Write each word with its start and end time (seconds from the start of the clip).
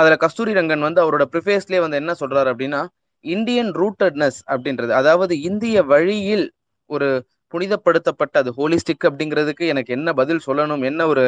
அதுல 0.00 0.16
கஸ்தூரி 0.24 0.52
ரங்கன் 0.58 0.86
வந்து 0.86 1.02
அவரோட 1.04 1.24
ப்ரிஃபேஸ்லயே 1.32 1.80
வந்து 1.84 2.00
என்ன 2.02 2.12
சொல்றாரு 2.22 2.48
அப்படின்னா 2.52 2.80
இந்தியன் 3.24 3.70
ரூட்டட்னஸ் 3.80 4.40
அப்படின்றது. 4.52 4.92
அதாவது 5.00 5.34
இந்திய 5.48 5.82
வழியில் 5.92 6.46
ஒரு 6.90 7.08
புனிதப்படுத்தப்பட்ட 7.54 8.34
அது 8.42 8.50
ஹோலிஸ்டிக் 8.58 9.06
அப்படிங்கிறதுக்கு 9.08 9.64
எனக்கு 9.72 9.90
என்ன 9.98 10.12
பதில் 10.20 10.44
சொல்லணும் 10.46 10.84
என்ன 10.90 11.06
ஒரு 11.12 11.24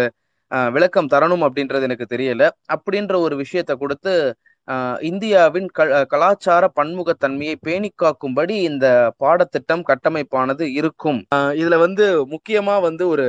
விளக்கம் 0.74 1.10
தரணும் 1.12 1.44
அப்படின்றது 1.46 1.86
எனக்கு 1.88 2.06
தெரியல. 2.14 2.44
அப்படின்ற 2.74 3.14
ஒரு 3.26 3.34
விஷயத்த 3.42 3.72
கொடுத்து 3.82 4.12
இந்தியாவின் 5.10 5.68
க 5.76 5.82
கலாச்சார 6.12 6.64
பன்முகத்தன்மையை 6.78 7.54
பேணி 7.66 7.90
காக்கும்படி 8.02 8.56
இந்த 8.70 8.86
பாடத்திட்டம் 9.22 9.84
கட்டமைப்பானது 9.90 10.66
இருக்கும். 10.80 11.20
இதுல 11.60 11.78
வந்து 11.86 12.04
முக்கியமா 12.34 12.76
வந்து 12.88 13.06
ஒரு 13.14 13.26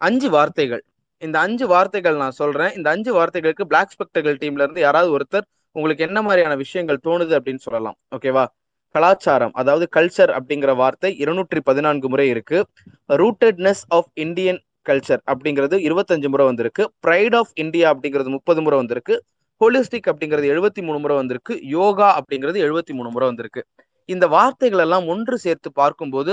அஞ்சு 0.00 0.28
வார்த்தைகள். 0.30 0.82
இந்த 1.18 1.38
அஞ்சு 1.38 1.66
வார்த்தைகள் 1.66 2.16
நான் 2.16 2.30
சொல்றேன். 2.30 2.72
இந்த 2.76 2.90
அஞ்சு 2.90 3.10
வார்த்தைகளுக்கு 3.18 3.64
பிளாக் 3.64 3.92
ஸ்பெக்டகல் 3.94 4.38
டீம்ல 4.42 4.64
இருந்து 4.64 4.80
யாராவது 4.80 5.10
ஒருத்தர் 5.16 5.46
உங்களுக்கு 5.72 6.04
என்ன 6.04 6.22
மாதிரியான 6.22 6.56
விஷயங்கள் 6.56 7.04
தோணுது 7.04 7.34
அப்படின்னு 7.38 7.58
சொல்லலாம். 7.58 7.96
ஓகேவா 8.16 8.44
கலாச்சாரம் 8.90 9.52
அதாவது 9.52 9.88
கல்ச்சர் 9.96 10.32
அப்படிங்கிற 10.38 10.76
வார்த்தை 10.76 11.16
இருநூற்றி 11.18 11.60
பதினான்கு 11.60 12.08
முறை 12.08 12.28
இருக்கு. 12.28 12.66
ரூட்டட்னஸ் 13.08 13.82
ஆஃப் 13.88 14.10
இந்தியன் 14.14 14.60
கல்ச்சர் 14.88 15.22
அப்படிங்கிறது 15.32 15.76
இருபத்தஞ்சு 15.88 16.28
முறை 16.28 16.46
வந்திருக்கு. 16.46 16.92
ப்ரைட் 17.06 17.36
ஆஃப் 17.36 17.52
இந்தியா 17.54 17.94
அப்படிங்கிறது 17.94 18.28
முப்பது 18.28 18.62
முறை 18.62 18.78
வந்திருக்கு. 18.78 19.24
ஹோலிஸ்டிக் 19.60 20.08
அப்படிங்கிறது 20.12 20.46
எழுபத்தி 20.54 20.82
மூணு 20.82 20.98
முறை 20.98 21.16
வந்திருக்கு. 21.16 21.60
யோகா 21.62 22.08
அப்படிங்கிறது 22.20 22.58
எழுபத்தி 22.66 22.92
மூணு 22.92 23.10
முறை 23.10 23.28
வந்திருக்கு. 23.28 23.64
இந்த 24.04 24.26
வார்த்தைகள் 24.26 24.78
எல்லாம் 24.78 25.06
ஒன்று 25.06 25.38
சேர்த்து 25.38 25.72
பார்க்கும்போது 25.72 26.32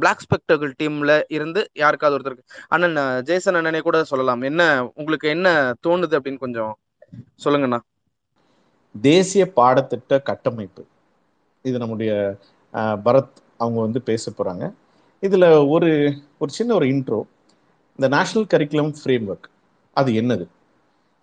பிளாக் 0.00 0.22
ஸ்பெக்டர்கள் 0.24 0.72
டீம்ல 0.80 1.12
இருந்து 1.36 1.60
யாருக்காவது 1.82 2.16
ஒருத்தருக்கு. 2.16 2.48
அண்ணன் 2.74 2.98
ஜேசன் 3.28 3.58
அண்ணனே 3.60 3.80
கூட 3.88 3.98
சொல்லலாம். 4.10 4.42
என்ன 4.50 4.62
உங்களுக்கு 5.00 5.28
என்ன 5.36 5.48
தோணுது 5.86 6.16
அப்படின்னு 6.18 6.44
கொஞ்சம் 6.44 6.74
சொல்லுங்கண்ணா. 7.44 7.80
தேசிய 8.94 9.44
பாடத்திட்ட 9.58 10.22
கட்டமைப்பு. 10.28 10.82
இது 11.64 11.76
நம்முடைய 11.82 12.12
பரத் 13.06 13.38
அவங்க 13.62 13.78
வந்து 13.86 14.00
பேச 14.10 14.32
போறாங்க. 14.38 14.64
இதுல 15.22 15.44
ஒரு 15.74 15.90
ஒரு 16.42 16.50
சின்ன 16.58 16.70
ஒரு 16.78 16.86
இன்ட்ரோ 16.94 17.20
இந்த 17.98 18.08
நேஷனல் 18.16 18.50
கரிக்குலம் 18.52 18.92
ஃப்ரேம் 18.98 19.26
ஒர்க் 19.32 19.48
அது 19.96 20.10
என்னது? 20.20 20.46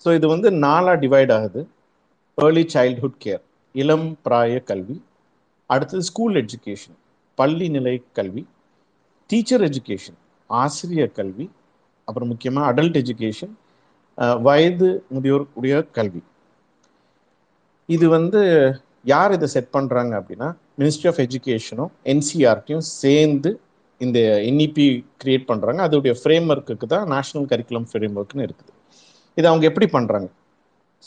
ஸோ 0.05 0.09
இது 0.17 0.27
வந்து 0.33 0.49
நாலாக 0.65 0.95
டிவைட் 1.03 1.31
ஆகுது. 1.37 1.61
ஏர்லி 2.37 2.65
சைல்ட்ஹுட் 2.75 3.19
கேர் 3.25 3.43
இளம் 3.75 4.07
பிராய 4.25 4.59
கல்வி. 4.69 4.97
அடுத்தது 5.69 6.03
ஸ்கூல் 6.09 6.35
எஜுகேஷன் 6.43 6.97
பள்ளி 7.39 7.67
நிலை 7.75 7.95
கல்வி 8.17 8.43
டீச்சர் 9.29 9.63
எஜுகேஷன் 9.69 10.17
ஆசிரியர் 10.49 11.13
கல்வி 11.19 11.47
அப்புறம் 12.07 12.29
முக்கியமாக 12.33 12.69
அடல்ட் 12.71 12.97
எஜுகேஷன் 13.01 13.53
வயது 14.47 14.89
முதியோர் 15.15 15.45
உடைய 15.57 15.75
கல்வி. 15.97 16.21
இது 17.89 18.05
வந்து 18.17 18.41
யார் 19.11 19.35
இதை 19.37 19.47
செட் 19.53 19.73
பண்ணுறாங்க 19.75 20.13
அப்படின்னா 20.19 20.49
மினிஸ்ட்ரி 20.81 21.07
ஆஃப் 21.11 21.21
எஜுகேஷனும் 21.25 21.91
என்சிஆர்டியும் 22.13 22.85
சேர்ந்து 23.01 23.51
இந்த 24.01 24.19
என்இபி 24.49 24.85
கிரியேட் 25.21 25.49
பண்ணுறாங்க 25.49 25.81
அதோடைய 25.87 26.13
ஃப்ரேம் 26.21 26.47
ஒர்க்குக்கு 26.53 26.87
தான் 26.93 27.05
நேஷனல் 27.15 27.49
கரிக்குலம் 27.51 27.87
ஃப்ரேம் 27.91 28.15
ஒர்க்னு 28.19 28.45
இருக்குது. 28.47 28.71
இது 29.37 29.45
அவங்க 29.51 29.65
எப்படி 29.71 29.87
பண்ணுறாங்க 29.97 30.29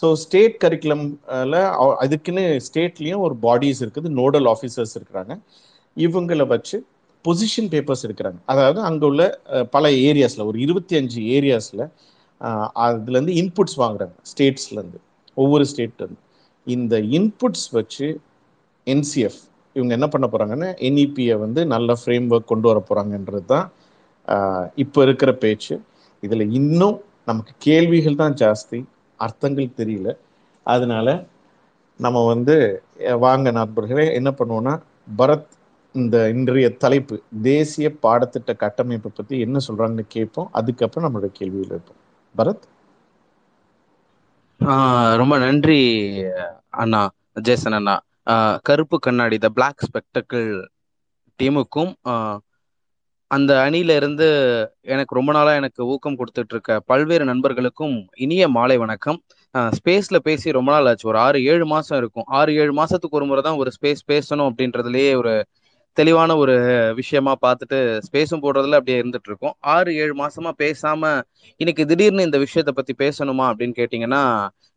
ஸோ 0.00 0.06
ஸ்டேட் 0.22 0.56
கரிக்குலம்ல 0.64 1.58
அதுக்குன்னு 2.05 2.44
ஸ்டேட்லேயும் 2.66 3.24
ஒரு 3.27 3.34
பாடிஸ் 3.46 3.80
இருக்குது 3.84 4.08
நோடல் 4.20 4.48
ஆஃபீஸர்ஸ் 4.55 4.94
இருக்கிறாங்க. 4.98 5.34
இவங்களை 6.05 6.47
வச்சு 6.55 6.77
பொசிஷன் 7.25 7.69
பேப்பர்ஸ் 7.72 8.05
எடுக்கிறாங்க. 8.06 8.39
அதாவது 8.52 8.78
அங்கே 8.89 9.05
உள்ள 9.11 9.22
பல 9.75 9.84
ஏரியாஸில் 10.08 10.47
ஒரு 10.50 10.58
இருபத்தி 10.64 10.94
அஞ்சு 11.00 11.20
ஏரியாஸில் 11.36 11.84
அதுலேருந்து 12.84 13.34
இன்புட்ஸ் 13.41 13.78
வாங்குறாங்க 13.83 14.17
ஸ்டேட்ஸ்லேருந்து 14.30 15.00
ஒவ்வொரு 15.36 15.64
ஸ்டேட்லேருந்து 15.70 16.22
இந்த 16.67 16.94
இன்புட்ஸ் 17.17 17.69
வச்சு 17.78 18.06
என்சிஎஃப் 18.86 19.41
இவங்க 19.77 19.92
என்ன 19.98 20.06
பண்ண 20.12 20.27
போகிறாங்கன்னா 20.33 20.69
என்இபியை 20.89 21.34
வந்து 21.44 21.61
நல்ல 21.74 21.97
ஃப்ரேம் 22.00 22.28
ஒர்க் 22.34 22.51
கொண்டு 22.52 22.68
வர 22.70 22.78
போகிறாங்கன்றது 22.89 23.46
தான் 23.55 23.67
இப்போ 24.83 25.01
இருக்கிற 25.07 25.30
பேச்சு. 25.42 25.74
இதில் 26.23 26.52
இன்னும் 26.58 26.96
நமக்கு 27.30 27.52
கேள்விகள் 27.67 28.20
தான் 28.23 28.36
ஜாஸ்தி 28.42 28.78
அர்த்தங்கள் 29.20 29.77
தெரியல. 29.80 30.08
அதனால 30.67 31.08
நம்ம 32.01 32.18
வந்து 32.33 32.57
வாங்க 33.24 33.51
நண்பர்களே 33.58 34.07
என்ன 34.18 34.30
பண்ணுவோன்னா 34.39 34.74
பரத் 35.18 35.52
இந்த 35.96 36.29
இன்றைய 36.30 36.68
தலைப்பு 36.77 37.17
தேசிய 37.42 37.89
பாடத்திட்ட 38.02 38.57
கட்டமைப்பை 38.57 39.11
பற்றி 39.14 39.39
என்ன 39.40 39.58
சொல்கிறாங்கன்னு 39.68 40.05
கேட்போம். 40.08 40.48
அதுக்கப்புறம் 40.52 41.07
நம்மளோட 41.07 41.29
கேள்வியில் 41.39 41.73
இருப்போம். 41.73 42.01
பரத்? 42.34 42.64
ஆஹ் 44.61 45.14
ரொம்ப 45.17 45.34
நன்றி 45.39 45.80
அண்ணா 46.74 47.02
ஜேசன் 47.40 47.73
அண்ணா. 47.73 47.95
ஆஹ் 48.27 48.58
கருப்பு 48.62 48.96
கண்ணாடி 48.98 49.39
த 49.39 49.48
பிளாக் 49.48 49.84
ஸ்பெக்டக்கிள் 49.86 50.48
டீமுக்கும் 51.39 51.92
ஆஹ் 52.08 52.39
அந்த 53.30 53.52
அணியில 53.67 53.95
இருந்து 53.95 54.27
எனக்கு 54.86 55.14
ரொம்ப 55.14 55.33
நாளா 55.33 55.52
எனக்கு 55.55 55.86
ஊக்கம் 55.86 56.18
கொடுத்துட்டு 56.18 56.52
இருக்க 56.55 56.80
பல்வேறு 56.86 57.24
நண்பர்களுக்கும் 57.24 57.96
இனிய 58.17 58.48
மாலை 58.48 58.77
வணக்கம். 58.77 59.18
ஸ்பேஸ்ல 59.77 60.18
பேசி 60.18 60.51
ரொம்ப 60.51 60.70
நாள் 60.73 60.86
ஆச்சு. 60.86 61.08
ஒரு 61.08 61.18
ஆறு 61.18 61.45
ஏழு 61.45 61.67
மாசம் 61.67 61.98
இருக்கும். 61.98 62.27
ஆறு 62.39 62.55
ஏழு 62.55 62.73
மாசத்துக்கு 62.74 63.17
ஒரு 63.18 63.27
முறை 63.27 63.42
தான் 63.42 63.57
ஒரு 63.57 63.70
ஸ்பேஸ் 63.77 64.02
பேசணும் 64.08 64.48
அப்படின்றதுலயே 64.51 65.17
ஒரு 65.17 65.33
தெளிவான 65.96 66.30
ஒரு 66.36 66.55
விஷயமா 66.95 67.33
பார்த்துட்டு 67.45 67.79
ஸ்பேஸும் 68.07 68.42
போடுறதுல 68.45 68.79
அப்படியே 68.79 68.98
இருந்துட்டு 69.02 69.29
இருக்கோம் 69.30 69.55
ஆறு 69.61 69.90
ஏழு 69.96 70.14
மாசமா 70.14 70.51
பேசாம 70.58 71.02
இன்னைக்கு 71.61 71.84
திடீர்னு 71.86 72.27
இந்த 72.29 72.39
விஷயத்த 72.39 72.73
பத்தி 72.74 72.95
பேசணுமா 72.98 73.45
அப்படின்னு 73.51 73.77
கேட்டீங்கன்னா 73.80 74.23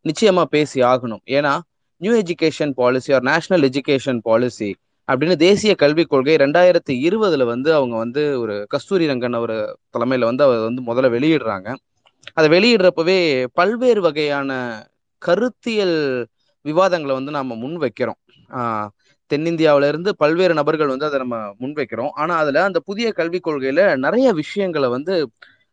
நிச்சயமா 0.04 0.44
பேசி 0.54 0.78
ஆகணும். 0.82 1.22
ஏன்னா 1.26 1.52
new 2.00 2.12
education 2.20 2.72
policy 2.74 3.10
or 3.12 3.22
national 3.22 3.64
education 3.68 4.20
policy 4.22 4.70
அப்படின்னு 5.08 5.36
தேசிய 5.36 5.72
கல்விக் 5.74 6.08
கொள்கை 6.08 6.34
ரெண்டாயிரத்தி 6.36 6.94
இருபதுல 7.08 7.44
வந்து 7.44 7.70
அவங்க 7.74 7.96
வந்து 7.96 8.22
ஒரு 8.40 8.54
கஸ்தூரி 8.68 9.06
ரங்கன் 9.06 9.38
அவர் 9.40 9.54
தலைமையில 9.94 10.28
வந்து 10.30 10.44
அவர் 10.44 10.66
வந்து 10.68 10.82
முதல்ல 10.88 11.08
வெளியிடுறாங்க. 11.16 11.68
அதை 12.34 12.48
வெளியிடுறப்பவே 12.56 13.18
பல்வேறு 13.52 14.00
வகையான 14.00 14.50
கருத்தியல் 15.22 15.98
விவாதங்களை 16.64 17.14
வந்து 17.18 17.32
நாம 17.32 17.54
முன் 17.54 17.76
வைக்கிறோம் 17.78 18.20
ஆஹ் 19.30 19.36
தென்னிந்தியாவில 19.36 19.88
இருந்து 19.88 20.16
பல்வேறு 20.16 20.54
நபர்கள் 20.54 20.86
வந்து 20.86 21.04
அதை 21.04 21.18
நம்ம 21.18 21.36
முன்வைக்கிறோம். 21.60 22.10
ஆனா 22.14 22.36
அதுல 22.36 22.64
அந்த 22.64 22.80
புதிய 22.80 23.12
கல்விக் 23.12 23.46
கொள்கையில 23.46 23.96
நிறைய 23.96 24.32
விஷயங்களை 24.32 24.88
வந்து 24.88 25.14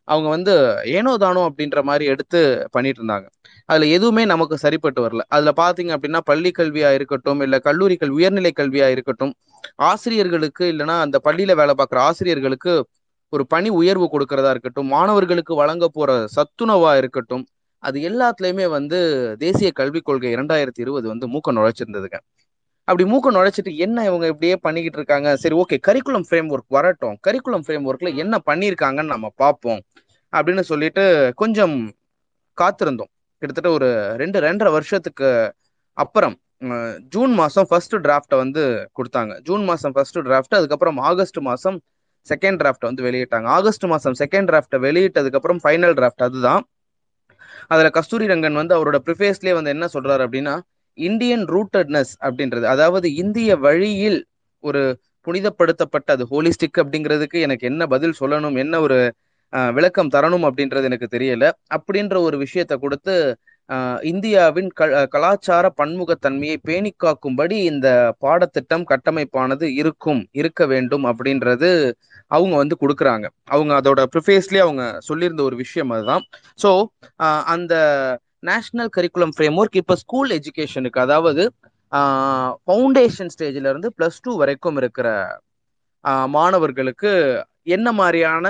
அவங்க 0.07 0.29
வந்து 0.29 0.53
ஏனோ 0.87 1.17
தானோ 1.17 1.49
அப்படின்ற 1.49 1.83
மாதிரி 1.83 2.05
எடுத்து 2.05 2.39
பண்ணிட்டு 2.71 3.01
இருந்தாங்க. 3.01 3.25
அதுல 3.65 3.85
எதுவுமே 3.87 4.25
நமக்கு 4.25 4.57
சரிப்பட்டு 4.57 5.01
வரல. 5.05 5.21
அதுல 5.27 5.51
பாத்தீங்க 5.55 5.91
அப்படின்னா 5.97 6.17
பள்ளி 6.23 6.51
கல்வியா 6.57 6.93
இருக்கட்டும் 6.93 7.41
இல்ல 7.41 7.59
கல்லூரி 7.59 7.95
கல்வி 7.95 8.15
உயர்நிலை 8.15 8.51
கல்வியா 8.55 8.87
இருக்கட்டும் 8.87 9.33
ஆசிரியர்களுக்கு 9.87 10.65
இல்லைனா 10.73 10.99
அந்த 10.99 11.17
பள்ளியில 11.23 11.55
வேலை 11.55 11.73
பார்க்குற 11.77 11.99
ஆசிரியர்களுக்கு 11.99 12.73
ஒரு 13.33 13.47
பணி 13.47 13.69
உயர்வு 13.69 14.09
கொடுக்கறதா 14.13 14.49
இருக்கட்டும் 14.49 14.87
மாணவர்களுக்கு 14.87 15.55
வழங்க 15.55 15.87
போற 15.87 16.11
சத்துணவா 16.35 16.97
இருக்கட்டும் 16.97 17.43
அது 17.83 17.99
எல்லாத்துலயுமே 18.09 18.69
வந்து 18.69 18.99
தேசிய 19.39 19.71
கல்விக் 19.71 20.05
கொள்கை 20.05 20.35
இரண்டாயிரத்தி 20.35 20.79
இருபது 20.79 21.07
வந்து 21.07 21.27
மூக்க 21.27 21.51
நுழைச்சிருந்ததுங்க. 21.51 22.17
அப்படி 22.87 23.03
மூக்க 23.11 23.31
நுழைச்சிட்டு 23.37 23.71
என்ன 23.85 24.03
இவங்க 24.09 24.25
இப்படியே 24.31 24.55
பண்ணிக்கிட்டு 24.65 24.99
இருக்காங்க? 24.99 25.29
சரி 25.43 25.55
ஓகே 25.61 25.77
கரிக்குலம் 25.87 26.25
ஃப்ரேம் 26.27 26.49
ஒர்க் 26.55 26.75
வரட்டும். 26.77 27.15
கரிக்குலம் 27.27 27.63
ஃப்ரேம் 27.65 27.87
ஒர்க்ல 27.89 28.09
என்ன 28.23 28.35
பண்ணியிருக்காங்கன்னு 28.49 29.13
நம்ம 29.15 29.29
பார்ப்போம். 29.43 29.81
அப்படின்னு 30.33 30.63
சொல்லிட்டு 30.71 31.03
கொஞ்சம் 31.41 31.75
காத்திருந்தோம். 32.57 33.11
கிட்டத்தட்ட 33.41 33.71
ஒரு 33.77 33.89
ரெண்டு 34.21 34.37
ரெண்டரை 34.47 34.71
வருஷத்துக்கு 34.77 35.29
அப்புறம் 36.03 36.35
ஜூன் 37.13 37.33
மாசம் 37.39 37.67
ஃபர்ஸ்ட் 37.69 37.95
டிராஃப்டை 38.05 38.37
வந்து 38.43 38.63
கொடுத்தாங்க. 38.97 39.33
ஜூன் 39.47 39.65
மாசம் 39.69 39.93
ஃபர்ஸ்ட் 39.95 40.19
டிராஃப்ட் 40.27 40.57
அதுக்கப்புறம் 40.59 40.97
ஆகஸ்ட் 41.09 41.39
மாசம் 41.49 41.77
செகண்ட் 42.27 42.59
டிராஃப்டை 42.61 42.87
வந்து 42.89 43.05
வெளியிட்டாங்க. 43.07 43.47
ஆகஸ்ட் 43.57 43.85
மாசம் 43.91 44.15
செகண்ட் 44.21 44.49
டிராஃப்டை 44.51 44.79
வெளியிட்டதுக்கப்புறம் 44.87 45.59
ஃபைனல் 45.65 45.95
டிராஃப்ட் 45.99 46.25
அதுதான். 46.27 46.63
அதுல 47.73 47.89
கஸ்தூரி 47.97 48.25
ரங்கன் 48.31 48.59
வந்து 48.61 48.75
அவரோட 48.77 48.97
ப்ரிஃபேஸ்லயே 49.05 49.53
வந்து 49.59 49.73
என்ன 49.75 49.85
சொல்றாரு 49.95 50.23
அப்படின்னா 50.27 50.55
இந்தியன் 50.97 51.45
ரூட்டட்னஸ் 51.47 52.13
அப்படின்றது 52.25 52.65
அதாவது 52.65 53.07
இந்திய 53.15 53.49
வழியில் 53.57 54.19
ஒரு 54.63 54.81
புனிதப்படுத்தப்பட்ட 55.27 56.09
அது 56.11 56.25
ஹோலிஸ்டிக் 56.25 56.79
அப்படிங்கிறதுக்கு 56.83 57.37
எனக்கு 57.39 57.65
என்ன 57.67 57.85
பதில் 57.87 58.19
சொல்லணும் 58.19 58.57
என்ன 58.57 58.75
ஒரு 58.79 58.97
விளக்கம் 59.73 60.13
தரணும் 60.13 60.45
அப்படின்றது 60.47 60.89
எனக்கு 60.89 61.07
தெரியல. 61.11 61.45
அப்படின்ற 61.75 62.15
ஒரு 62.19 62.37
விஷயத்த 62.37 62.73
கொடுத்து 62.75 63.13
இந்தியாவின் 64.11 64.69
க 64.79 64.83
கலாச்சார 65.13 65.65
பன்முகத்தன்மையை 65.79 66.57
பேணி 66.63 66.91
காக்கும்படி 67.03 67.55
இந்த 67.71 67.87
பாடத்திட்டம் 68.19 68.85
கட்டமைப்பானது 68.91 69.65
இருக்கும் 69.81 70.21
இருக்க 70.33 70.61
வேண்டும் 70.65 71.05
அப்படின்றது 71.11 71.69
அவங்க 72.31 72.55
வந்து 72.55 72.75
கொடுக்குறாங்க. 72.81 73.25
அவங்க 73.45 73.71
அதோட 73.79 74.01
ப்ரிஃபேஸ்லேயே 74.13 74.63
அவங்க 74.67 74.85
சொல்லியிருந்த 75.09 75.43
ஒரு 75.49 75.55
விஷயம் 75.55 75.91
அதுதான். 75.95 76.23
ஸோ 76.59 76.71
அந்த 77.55 77.73
நேஷனல் 78.43 78.91
கரிக்குலம் 78.97 79.33
ஃப்ரேம் 79.35 79.57
ஒர்க் 79.61 79.77
இப்போ 79.81 79.95
ஸ்கூல் 80.03 80.31
எஜுகேஷனுக்கு 80.37 80.99
அதாவது 81.05 81.43
ஃபவுண்டேஷன் 82.67 83.31
ஸ்டேஜில் 83.33 83.69
இருந்து 83.71 83.89
ப்ளஸ் 83.97 84.21
டூ 84.25 84.31
வரைக்கும் 84.41 84.79
இருக்கிற 84.81 85.09
மாணவர்களுக்கு 86.35 87.11
என்ன 87.75 87.87
மாதிரியான 87.99 88.47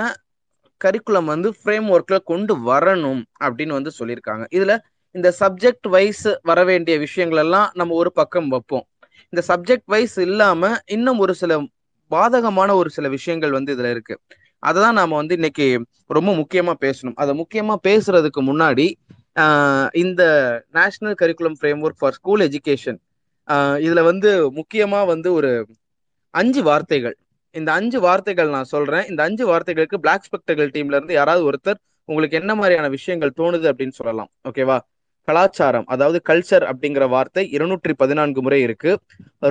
கரிக்குலம் 0.80 1.30
வந்து 1.32 1.48
ஃப்ரேம் 1.58 1.88
ஒர்க்கில் 1.94 2.28
கொண்டு 2.30 2.52
வரணும் 2.70 3.22
அப்படின்னு 3.44 3.76
வந்து 3.78 3.92
சொல்லியிருக்காங்க. 3.98 4.44
இதில் 4.56 4.74
இந்த 5.14 5.28
சப்ஜெக்ட் 5.40 5.86
வைஸ் 5.94 6.28
வர 6.50 6.60
வேண்டிய 6.64 6.94
விஷயங்கள் 7.06 7.40
எல்லாம் 7.44 7.68
நம்ம 7.80 7.94
ஒரு 8.02 8.10
பக்கம் 8.20 8.48
வைப்போம். 8.54 8.84
இந்த 9.32 9.42
சப்ஜெக்ட் 9.50 9.88
வைஸ் 9.94 10.16
இல்லாமல் 10.26 10.76
இன்னும் 10.96 11.22
ஒரு 11.24 11.34
சில 11.40 11.56
பாதகமான 12.10 12.70
ஒரு 12.80 12.90
சில 12.96 13.06
விஷயங்கள் 13.16 13.56
வந்து 13.58 13.72
இதில் 13.76 13.90
இருக்குது 13.94 14.20
அதை 14.62 14.78
தான் 14.84 14.96
நாம் 15.00 15.18
வந்து 15.20 15.34
இன்னைக்கு 15.38 15.66
ரொம்ப 16.16 16.30
முக்கியமாக 16.40 16.76
பேசணும். 16.86 17.16
அதை 17.22 17.32
முக்கியமாக 17.40 17.78
பேசுறதுக்கு 17.88 18.40
முன்னாடி 18.50 18.86
இந்த 20.02 20.22
national 20.78 21.16
curriculum 21.20 21.56
framework 21.86 22.00
for 22.00 22.16
school 22.18 22.42
education 22.48 22.98
இதுல 23.86 24.00
வந்து 24.10 24.30
முக்கியமா 24.58 25.00
வந்து 25.12 25.28
ஒரு 25.38 25.50
அஞ்சு 26.34 26.62
வார்த்தைகள். 26.62 27.16
இந்த 27.54 27.70
அஞ்சு 27.72 27.98
வார்த்தைகள் 28.00 28.50
நான் 28.54 28.72
சொல்றேன். 28.72 29.04
இந்த 29.10 29.20
அஞ்சு 29.28 29.44
வார்த்தைகளுக்கு 29.50 29.98
பிளாக் 30.04 30.26
ஸ்பெக்டர்கள் 30.26 30.72
டீம்ல 30.74 30.98
இருந்து 30.98 31.14
யாராவது 31.18 31.44
ஒருத்தர் 31.50 31.78
உங்களுக்கு 32.08 32.36
என்ன 32.40 32.52
மாதிரியான 32.54 32.88
விஷயங்கள் 32.96 33.36
தோணுது 33.40 33.66
அப்படின்னு 33.70 33.96
சொல்லலாம். 34.00 34.30
ஓகேவா 34.48 34.78
கலாச்சாரம் 35.28 35.86
அதாவது 35.94 36.18
கல்ச்சர் 36.28 36.64
அப்படிங்கிற 36.70 37.04
வார்த்தை 37.14 37.42
இருநூற்றி 37.56 37.94
பதினான்கு 38.02 38.40
முறை 38.42 38.60
இருக்கு. 38.66 38.92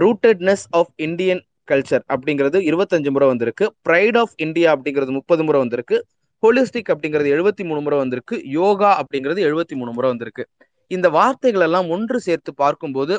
ரூட்டட்னஸ் 0.04 0.66
ஆஃப் 0.80 0.94
இந்தியன் 1.08 1.42
கல்ச்சர் 1.72 2.04
அப்படிங்கிறது 2.14 2.58
இருபத்தஞ்சு 2.70 3.10
முறை 3.16 3.28
வந்திருக்கு. 3.28 3.66
ப்ரைட் 3.90 4.18
ஆஃப் 4.22 4.36
இந்தியா 4.46 4.70
அப்படிங்கிறது 4.76 5.14
முப்பது 5.20 5.44
முறை 5.44 5.60
வந்திருக்கு. 5.64 5.98
ஹோலிஸ்டிக் 6.44 6.92
அப்படிங்கிறது 6.94 7.34
எழுபத்தி 7.36 7.64
மூணு 7.70 7.82
முறை 7.86 7.98
வந்திருக்கு. 8.02 8.36
யோகா 8.60 8.90
அப்படிங்கிறது 9.02 9.40
எழுபத்தி 9.48 9.76
மூணு 9.80 9.92
முறை 9.96 10.10
வந்திருக்கு. 10.12 10.44
இந்த 10.92 11.08
வார்த்தைகள் 11.18 11.66
எல்லாம் 11.68 11.90
ஒன்று 11.96 12.20
சேர்த்து 12.28 12.52
பார்க்கும்போது 12.64 13.16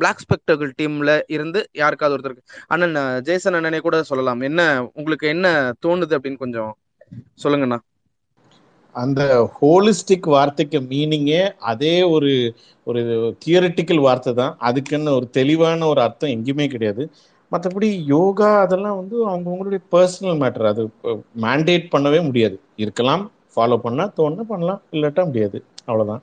பிளாக் 0.00 0.22
ஸ்பெக்டர்கள் 0.22 0.72
டீம்ல 0.78 1.10
இருந்து 1.34 1.60
யாருக்காவது 1.80 2.14
ஒருத்தருக்கு 2.16 2.44
அண்ணன் 2.74 2.96
ஜேசன் 3.28 3.56
அண்ணனே 3.58 3.80
கூட 3.86 3.96
சொல்லலாம். 4.10 4.42
என்ன 4.48 4.60
உங்களுக்கு 4.98 5.26
என்ன 5.34 5.46
தோணுது 5.86 6.16
அப்படின்னு 6.18 6.42
கொஞ்சம் 6.44 6.72
சொல்லுங்கண்ணா. 7.42 7.78
அந்த 8.94 9.22
ஹோலிஸ்டிக் 9.56 10.28
வார்த்தைக்கு 10.34 10.78
மீனிங்கே 10.92 11.40
அதே 11.72 11.96
ஒரு 12.14 12.30
ஒரு 12.86 13.00
தியரட்டிக்கல் 13.44 14.04
வார்த்தை 14.06 14.32
தான். 14.40 14.54
அதுக்குன்னு 14.68 15.16
ஒரு 15.18 15.26
தெளிவான 15.38 15.86
ஒரு 15.92 16.00
அர்த்தம் 16.06 16.34
எங்கேயுமே 16.36 16.66
கிடையாது. 16.74 17.04
மற்றபடி 17.52 17.88
யோகா 18.14 18.48
அதெல்லாம் 18.64 18.98
வந்து 19.00 19.16
அவங்கவுங்களுடைய 19.30 19.80
பர்சனல் 19.94 20.38
மேட்டர் 20.42 20.70
அது 20.70 20.82
மேண்டேட் 21.44 21.86
பண்ணவே 21.94 22.20
முடியாது. 22.28 22.56
இருக்கலாம் 22.84 23.24
ஃபாலோ 23.52 23.76
பண்ணால் 23.84 24.14
தோணுனா 24.18 24.44
பண்ணலாம் 24.52 24.80
இல்லாட்டா 24.94 25.24
முடியாது. 25.30 25.58
அவ்வளோதான் 25.88 26.22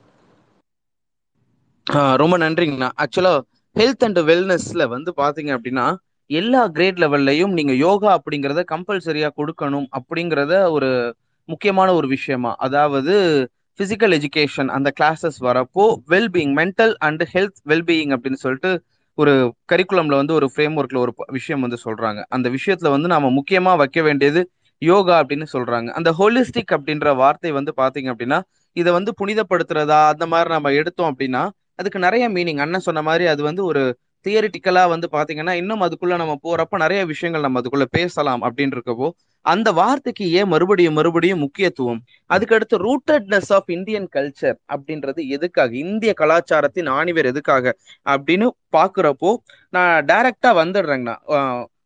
ரொம்ப 2.22 2.34
நன்றிங்கண்ணா. 2.38 2.88
ஆக்சுவலாக 3.02 3.40
ஹெல்த் 3.76 4.04
அண்ட் 4.06 4.20
வெல்னஸ்ல 4.30 4.82
வந்து 4.94 5.10
பார்த்தீங்க 5.22 5.50
அப்படின்னா 5.56 5.86
எல்லா 6.30 6.60
கிரேட் 6.76 7.00
லெவல்லையும் 7.02 7.56
நீங்கள் 7.58 7.80
யோகா 7.86 8.10
அப்படிங்கிறத 8.18 8.60
கம்பல்சரியாக 8.72 9.36
கொடுக்கணும் 9.40 9.88
அப்படிங்கிறத 9.98 10.54
ஒரு 10.76 10.90
முக்கியமான 11.48 11.88
ஒரு 11.94 12.06
விஷயமா. 12.06 12.52
அதாவது 12.66 13.14
ஃபிசிக்கல் 13.80 14.14
எஜுகேஷன் 14.18 14.70
அந்த 14.76 14.88
கிளாஸஸ் 15.00 15.38
வரப்போ 15.48 15.84
wellbeing 16.12 16.54
mental 16.60 16.94
and 17.06 17.22
health 17.34 17.60
wellbeing 17.72 18.12
அப்படின்னு 18.16 18.42
சொல்லிட்டு 18.44 18.70
ஒரு 19.18 19.32
கரிக்குலம்ல 19.72 20.16
வந்து 20.16 20.34
ஒரு 20.34 20.46
ஃப்ரேம் 20.52 20.76
ஒர்க்ல 20.76 20.98
ஒரு 20.98 21.12
விஷயம் 21.30 21.60
வந்து 21.60 21.78
சொல்றாங்க. 21.84 22.20
அந்த 22.28 22.48
விஷயத்துல 22.48 22.90
வந்து 22.90 23.08
நாம 23.08 23.30
முக்கியமா 23.30 23.76
வைக்க 23.76 24.02
வேண்டியது 24.02 24.40
யோகா 24.82 25.22
அப்படின்னு 25.22 25.46
சொல்றாங்க. 25.52 25.88
அந்த 25.88 26.10
ஹோலிஸ்டிக் 26.12 26.72
அப்படின்ற 26.76 27.16
வார்த்தை 27.16 27.52
வந்து 27.52 27.72
பாத்தீங்க 27.76 28.08
அப்படின்னா 28.14 28.38
இதை 28.76 28.90
வந்து 28.92 29.10
புனிதப்படுத்துறதா 29.20 30.00
அந்த 30.12 30.24
மாதிரி 30.26 30.50
நம்ம 30.50 30.72
எடுத்தோம் 30.72 31.10
அப்படின்னா 31.12 31.42
அதுக்கு 31.74 31.98
நிறைய 31.98 32.24
மீனிங் 32.30 32.60
அண்ணன் 32.60 32.80
சொன்ன 32.80 33.02
மாதிரி 33.02 33.24
அது 33.26 33.42
வந்து 33.42 33.62
ஒரு 33.64 33.82
தியரிட்டிக்கலா 34.26 34.82
வந்து 34.88 35.06
பாத்தீங்கன்னா 35.12 35.52
இன்னும் 35.52 35.82
அதுக்குள்ள 35.82 36.16
நம்ம 36.16 36.34
போறப்ப 36.42 36.76
நிறைய 36.76 37.00
விஷயங்கள் 37.04 37.40
நம்ம 37.40 37.60
அதுக்குள்ள 37.60 37.86
பேசலாம் 37.90 38.42
அப்படின்னு 38.46 38.76
இருக்கப்போ 38.76 39.08
அந்த 39.44 39.68
வார்த்தைக்கு 39.72 40.24
ஏன் 40.32 40.48
மறுபடியும் 40.48 40.94
மறுபடியும் 40.94 41.42
முக்கியத்துவம்? 41.44 41.98
அதுக்கடுத்து 42.30 42.76
ரூட்டட்னஸ் 42.84 43.50
ஆஃப் 43.52 43.70
இந்தியன் 43.70 44.08
கல்ச்சர் 44.16 44.56
அப்படின்றது 44.74 45.20
எதுக்காக? 45.28 45.70
இந்திய 45.84 46.12
கலாச்சாரத்தின் 46.16 46.88
ஆணிவர் 46.90 47.30
எதுக்காக? 47.32 47.74
அப்படின்னு 48.06 48.46
பாக்குறப்போ 48.76 49.30
நான் 49.72 49.94
டைரக்டா 50.06 50.52
வந்துடுறேங்கண்ணா. 50.62 51.16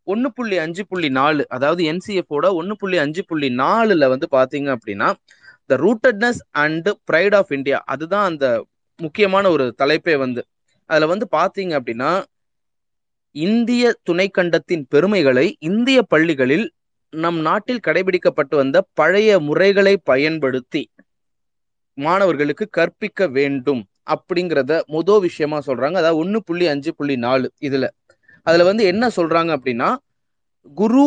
ஒன்னு 0.05 0.29
புள்ளி 0.32 0.56
அஞ்சு 0.58 0.82
புள்ளி 0.87 1.08
நாலு 1.12 1.43
அதாவது 1.49 1.82
என்சிஎஃபோட 1.93 2.46
ஒன்னு 2.55 2.75
புள்ளி 2.79 2.99
அஞ்சு 2.99 3.23
புள்ளி 3.25 3.49
நாலுல 3.56 4.08
வந்து 4.08 4.26
பாத்தீங்க 4.31 4.69
அப்படின்னா 4.76 5.08
the 5.70 5.76
rootedness 5.79 6.41
and 6.62 6.88
pride 7.11 7.34
of 7.34 7.52
India 7.52 7.79
அதுதான் 7.87 8.26
அந்த 8.31 8.46
முக்கியமான 9.00 9.44
ஒரு 9.50 9.75
தலைப்பே 9.82 10.14
வந்து. 10.19 10.43
அதுல 10.90 11.06
வந்து 11.06 11.26
பாத்தீங்க 11.37 11.73
அப்படின்னா 11.79 12.11
இந்திய 13.35 13.85
துணைக்கண்டத்தின் 14.11 14.85
பெருமைகளை 14.88 15.46
இந்திய 15.61 15.99
பள்ளிகளில் 16.02 16.67
நம் 17.12 17.38
நாட்டில் 17.40 17.85
கடைபிடிக்கப்பட்டு 17.87 18.55
வந்த 18.56 18.79
பழைய 18.94 19.38
முறைகளை 19.40 19.94
பயன்படுத்தி 20.11 20.82
மாணவர்களுக்கு 21.99 22.64
கற்பிக்க 22.70 23.26
வேண்டும் 23.29 23.81
அப்படிங்கிறத 24.11 24.73
முதோ 24.87 25.14
விஷயமா 25.19 25.58
சொல்றாங்க. 25.67 25.96
அதாவது 26.00 26.17
ஒன்று 26.17 26.38
புள்ளி 26.44 26.67
அஞ்சு 26.67 26.91
புள்ளி 26.94 27.17
நாலு 27.17 27.49
இதுல. 27.61 27.87
அதுல 28.46 28.64
வந்து 28.64 28.84
என்ன 28.84 29.05
சொல்றாங்க 29.17 29.50
அப்படின்னா 29.58 29.88
குரு 30.76 31.05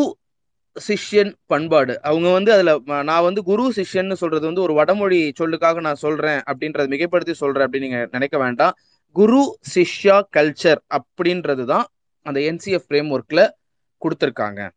சிஷ்யன் 0.75 1.31
பண்பாடு. 1.45 1.94
அவங்க 2.01 2.27
வந்து 2.31 2.51
அதுல 2.54 2.72
நான் 3.10 3.25
வந்து 3.27 3.42
குரு 3.44 3.63
சிஷ்யன்னு 3.77 4.13
சொல்றது 4.13 4.45
வந்து 4.45 4.62
ஒரு 4.62 4.74
வடமொழி 4.74 5.19
சொல்லுக்காக 5.39 5.81
நான் 5.88 6.04
சொல்றேன் 6.06 6.39
அப்படின்றத 6.51 6.88
மிகைப்படுத்தி 6.94 7.36
சொல்றேன் 7.44 7.66
அப்படின்னு 7.68 7.88
நீங்க 7.89 8.01
நினைக்க 8.12 8.38
வேண்டாம். 8.38 8.75
குரு 9.16 9.60
சிஷ்யா 9.74 10.18
கல்ச்சர் 10.38 10.80
அப்படின்றது 10.98 11.63
தான் 11.66 11.86
அந்த 12.25 12.40
என்சிஎஃப் 12.40 12.86
ஃப்ரேம் 12.88 13.10
ஒர்க்ல 13.16 13.42
கொடுத்துருக்காங்க. 14.02 14.69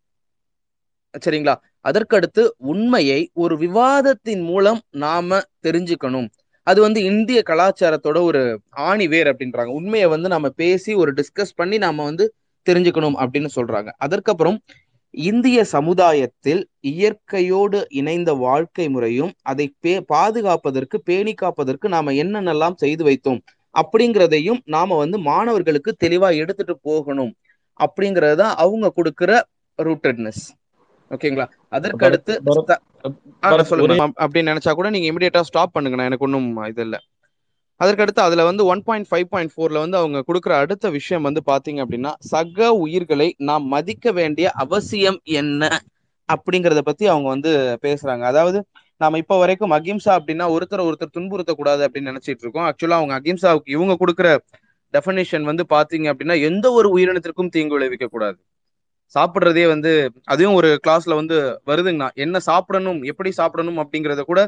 சரிங்களா? 1.24 1.54
அதற்கடுத்து 1.88 2.42
உண்மையை 2.56 3.30
ஒரு 3.32 3.58
விவாதத்தின் 3.58 4.42
மூலம் 4.42 4.80
நாம 4.90 5.40
தெரிஞ்சுக்கணும். 5.62 6.28
அது 6.62 6.80
வந்து 6.80 7.00
இந்திய 7.04 7.42
கலாச்சாரத்தோட 7.46 8.18
ஒரு 8.22 8.60
ஆணி 8.70 9.08
வேர் 9.08 9.26
அப்படின்றாங்க. 9.26 9.70
உண்மையை 9.80 10.08
வந்து 10.08 10.28
நம்ம 10.28 10.48
பேசி 10.48 10.94
ஒரு 10.94 11.12
டிஸ்கஸ் 11.12 11.56
பண்ணி 11.56 11.78
நாம 11.78 12.04
வந்து 12.04 12.34
தெரிஞ்சுக்கணும் 12.66 13.18
அப்படின்னு 13.22 13.50
சொல்றாங்க. 13.56 13.90
அதற்கப்புறம் 13.96 14.58
இந்திய 15.10 15.64
சமுதாயத்தில் 15.64 16.62
இயற்கையோடு 16.80 17.80
இணைந்த 17.88 18.32
வாழ்க்கை 18.32 18.88
முறையும் 18.88 19.32
அதை 19.42 19.74
பே 19.80 20.00
பாதுகாப்பதற்கு 20.00 20.96
பேணி 21.00 21.34
காப்பதற்கு 21.34 21.88
நாம 21.88 22.12
என்னென்னலாம் 22.12 22.76
செய்து 22.76 23.04
வைத்தோம்? 23.04 23.42
அப்படிங்கிறதையும் 23.74 24.60
நாம 24.74 24.96
வந்து 25.02 25.16
மாணவர்களுக்கு 25.30 25.90
தெளிவா 26.04 26.28
எடுத்துட்டு 26.42 26.74
போகணும் 26.88 27.32
அப்படிங்கறது 27.80 28.36
தான் 28.42 28.54
அவங்க 28.64 28.92
கொடுக்கிற 28.98 29.30
ரூட்டட்னஸ் 29.78 30.44
ஓகேங்களா? 31.10 31.46
அதற்கு 31.76 32.04
அடுத்து 32.08 32.34
அப்படின்னு 34.24 34.50
நினைச்சா 34.52 34.72
கூட 34.78 34.88
நீங்க 34.94 35.08
இமிடியேட்டா 35.10 35.42
ஸ்டாப் 35.48 35.74
பண்ணுங்க. 35.74 36.06
எனக்கு 36.10 36.26
ஒன்றும் 36.28 36.48
இது 36.72 36.82
இல்லை. 36.86 36.98
அதற்கடுத்து 37.80 38.20
அதுல 38.26 38.42
வந்து 38.48 38.62
ஒன் 38.72 38.82
பாயிண்ட் 38.86 39.08
ஃபைவ் 39.08 39.26
பாயிண்ட் 39.32 39.52
ஃபோர்ல 39.54 39.78
வந்து 39.84 39.98
அவங்க 40.00 40.18
கொடுக்குற 40.28 40.52
அடுத்த 40.62 40.90
விஷயம் 40.98 41.26
வந்து 41.28 41.40
பாத்தீங்க 41.50 41.80
அப்படின்னா 41.84 42.12
சக 42.32 42.68
உயிர்களை 42.84 43.28
நாம் 43.48 43.66
மதிக்க 43.74 44.12
வேண்டிய 44.20 44.46
அவசியம் 44.64 45.18
என்ன 45.40 45.62
அப்படிங்கறத 46.28 46.82
பத்தி 46.84 47.04
அவங்க 47.12 47.28
வந்து 47.34 47.50
பேசுறாங்க. 47.84 48.22
அதாவது 48.32 48.58
நாம 49.00 49.18
இப்ப 49.18 49.38
வரைக்கும் 49.38 49.70
அகிம்சா 49.70 50.12
அப்படின்னா 50.18 50.46
ஒருத்தர் 50.54 50.86
ஒருத்தர் 50.88 51.14
துன்புறுத்தக்கூடாது 51.16 51.82
அப்படின்னு 51.86 52.10
நினைச்சிட்டு 52.12 52.44
இருக்கோம் 52.44 52.66
ஆக்சுவலா 52.68 52.98
அவங்க 53.00 53.14
அகிம்சாவுக்கு 53.20 53.70
இவங்க 53.76 53.94
கொடுக்குற 54.00 54.28
டெஃபனேஷன் 54.94 55.42
வந்து 55.42 55.64
பாத்தீங்க 55.68 56.06
அப்படின்னா 56.12 56.36
எந்த 56.40 56.66
ஒரு 56.72 56.88
உயிரினத்திற்கும் 56.96 57.48
தீங்கு 57.48 57.76
விளைவிக்க 57.76 58.06
கூடாது 58.06 58.38
சாப்பிடுறதே 59.14 59.66
வந்து 59.66 59.90
அதையும் 60.24 60.54
ஒரு 60.54 60.68
கிளாஸ்ல 60.86 61.14
வந்து 61.14 61.36
வருதுங்கண்ணா. 61.66 62.08
என்ன 62.14 62.38
சாப்பிடணும் 62.40 63.00
எப்படி 63.02 63.30
சாப்பிடணும் 63.30 63.78
அப்படிங்கறத 63.78 64.22
கூட 64.22 64.40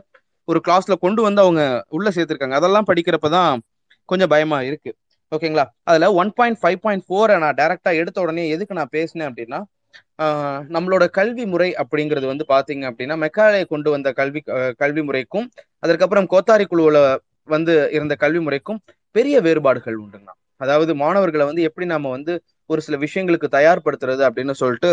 ஒரு 0.48 0.60
கிளாஸ்ல 0.68 0.94
கொண்டு 1.00 1.20
வந்து 1.22 1.40
அவங்க 1.40 1.62
உள்ள 1.88 2.08
சேர்த்திருக்காங்க. 2.10 2.56
அதெல்லாம் 2.60 2.88
படிக்கிறப்பதான் 2.90 3.52
கொஞ்சம் 4.08 4.28
பயமா 4.28 4.58
இருக்கு. 4.62 4.90
ஓகேங்களா 5.32 5.64
அதுல 5.82 6.08
ஒன் 6.12 6.30
பாயிண்ட் 6.32 6.58
ஃபைவ் 6.62 6.78
பாயிண்ட் 6.80 7.04
ஃபோரை 7.08 7.36
நான் 7.38 7.54
டைரக்டா 7.54 7.90
எடுத்த 8.00 8.20
உடனே 8.20 8.44
எதுக்கு 8.48 8.74
நான் 8.74 8.92
பேசினேன் 8.96 9.28
அப்படின்னா 9.30 9.58
நம்மளோட 10.74 11.04
கல்வி 11.10 11.44
முறை 11.46 11.68
அப்படிங்கிறது 11.82 12.26
வந்து 12.26 12.44
பாத்தீங்க 12.48 12.84
அப்படின்னா 12.90 13.16
மெக்காலே 13.24 13.62
கொண்டு 13.66 13.88
வந்த 13.90 14.08
கல்வி 14.12 14.40
கல்வி 14.82 15.02
முறைக்கும் 15.02 15.46
அதற்கப்புறம் 15.82 16.28
கோத்தாரி 16.32 16.66
குழுவில் 16.66 17.00
வந்து 17.48 17.74
இருந்த 17.92 18.14
கல்வி 18.14 18.40
முறைக்கும் 18.40 18.80
பெரிய 19.14 19.36
வேறுபாடுகள் 19.40 19.98
உண்டுங்கண்ணா. 19.98 20.34
அதாவது 20.60 20.92
மாணவர்களை 20.94 21.44
வந்து 21.46 21.62
எப்படி 21.62 21.86
நாம 21.86 22.10
வந்து 22.10 22.32
ஒரு 22.70 22.80
சில 22.86 22.96
விஷயங்களுக்கு 22.96 23.48
தயார்படுத்துறது 23.58 24.22
அப்படின்னு 24.28 24.54
சொல்லிட்டு 24.62 24.90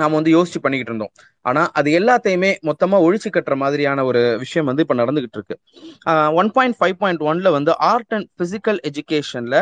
நாம 0.00 0.14
வந்து 0.14 0.32
யோசிச்சு 0.36 0.60
பண்ணிக்கிட்டு 0.62 0.92
இருந்தோம். 0.92 1.12
ஆனா 1.44 1.62
அது 1.72 1.88
எல்லாத்தையுமே 1.98 2.50
மொத்தமா 2.68 2.96
ஒழிச்சு 3.06 3.28
கட்டுற 3.34 3.54
மாதிரியான 3.54 4.04
ஒரு 4.04 4.20
விஷயம் 4.38 4.68
வந்து 4.70 4.84
இப்ப 4.84 4.94
நடந்துகிட்டு 4.94 5.38
இருக்கு. 5.38 5.56
ஒன் 6.40 6.50
பாயிண்ட் 6.56 6.76
ஃபைவ் 6.80 6.96
பாயிண்ட் 7.02 7.22
ஒன்ல 7.30 7.50
வந்து 7.58 7.72
ஆர்ட் 7.90 8.14
அண்ட் 8.16 8.28
பிசிக்கல் 8.42 8.80
எஜுகேஷன்ல 8.90 9.58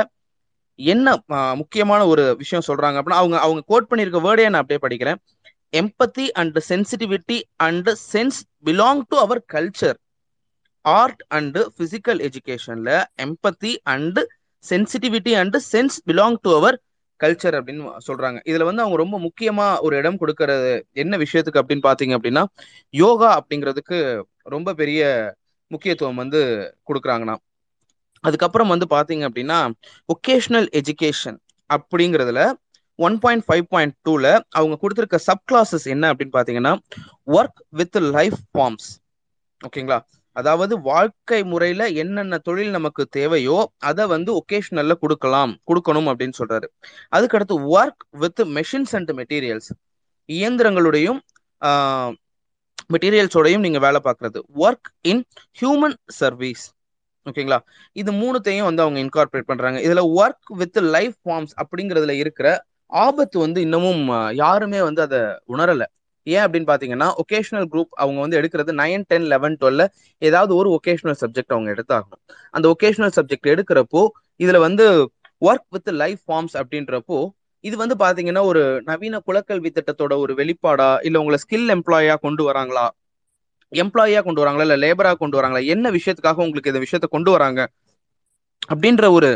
என்ன 0.85 1.15
முக்கியமான 1.55 2.07
ஒரு 2.07 2.25
விஷயம் 2.37 2.65
சொல்றாங்க 2.67 2.99
அப்படின்னா 3.01 3.21
அவங்க 3.23 3.39
அவங்க 3.39 3.62
கோட் 3.67 3.89
பண்ணிருக்க 3.91 4.21
வேர்டே 4.27 4.47
நான் 4.49 4.62
அப்படியே 4.62 4.81
படிக்கிறேன். 4.85 5.19
Empathy 5.81 6.25
and 6.41 6.59
sensitivity 6.69 7.39
and 7.67 7.89
sense 8.12 8.39
belong 8.65 9.03
to 9.09 9.17
our 9.25 9.41
culture 9.53 9.99
art 10.85 11.23
and 11.29 11.59
physical 11.79 12.21
எஜுகேஷன்ல 12.29 12.91
empathy 13.23 13.73
and 13.95 14.19
sensitivity 14.65 15.33
and 15.43 15.57
sense 15.73 15.99
belong 16.07 16.39
to 16.41 16.51
our 16.61 16.77
culture 17.21 17.57
அப்படின்னு 17.59 17.83
சொல்றாங்க. 18.07 18.39
இதுல 18.51 18.65
வந்து 18.69 18.83
அவங்க 18.83 18.97
ரொம்ப 18.97 19.17
முக்கியமா 19.27 19.67
ஒரு 19.81 19.95
இடம் 19.97 20.19
கொடுக்கறது 20.21 20.73
என்ன 21.03 21.19
விஷயத்துக்கு 21.25 21.61
அப்படின்னு 21.62 21.87
பாத்தீங்க 21.89 22.15
அப்படின்னா 22.19 22.45
யோகா 23.03 23.31
அப்படிங்கிறதுக்கு 23.39 23.99
ரொம்ப 24.55 24.75
பெரிய 24.81 25.03
முக்கியத்துவம் 25.71 26.21
வந்து 26.23 26.41
கொடுக்குறாங்கண்ணா. 26.89 27.37
அதுக்கப்புறம் 28.25 28.69
வந்து 28.69 28.87
பாத்தீங்க 28.91 29.25
அப்படின்னா 29.29 29.59
ஒகேஷனல் 30.12 30.69
எஜுகேஷன் 30.81 31.38
அப்படிங்கிறதுல 31.71 32.43
ஒன் 32.99 33.19
பாயிண்ட் 33.19 33.45
ஃபைவ் 33.47 33.67
பாயிண்ட் 33.69 33.95
டூல 34.09 34.26
அவங்க 34.50 34.75
கொடுத்துருக்க 34.83 35.19
சப் 35.29 35.45
கிளாஸஸ் 35.52 35.87
என்ன 35.87 36.12
அப்படின்னு 36.12 36.37
பாத்தீங்கன்னா 36.38 36.73
ஒர்க் 37.33 37.61
வித் 37.69 37.99
லைஃப் 38.17 38.41
ஃபார்ம்ஸ் 38.50 38.88
ஓகேங்களா 39.61 39.99
அதாவது 40.37 40.75
வாழ்க்கை 40.81 41.38
முறையில 41.45 41.87
என்னென்ன 42.02 42.38
தொழில் 42.38 42.71
நமக்கு 42.71 43.02
தேவையோ 43.07 43.57
அதை 43.79 44.05
வந்து 44.07 44.31
ஒகேஷனல்ல 44.35 44.95
கொடுக்கலாம் 44.99 45.52
கொடுக்கணும் 45.71 46.09
அப்படின்னு 46.11 46.38
சொல்றாரு. 46.38 46.69
அதுக்கடுத்து 47.17 47.57
work 47.76 48.05
with 48.23 48.41
machines 48.59 48.95
and 48.99 49.11
materials 49.11 49.71
இயந்திரங்களுடையும் 50.29 51.21
மெட்டீரியல்ஸோடையும் 52.93 53.64
நீங்க 53.67 53.79
வேலை 53.79 54.00
பார்க்கறது. 54.05 54.38
ஒர்க் 54.64 54.88
இன் 55.02 55.23
ஹியூமன் 55.61 55.97
சர்வீஸ் 56.21 56.64
ஓகேங்களா? 57.26 57.59
இது 57.97 58.11
மூணுத்தையும் 58.12 58.69
வந்து 58.69 58.83
அவங்க 58.83 58.99
இன்கார்பரேட் 59.02 59.49
பண்றாங்க. 59.50 59.79
இதுல 59.81 60.02
ஒர்க் 60.19 60.50
வித் 60.61 60.79
லைஃப் 60.95 61.17
ஃபார்ம்ஸ் 61.23 61.55
அப்படிங்கிறதுல 61.62 62.14
இருக்கிற 62.23 62.49
ஆபத்து 62.93 63.37
வந்து 63.38 63.59
இன்னமும் 63.61 64.02
யாருமே 64.37 64.81
வந்து 64.83 65.02
அதை 65.02 65.21
உணரல. 65.49 65.83
ஏன் 66.26 66.45
அப்படின்னு 66.45 66.69
பாத்தீங்கன்னா 66.69 67.09
ஒகேஷனல் 67.23 67.69
குரூப் 67.73 67.93
அவங்க 67.95 68.19
வந்து 68.21 68.38
எடுக்கிறது 68.41 68.73
நைன் 68.81 69.05
டென் 69.07 69.26
லெவன் 69.26 69.57
டுவெல்ல 69.61 69.85
ஏதாவது 70.23 70.52
ஒரு 70.57 70.69
ஒகேஷனல் 70.76 71.19
சப்ஜெக்ட் 71.23 71.47
அவங்க 71.49 71.69
எடுத்தாகணும். 71.75 72.21
அந்த 72.55 72.67
ஒகேஷனல் 72.75 73.14
சப்ஜெக்ட் 73.19 73.52
எடுக்கிறப்போ 73.55 74.02
இதுல 74.41 74.59
வந்து 74.59 74.87
ஒர்க் 75.43 75.69
வித் 75.69 75.91
லைஃப் 75.95 76.23
ஃபார்ம்ஸ் 76.26 76.57
அப்படின்றப்போ 76.61 77.19
இது 77.64 77.76
வந்து 77.76 77.97
பாத்தீங்கன்னா 77.99 78.43
ஒரு 78.45 78.61
நவீன 78.88 79.21
குலக்கல்வி 79.26 79.71
திட்டத்தோட 79.71 80.12
ஒரு 80.25 80.33
வெளிப்பாடா 80.35 80.91
இல்ல 81.02 81.21
உங்களை 81.21 81.38
ஸ்கில் 81.45 81.73
எம்ப்ளாயா 81.76 82.14
கொண்டு 82.21 82.43
வராங்களா 82.49 82.87
எம்ப்ளாயியா 83.73 84.21
கொண்டு 84.25 84.43
வராங்களா 84.43 84.64
இல்ல 84.69 84.76
லேபரா 84.85 85.12
கொண்டு 85.23 85.38
வராங்களா 85.38 85.61
என்ன 85.75 85.91
விஷயத்துக்காக 85.91 86.45
உங்களுக்கு 86.47 86.73
இந்த 86.73 86.83
விஷயத்த 86.87 87.09
கொண்டு 87.17 87.31
வராங்க 87.31 87.61
அப்படின்ற 88.73 89.05
ஒரு 89.17 89.31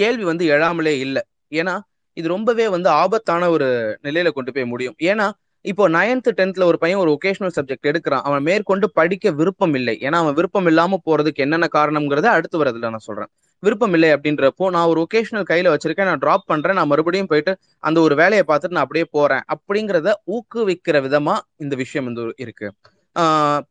கேள்வி 0.00 0.24
வந்து 0.24 0.44
எழாமலே 0.54 0.94
இல்லை. 1.04 1.22
ஏன்னா 1.52 1.74
இது 2.16 2.26
ரொம்பவே 2.28 2.66
வந்து 2.68 2.88
ஆபத்தான 3.02 3.48
ஒரு 3.50 3.66
நிலையில 4.02 4.28
கொண்டு 4.36 4.50
போய் 4.52 4.70
முடியும். 4.72 4.96
ஏன்னா 5.10 5.26
இப்போ 5.64 5.84
நைன்த் 5.88 6.28
டென்த்ல 6.38 6.64
ஒரு 6.64 6.78
பையன் 6.78 7.00
ஒரு 7.04 7.10
ஒகேஷனல் 7.16 7.54
சப்ஜெக்ட் 7.56 7.88
எடுக்கிறான். 7.90 8.24
அவன் 8.28 8.42
மேற்கொண்டு 8.42 8.86
படிக்க 8.98 9.30
விருப்பம் 9.30 9.74
இல்லை. 9.74 9.94
ஏன்னா 10.06 10.18
அவன் 10.22 10.36
விருப்பம் 10.38 10.68
இல்லாம 10.70 10.98
போறதுக்கு 11.06 11.44
என்னென்ன 11.46 11.68
காரணம்ங்கிறத 11.78 12.28
அடுத்து 12.36 12.60
வரதுல 12.62 12.90
நான் 12.94 13.06
சொல்றேன். 13.08 13.30
விருப்பம் 13.62 13.94
இல்லை 13.96 14.10
அப்படின்றப்போ 14.12 14.66
நான் 14.70 14.90
ஒரு 14.92 15.00
ஒகேஷனல் 15.06 15.48
கையில 15.50 15.72
வச்சிருக்கேன் 15.74 16.10
நான் 16.10 16.22
டிராப் 16.24 16.46
பண்றேன் 16.46 16.78
நான் 16.80 16.90
மறுபடியும் 16.92 17.30
போயிட்டு 17.32 17.52
அந்த 17.88 17.98
ஒரு 18.00 18.14
வேலையை 18.14 18.44
பார்த்துட்டு 18.48 18.76
நான் 18.76 18.86
அப்படியே 18.86 19.06
போறேன் 19.10 19.44
அப்படிங்கிறத 19.54 20.12
ஊக்குவிக்கிற 20.36 20.98
விதமா 21.08 21.34
இந்த 21.56 21.76
விஷயம் 21.76 22.08
வந்து 22.10 22.24
இருக்கு. 22.36 22.68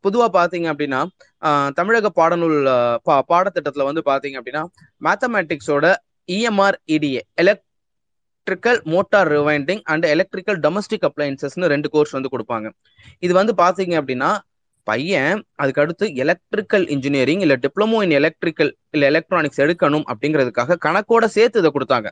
பொதுவா 0.03 0.27
பாத்தீங்க 0.37 0.67
அப்படின்னா 0.73 1.01
தமிழக 1.77 2.09
பாடநூல் 2.19 2.57
பா 3.07 3.15
பாடத்திட்டத்துல 3.31 3.87
வந்து 3.89 4.01
பாத்தீங்க 4.09 4.37
அப்படின்னா 4.39 4.63
மேத்தமேட்டிக்ஸோட 5.01 5.87
EMR 6.29 6.77
EDA 6.95 7.21
electrical 7.43 8.79
motor 8.93 9.31
rewinding 9.37 9.81
and 9.93 10.05
electrical 10.15 10.59
domestic 10.65 11.07
அப்ளைன்சஸ்னு 11.09 11.71
ரெண்டு 11.73 11.89
கோர்ஸ் 11.95 12.15
வந்து 12.17 12.31
கொடுப்பாங்க. 12.33 12.67
இது 13.25 13.33
வந்து 13.39 13.53
பாத்தீங்க 13.63 13.95
அப்படின்னா 14.01 14.31
பையன் 14.87 15.39
அதுக்கு 15.61 15.81
அடுத்து 15.83 16.05
எலக்ட்ரிக்கல் 16.23 16.85
இன்ஜினியரிங் 16.95 17.41
இல்ல 17.45 17.55
டிப்ளமோ 17.65 17.97
இன் 18.05 18.15
எலக்ட்ரிக்கல் 18.19 18.71
இல்ல 18.95 19.05
எலக்ட்ரானிக்ஸ் 19.11 19.61
எடுக்கணும் 19.65 20.05
அப்படிங்கிறதுக்காக 20.11 20.77
கணக்கோட 20.85 21.25
சேர்த்து 21.37 21.61
இதை 21.63 21.71
கொடுத்தாங்க. 21.75 22.07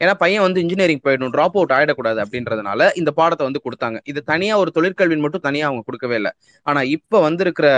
ஏன்னா 0.00 0.12
பையன் 0.22 0.44
வந்து 0.46 0.60
இன்ஜினியரிங் 0.64 1.02
போயிடணும் 1.04 1.32
ட்ராப் 1.34 1.56
அவுட் 1.58 1.74
ஆயிடக்கூடாது 1.76 2.18
அப்படின்றதுனால 2.24 2.90
இந்த 3.00 3.10
பாடத்தை 3.18 3.44
வந்து 3.48 3.62
கொடுத்தாங்க. 3.64 3.98
இது 4.10 4.20
தனியா 4.32 4.54
ஒரு 4.62 4.70
தொழிற்கல்வின்னு 4.76 5.24
மட்டும் 5.26 5.46
தனியா 5.48 5.66
அவங்க 5.68 5.82
கொடுக்கவே 5.88 6.16
இல்லை. 6.20 6.32
ஆனா 6.66 6.82
இப்ப 6.96 7.20
வந்திருக்கிற 7.26 7.68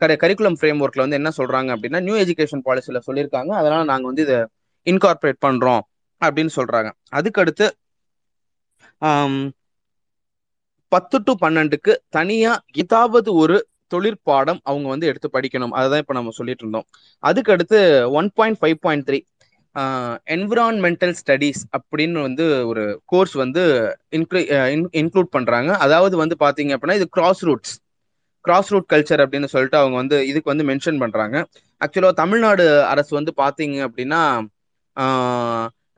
கரிக்குலம் 0.00 0.58
ஃப்ரேம் 0.58 0.80
ஒர்க்ல 0.84 1.04
வந்து 1.04 1.18
என்ன 1.20 1.30
சொல்றாங்க 1.38 1.70
அப்படின்னா 1.76 2.00
நியூ 2.06 2.16
எஜுகேஷன் 2.24 2.64
பாலிசியில 2.66 3.00
சொல்லியிருக்காங்க. 3.08 3.52
அதனால 3.60 3.82
நாங்க 3.92 4.06
வந்து 4.10 4.24
இதை 4.26 4.38
இன்கார்பரேட் 4.86 5.40
பண்றோம் 5.46 5.82
அப்படின்னு 6.22 6.52
சொல்றாங்க. 6.58 6.90
அதுக்கடுத்து 7.18 7.66
பத்து 10.92 11.16
டு 11.26 11.32
பன்னெண்டுக்கு 11.42 11.92
தனியா 12.16 12.52
ஏதாவது 12.82 13.30
ஒரு 13.42 13.56
தொழிற்பாடம் 13.92 14.60
அவங்க 14.68 14.86
வந்து 14.92 15.08
எடுத்து 15.10 15.28
படிக்கணும். 15.34 15.74
அதுதான் 15.78 16.02
இப்ப 16.02 16.14
நம்ம 16.18 16.32
சொல்லிட்டு 16.38 16.62
இருந்தோம். 16.64 16.86
அதுக்கடுத்து 17.22 17.78
one 18.18 18.28
point 18.38 18.58
five 18.60 18.78
point 18.84 19.06
three 19.08 19.18
environmental 20.34 21.14
studies 21.20 21.62
அப்படின்னு 21.76 22.18
வந்து 22.26 22.44
ஒரு 22.70 22.84
கோர்ஸ் 23.12 23.34
வந்து 23.42 23.62
இன்க்ளூட் 25.00 25.30
பண்றாங்க. 25.36 25.70
அதாவது 25.86 26.16
வந்து 26.22 26.36
பாத்தீங்க 26.44 26.74
அப்படின்னா 26.76 26.98
இது 27.00 27.08
grass 27.16 27.42
roots 27.48 27.74
grass 28.44 28.70
root 28.72 28.90
culture 28.92 29.22
அப்படின்னு 29.24 29.48
சொல்லிட்டு 29.54 29.78
அவங்க 29.82 29.96
வந்து 30.02 30.16
இதுக்கு 30.30 30.52
வந்து 30.52 30.66
மென்ஷன் 30.70 31.00
பண்றாங்க. 31.04 31.36
ஆக்சுவலா 31.80 32.12
தமிழ்நாடு 32.22 32.64
அரசு 32.92 33.12
வந்து 33.18 33.32
பாத்தீங்க 33.42 33.76
அப்படின்னா 33.88 34.22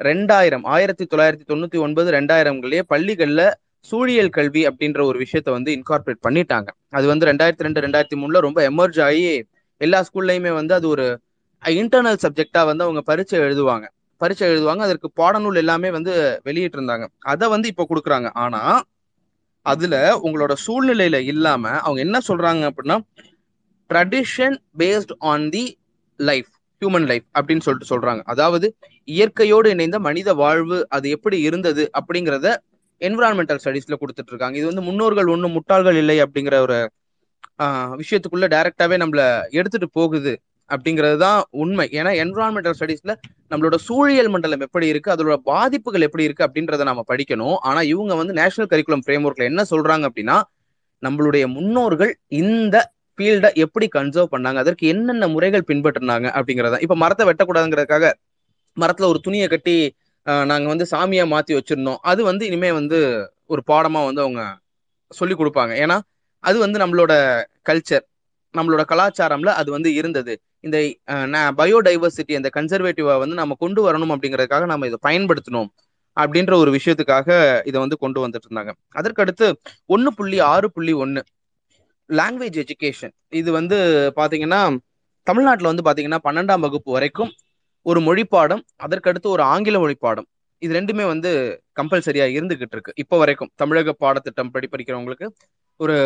ரெண்டாயிரம் 0.08 0.64
ஆயிரத்தி 0.74 1.04
தொள்ளாயிரத்தி 1.12 1.46
தொண்ணூத்தி 1.50 1.78
ஒன்பது 1.86 2.08
ரெண்டாயிரம்களே 2.16 2.80
பள்ளிகள்ல 2.92 3.42
சூழியல் 3.90 4.32
கல்வி 4.36 4.62
அப்படின்ற 4.68 5.00
ஒரு 5.10 5.18
விஷயத்த 5.24 5.48
வந்து 5.56 5.70
இன்கார்பரேட் 5.78 6.24
பண்ணிட்டாங்க. 6.26 6.68
அது 6.96 7.06
வந்து 7.12 7.28
ரெண்டாயிரத்தி 7.30 7.66
ரெண்டு 7.66 7.82
ரெண்டாயிரத்தி 7.84 8.18
மூணுல 8.22 8.40
ரொம்ப 8.46 8.60
எமர்ஜ் 8.70 9.00
ஆகி 9.06 9.24
எல்லா 9.80 9.98
ஸ்கூல்லையுமே 10.08 10.52
வந்து 10.60 10.74
அது 10.78 10.86
ஒரு 10.94 11.06
இன்டர்னல் 11.62 12.20
சப்ஜெக்டா 12.24 12.60
வந்து 12.70 12.84
அவங்க 12.86 13.00
பரீட்சை 13.02 13.38
எழுதுவாங்க. 13.40 13.86
பரீட்சை 14.20 14.44
எழுதுவாங்க. 14.48 14.82
அதற்கு 14.86 15.08
பாடநூல் 15.20 15.60
எல்லாமே 15.62 15.88
வந்து 15.96 16.12
வெளியிட்டு 16.46 16.78
இருந்தாங்க 16.78 17.04
அதை 17.32 17.46
வந்து 17.54 17.68
இப்போ 17.72 17.84
கொடுக்குறாங்க. 17.90 18.28
ஆனா 18.44 18.62
அதுல 19.66 19.94
உங்களோட 20.26 20.52
சூழ்நிலையில 20.66 21.16
இல்லாம 21.32 21.64
அவங்க 21.80 22.00
என்ன 22.06 22.18
சொல்றாங்க 22.28 22.62
அப்படின்னா 22.70 22.96
tradition 23.90 24.56
based 24.78 25.12
on 25.32 25.46
the 25.50 25.64
life 26.20 26.50
human 26.82 27.06
life 27.10 27.26
அப்படின்னு 27.38 27.64
சொல்லிட்டு 27.66 27.92
சொல்றாங்க. 27.92 28.22
அதாவது 28.24 28.66
இயற்கையோடு 29.08 29.68
இணைந்த 29.74 29.98
மனித 29.98 30.34
வாழ்வு 30.34 30.78
அது 30.88 31.06
எப்படி 31.16 31.36
இருந்தது 31.40 31.84
அப்படிங்கிறத 31.98 32.48
என்விரான்மெண்டல் 33.00 33.60
ஸ்டடீஸ்ல 33.62 33.96
கொடுத்துட்டு 34.00 34.32
இருக்காங்க 34.32 34.56
இது 34.58 34.66
வந்து 34.70 34.86
முன்னோர்கள் 34.88 35.32
ஒன்றும் 35.34 35.54
முட்டாள்கள் 35.56 35.98
இல்லை 36.02 36.16
அப்படிங்கிற 36.24 36.56
ஒரு 36.66 36.78
விஷயத்துக்குள்ள 38.00 38.46
டைரக்டாவே 38.54 38.96
நம்மள 39.02 39.22
எடுத்துட்டு 39.58 39.88
போகுது. 39.90 40.32
அப்படிங்கிறது 40.70 41.16
தான் 41.24 41.40
உண்மை. 41.62 41.86
ஏன்னா 41.98 42.10
என்விரான்மெண்டல் 42.22 42.76
ஸ்டடீஸ்ல 42.78 43.12
நம்மளோட 43.50 43.76
சூழியல் 43.86 44.30
மண்டலம் 44.34 44.64
எப்படி 44.66 44.86
இருக்கு 44.92 45.12
அதோட 45.14 45.36
பாதிப்புகள் 45.50 46.06
எப்படி 46.08 46.26
இருக்கு 46.28 46.46
அப்படின்றத 46.46 46.86
நம்ம 46.90 47.04
படிக்கணும். 47.12 47.56
ஆனா 47.68 47.80
இவங்க 47.92 48.14
வந்து 48.20 48.34
நேஷனல் 48.40 48.70
கரிக்குலம் 48.72 49.04
ஃப்ரேம் 49.06 49.26
ஒர்க்ல 49.28 49.50
என்ன 49.52 49.64
சொல்றாங்க 49.72 50.06
அப்படின்னா 50.10 50.36
நம்மளுடைய 51.02 51.44
முன்னோர்கள் 51.56 52.12
இந்த 52.42 52.76
ஃபீல்டை 53.18 53.50
எப்படி 53.64 53.86
கன்சர்வ் 53.96 54.32
பண்ணாங்க 54.34 54.58
அதற்கு 54.64 54.84
என்னென்ன 54.92 55.28
முறைகள் 55.34 55.68
பின்பற்றினாங்க 55.70 56.26
அப்படிங்கிறத 56.38 56.78
இப்ப 56.86 56.96
மரத்தை 57.02 57.24
வெட்டக்கூடாதுங்கிறதுக்காக 57.28 58.08
மரத்துல 58.76 59.08
ஒரு 59.12 59.20
துணியை 59.26 59.46
கட்டி 59.54 59.76
நாங்க 60.50 60.66
வந்து 60.72 60.86
சாமியா 60.92 61.24
மாத்தி 61.32 61.52
வச்சிருந்தோம். 61.56 62.00
அது 62.10 62.20
வந்து 62.28 62.44
இனிமே 62.48 62.70
வந்து 62.78 62.98
ஒரு 63.52 63.62
பாடமா 63.70 64.00
வந்து 64.08 64.22
அவங்க 64.24 64.42
சொல்லி 65.10 65.34
கொடுப்பாங்க. 65.34 65.72
ஏன்னா 65.84 65.96
அது 66.44 66.56
வந்து 66.64 66.78
நம்மளோட 66.82 67.12
கல்ச்சர் 67.68 68.04
நம்மளோட 68.54 68.82
கலாச்சாரம்ல 68.92 69.52
அது 69.60 69.68
வந்து 69.76 69.90
இருந்தது. 70.00 70.34
இந்த 70.64 70.76
பயோடைவர்சிட்டி 71.56 72.34
அந்த 72.36 72.48
கன்சர்வேட்டிவா 72.54 73.14
வந்து 73.18 73.36
நம்ம 73.36 73.56
கொண்டு 73.60 73.80
வரணும் 73.82 74.12
அப்படிங்கிறதுக்காக 74.14 74.66
நம்ம 74.66 74.86
இதை 74.86 74.98
பயன்படுத்தணும் 75.02 75.68
அப்படின்ற 76.16 76.54
ஒரு 76.56 76.70
விஷயத்துக்காக 76.70 77.28
இதை 77.64 77.78
வந்து 77.80 77.96
கொண்டு 77.96 78.18
வந்துட்டு 78.20 78.46
இருந்தாங்க 78.48 78.72
அதற்கடுத்து 78.94 79.46
ஒன்னு 79.86 80.10
புள்ளி 80.12 80.38
ஆறு 80.48 80.68
புள்ளி 80.70 80.94
ஒன்னு 80.96 81.20
லாங்குவேஜ் 82.10 82.58
எஜுகேஷன் 82.58 83.14
இது 83.32 83.50
வந்து 83.52 83.76
பாத்தீங்கன்னா 84.16 84.60
தமிழ்நாட்டில் 85.26 85.70
வந்து 85.70 85.84
பாத்தீங்கன்னா 85.84 86.20
பன்னெண்டாம் 86.24 86.64
வகுப்பு 86.64 86.90
வரைக்கும் 86.92 87.30
ஒரு 87.86 88.00
மொழி 88.00 88.24
பாடம் 88.26 88.62
அதற்கடுத்து 88.76 89.28
ஒரு 89.28 89.42
ஆங்கில 89.44 89.78
மொழி 89.78 89.96
பாடம் 89.98 90.28
இது 90.62 90.72
ரெண்டுமே 90.74 91.04
வந்து 91.04 91.30
கம்பல்சரியா 91.76 92.26
இருந்துகிட்டு 92.28 92.74
இருக்கு 92.74 92.92
இப்போ 92.96 93.16
வரைக்கும் 93.18 93.50
தமிழக 93.56 93.92
பாடத்திட்டம் 94.00 94.50
படி 94.50 94.66
படிக்கிறவங்களுக்கு 94.66 95.26
ஒரு 95.80 95.96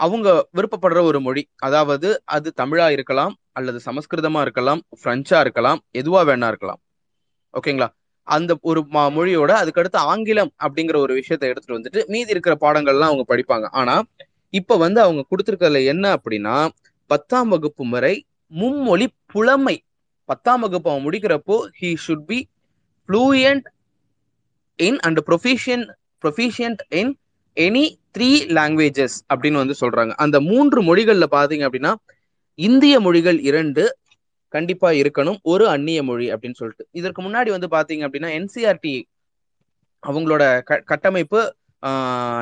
அவங்க 0.00 0.28
விருப்பப்படுற 0.54 1.00
ஒரு 1.02 1.20
மொழி. 1.20 1.42
அதாவது 1.56 2.08
அது 2.24 2.52
தமிழா 2.56 2.90
இருக்கலாம் 2.90 3.34
அல்லது 3.52 3.80
சமஸ்கிருதமா 3.84 4.40
இருக்கலாம் 4.40 4.80
பிரெஞ்சா 5.04 5.40
இருக்கலாம் 5.40 5.80
எதுவா 5.92 6.22
வேணா 6.30 6.46
இருக்கலாம். 6.46 6.80
ஓகேங்களா? 7.54 7.88
அந்த 8.28 8.52
ஒரு 8.60 8.80
மொழியோட 8.92 9.50
அதுக்கடுத்து 9.62 9.98
ஆங்கிலம் 10.12 10.52
அப்படிங்கிற 10.62 10.96
ஒரு 10.96 11.12
விஷயத்த 11.14 11.44
எடுத்துட்டு 11.50 11.78
வந்துட்டு 11.78 12.06
மீதி 12.06 12.30
இருக்கிற 12.30 12.54
பாடங்கள்லாம் 12.60 13.10
அவங்க 13.10 13.24
படிப்பாங்க. 13.28 13.66
ஆனா 13.70 14.02
இப்ப 14.54 14.76
வந்து 14.76 15.00
அவங்க 15.00 15.22
கொடுத்துருக்கறதுல 15.30 15.84
என்ன 15.84 16.16
அப்படின்னா 16.16 16.56
பத்தாம் 17.10 17.48
வகுப்பு 17.48 17.84
முறை 17.84 18.14
மும்மொழி 18.52 19.06
புலமை. 19.26 19.76
பத்தாம் 20.28 20.60
வகுப்பு 20.60 20.90
அவன் 20.90 21.04
முடிக்கிறப்போ 21.04 21.56
he 21.80 21.90
should 22.06 22.26
be 22.26 22.38
fluent 23.08 23.66
in 24.78 24.98
and 24.98 25.20
proficient 25.26 25.84
proficient 26.22 26.82
in 26.88 27.12
any 27.56 27.84
three 28.14 28.28
languages 28.56 29.16
அப்படின்னு 29.32 29.62
வந்து 29.62 29.76
சொல்றாங்க. 29.82 30.12
அந்த 30.24 30.36
மூன்று 30.50 30.80
மொழிகள்ல 30.88 31.26
பாத்தீங்க 31.36 31.64
அப்படின்னா 31.68 31.92
இந்திய 32.58 32.94
மொழிகள் 33.06 33.38
இரண்டு 33.50 33.84
கண்டிப்பா 34.54 34.88
இருக்கணும் 35.00 35.38
ஒரு 35.52 35.64
அந்நிய 35.74 36.00
மொழி 36.08 36.26
அப்படின்னு 36.34 36.58
சொல்லிட்டு. 36.60 36.84
இதற்கு 37.00 37.20
முன்னாடி 37.26 37.50
வந்து 37.56 37.68
பாத்தீங்க 37.76 38.02
அப்படின்னா 38.06 38.30
என்சிஆர்டி 38.38 38.94
அவங்களோட 40.02 40.44
க 40.68 40.82
கட்டமைப்பு 40.90 41.40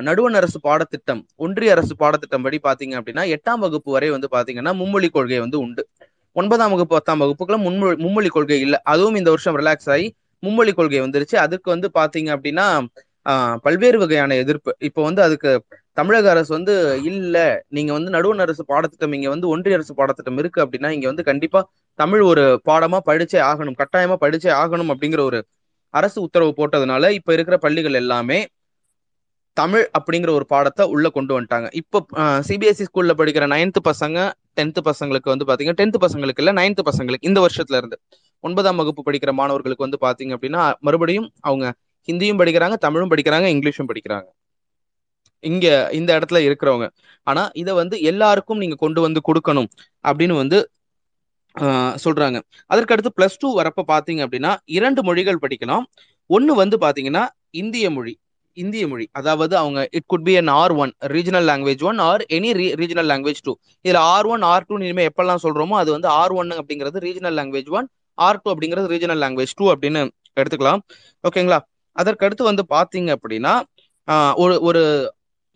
நடுவண் 0.06 0.36
அரசு 0.40 0.58
பாடத்திட்டம் 0.66 1.20
ஒன்றிய 1.44 1.74
அரசு 1.74 1.94
பாடத்திட்டம் 2.02 2.44
படி 2.46 2.58
பாத்தீங்க 2.66 2.94
அப்படின்னா 2.98 3.24
எட்டாம் 3.36 3.62
வகுப்பு 3.64 3.90
வரை 3.96 4.08
வந்து 4.14 4.28
பாத்தீங்கன்னா 4.34 4.72
மும்மொழி 4.80 5.08
கொள்கை 5.16 5.38
வந்து 5.44 5.58
உண்டு. 5.64 5.82
ஒன்பதாம் 6.36 6.72
வகுப்பு 6.74 6.94
பத்தாம் 6.96 7.22
வகுப்புக்குள்ள 7.22 7.58
மும்மொழி 7.66 7.96
மும்மொழி 8.04 8.28
கொள்கை 8.36 8.58
இல்லை. 8.66 8.78
அதுவும் 8.92 9.18
இந்த 9.20 9.30
வருஷம் 9.34 9.58
ரிலாக்ஸ் 9.60 9.90
ஆகி 9.94 10.06
மும்மொழி 10.42 10.72
கொள்கை 10.78 11.00
வந்துருச்சு. 11.06 11.36
அதுக்கு 11.46 11.68
வந்து 11.74 11.88
பாத்தீங்க 11.98 12.30
அப்படின்னா 12.36 12.66
பல்வேறு 13.64 13.98
வகையான 13.98 14.34
எதிர்ப்பு. 14.34 14.70
இப்போ 14.88 15.00
வந்து 15.02 15.22
அதுக்கு 15.22 15.50
தமிழக 15.96 16.26
அரசு 16.30 16.50
வந்து 16.52 16.74
இல்ல. 17.10 17.36
நீங்க 17.68 17.90
வந்து 17.92 18.10
நடுவண் 18.10 18.42
அரசு 18.44 18.62
பாடத்திட்டம் 18.64 19.14
இங்க 19.14 19.28
வந்து 19.28 19.48
ஒன்றிய 19.48 19.78
அரசு 19.78 19.92
பாடத்திட்டம் 19.94 20.38
இருக்கு 20.38 20.62
அப்படின்னா 20.64 20.90
இங்க 20.96 21.06
வந்து 21.06 21.24
கண்டிப்பா 21.24 21.60
தமிழ் 21.98 22.22
ஒரு 22.30 22.44
பாடமா 22.68 23.00
படிச்சே 23.08 23.40
ஆகணும் 23.50 23.78
கட்டாயமா 23.82 24.16
படிச்சே 24.22 24.50
ஆகணும் 24.60 24.92
அப்படிங்கிற 24.92 25.22
ஒரு 25.30 25.40
அரசு 25.94 26.18
உத்தரவு 26.26 26.52
போட்டதுனால 26.58 27.10
இப்ப 27.18 27.32
இருக்கிற 27.36 27.56
பள்ளிகள் 27.58 28.00
எல்லாமே 28.02 28.38
தமிழ் 29.56 29.84
அப்படிங்கிற 29.98 30.30
ஒரு 30.32 30.46
பாடத்தை 30.46 30.84
உள்ள 30.92 31.06
கொண்டு 31.10 31.32
வந்துட்டாங்க. 31.34 31.68
இப்போ 31.80 31.98
சிபிஎஸ்சி 32.48 32.84
ஸ்கூல்ல 32.88 33.12
படிக்கிற 33.18 33.46
நைன்த் 33.52 33.80
பசங்க 33.88 34.18
டென்த் 34.58 34.80
பசங்களுக்கு 34.86 35.32
வந்து 35.32 35.46
பாத்தீங்கன்னா 35.48 35.80
டென்த் 35.80 36.02
பசங்களுக்கு 36.04 36.42
இல்ல 36.42 36.52
நைன்த் 36.60 36.82
பசங்களுக்கு 36.88 37.28
இந்த 37.30 37.40
வருஷத்துல 37.44 37.78
இருந்து. 37.80 37.96
ஒன்பதாம் 38.44 38.80
வகுப்பு 38.80 39.02
படிக்கிற 39.02 39.32
மாணவர்களுக்கு 39.34 39.86
வந்து 39.86 40.00
பாத்தீங்க 40.02 40.32
அப்படின்னா 40.36 40.62
மறுபடியும் 40.80 41.28
அவங்க 41.42 41.66
ஹிந்தியும் 42.09 42.40
படிக்கிறாங்க 42.40 42.76
தமிழும் 42.87 43.11
படிக்கிறாங்க 43.12 43.47
இங்கிலீஷும் 43.54 43.90
படிக்கிறாங்க. 43.90 44.28
இங்க 45.44 45.66
இந்த 45.99 46.11
இடத்துல 46.18 46.40
இருக்கிறவங்க. 46.49 46.87
ஆனா 47.26 47.42
இத 47.62 47.71
வந்து 47.80 47.97
எல்லாருக்கும் 48.11 48.61
நீங்க 48.62 48.76
கொண்டு 48.85 49.00
வந்து 49.06 49.21
கொடுக்கணும் 49.28 49.68
அப்படின்னு 50.09 50.37
வந்து 50.42 50.59
சொல்றாங்க. 52.04 52.38
அதற்கடுத்து 52.73 53.11
பிளஸ் 53.18 53.40
டூ 53.42 53.49
வரப்ப 53.61 53.85
பாத்தீங்க 53.92 54.21
அப்படின்னா 54.26 54.52
இரண்டு 54.76 55.00
மொழிகள் 55.09 55.42
படிக்கலாம். 55.44 55.85
ஒன்னு 56.30 56.52
வந்து 56.62 56.76
பாத்தீங்கன்னா 56.85 57.25
இந்திய 57.62 57.87
மொழி 57.97 58.14
இந்திய 58.56 58.85
மொழி. 58.92 59.04
அதாவது 59.18 59.54
அவங்க 59.61 59.80
it 59.99 60.06
could 60.12 60.25
be 60.28 60.35
an 60.40 60.50
R 60.61 60.75
one 60.82 60.92
regional 61.14 61.47
language 61.50 61.82
one 61.90 62.00
or 62.09 62.23
any 62.37 62.50
regional 62.80 63.09
language 63.12 63.40
two 63.47 63.52
இதுல 63.85 64.00
ஆர் 64.14 64.28
ஒன் 64.32 64.44
ஆர் 64.52 64.66
டூ 64.68 64.76
இனிமே 64.82 65.04
எப்பெல்லாம் 65.11 65.42
சொல்றோமோ 65.44 65.76
அது 65.82 65.90
வந்து 65.97 66.09
ஆர் 66.21 66.35
ஒன் 66.40 66.50
அப்படிங்கிறது 66.61 67.04
regional 67.06 67.37
language 67.40 67.71
one 67.78 67.88
R 68.18 68.40
two 68.42 68.50
அப்படிங்கிறது 68.54 68.92
ரீஜனல் 68.94 69.23
லாங்குவேஜ் 69.25 69.54
டூ 69.61 69.66
அப்படின்னு 69.75 70.02
எடுத்துக்கலாம். 70.40 70.82
ஓகேங்களா? 71.25 71.61
அதற்கடுத்து 71.96 72.44
வந்து 72.50 72.64
பாத்தீங்க 72.75 73.11
அப்படின்னா 73.16 73.54
ஒரு 74.37 74.54
ஒரு 74.68 74.82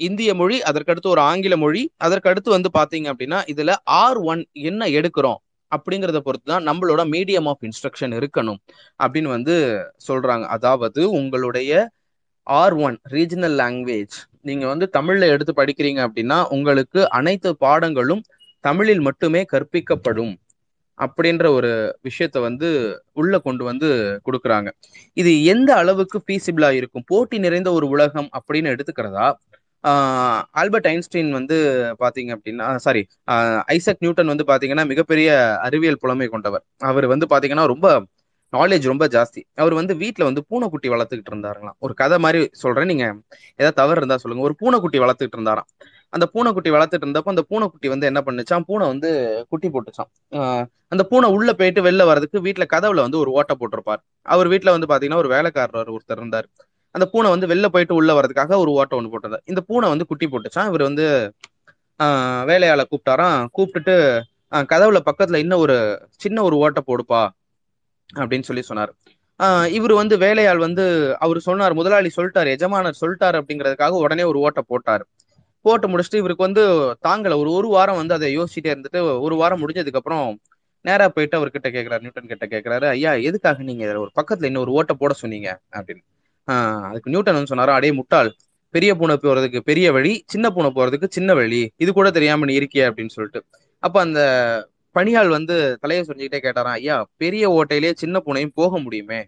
இந்திய 0.00 0.30
மொழி 0.34 0.56
அதற்கடுத்து 0.70 1.08
ஒரு 1.14 1.22
ஆங்கில 1.30 1.54
மொழி 1.56 1.82
அதற்கடுத்து 2.06 2.50
வந்து 2.56 2.70
பாத்தீங்க 2.78 3.06
அப்படின்னா 3.12 3.38
இதுல 3.52 3.72
ஆர் 4.02 4.20
ஒன் 4.32 4.42
என்ன 4.70 4.88
எடுக்கிறோம் 4.98 5.40
அப்படிங்கிறத 5.72 6.18
பொறுத்து 6.26 6.48
தான் 6.52 6.66
நம்மளோட 6.68 7.02
மீடியம் 7.14 7.48
ஆஃப் 7.52 7.64
இன்ஸ்ட்ரக்ஷன் 7.68 8.14
இருக்கணும் 8.18 8.58
அப்படின்னு 9.00 9.30
வந்து 9.36 9.54
சொல்றாங்க. 10.08 10.44
அதாவது 10.56 11.00
உங்களுடைய 11.20 11.72
ஆர் 12.46 12.76
ஒன் 12.86 12.96
ரீஜனல் 13.14 13.56
லாங்குவேஜ் 13.62 14.16
நீங்க 14.48 14.64
வந்து 14.72 14.86
தமிழ்ல 14.96 15.28
எடுத்து 15.34 15.52
படிக்கிறீங்க 15.60 16.00
அப்படின்னா 16.06 16.38
உங்களுக்கு 16.56 17.00
அனைத்து 17.18 17.50
பாடங்களும் 17.64 18.22
தமிழில் 18.64 19.02
மட்டுமே 19.08 19.40
கற்பிக்கப்படும். 19.52 20.34
அப்படின்ற 20.98 21.46
ஒரு 21.58 21.70
விஷயத்த 22.08 22.38
வந்து 22.46 22.68
உள்ள 23.20 23.38
கொண்டு 23.46 23.64
வந்து 23.64 23.88
கொடுக்குறாங்க. 24.26 24.68
இது 25.16 25.32
எந்த 25.52 25.70
அளவுக்கு 25.82 26.18
ஃபீசிபிளா 26.26 26.70
இருக்கும்? 26.80 27.06
போட்டி 27.12 27.38
நிறைந்த 27.46 27.70
ஒரு 27.78 27.88
உலகம் 27.94 28.30
அப்படின்னு 28.38 28.72
எடுத்துக்கிறதா? 28.74 29.26
ஆல்பர்ட் 30.60 30.88
ஐன்ஸ்டீன் 30.92 31.30
வந்து 31.38 31.56
பாத்தீங்க 32.02 32.30
அப்படின்னா 32.36 32.66
சாரி 32.86 33.02
ஐசக் 33.74 34.02
நியூட்டன் 34.04 34.32
வந்து 34.32 34.46
பாத்தீங்கன்னா 34.50 34.84
மிகப்பெரிய 34.92 35.28
அறிவியல் 35.66 36.00
புலமை 36.04 36.28
கொண்டவர். 36.34 36.64
அவர் 36.90 37.06
வந்து 37.14 37.26
பாத்தீங்கன்னா 37.32 37.66
ரொம்ப 37.74 37.88
நாலேஜ் 38.52 38.84
ரொம்ப 38.92 39.04
ஜாஸ்தி. 39.14 39.40
அவர் 39.62 39.74
வந்து 39.78 39.94
வீட்டில் 40.02 40.26
வந்து 40.28 40.42
பூனைக்குட்டி 40.50 40.88
வளர்த்துக்கிட்டு 40.92 41.32
இருந்தாருங்களாம். 41.32 41.76
ஒரு 41.86 41.94
கதை 42.00 42.16
மாதிரி 42.24 42.40
சொல்றேன் 42.62 42.90
நீங்க 42.92 43.06
ஏதாவது 43.60 43.78
தவறு 43.80 44.00
இருந்தா 44.02 44.18
சொல்லுங்க. 44.22 44.44
ஒரு 44.48 44.54
பூனைக்குட்டி 44.60 44.98
வளர்த்துக்கிட்டு 45.04 45.38
இருந்தாராம். 45.38 45.68
அந்த 46.12 46.26
பூனைக்குட்டி 46.26 46.70
வளர்த்துட்டு 46.70 47.06
இருந்தப்போ 47.06 47.28
அந்த 47.28 47.42
பூனைக்குட்டி 47.48 47.88
வந்து 47.88 48.06
என்ன 48.06 48.20
பண்ணுச்சான் 48.26 48.66
பூனை 48.66 48.86
வந்து 48.86 49.10
குட்டி 49.48 49.68
போட்டுச்சான் 49.68 50.10
ஆஹ் 50.32 50.64
அந்த 50.88 51.02
பூனை 51.02 51.28
உள்ள 51.30 51.52
போயிட்டு 51.52 51.80
வெளில 51.82 52.04
வர்றதுக்கு 52.06 52.38
வீட்டுல 52.40 52.64
கதவுல 52.74 53.04
வந்து 53.06 53.18
ஒரு 53.18 53.30
ஓட்டை 53.30 53.54
போட்டிருப்பார். 53.60 54.00
அவர் 54.26 54.48
வீட்டுல 54.48 54.70
வந்து 54.70 54.86
பாத்தீங்கன்னா 54.86 55.16
ஒரு 55.16 55.28
வேலைக்காரர் 55.28 55.90
ஒருத்தர் 55.90 56.16
இருந்தார். 56.16 56.46
அந்த 56.94 57.06
பூனை 57.06 57.30
வந்து 57.30 57.46
வெளில 57.46 57.66
போயிட்டு 57.66 57.94
உள்ள 57.94 58.20
வர்றதுக்காக 58.20 58.56
ஒரு 58.56 58.70
ஓட்டை 58.70 58.98
ஒன்று 58.98 59.12
போட்டிருந்தார். 59.12 59.44
இந்த 59.44 59.60
பூனை 59.60 59.88
வந்து 59.88 60.06
குட்டி 60.06 60.26
போட்டுச்சான் 60.26 60.66
இவர் 60.66 60.82
வந்து 60.82 61.06
ஆஹ் 62.00 62.44
வேலையாள 62.44 62.80
கூப்பிட்டாராம். 62.90 63.46
கூப்பிட்டுட்டு 63.58 63.96
ஆஹ் 64.52 64.66
கதவுல 64.72 64.98
பக்கத்துல 65.08 65.36
இன்னும் 65.36 65.58
ஒரு 65.58 65.76
சின்ன 66.16 66.42
ஒரு 66.42 66.56
ஓட்டை 66.56 66.82
போடுப்பா 66.86 67.28
அப்படின்னு 68.14 68.40
சொல்லி 68.40 68.62
சொன்னார். 68.62 68.92
ஆஹ் 69.40 69.66
இவர் 69.68 69.92
வந்து 69.92 70.18
வேலையாள் 70.18 70.58
வந்து 70.58 70.84
அவர் 71.18 71.38
சொன்னார் 71.40 71.74
முதலாளி 71.74 72.10
சொல்லிட்டாரு 72.16 72.46
எஜமானர் 72.46 73.00
சொல்லிட்டாரு 73.00 73.36
அப்படிங்கிறதுக்காக 73.40 74.02
உடனே 74.04 74.22
ஒரு 74.22 74.38
ஓட்டை 74.38 74.62
போட்டார். 74.66 75.04
போட்டு 75.66 75.88
முடிச்சுட்டு 75.88 76.20
இவருக்கு 76.22 76.46
வந்து 76.46 76.62
தாங்கல. 77.06 77.36
ஒரு 77.36 77.50
ஒரு 77.52 77.68
வாரம் 77.68 77.96
வந்து 77.96 78.14
அதை 78.14 78.28
யோசிச்சுட்டே 78.38 78.66
இருந்துட்டு 78.66 79.20
ஒரு 79.20 79.36
வாரம் 79.36 79.60
முடிஞ்சதுக்கு 79.60 80.00
அப்புறம் 80.00 80.26
நேரா 80.84 81.08
போயிட்டு 81.08 81.36
அவர்கிட்ட 81.38 81.68
கேட்கிறாரு 81.68 81.98
நியூட்டன் 81.98 82.30
கிட்ட 82.30 82.46
கேட்கிறாரு 82.46 82.84
ஐயா 82.88 83.12
எதுக்காக 83.28 83.62
நீங்க 83.62 83.84
ஒரு 83.98 84.10
பக்கத்துல 84.20 84.44
இன்னொரு 84.44 84.70
ஓட்டை 84.72 84.96
போட 84.98 85.12
சொன்னீங்க? 85.12 85.48
அப்படின்னு. 85.76 86.02
ஆஹ் 86.48 86.84
அதுக்கு 86.90 87.10
நியூட்டன் 87.10 87.34
வந்து 87.34 87.46
சொன்னாரா 87.46 87.74
அடே 87.74 87.90
முட்டாள் 87.92 88.30
பெரிய 88.74 88.90
பூனை 88.94 89.18
போறதுக்கு 89.22 89.60
பெரிய 89.60 89.92
வழி 89.92 90.12
சின்ன 90.26 90.46
பூனை 90.50 90.70
போறதுக்கு 90.74 91.06
சின்ன 91.08 91.34
வழி 91.34 91.60
இது 91.76 91.92
கூட 91.92 92.10
தெரியாம 92.10 92.44
நீ 92.44 92.54
இருக்கிய 92.54 92.90
அப்படின்னு 92.90 93.08
சொல்லிட்டு. 93.08 93.40
அப்ப 93.82 94.00
அந்த 94.00 94.20
பணியாள் 94.90 95.28
வந்து 95.28 95.56
தலையை 95.80 96.04
சொல்லிக்கிட்டே 96.06 96.40
கேட்டாராம் 96.46 96.76
ஐயா 96.80 96.96
பெரிய 97.16 97.44
ஓட்டையிலேயே 97.50 97.92
சின்ன 97.94 98.22
பூனையும் 98.26 98.54
போக 98.54 98.78
முடியுமே? 98.78 99.20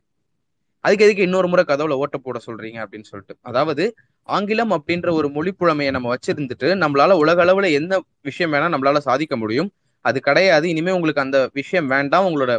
அதுக்கு 0.84 1.04
எதுக்கு 1.04 1.26
இன்னொரு 1.26 1.48
முறை 1.48 1.62
கதவுல 1.68 1.96
ஓட்ட 2.02 2.16
போட 2.18 2.38
சொல்றீங்க 2.46 2.78
அப்படின்னு 2.84 3.08
சொல்லிட்டு. 3.10 3.34
அதாவது 3.40 3.84
ஆங்கிலம் 4.28 4.72
அப்படின்ற 4.76 5.08
ஒரு 5.18 5.28
மொழி 5.36 5.52
புழமையை 5.60 5.90
நம்ம 5.96 6.08
வச்சிருந்துட்டு 6.14 6.68
நம்மளால 6.82 7.16
உலக 7.22 7.44
அளவுல 7.44 7.68
எந்த 7.80 7.94
விஷயம் 8.28 8.52
வேணா 8.52 8.68
நம்மளால 8.74 8.98
சாதிக்க 9.08 9.36
முடியும். 9.36 9.70
அது 10.04 10.18
கிடையாது. 10.20 10.66
இனிமே 10.68 10.92
உங்களுக்கு 10.96 11.24
அந்த 11.26 11.38
விஷயம் 11.52 11.88
வேண்டாம். 11.94 12.26
உங்களோட 12.28 12.52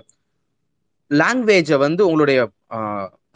லாங்குவேஜை 1.12 1.78
வந்து 1.78 2.02
உங்களுடைய 2.08 2.40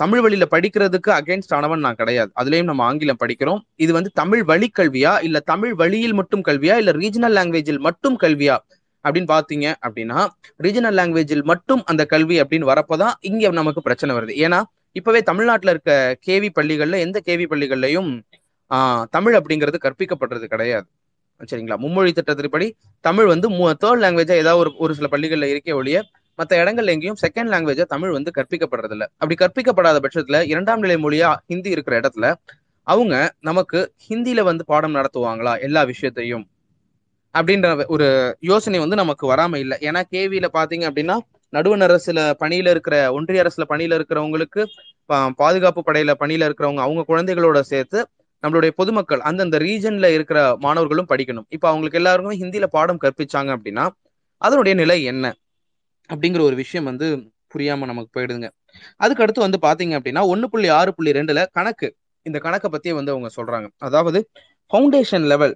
தமிழ் 0.01 0.21
வழியில 0.23 0.45
படிக்கிறதுக்கு 0.51 1.09
அகைன்ஸ்ட் 1.17 1.55
ஆனவன் 1.57 1.83
நான் 1.85 1.99
கிடையாது. 2.01 2.29
அதுலயும் 2.41 2.69
நம்ம 2.69 2.83
ஆங்கிலம் 2.83 3.19
படிக்கிறோம். 3.23 3.61
இது 3.83 3.91
வந்து 3.93 4.11
தமிழ் 4.13 4.43
வழி 4.43 4.67
கல்வியா? 4.79 5.13
இல்ல 5.27 5.39
தமிழ் 5.51 5.73
வழியில் 5.81 6.13
மட்டும் 6.13 6.43
கல்வியா? 6.47 6.75
இல்ல 6.81 6.93
ரீஜனல் 7.01 7.35
லாங்குவேஜில் 7.39 7.79
மட்டும் 7.79 8.17
கல்வியா? 8.23 8.55
அப்படின்னு 9.03 9.29
பாத்தீங்க 9.33 9.67
அப்படின்னா 9.87 10.19
ரீஜனல் 10.63 10.97
லாங்குவேஜில் 10.99 11.43
மட்டும் 11.43 11.83
அந்த 11.85 12.05
கல்வி 12.05 12.41
அப்படின்னு 12.41 12.69
வரப்போதான் 12.71 13.13
இங்க 13.21 13.51
நமக்கு 13.51 13.81
பிரச்சனை 13.81 14.15
வருது. 14.15 14.33
ஏன்னா 14.45 14.59
இப்பவே 14.91 15.21
தமிழ்நாட்டுல 15.21 15.69
இருக்க 15.69 15.93
கேவி 16.27 16.49
பள்ளிகள்ல 16.59 16.99
எந்த 16.99 17.21
கேவி 17.25 17.45
பள்ளிகள்லையும் 17.53 18.11
தமிழ் 19.09 19.35
அப்படிங்கிறது 19.35 19.77
கற்பிக்கப்படுறது 19.85 20.45
கிடையாது. 20.45 20.87
சரிங்களா? 21.41 21.75
மும்மொழி 21.83 22.11
திட்டத்தின்படி 22.17 22.67
தமிழ் 23.03 23.25
வந்து 23.25 23.47
தேர்ட் 23.83 24.01
லாங்குவேஜா 24.03 24.35
ஏதாவது 24.43 24.57
ஒரு 24.57 24.71
ஒரு 24.77 24.93
சில 24.95 25.07
பள்ளிகள்ல 25.11 25.47
இருக்கே 25.53 25.73
ஒழிய 25.73 25.97
மற்ற 26.39 26.63
இடங்கள்ல 26.63 26.93
எங்கேயும் 26.95 27.19
செகண்ட் 27.21 27.51
லாங்குவேஜா 27.53 27.85
தமிழ் 27.85 28.11
வந்து 28.11 28.31
கற்பிக்கப்படுறது 28.35 28.91
இல்லை 28.91 29.07
அப்படி 29.17 29.35
கற்பிக்கப்படாத 29.39 29.97
பட்சத்துல 30.05 30.47
இரண்டாம் 30.47 30.79
நிலை 30.79 30.95
மொழியா 30.97 31.29
ஹிந்தி 31.47 31.69
இருக்கிற 31.69 31.99
இடத்துல 31.99 32.27
அவங்க 32.87 33.15
நமக்கு 33.39 33.79
ஹிந்தியில 34.09 34.41
வந்து 34.43 34.63
பாடம் 34.65 34.95
நடத்துவாங்களா? 34.95 35.59
எல்லா 35.61 35.83
விஷயத்தையும். 35.83 36.45
அப்படின்ற 37.35 37.67
ஒரு 37.87 38.07
யோசனை 38.41 38.79
வந்து 38.79 38.95
நமக்கு 38.95 39.25
வராம 39.31 39.57
இல்லை. 39.57 39.77
ஏன்னா 39.81 40.01
கேவியில 40.11 40.47
பாத்தீங்க 40.53 40.85
அப்படின்னா 40.89 41.15
நடுவண் 41.53 41.85
அரசுல 41.87 42.19
பணியில 42.39 42.67
இருக்கிற 42.69 42.95
ஒன்றிய 43.13 43.43
அரசுல 43.43 43.63
பணியில 43.69 43.97
இருக்கிறவங்களுக்கு 43.99 44.61
பாதுகாப்பு 45.41 45.81
படையில 45.85 46.11
பணியில 46.19 46.47
இருக்கிறவங்க 46.47 46.81
அவங்க 46.81 47.01
குழந்தைகளோட 47.07 47.59
சேர்த்து 47.71 47.99
நம்மளுடைய 48.43 48.71
பொதுமக்கள் 48.75 49.21
அந்தந்த 49.21 49.57
ரீஜன்ல 49.59 50.07
இருக்கிற 50.15 50.39
மாணவர்களும் 50.59 51.09
படிக்கணும். 51.11 51.47
இப்ப 51.49 51.65
அவங்களுக்கு 51.69 51.99
எல்லாருக்குமே 52.01 52.39
ஹிந்தியில 52.41 52.67
பாடம் 52.75 53.01
கற்பிச்சாங்க 53.03 53.51
அப்படின்னா 53.57 53.85
அதனுடைய 54.41 54.73
நிலை 54.75 54.97
என்ன? 55.03 55.25
அப்படிங்கிற 56.09 56.41
ஒரு 56.41 56.55
விஷயம் 56.55 56.87
வந்து 56.91 57.07
புரியாம 57.53 57.87
நமக்கு 57.91 58.11
போயிடுதுங்க. 58.15 58.47
அதுக்கு 58.99 59.23
அடுத்து 59.23 59.45
வந்து 59.45 59.59
பாத்தீங்க 59.61 59.93
அப்படின்னா 59.99 60.21
ஒன்னு 60.33 60.45
புள்ளி 60.53 60.69
ஆறு 60.77 60.91
புள்ளி 60.97 61.11
ரெண்டுல 61.11 61.41
கணக்கு. 61.57 61.87
இந்த 62.25 62.37
கணக்கை 62.39 62.69
பத்தியே 62.71 62.93
வந்து 62.99 63.13
அவங்க 63.13 63.29
சொல்றாங்க. 63.37 63.67
அதாவது 63.79 64.19
ஃபவுண்டேஷன் 64.71 65.25
லெவல் 65.31 65.53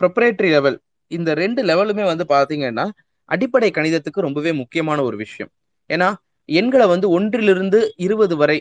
ப்ரொப்ரேட்டரி 0.00 0.50
லெவல் 0.56 0.78
இந்த 1.10 1.30
ரெண்டு 1.34 1.60
லெவலுமே 1.64 2.04
வந்து 2.10 2.24
பாத்தீங்கன்னா 2.34 2.86
அடிப்படை 3.28 3.70
கணிதத்துக்கு 3.70 4.26
ரொம்பவே 4.26 4.52
முக்கியமான 4.52 4.98
ஒரு 5.02 5.16
விஷயம். 5.16 5.50
ஏன்னா 5.90 6.08
எண்களை 6.48 6.86
வந்து 6.86 7.06
ஒன்றிலிருந்து 7.10 7.80
இருபது 7.96 8.34
வரை 8.36 8.58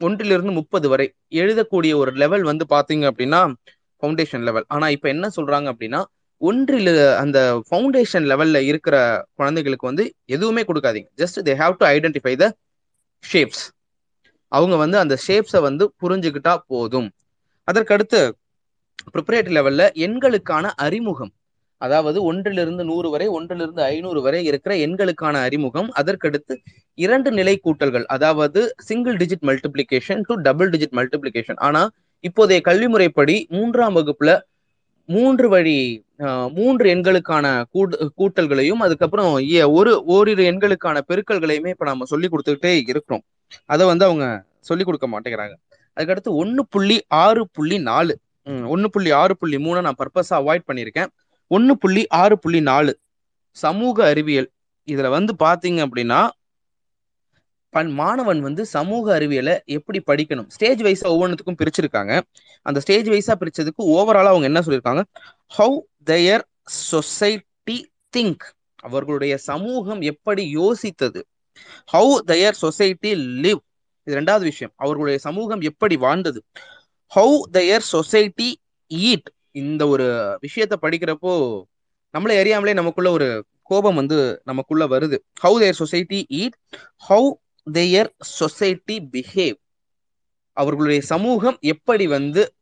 ஒன்றிலிருந்து 0.00 0.52
முப்பது 0.52 0.86
வரை 0.88 1.06
எழுதக்கூடிய 1.40 1.92
ஒரு 1.96 2.12
லெவல் 2.12 2.42
வந்து 2.42 2.64
பாத்தீங்க 2.68 3.04
அப்படின்னா 3.10 3.40
ஃபவுண்டேஷன் 4.02 4.44
லெவல் 4.48 4.66
ஆனா 4.68 4.86
இப்ப 4.88 5.08
என்ன 5.08 5.26
சொல்றாங்க 5.36 5.68
அப்படின்னா 5.72 6.00
ஒன்றில் 6.40 6.92
அந்த 7.22 7.38
ஃபவுண்டேஷன் 7.66 8.24
லெவல்ல 8.30 8.60
இருக்கிற 8.70 8.96
குழந்தைகளுக்கு 9.34 9.86
வந்து 9.86 10.04
எதுவுமே 10.26 10.62
கொடுக்காதீங்க. 10.62 11.08
Just 11.16 11.38
they 11.48 11.54
have 11.62 11.74
to 11.80 11.86
identify 11.86 12.32
the 12.42 12.46
shapes 13.24 13.64
அவங்க 14.52 14.76
வந்து 14.76 14.96
அந்த 14.98 15.14
ஷேப்ஸை 15.26 15.60
வந்து 15.60 15.84
புரிஞ்சுக்கிட்டா 16.00 16.54
போதும். 16.66 17.08
அதற்கடுத்து 17.68 18.20
ப்ரிப்பரேட்டரி 19.12 19.54
லெவல்ல 19.58 19.84
எண்களுக்கான 20.06 20.64
அறிமுகம். 20.86 21.32
அதாவது 21.82 22.18
ஒன்றிலிருந்து 22.22 22.84
நூறு 22.84 23.08
வரை 23.10 23.26
ஒன்றிலிருந்து 23.28 23.82
ஐநூறு 23.82 24.20
வரை 24.22 24.40
இருக்கிற 24.44 24.74
எண்களுக்கான 24.86 25.34
அறிமுகம். 25.40 25.88
அதற்கடுத்து 26.00 26.54
இரண்டு 26.98 27.30
நிலை 27.30 27.54
கூட்டல்கள் 27.64 28.04
அதாவது 28.06 28.60
single 28.78 29.16
digit 29.16 29.46
multiplication 29.46 30.22
to 30.22 30.34
double 30.40 30.70
digit 30.70 30.96
multiplication 30.98 31.60
ஆனா 31.60 31.82
இப்போதைய 32.24 32.60
கல்வி 32.60 32.88
முறைப்படி 32.88 33.36
மூன்றாம் 33.50 33.96
வகுப்புல 33.96 34.32
மூன்று 35.08 35.48
வழி 35.48 35.78
மூன்று 36.54 36.94
எண்களுக்கான 36.94 37.46
கூடு 37.70 37.96
கூட்டல்களையும் 38.18 38.82
அதுக்கப்புறம் 38.86 39.32
ஏ- 39.52 39.70
ஒரு 39.78 39.92
ஓரிரு 40.14 40.44
எண்களுக்கான 40.44 41.00
பெருக்கல்களையுமே 41.08 41.68
இப்ப 41.68 41.84
நம்ம 41.84 42.04
சொல்லி 42.04 42.28
கொடுத்துக்கிட்டே 42.28 42.74
இருக்கிறோம். 42.86 43.24
அதை 43.66 43.86
வந்து 43.86 44.04
அவங்க 44.04 44.26
சொல்லி 44.60 44.84
கொடுக்க 44.84 45.06
மாட்டேங்கிறாங்க. 45.08 45.54
அதுக்கடுத்து 45.96 46.30
ஒன்னு 46.42 46.62
புள்ளி 46.70 46.98
ஆறு 47.22 47.42
புள்ளி 47.52 47.78
நாலு. 47.90 48.14
ஒன்னு 48.66 48.90
புள்ளி 48.90 49.10
ஆறு 49.22 49.34
புள்ளி 49.36 49.56
மூணை 49.56 49.80
நான் 49.80 49.98
பர்பஸா 50.02 50.34
அவாய்ட் 50.38 50.68
பண்ணியிருக்கேன். 50.70 51.10
ஒன்று 51.54 51.74
புள்ளி 51.78 52.02
ஆறு 52.20 52.38
புள்ளி 52.38 52.60
நாலு. 52.60 52.92
சமூக 53.56 54.06
அறிவியல். 54.06 54.48
இதுல 54.86 55.08
வந்து 55.08 55.32
பாத்தீங்க 55.38 55.80
அப்படின்னா 55.86 56.20
பன் 57.72 57.90
மாணவன் 57.90 58.40
வந்து 58.40 58.62
சமூக 58.66 59.12
அறிவியலை 59.18 59.54
எப்படி 59.64 59.98
படிக்கணும்? 60.06 60.48
ஸ்டேஜ் 60.48 60.82
வைஸா 60.82 61.08
ஒவ்வொன்றுத்துக்கும் 61.08 61.58
பிரிச்சிருக்காங்க. 61.62 62.20
அந்த 62.62 62.80
ஸ்டேஜ் 62.80 63.08
வைஸா 63.08 63.34
பிரிச்சதுக்கு 63.34 63.86
ஓவராலா 63.86 64.30
அவங்க 64.30 64.46
என்ன 64.46 64.60
சொல்லியிருக்காங்க 64.60 65.02
ஹவு 65.58 65.78
தயர் 66.10 66.44
சொசைட்டி 66.64 67.76
திங்க் 68.16 68.44
அவர்களுடைய 68.82 69.36
சமூகம் 69.36 70.00
எப்படி 70.00 70.44
யோசித்தது? 70.56 71.20
ஹவு 71.92 72.16
தயர் 72.26 72.58
சொசைட்டி 72.64 73.10
லிவ் 73.14 73.62
இது 74.04 74.20
ரெண்டாவது 74.20 74.46
விஷயம். 74.50 74.72
அவர்களுடைய 74.76 75.18
சமூகம் 75.18 75.60
எப்படி 75.60 75.96
வாழ்ந்தது? 75.96 76.40
ஹவு 77.14 77.38
தயர் 77.52 77.86
சொசைட்டி 77.94 78.48
ஈட் 78.94 79.28
இந்த 79.52 79.86
ஒரு 79.86 80.38
விஷயத்த 80.42 80.72
படிக்கிறப்போ 80.82 81.62
நம்மளே 82.10 82.38
அறியாமலே 82.38 82.72
நமக்குள்ள 82.72 83.10
ஒரு 83.10 83.44
கோபம் 83.62 83.94
வந்து 83.94 84.42
நமக்குள்ள 84.44 84.86
வருது. 84.86 85.18
How 85.42 85.58
their 85.58 85.74
society 85.74 86.26
eat 86.30 86.84
how 87.08 87.32
their 87.72 88.10
society 88.18 89.08
behave 89.12 89.54
அவர்களுடைய 90.52 91.00
சமூகம் 91.00 91.56
எப்படி 91.60 92.06
வந்து 92.06 92.54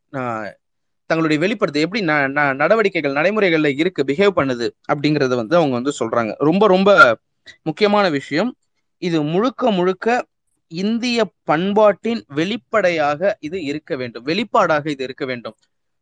தங்களுடைய 1.05 1.41
வெளிப்படுத்து 1.41 1.81
எப்படி 1.81 2.05
ந- 2.05 2.31
ந- 2.31 2.55
நடவடிக்கைகள் 2.55 3.13
நடைமுறைகள்ல 3.13 3.77
இருக்கு 3.77 4.03
பிஹேவ் 4.03 4.31
பண்ணுது 4.35 4.69
அப்படிங்கறத 4.93 5.35
வந்து 5.35 5.55
அவங்க 5.55 5.73
வந்து 5.73 5.93
சொல்றாங்க. 5.99 6.35
ரொம்ப 6.37 6.67
ரொம்ப 6.67 7.17
முக்கியமான 7.63 8.09
விஷயம். 8.09 8.55
இது 8.97 9.23
முழுக்க 9.23 9.71
முழுக்க 9.71 10.25
இந்திய 10.67 11.31
பண்பாட்டின் 11.43 12.23
வெளிப்படையாக 12.27 13.37
இது 13.39 13.63
இருக்க 13.63 13.95
வேண்டும். 13.95 14.25
வெளிப்பாடாக 14.25 14.87
இது 14.87 15.03
இருக்க 15.03 15.25
வேண்டும். 15.25 15.55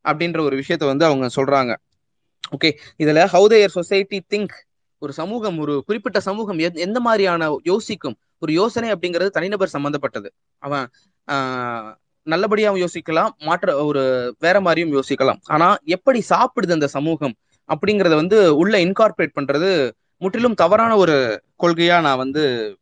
அப்படின்ற 0.08 0.40
ஒரு 0.42 0.64
விஷயத்த 0.64 0.86
வந்து 0.86 1.06
அவங்க 1.06 1.30
சொல்றாங்க. 1.36 1.76
ஓகே 2.52 2.72
இதுல 3.04 3.28
ஹவு 3.34 3.46
தேர் 3.46 3.70
சொசைட்டி 3.70 4.24
திங்க் 4.30 4.48
ஒரு 4.98 5.14
சமூகம் 5.14 5.58
ஒரு 5.58 5.84
குறிப்பிட்ட 5.86 6.20
சமூகம் 6.20 6.58
எந்த- 6.58 6.80
எந்த 6.80 7.00
மாதிரியான 7.00 7.58
யோசிக்கும் 7.64 8.16
ஒரு 8.40 8.54
யோசனை 8.54 8.92
அப்படிங்கிறது 8.92 9.30
தனிநபர் 9.30 9.68
சம்பந்தப்பட்டது. 9.68 10.34
அவன் 10.58 10.88
நல்லபடியாகவும் 12.26 12.86
யோசிக்கலாம் 12.86 13.30
மாற்ற 13.38 13.86
ஒரு 13.86 14.36
வேற 14.40 14.62
மாதிரியும் 14.62 15.02
யோசிக்கலாம். 15.02 15.38
ஆனா 15.44 15.78
எப்படி 15.84 16.24
சாப்பிடுது 16.30 16.72
அந்த 16.72 16.88
சமூகம் 16.88 17.36
அப்படிங்கறத 17.68 18.16
வந்து 18.16 18.56
உள்ள 18.56 18.78
இன்கார்பரேட் 18.78 19.36
பண்றது 19.42 19.92
முற்றிலும் 20.18 20.54
தவறான 20.54 20.96
ஒரு 20.96 21.44
கொள்கையா 21.64 22.02
நான் 22.02 22.18
வந்து 22.18 22.76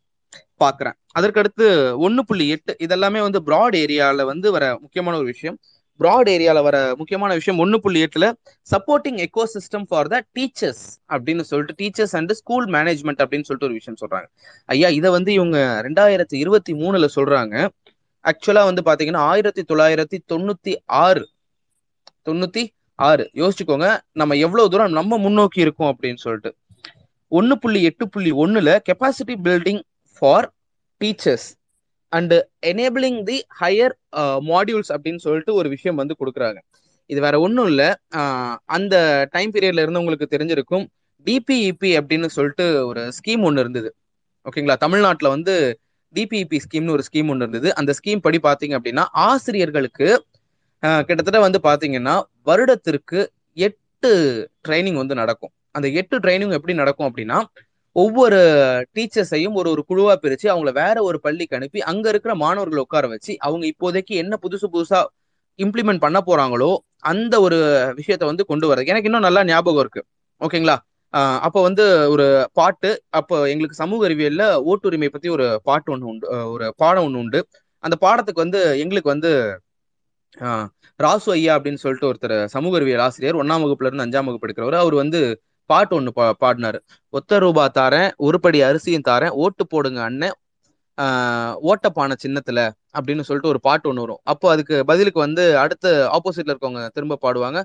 பாக்குறேன். 0.63 0.93
அதற்கடுத்து 1.19 1.97
ஒன்னு 1.97 2.25
புள்ளி 2.25 2.47
எட்டு 2.47 2.75
இதெல்லாமே 2.79 3.21
வந்து 3.21 3.43
பிராட் 3.43 3.75
ஏரியால 3.75 4.25
வந்து 4.25 4.51
வர 4.51 4.77
முக்கியமான 4.81 5.17
ஒரு 5.17 5.25
விஷயம். 5.25 5.59
ப்ராட் 5.99 6.29
ஏரியால 6.35 6.63
வர 6.63 6.93
முக்கியமான 6.97 7.33
விஷயம் 7.33 7.59
ஒன்னு 7.59 7.81
புள்ளி 7.81 8.03
எட்டுல 8.03 8.33
supporting 8.71 9.25
ecosystem 9.53 9.83
for 9.87 10.07
the 10.07 10.23
teachers 10.39 10.83
அப்படின்னு 11.09 11.41
சொல்லிட்டு 11.41 11.75
டீச்சர்ஸ் 11.83 12.15
அண்ட் 12.15 12.31
ஸ்கூல் 12.31 12.65
மேனேஜ்மெண்ட் 12.65 13.21
அப்படின்னு 13.23 13.47
சொல்லிட்டு 13.49 13.69
ஒரு 13.69 13.73
விஷயம் 13.73 13.99
சொல்றாங்க. 14.05 14.27
ஐயா 14.65 14.87
இதை 14.87 15.09
வந்து 15.09 15.33
இவங்க 15.33 15.81
ரெண்டாயிரத்தி 15.83 16.35
இருபத்தி 16.43 16.73
மூணுல 16.73 17.07
சொல்றாங்க. 17.15 17.67
ஆக்சுவலா 18.23 18.73
வந்து 18.73 18.81
பாத்தீங்கன்னா 18.81 19.23
ஆயிரத்தி 19.31 19.63
தொள்ளாயிரத்தி 19.73 20.17
தொண்ணூத்தி 20.31 20.75
ஆறு 20.85 21.29
தொண்ணூத்தி 22.25 22.67
ஆறு. 22.95 23.29
யோசிச்சுக்கோங்க 23.33 23.99
நம்ம 24.11 24.35
எவ்வளவு 24.35 24.69
தூரம் 24.69 24.91
நம்ம 24.91 25.17
முன்னோக்கி 25.17 25.61
இருக்கோம் 25.61 25.97
அப்படின்னு 25.97 26.15
சொல்லிட்டு. 26.15 26.55
ஒன்னு 27.27 27.59
புள்ளி 27.59 27.83
எட்டு 27.83 28.09
புள்ளி 28.09 28.31
ஒண்ணுல 28.31 28.79
capacity 28.89 29.35
building 29.43 29.81
for 30.17 30.53
teachers 31.01 31.47
and 32.13 32.35
enabling 32.71 33.19
the 33.29 33.37
higher 33.61 33.93
modules 34.51 34.91
அப்படின்னு 34.95 35.23
சொல்லிட்டு 35.25 35.53
ஒரு 35.59 35.69
விஷயம் 35.75 35.99
வந்து 36.01 36.15
கொடுக்குறாங்க. 36.19 36.59
இது 37.09 37.19
வேற 37.25 37.35
ஒன்றும் 37.45 37.69
இல்லை. 37.71 37.89
அந்த 38.77 38.95
டைம் 39.35 39.53
பீரியட்ல 39.55 39.83
இருந்து 39.85 40.01
உங்களுக்கு 40.03 40.33
தெரிஞ்சிருக்கும் 40.35 40.85
டிபிஇபி 41.25 41.91
அப்படின்னு 41.99 42.27
சொல்லிட்டு 42.37 42.65
ஒரு 42.89 43.03
ஸ்கீம் 43.17 43.43
ஒன்று 43.49 43.63
இருந்தது. 43.63 43.89
ஓகேங்களா 44.45 44.77
தமிழ்நாட்டில் 44.85 45.33
வந்து 45.35 45.53
டிபிஇபி 46.13 46.57
ஸ்கீம்னு 46.65 46.93
ஒரு 46.95 47.03
ஸ்கீம் 47.07 47.29
ஒன்று 47.31 47.45
இருந்தது. 47.45 47.69
அந்த 47.79 47.91
ஸ்கீம் 47.99 48.23
படி 48.25 48.39
பார்த்தீங்க 48.47 48.75
அப்படின்னா 48.79 49.05
ஆசிரியர்களுக்கு 49.27 50.07
கிட்டத்தட்ட 51.07 51.39
வந்து 51.45 51.59
பார்த்தீங்கன்னா 51.67 52.15
வருடத்திற்கு 52.49 53.19
எட்டு 53.67 54.11
ட்ரைனிங் 54.67 54.99
வந்து 55.01 55.15
நடக்கும். 55.21 55.51
அந்த 55.77 55.87
எட்டு 55.99 56.15
ட்ரைனிங் 56.23 56.53
எப்படி 56.57 56.73
நடக்கும் 56.81 57.07
அப்படின்னா 57.09 57.39
ஒவ்வொரு 57.97 58.39
டீச்சர்ஸையும் 58.95 59.55
ஒரு 59.59 59.69
ஒரு 59.73 59.81
குழுவா 59.89 60.13
பிரிச்சு 60.23 60.47
அவங்கள 60.51 60.71
வேற 60.79 60.97
ஒரு 61.03 61.17
பள்ளிக்கு 61.23 61.57
அனுப்பி 61.59 61.79
அங்க 61.91 62.05
இருக்கிற 62.11 62.33
மாணவர்களை 62.43 62.81
உட்கார 62.85 63.05
வச்சு 63.13 63.33
அவங்க 63.47 63.65
இப்போதைக்கு 63.71 64.13
என்ன 64.23 64.35
புதுசு 64.43 64.67
புதுசா 64.73 64.99
இம்ப்ளிமெண்ட் 65.59 66.03
பண்ண 66.05 66.17
போறாங்களோ 66.27 66.71
அந்த 67.11 67.35
ஒரு 67.45 67.57
விஷயத்த 67.99 68.25
வந்து 68.31 68.43
கொண்டு 68.51 68.65
வரது 68.69 68.91
எனக்கு 68.91 69.09
இன்னும் 69.09 69.27
நல்லா 69.27 69.41
ஞாபகம் 69.49 69.83
இருக்கு. 69.83 70.01
ஓகேங்களா? 70.41 70.75
அப்போ 71.45 71.59
வந்து 71.67 71.83
ஒரு 72.13 72.25
பாட்டு 72.53 72.89
அப்போ 73.19 73.35
எங்களுக்கு 73.51 73.81
சமூக 73.81 74.01
அறிவியல்ல 74.07 74.43
ஓட்டுரிமை 74.71 75.09
பத்தி 75.09 75.27
ஒரு 75.35 75.45
பாட்டு 75.63 75.89
ஒன்று 75.93 76.09
உண்டு 76.11 76.25
ஒரு 76.53 76.65
பாடம் 76.81 77.05
ஒன்று 77.07 77.21
உண்டு. 77.23 77.39
அந்த 77.83 77.95
பாடத்துக்கு 78.03 78.43
வந்து 78.45 78.61
எங்களுக்கு 78.83 79.09
வந்து 79.15 79.31
ராசு 80.99 81.29
ஐயா 81.33 81.53
அப்படின்னு 81.57 81.81
சொல்லிட்டு 81.83 82.09
ஒருத்தர் 82.09 82.35
சமூக 82.55 82.77
அறிவியல் 82.79 83.03
ஆசிரியர் 83.05 83.39
ஒன்னாம் 83.41 83.63
வகுப்புல 83.63 83.89
இருந்து 83.89 84.05
அஞ்சாம் 84.05 84.27
வகுப்பு 84.29 84.47
எடுக்கிறவர் 84.47 84.77
அவர் 84.77 84.95
வந்து 85.01 85.19
பாட்டு 85.69 85.93
ஒன்று 85.97 86.11
பா 86.17 86.25
பாடினாரு. 86.43 86.79
ஒத்த 87.13 87.39
ரூபா 87.43 87.63
தாரேன் 87.79 88.09
உருப்படி 88.27 88.59
அரிசியும் 88.69 89.07
தாரேன் 89.09 89.35
ஓட்டு 89.45 89.63
போடுங்க 89.73 90.01
அண்ணன் 90.09 90.35
ஓட்டப்பான 90.97 91.65
ஓட்டப்பானை 91.69 92.15
சின்னத்துல 92.23 92.59
அப்படின்னு 92.97 93.25
சொல்லிட்டு 93.27 93.51
ஒரு 93.53 93.59
பாட்டு 93.67 93.89
ஒன்று 93.89 94.03
வரும். 94.05 94.21
அப்போ 94.31 94.45
அதுக்கு 94.53 94.75
பதிலுக்கு 94.89 95.19
வந்து 95.25 95.43
அடுத்து 95.63 95.89
ஆப்போசிட்ல 96.15 96.53
இருக்கவங்க 96.53 96.83
திரும்ப 96.95 97.19
பாடுவாங்க. 97.25 97.59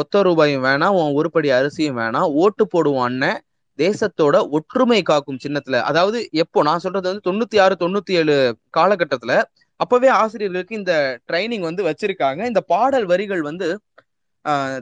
ஒத்த 0.00 0.22
ரூபாயும் 0.26 0.64
வேணாம் 0.68 0.96
உன் 1.00 1.16
உருப்படி 1.18 1.48
அரிசியும் 1.58 1.98
வேணாம் 2.02 2.28
ஓட்டு 2.42 2.64
போடுவோம் 2.74 3.06
அண்ணன் 3.08 3.40
தேசத்தோட 3.78 4.36
ஒற்றுமை 4.56 5.00
காக்கும் 5.10 5.40
சின்னத்துல. 5.44 5.78
அதாவது 5.90 6.18
எப்போ 6.42 6.58
நான் 6.68 6.82
சொல்றது 6.84 7.08
வந்து 7.10 7.26
தொண்ணூத்தி 7.28 7.56
ஆறு 7.64 7.74
தொண்ணூத்தி 7.84 8.12
ஏழு 8.20 8.34
காலகட்டத்துல 8.78 9.34
அப்பவே 9.80 10.08
ஆசிரியர்களுக்கு 10.22 10.74
இந்த 10.80 10.92
ட்ரைனிங் 11.28 11.64
வந்து 11.68 11.82
வச்சிருக்காங்க. 11.88 12.40
இந்த 12.50 12.60
பாடல் 12.72 13.06
வரிகள் 13.12 13.42
வந்து 13.50 13.68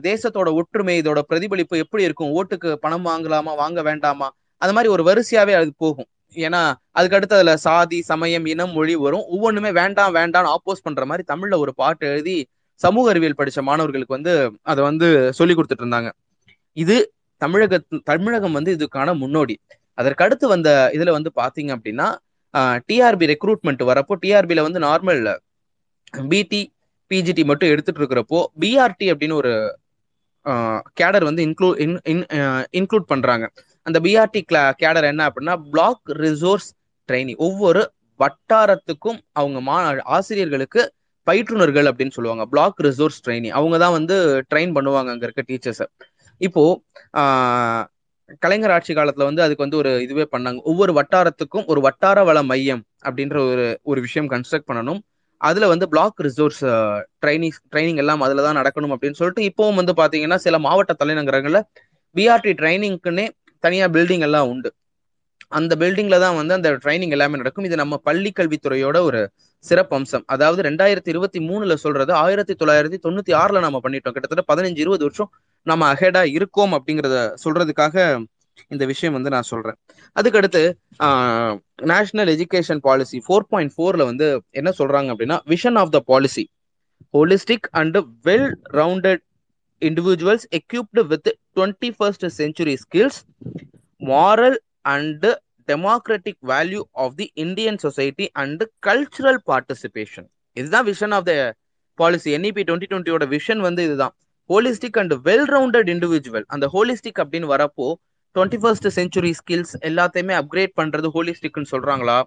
தேசத்தோட 0.07 0.49
ஒற்றுமை 0.59 0.95
இதோட 1.01 1.19
பிரதிபலிப்பு 1.29 1.75
எப்படி 1.83 2.03
இருக்கும்? 2.07 2.31
ஓட்டுக்கு 2.39 2.69
பணம் 2.85 3.05
வாங்கலாமா 3.11 3.53
வாங்க 3.63 3.81
வேண்டாமா? 3.89 4.27
அது 4.61 4.73
மாதிரி 4.75 4.89
ஒரு 4.95 5.03
வரிசையாவே 5.09 5.53
அது 5.59 5.71
போகும். 5.83 6.09
ஏன்னா 6.37 6.61
அதுக்கு 6.97 7.17
அடுத்து 7.17 7.37
அதுல 7.37 7.53
சாதி 7.67 7.97
சமயம் 8.11 8.45
இனம் 8.53 8.73
மொழி 8.77 8.93
வரும். 9.05 9.25
ஒவ்வொன்றுமே 9.33 9.71
வேண்டாம் 9.79 10.13
வேண்டாம் 10.19 10.49
ஆப்போஸ் 10.55 10.85
பண்ற 10.85 11.03
மாதிரி 11.09 11.23
தமிழ்ல 11.31 11.57
ஒரு 11.63 11.71
பாட்டு 11.81 12.05
எழுதி 12.11 12.35
சமூக 12.81 13.11
அறிவியல் 13.11 13.39
படிச்ச 13.39 13.59
மாணவர்களுக்கு 13.69 14.17
வந்து 14.17 14.33
அதை 14.71 14.81
வந்து 14.89 15.07
சொல்லி 15.39 15.53
கொடுத்துட்டு 15.55 15.85
இருந்தாங்க. 15.85 16.09
இது 16.77 16.95
தமிழக 17.41 17.79
தமிழகம் 18.11 18.55
வந்து 18.57 18.71
இதுக்கான 18.77 19.13
முன்னோடி. 19.23 19.55
அதற்கு 19.97 20.23
அடுத்து 20.25 20.45
வந்த 20.53 20.69
இதுல 20.95 21.13
வந்து 21.17 21.31
பாத்தீங்க 21.41 21.71
அப்படின்னா 21.77 22.07
டிஆர்பி 22.89 23.25
ரெக்ரூட்மெண்ட் 23.33 23.83
வரப்போ 23.89 24.13
டிஆர்பியில 24.23 24.63
வந்து 24.67 24.79
நார்மல் 24.87 25.21
பிடி 26.31 26.61
பிஜிடி 27.11 27.43
மட்டும் 27.49 27.71
எடுத்துட்டு 27.73 28.01
இருக்கிறப்போ 28.01 28.39
பிஆர்டி 28.63 29.07
அப்படின்னு 29.13 29.39
ஒரு 29.41 29.53
கேடர் 30.99 31.25
வந்து 31.29 31.41
இன்க்ளூட் 31.47 31.77
இன்க்ளூட் 32.79 33.11
பண்றாங்க. 33.11 33.45
அந்த 33.85 33.97
பிஆர்டி 34.05 34.41
கேடர் 34.83 35.09
என்ன 35.11 35.21
அப்படின்னா 35.29 35.55
பிளாக் 35.73 36.09
ரிசோர்ஸ் 36.25 36.69
ட்ரைனிங் 37.09 37.41
ஒவ்வொரு 37.47 37.81
வட்டாரத்துக்கும் 38.19 39.19
அவங்க 39.39 39.59
மா 39.69 39.77
ஆசிரியர்களுக்கு 40.17 40.81
பயிற்றுனர்கள் 41.27 41.87
அப்படின்னு 41.89 42.15
சொல்லுவாங்க. 42.17 42.43
பிளாக் 42.53 42.79
ரிசோர்ஸ் 42.87 43.19
ட்ரைனிங் 43.25 43.55
அவங்க 43.59 43.75
தான் 43.83 43.95
வந்து 43.97 44.15
ட்ரெயின் 44.51 44.75
பண்ணுவாங்க 44.77 45.11
அங்க 45.13 45.25
இருக்க 45.27 45.43
டீச்சர்ஸை 45.49 45.87
இப்போ 46.41 46.63
கலைஞர் 48.43 48.73
ஆட்சி 48.75 48.91
காலத்துல 48.97 49.25
வந்து 49.29 49.43
அதுக்கு 49.45 49.65
வந்து 49.65 49.79
ஒரு 49.81 49.91
இதுவே 50.05 50.25
பண்ணாங்க. 50.33 50.59
ஒவ்வொரு 50.71 50.91
வட்டாரத்துக்கும் 50.99 51.65
ஒரு 51.71 51.79
வட்டார 51.87 52.19
வள 52.29 52.39
மையம் 52.51 52.83
அப்படின்ற 53.07 53.37
ஒரு 53.51 53.65
ஒரு 53.91 53.99
விஷயம் 54.05 54.29
கன்ஸ்ட்ரக்ட் 54.33 54.69
பண்ணணும். 54.69 55.01
அதுல 55.43 55.67
வந்து 55.71 55.85
பிளாக் 55.93 56.19
ரிசோர்ஸ் 56.27 56.61
ட்ரைனிங் 57.23 57.57
ட்ரைனிங் 57.71 57.99
எல்லாம் 58.03 58.23
அதுல 58.25 58.43
தான் 58.47 58.59
நடக்கணும் 58.59 58.93
அப்படின்னு 58.95 59.19
சொல்லிட்டு 59.21 59.47
இப்பவும் 59.49 59.79
வந்து 59.81 59.93
பாத்தீங்கன்னா 60.01 60.37
சில 60.45 60.59
மாவட்ட 60.67 60.93
தலைநகரங்கள்ல 61.01 61.61
பிஆர்டி 62.15 62.51
ட்ரைனிங்க்குன்னே 62.61 63.25
தனியா 63.63 63.85
பில்டிங் 63.95 64.25
எல்லாம் 64.27 64.49
உண்டு. 64.53 64.69
அந்த 65.57 65.73
பில்டிங்ல 65.81 66.17
தான் 66.23 66.37
வந்து 66.39 66.53
அந்த 66.57 66.69
ட்ரைனிங் 66.83 67.13
எல்லாமே 67.15 67.39
நடக்கும். 67.41 67.65
இது 67.69 67.75
நம்ம 67.81 67.95
பள்ளி 68.07 68.29
கல்வித்துறையோட 68.39 68.97
ஒரு 69.09 69.19
சிறப்பு 69.65 69.93
அம்சம். 69.97 70.23
அதாவது 70.33 70.61
ரெண்டாயிரத்தி 70.69 71.09
இருபத்தி 71.13 71.39
மூணுல 71.49 71.73
சொல்றது 71.83 72.11
ஆயிரத்தி 72.23 72.53
தொள்ளாயிரத்தி 72.61 72.97
தொண்ணூத்தி 73.05 73.33
ஆறுல 73.41 73.61
நம்ம 73.65 73.79
பண்ணிட்டோம். 73.85 74.15
கிட்டத்தட்ட 74.15 74.43
பதினஞ்சு 74.51 74.81
இருபது 74.85 75.03
வருஷம் 75.07 75.29
நம்ம 75.67 75.83
அஹெடா 75.93 76.23
இருக்கோம் 76.37 76.73
அப்படிங்கிறத 76.77 77.17
சொல்றதுக்காக 77.43 77.95
இந்த 78.67 78.85
விஷயம் 78.85 79.13
வந்து 79.13 79.29
நான் 79.29 79.49
சொல்றேன். 79.51 79.77
அதுக்கடுத்து 80.19 80.61
national 81.91 82.31
education 82.35 82.77
policy 82.77 83.23
four 83.27 83.47
point 83.49 83.73
ஃபோர்ல 83.77 84.03
வந்து 84.03 84.27
என்ன 84.49 84.71
சொல்றாங்க 84.79 85.11
அப்படின்னா 85.13 85.37
vision 85.53 85.77
of 85.77 85.91
the 85.91 85.99
policy 86.11 86.45
holistic 87.13 87.67
and 87.71 87.97
well 88.23 88.51
rounded 88.79 89.23
individuals 89.81 90.45
equipped 90.59 91.01
with 91.13 91.29
twenty 91.55 91.89
first 91.97 92.25
century 92.41 92.75
skills 92.83 93.19
moral 94.01 94.57
and 94.95 95.25
democratic 95.67 96.39
value 96.47 96.81
of 96.91 97.15
the 97.15 97.31
Indian 97.33 97.77
society 97.77 98.29
and 98.33 98.63
cultural 98.87 99.39
participation 99.49 100.27
இதுதான் 100.57 100.87
vision 100.87 101.13
of 101.13 101.25
the 101.25 101.33
policy 101.99 102.29
NEP 102.37 102.63
twenty 102.67 102.89
டுவெண்ட்டியோட 102.91 103.25
vision 103.35 103.61
வந்து 103.67 103.81
இதுதான். 103.83 104.13
Holistic 104.49 104.97
and 105.01 105.13
well 105.27 105.45
rounded 105.53 105.89
individual 105.93 106.45
அந்த 106.47 106.65
holistic 106.73 107.19
அப்படின்னு 107.21 107.49
வரப்போ 107.53 107.87
twenty 108.35 108.59
first 108.61 108.87
century 108.97 109.31
skills 109.39 109.73
எல்லாத்தையுமே 109.89 110.33
upgrade 110.41 110.73
பண்றது 110.79 111.07
ஹோலிஸ்டிக்னு 111.15 111.71
சொல்றாங்களா? 111.73 112.17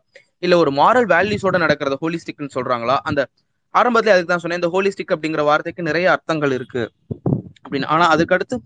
இல்ல 0.45 0.55
ஒரு 0.63 0.71
மாரல் 0.71 1.09
வேல்யூஸோட 1.15 1.57
நடக்கிறது 1.65 1.97
ஹோலிஸ்டிக்னு 2.03 2.55
சொல்றாங்களா? 2.57 2.97
அந்த 3.09 3.21
ஆரம்பத்துல 3.75 4.13
அதுக்கு 4.15 4.31
தான் 4.33 4.43
சொன்னேன் 4.45 4.61
இந்த 4.61 4.71
ஹோலிஸ்டிக் 4.75 5.15
அப்படிங்கிற 5.15 5.43
வார்த்தைக்கு 5.49 5.89
நிறைய 5.89 6.07
அர்த்தங்கள் 6.15 6.53
இருக்கு. 6.59 6.83
அப்படின்னு. 7.65 7.89
ஆனா 7.95 8.05
அதுக்கடுத்து 8.15 8.57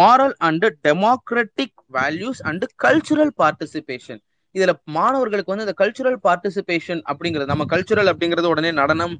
moral 0.00 0.34
and 0.48 0.66
democratic 0.86 1.78
values 1.98 2.42
and 2.50 2.64
cultural 2.84 3.32
participation 3.42 4.20
இதுல 4.54 4.72
மாணவர்களுக்கு 4.96 5.52
வந்து 5.52 5.66
இந்த 5.66 5.74
கல்ச்சுரல் 5.82 6.18
பார்ட்டிசிபேஷன் 6.26 7.00
அப்படிங்கிறது 7.10 7.52
நம்ம 7.52 7.66
கல்ச்சுரல் 7.72 8.10
அப்படிங்கிறது 8.12 8.52
உடனே 8.52 8.70
நடனம் 8.80 9.14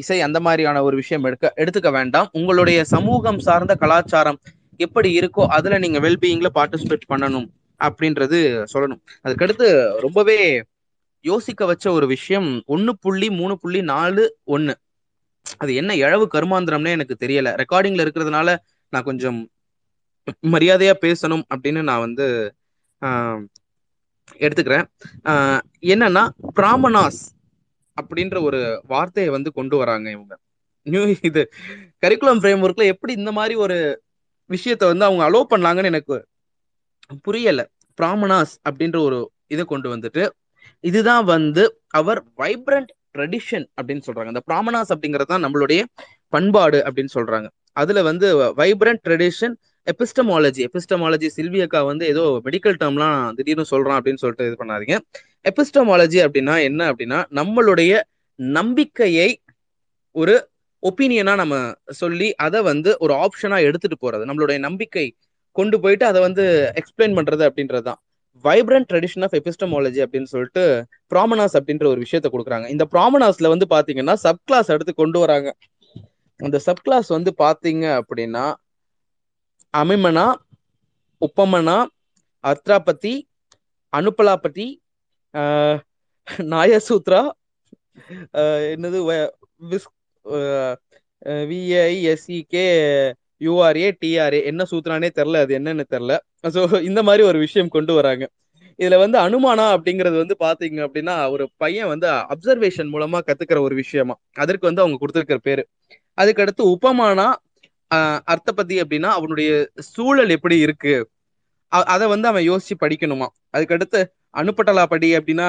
இசை 0.00 0.18
அந்த 0.26 0.38
மாதிரியான 0.46 0.82
ஒரு 0.86 0.96
விஷயம் 0.96 1.24
எடுக்க 1.28 1.46
எடுத்துக்க 1.62 1.90
வேண்டாம். 1.98 2.28
உங்களுடைய 2.38 2.78
சமூகம் 2.92 3.40
சார்ந்த 3.46 3.74
கலாச்சாரம் 3.82 4.38
எப்படி 4.76 5.10
இருக்கோ 5.18 5.42
அதுல 5.56 5.78
நீங்க 5.78 5.98
வெல்பீயிங்ல 6.00 6.48
பார்ட்டிசிபேட் 6.54 7.10
பண்ணணும் 7.12 7.48
அப்படின்றது 7.80 8.38
சொல்லணும். 8.72 9.02
அதுக்கடுத்து 9.24 9.66
ரொம்பவே 10.04 10.38
யோசிக்க 11.24 11.64
வச்ச 11.66 11.86
ஒரு 11.92 12.06
விஷயம் 12.06 12.48
ஒன்னு 12.66 12.92
புள்ளி 13.00 13.28
மூணு 13.30 13.54
புள்ளி 13.58 13.80
நாலு 13.82 14.24
ஒன்னு 14.44 14.74
அது 15.58 15.72
என்ன 15.74 15.92
இழவு 15.96 16.26
கருமாந்திரம்னே 16.34 16.90
எனக்கு 16.96 17.14
தெரியல. 17.24 17.48
ரெக்கார்டிங்ல 17.62 18.04
இருக்கிறதுனால 18.04 18.56
நான் 18.92 19.08
கொஞ்சம் 19.08 19.40
மரியாதையா 20.54 20.94
பேசணும் 21.04 21.44
அப்படின்னு 21.54 21.80
நான் 21.82 22.04
வந்து 22.06 22.26
எடுத்துக்கிறேன். 24.40 24.86
என்னன்னா 25.94 26.22
பிராமணாஸ் 26.58 27.22
அப்படின்ற 27.96 28.36
ஒரு 28.42 28.60
வார்த்தையை 28.86 29.30
வந்து 29.32 29.50
கொண்டு 29.52 29.76
வராங்க 29.76 30.06
இவங்க. 30.10 30.34
நியூ 30.86 31.02
இது 31.22 31.42
கரிக்குலம் 32.06 32.40
ஃப்ரேம் 32.40 32.64
ஒர்க்ல 32.66 32.84
எப்படி 32.84 33.12
இந்த 33.12 33.32
மாதிரி 33.32 33.54
ஒரு 33.54 33.76
விஷயத்த 34.48 34.84
வந்து 34.90 35.04
அவங்க 35.04 35.24
அலோவ் 35.26 35.52
பண்ணாங்கன்னு 35.54 35.90
எனக்கு 35.92 36.26
புரியல. 37.22 37.68
பிராமணாஸ் 38.02 38.54
அப்படின்ற 38.68 38.98
ஒரு 38.98 39.30
இதை 39.46 39.64
கொண்டு 39.64 39.96
வந்துட்டு 39.96 40.28
இதுதான் 40.80 41.24
வந்து 41.24 41.80
அவர் 41.88 42.24
வைப்ரண்ட் 42.36 42.90
ட்ரெடிஷன் 43.14 43.66
அப்படின்னு 43.80 44.02
சொல்றாங்க. 44.06 44.30
அந்த 44.32 44.42
பிராமணாஸ் 44.50 44.92
அப்படிங்கிறது 44.94 45.30
தான் 45.32 45.44
நம்மளுடைய 45.44 45.82
பண்பாடு 46.28 46.78
அப்படின்னு 46.86 47.12
சொல்றாங்க. 47.14 47.48
அதுல 47.72 48.02
வந்து 48.02 48.26
வைப்ரண்ட் 48.52 49.00
ட்ரெடிஷன் 49.08 49.54
எபிஸ்டமாலஜி 49.92 50.60
எபிஸ்டமாலஜி 50.68 51.28
சில்வியக்கா 51.36 51.84
வந்து 51.84 52.06
ஏதோ 52.06 52.40
மெடிக்கல் 52.44 52.76
டேர்ம்லாம் 52.82 53.34
திடீர்னு 53.34 53.64
சொல்றான் 53.70 53.98
அப்படின்னு 53.98 54.22
சொல்லிட்டு 54.22 54.46
இது 54.46 54.58
பண்ணாதீங்க. 54.60 54.98
எபிஸ்டமாலஜி 55.50 56.18
அப்படின்னா 56.26 56.62
என்ன 56.62 56.92
அப்படின்னா 56.92 57.18
நம்மளுடைய 57.30 58.02
நம்பிக்கையை 58.34 59.40
ஒரு 60.10 60.48
ஒப்பீனியனா 60.88 61.34
நம்ம 61.34 61.72
சொல்லி 61.86 62.34
அதை 62.34 62.62
வந்து 62.62 62.96
ஒரு 62.98 63.14
ஆப்ஷனா 63.14 63.60
எடுத்துட்டு 63.60 64.10
போறது. 64.10 64.14
நம்மளுடைய 64.14 64.58
நம்பிக்கை 64.58 65.16
கொண்டு 65.52 65.80
போயிட்டு 65.80 66.06
அதை 66.06 66.20
வந்து 66.20 66.72
எக்ஸ்பிளைன் 66.74 67.16
பண்றது 67.16 67.48
அப்படின்றது 67.48 67.80
தான் 67.80 68.02
வைப்ரண்ட் 68.44 68.84
ட்ரெடிஷன் 68.92 69.22
ஆஃப் 69.22 69.32
எபிஸ்டமாலஜி 69.32 70.04
அப்படின்னு 70.04 70.24
சொல்லிட்டு 70.24 70.86
ப்ராமனாஸ் 71.14 71.56
அப்படின்ற 71.58 71.86
ஒரு 71.86 72.00
விஷயத்த 72.00 72.24
கொடுக்குறாங்க. 72.32 72.68
இந்த 72.68 72.88
ப்ராமனாஸ்ல 72.92 73.48
வந்து 73.48 73.66
பாத்தீங்கன்னா 73.70 74.14
சப் 74.14 74.40
கிளாஸ் 74.44 74.68
எடுத்து 74.68 74.94
கொண்டு 74.94 75.18
வராங்க. 75.18 75.56
அந்த 76.36 76.58
சப் 76.58 76.82
கிளாஸ் 76.82 77.08
வந்து 77.08 77.34
பாத்தீங்க 77.38 78.00
அப்படின்னா 78.00 78.54
அமிமனா 79.76 80.34
உப்பமனா 81.20 81.86
அத்ராபதி 82.42 83.22
அனுப்பலாபதி 83.96 84.66
நாயசூத்ரா 86.38 87.30
என்னது 88.74 89.00
வ- 89.08 89.78
விஸ் 90.24 91.72
எஸ்இகே 92.12 92.66
யூஆர்ஏ 93.40 93.88
டிஆர்ஏ 94.00 94.40
என்ன 94.44 94.62
சூத்திரானே 94.70 95.08
தெரில 95.16 95.40
அது 95.44 95.52
என்னன்னு 95.58 95.84
தெரில 95.90 96.12
ஸோ 96.54 96.60
இந்த 96.82 97.00
மாதிரி 97.02 97.22
ஒரு 97.22 97.38
விஷயம் 97.44 97.68
கொண்டு 97.68 97.92
வராங்க. 97.94 98.24
இதுல 98.78 98.96
வந்து 98.98 99.18
அனுமானா 99.18 99.64
அப்படிங்கிறது 99.74 100.16
வந்து 100.22 100.36
பாத்தீங்க 100.40 100.78
அப்படின்னா 100.86 101.14
ஒரு 101.30 101.44
பையன் 101.56 101.88
வந்து 101.88 102.06
அப்சர்வேஷன் 102.34 102.90
மூலமா 102.94 103.18
கத்துக்கிற 103.26 103.58
ஒரு 103.60 103.74
விஷயமா. 103.82 104.14
அதற்கு 104.36 104.66
வந்து 104.66 104.82
அவங்க 104.82 104.98
கொடுத்துருக்கிற 105.00 105.40
பேரு. 105.48 105.64
அதுக்கடுத்து 106.18 106.62
உபமானா 106.74 107.28
ஆஹ், 107.90 108.20
அப்படின்னா 108.82 109.10
அவனுடைய 109.18 109.50
சூழல் 109.88 110.30
எப்படி 110.30 110.56
இருக்கு? 110.58 110.94
அதை 111.86 112.06
வந்து 112.08 112.28
அவன் 112.28 112.46
யோசிச்சு 112.50 112.74
படிக்கணுமா? 112.80 113.28
அதுக்கடுத்து 113.52 114.00
அனுப்பட்டலா 114.34 114.84
படி 114.92 115.08
அப்படின்னா 115.18 115.46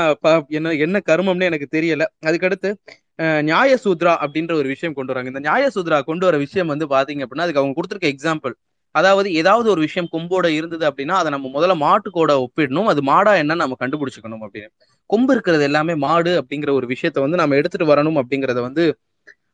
என்ன 0.57 0.73
என்ன 0.85 0.97
கருமம்னு 1.09 1.49
எனக்கு 1.49 1.67
தெரியல. 1.75 2.03
அதுக்கடுத்து 2.27 2.69
நியாய 3.49 3.71
சூத்ரா 3.83 4.13
அப்படின்ற 4.23 4.53
ஒரு 4.61 4.67
விஷயம் 4.73 4.95
கொண்டு 4.97 5.11
வராங்க. 5.13 5.31
இந்த 5.33 5.41
நியாய 5.47 5.65
சூத்ரா 5.75 5.97
கொண்டு 6.09 6.25
வர 6.25 6.37
விஷயம் 6.45 6.71
வந்து 6.73 6.85
பாத்தீங்க 6.93 7.23
அப்படின்னா 7.25 7.45
அதுக்கு 7.47 7.61
அவங்க 7.61 7.75
கொடுத்துருக்க 7.77 8.09
எக்ஸாம்பிள் 8.15 8.55
அதாவது 8.95 9.29
ஏதாவது 9.33 9.67
ஒரு 9.73 9.81
விஷயம் 9.85 10.09
கொம்போட 10.13 10.47
இருந்தது 10.57 10.83
அப்படின்னா 10.89 11.15
அதை 11.21 11.29
நம்ம 11.35 11.47
முதல்ல 11.55 11.75
மாட்டுக்கோட 11.85 12.31
ஒப்பிடணும். 12.43 12.89
அது 12.91 13.01
மாடா 13.11 13.31
என்னன்னு 13.41 13.63
நம்ம 13.63 13.77
கண்டுபிடிச்சுக்கணும் 13.81 14.43
அப்படின்னு. 14.45 14.69
கொம்பு 15.09 15.31
இருக்கிறது 15.35 15.63
எல்லாமே 15.69 15.93
மாடு 16.05 16.31
அப்படிங்கிற 16.41 16.71
ஒரு 16.79 16.87
விஷயத்த 16.93 17.19
வந்து 17.25 17.41
நம்ம 17.41 17.55
எடுத்துட்டு 17.55 17.87
வரணும் 17.91 18.19
அப்படிங்கறத 18.21 18.61
வந்து 18.67 18.85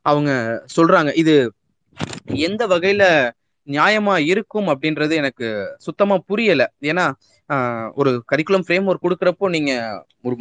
அவங்க 0.06 0.32
சொல்றாங்க. 0.76 1.10
இது 1.22 1.34
எந்த 2.48 2.64
வகையில 2.68 3.04
நியாயமா 3.68 4.16
இருக்கும் 4.32 4.70
அப்படின்றது 4.74 5.14
எனக்கு 5.22 5.48
சுத்தமா 5.86 6.16
புரியல. 6.30 6.62
ஏன்னா 6.92 7.06
ஒரு 7.96 8.12
கரிக்குலம் 8.32 8.66
ஃப்ரேம் 8.66 8.88
ஒர்க் 8.90 9.06
கொடுக்குறப்போ 9.06 9.46
நீங்க 9.56 9.72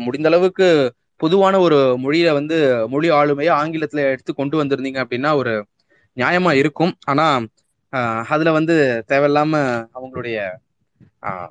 முடிந்த 0.07 0.29
அளவுக்கு 0.31 0.66
பொதுவான 1.20 1.55
ஒரு 1.61 1.79
மொழியில 2.05 2.29
வந்து 2.33 2.57
மொழி 2.92 3.09
ஆளுமையை 3.11 3.53
ஆங்கிலத்துல 3.61 4.05
எடுத்து 4.12 4.33
கொண்டு 4.35 4.57
வந்திருந்தீங்க 4.61 5.01
அப்படின்னா 5.05 5.33
ஒரு 5.40 5.53
நியாயமா 6.16 6.53
இருக்கும். 6.62 6.92
ஆனா 7.07 7.27
அதுல 8.33 8.51
வந்து 8.59 8.75
தேவையில்லாம 9.12 9.55
அவங்களுடைய 9.96 10.37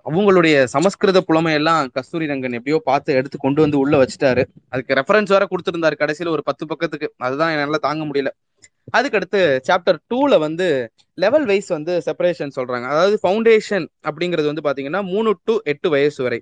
அவங்களுடைய 0.07 0.55
சமஸ்கிருத 0.73 1.19
புலமையெல்லாம் 1.27 1.89
கஸ்தூரி 1.95 2.25
ரங்கன் 2.27 2.57
எப்படியோ 2.57 2.77
பார்த்து 2.85 3.17
எடுத்து 3.19 3.37
கொண்டு 3.39 3.59
வந்து 3.61 3.77
உள்ள 3.83 3.95
வச்சுட்டாரு. 4.01 4.43
அதுக்கு 4.73 4.97
ரெஃபரன்ஸ் 4.99 5.33
வேற 5.35 5.45
கொடுத்துருந்தாரு 5.51 5.95
கடைசியில 6.01 6.33
ஒரு 6.35 6.43
பத்து 6.49 6.63
பக்கத்துக்கு. 6.71 7.09
அதுதான் 7.25 7.53
என்னால 7.55 7.79
தாங்க 7.87 8.03
முடியல. 8.05 8.31
அதுக்கடுத்து 8.97 9.39
சாப்டர் 9.67 9.99
டூல 10.11 10.33
வந்து 10.45 10.67
லெவல் 11.23 11.45
வைஸ் 11.49 11.69
வந்து 11.75 11.93
செப்பரேஷன் 12.07 12.55
சொல்றாங்க. 12.57 12.85
அதாவது 12.93 13.15
ஃபவுண்டேஷன் 13.23 13.85
அப்படிங்கிறது 14.09 14.47
வந்து 14.51 14.65
பாத்தீங்கன்னா 14.67 15.01
மூணு 15.13 15.31
டு 15.47 15.55
எட்டு 15.73 15.89
வயசு 15.95 16.19
வரை. 16.27 16.39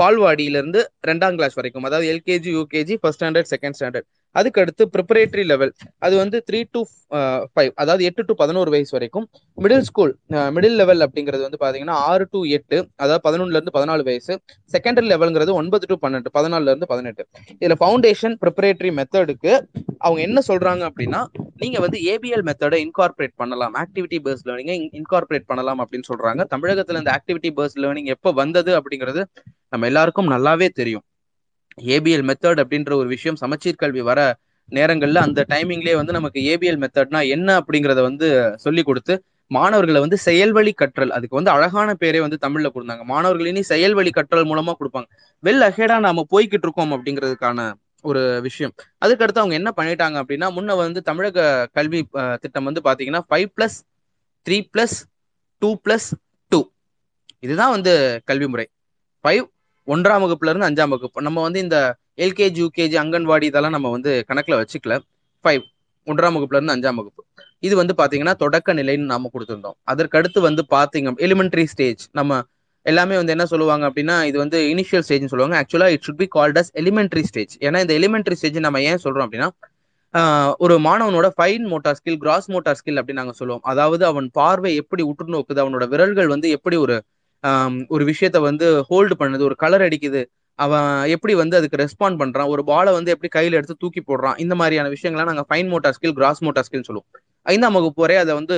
பால்வாடியிலிருந்து 0.00 0.80
ரெண்டாம் 1.10 1.36
கிளாஸ் 1.38 1.56
வரைக்கும். 1.58 1.86
அதாவது 1.88 2.06
LKG 2.14 2.52
UKG 2.58 2.94
first 3.02 3.20
standard 3.20 3.50
second 3.54 3.76
standard 3.78 4.08
அதுக்கு 4.40 4.60
அடுத்து 4.62 4.84
ப்ரிப்பரேட்டரி 4.94 5.44
லெவல் 5.52 5.72
அது 6.06 6.14
வந்து 6.22 6.38
த்ரீ 6.48 6.60
டு 6.74 6.80
ஃபைவ் 7.54 7.72
அதாவது 7.82 8.02
எட்டு 8.08 8.22
டு 8.28 8.34
பதினோரு 8.42 8.70
வயசு 8.74 8.92
வரைக்கும். 8.96 9.26
மிடில் 9.58 9.84
ஸ்கூல் 9.88 10.12
மிடில் 10.56 10.76
லெவல் 10.80 11.04
அப்படிங்கிறது 11.06 11.42
வந்து 11.46 11.60
பாத்தீங்கன்னா 11.64 11.96
ஆறு 12.10 12.24
டு 12.34 12.40
எட்டு 12.56 12.78
அதாவது 13.02 13.22
பதினொன்னுல 13.26 13.58
இருந்து 13.58 13.74
பதினாலு 13.78 14.04
வயசு. 14.10 14.32
செகண்டரி 14.74 15.08
லெவல்ங்கிறது 15.12 15.54
ஒன்பது 15.60 15.86
டு 15.92 15.98
பன்னெண்டு 16.04 16.32
பதினாலுல 16.38 16.72
இருந்து 16.72 16.90
பதினெட்டு. 16.92 17.24
இதுல 17.60 17.76
ஃபவுண்டேஷன் 17.82 18.36
ப்ரிப்பரேட்டரி 18.44 18.92
மெத்தடுக்கு 19.00 19.52
அவங்க 20.04 20.20
என்ன 20.28 20.38
சொல்றாங்க 20.50 20.82
அப்படின்னா 20.90 21.20
நீங்க 21.62 21.78
வந்து 21.84 21.98
ஏபிஎல் 22.12 22.46
மெத்தடை 22.48 22.78
இன்கார்பரேட் 22.86 23.34
பண்ணலாம். 23.42 23.74
ஆக்டிவிட்டி 23.82 24.18
பேஸ்ட் 24.26 24.46
லேர்னிங்கை 24.50 24.76
இன்கார்பரேட் 25.00 25.48
பண்ணலாம் 25.50 25.80
அப்படின்னு 25.82 26.08
சொல்றாங்க. 26.12 26.42
தமிழகத்துல 26.54 27.02
இந்த 27.02 27.12
ஆக்டிவிட்டி 27.18 27.50
பேஸ்ட் 27.58 27.80
லேர்னிங் 27.84 28.10
எப்போ 28.16 28.32
வந்தது 28.42 28.72
அப்படிங்கிறது 28.78 29.22
நம்ம 29.72 29.86
எல்லாருக்கும் 29.90 30.32
நல்லாவே 30.36 30.68
தெரியும். 30.80 31.04
ஏபிஎல் 31.78 32.26
மெத்தட் 32.30 32.60
அப்படின்ற 32.62 32.92
ஒரு 32.94 33.08
விஷயம் 33.08 33.38
சமச்சீர் 33.42 33.82
கல்வி 33.82 34.00
வர 34.00 34.20
நேரங்கள்ல 34.68 35.22
அந்த 35.26 35.40
டைமிங்லேயே 35.48 35.94
வந்து 36.00 36.12
நமக்கு 36.12 36.40
ஏபிஎல் 36.52 36.80
மெத்தட்னா 36.82 37.20
என்ன 37.28 37.48
அப்படிங்கறத 37.60 38.02
வந்து 38.02 38.28
சொல்லி 38.56 38.82
கொடுத்து 38.82 39.14
மாணவர்களை 39.50 40.00
வந்து 40.00 40.18
செயல்வழி 40.18 40.72
கற்றல் 40.72 41.14
அதுக்கு 41.16 41.38
வந்து 41.38 41.50
அழகான 41.50 41.90
பேரே 42.02 42.20
வந்து 42.20 42.38
தமிழ்ல 42.44 42.68
கொடுத்தாங்க. 42.74 43.02
மாணவர்கள் 43.04 43.50
இனி 43.50 43.62
செயல்வழி 43.62 44.10
கற்றல் 44.10 44.48
மூலமா 44.50 44.72
கொடுப்பாங்க. 44.78 45.08
வெல் 45.42 45.64
அஹேடா 45.68 45.96
நாம 45.98 46.24
போய்கிட்டு 46.30 46.66
இருக்கோம் 46.66 46.94
அப்படிங்கிறதுக்கான 46.96 47.66
ஒரு 48.02 48.22
விஷயம். 48.46 48.72
அதுக்கடுத்து 49.04 49.42
அவங்க 49.42 49.54
என்ன 49.60 49.70
பண்ணிட்டாங்க 49.76 50.16
அப்படின்னா 50.22 50.48
முன்ன 50.56 50.76
வந்து 50.76 51.02
தமிழக 51.02 51.68
கல்வி 51.72 52.00
திட்டம் 52.40 52.68
வந்து 52.68 52.82
பாத்தீங்கன்னா 52.84 53.22
five 53.28 53.48
plus 53.56 53.78
three 54.46 54.58
plus 54.72 54.96
two 55.62 55.70
plus 55.84 56.08
two 56.52 56.60
இதுதான் 57.40 57.74
வந்து 57.76 57.94
கல்வி 58.24 58.48
முறை. 58.54 58.66
ஃபைவ் 59.24 59.44
ஒன்றாம் 59.88 60.22
வகுப்புல 60.24 60.52
இருந்து 60.52 60.68
அஞ்சாம் 60.68 60.92
வகுப்பு. 60.94 61.18
நம்ம 61.26 61.42
வந்து 61.46 61.60
இந்த 61.66 61.78
எல்கேஜி 62.24 62.60
யூகேஜி 62.64 62.96
அங்கன்வாடி 63.02 63.46
இதெல்லாம் 63.50 63.74
நம்ம 63.76 63.90
வந்து 63.96 64.10
கணக்குல 64.30 64.58
வச்சுக்கல. 64.60 64.96
ஃபைவ் 65.44 65.62
ஒன்றாம் 66.06 66.34
வகுப்புல 66.36 66.58
இருந்து 66.58 66.74
அஞ்சாம் 66.76 66.98
வகுப்பு. 67.00 67.22
இது 67.66 67.74
வந்து 67.80 67.94
பாத்தீங்கன்னா 68.00 68.34
தொடக்க 68.42 68.74
நிலைன்னு 68.80 69.12
நாம 69.12 69.30
கொடுத்துருந்தோம். 69.34 69.76
அதற்கடுத்து 69.92 70.40
வந்து 70.48 70.62
பாத்தீங்க 70.76 71.12
எலிமெண்ட்ரி 71.26 71.64
ஸ்டேஜ் 71.74 72.02
நம்ம 72.18 72.40
எல்லாமே 72.86 73.14
வந்து 73.18 73.34
என்ன 73.34 73.44
சொல்லுவாங்க 73.52 73.84
அப்படின்னா 73.88 74.16
இது 74.30 74.36
வந்து 74.42 74.58
இனிஷியல் 74.72 75.04
ஸ்டேஜ்னு 75.06 75.30
சொல்லுவாங்க. 75.32 75.56
ஆக்சுவலா 75.60 75.88
it 75.94 76.04
should 76.06 76.20
be 76.22 76.26
called 76.36 76.58
as 76.60 76.70
elementary 76.80 77.22
stage 77.30 77.54
ஏன்னா 77.66 77.78
இந்த 77.84 77.94
எலிமெண்ட்ரி 78.00 78.36
ஸ்டேஜ் 78.40 78.58
நம்ம 78.66 78.82
ஏன் 78.90 79.02
சொல்றோம் 79.04 79.26
அப்படின்னா 79.26 79.48
ஒரு 80.64 80.74
மாணவனோட 80.86 81.28
fine 81.36 81.64
motor 81.70 81.96
skill 81.98 82.18
gross 82.24 82.48
motor 82.54 82.78
skill 82.80 82.98
அப்படின்னு 83.00 83.20
நாங்க 83.22 83.34
சொல்லுவோம். 83.38 83.62
அதாவது 83.70 84.04
அவன் 84.10 84.26
பார்வை 84.38 84.72
எப்படி 84.82 85.02
உற்று 85.10 85.32
நோக்குது 85.34 85.62
அவனோட 85.64 85.84
விரல்கள் 85.92 86.28
வந்து 86.34 86.48
எப்படி 86.56 86.76
ஒரு 86.84 86.96
ஒரு 87.94 88.04
விஷயத்த 88.10 88.38
வந்து 88.48 88.66
ஹோல்டு 88.90 89.14
பண்ணுது 89.20 89.42
ஒரு 89.48 89.56
கலர் 89.62 89.84
அடிக்குது. 89.86 90.22
அவன் 90.58 90.90
எப்படி 91.14 91.34
வந்து 91.40 91.56
அதுக்கு 91.58 91.80
ரெஸ்பாண்ட் 91.82 92.18
பண்றான்? 92.20 92.50
ஒரு 92.54 92.62
பாலை 92.70 92.90
வந்து 92.96 93.12
எப்படி 93.14 93.30
கையில 93.36 93.58
எடுத்து 93.58 93.76
தூக்கி 93.82 94.00
போடுறான்? 94.00 94.36
இந்த 94.44 94.54
மாதிரியான 94.60 94.90
விஷயங்கள்லாம் 94.94 95.30
நாங்க 95.30 95.44
fine 95.48 95.70
motor 95.72 95.96
skill 95.96 96.16
gross 96.18 96.42
motor 96.46 96.66
ஸ்கில்னு 96.66 96.88
சொல்லுவோம். 96.88 97.08
ஐந்தாம் 97.54 97.76
வகுப்பு 97.78 98.02
வரை 98.04 98.16
அதை 98.22 98.34
வந்து 98.40 98.56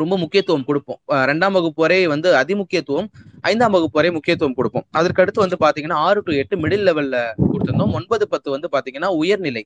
ரொம்ப 0.00 0.14
முக்கியத்துவம் 0.22 0.64
கொடுப்போம். 0.68 0.98
ரெண்டாம் 1.30 1.54
வகுப்பு 1.56 1.80
வரை 1.84 1.98
வந்து 2.12 2.28
அதிமுக்கியத்துவம் 2.40 3.08
ஐந்தாம் 3.50 3.74
வகுப்பு 3.76 3.98
வரை 3.98 4.10
முக்கியத்துவம் 4.16 4.56
கொடுப்போம். 4.58 4.86
அதற்கு 4.98 5.22
அடுத்து 5.22 5.44
வந்து 5.44 5.58
பாத்தீங்கன்னா 5.64 5.98
ஆறு 6.06 6.20
டு 6.26 6.32
எட்டு 6.42 6.56
மிடில் 6.62 6.86
லெவல்ல 6.88 7.16
கொடுத்துருந்தோம் 7.50 7.92
ஒன்பது 7.98 8.26
பத்து 8.34 8.50
வந்து 8.54 8.68
பாத்தீங்கன்னா 8.74 9.10
உயர்நிலை. 9.22 9.62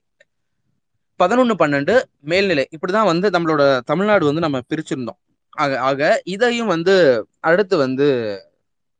பதினொன்னு 1.19 1.55
பன்னெண்டு 1.61 1.93
மேல்நிலை. 2.31 2.65
இப்படிதான் 2.75 3.09
வந்து 3.11 3.29
நம்மளோட 3.35 3.63
தமிழ்நாடு 3.91 4.25
வந்து 4.29 4.45
நம்ம 4.45 4.59
பிரிச்சிருந்தோம். 4.71 5.19
ஆக 5.63 5.79
ஆக 5.89 6.01
இதையும் 6.33 6.71
வந்து 6.75 6.95
அடுத்து 7.49 7.75
வந்து 7.85 8.07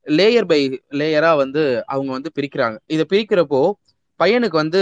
லேயர் 0.08 0.50
பை 0.52 0.60
லேயரா 1.00 1.32
வந்து 1.44 1.64
அவங்க 1.94 2.10
வந்து 2.18 2.30
பிரிக்கிறாங்க. 2.38 2.78
இதை 2.94 3.04
பிரிக்கிறப்போ 3.14 3.62
பையனுக்கு 4.20 4.58
வந்து 4.64 4.82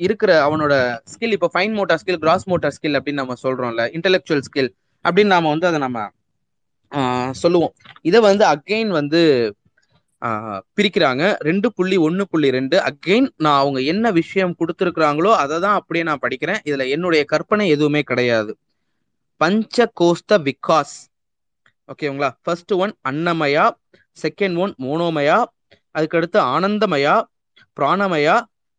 இருக்கிற 0.00 0.30
அவனோட 0.46 0.74
ஸ்கில் 1.12 1.34
இப்போ 1.36 1.48
fine 1.54 1.74
motor 1.78 2.00
skill 2.02 2.20
gross 2.24 2.46
motor 2.50 2.74
skill 2.76 2.96
அப்படின்னு 2.98 3.22
நம்ம 3.22 3.36
சொல்றோம்ல 3.44 3.84
இன்டெலெக்சுவல் 3.96 4.44
ஸ்கில் 4.48 4.70
அப்படின்னு 5.04 5.34
நாம 5.36 5.50
வந்து 5.54 5.68
அதை 5.70 5.78
நம்ம 5.86 5.98
சொல்லுவோம். 7.42 7.72
இதை 8.08 8.18
வந்து 8.28 8.44
அகெயின் 8.52 8.92
வந்து 9.00 9.20
பிரிக்கிறாங்க. 10.76 11.24
ரெண்டு 11.48 11.68
புள்ளி 11.76 11.96
ஒன்று 12.06 12.24
புள்ளி 12.32 12.48
ரெண்டு. 12.58 12.76
அகெயின் 12.90 13.28
நான் 13.44 13.60
அவங்க 13.62 13.80
என்ன 13.92 14.10
விஷயம் 14.20 14.56
கொடுத்துருக்குறாங்களோ 14.60 15.32
அதை 15.42 15.56
தான் 15.66 15.76
அப்படியே 15.80 16.04
நான் 16.10 16.22
படிக்கிறேன். 16.24 16.60
இதுல 16.68 16.86
என்னுடைய 16.94 17.22
கற்பனை 17.32 17.66
எதுவுமே 17.74 18.02
கிடையாது. 18.10 18.52
பஞ்சகோஸ்த 19.44 20.38
விகாஸ். 20.38 20.94
ஓகேங்களா 21.88 22.30
ஃபர்ஸ்ட் 22.42 22.72
ஒன் 22.72 22.92
அன்னமயா. 23.08 23.70
செகண்ட் 24.22 24.56
ஒன் 24.58 24.74
மோனோமயா. 24.78 25.44
அதுக்கடுத்து 25.98 26.38
ஆனந்தமயா. 26.54 27.22
பிராணமயா. 27.80 28.36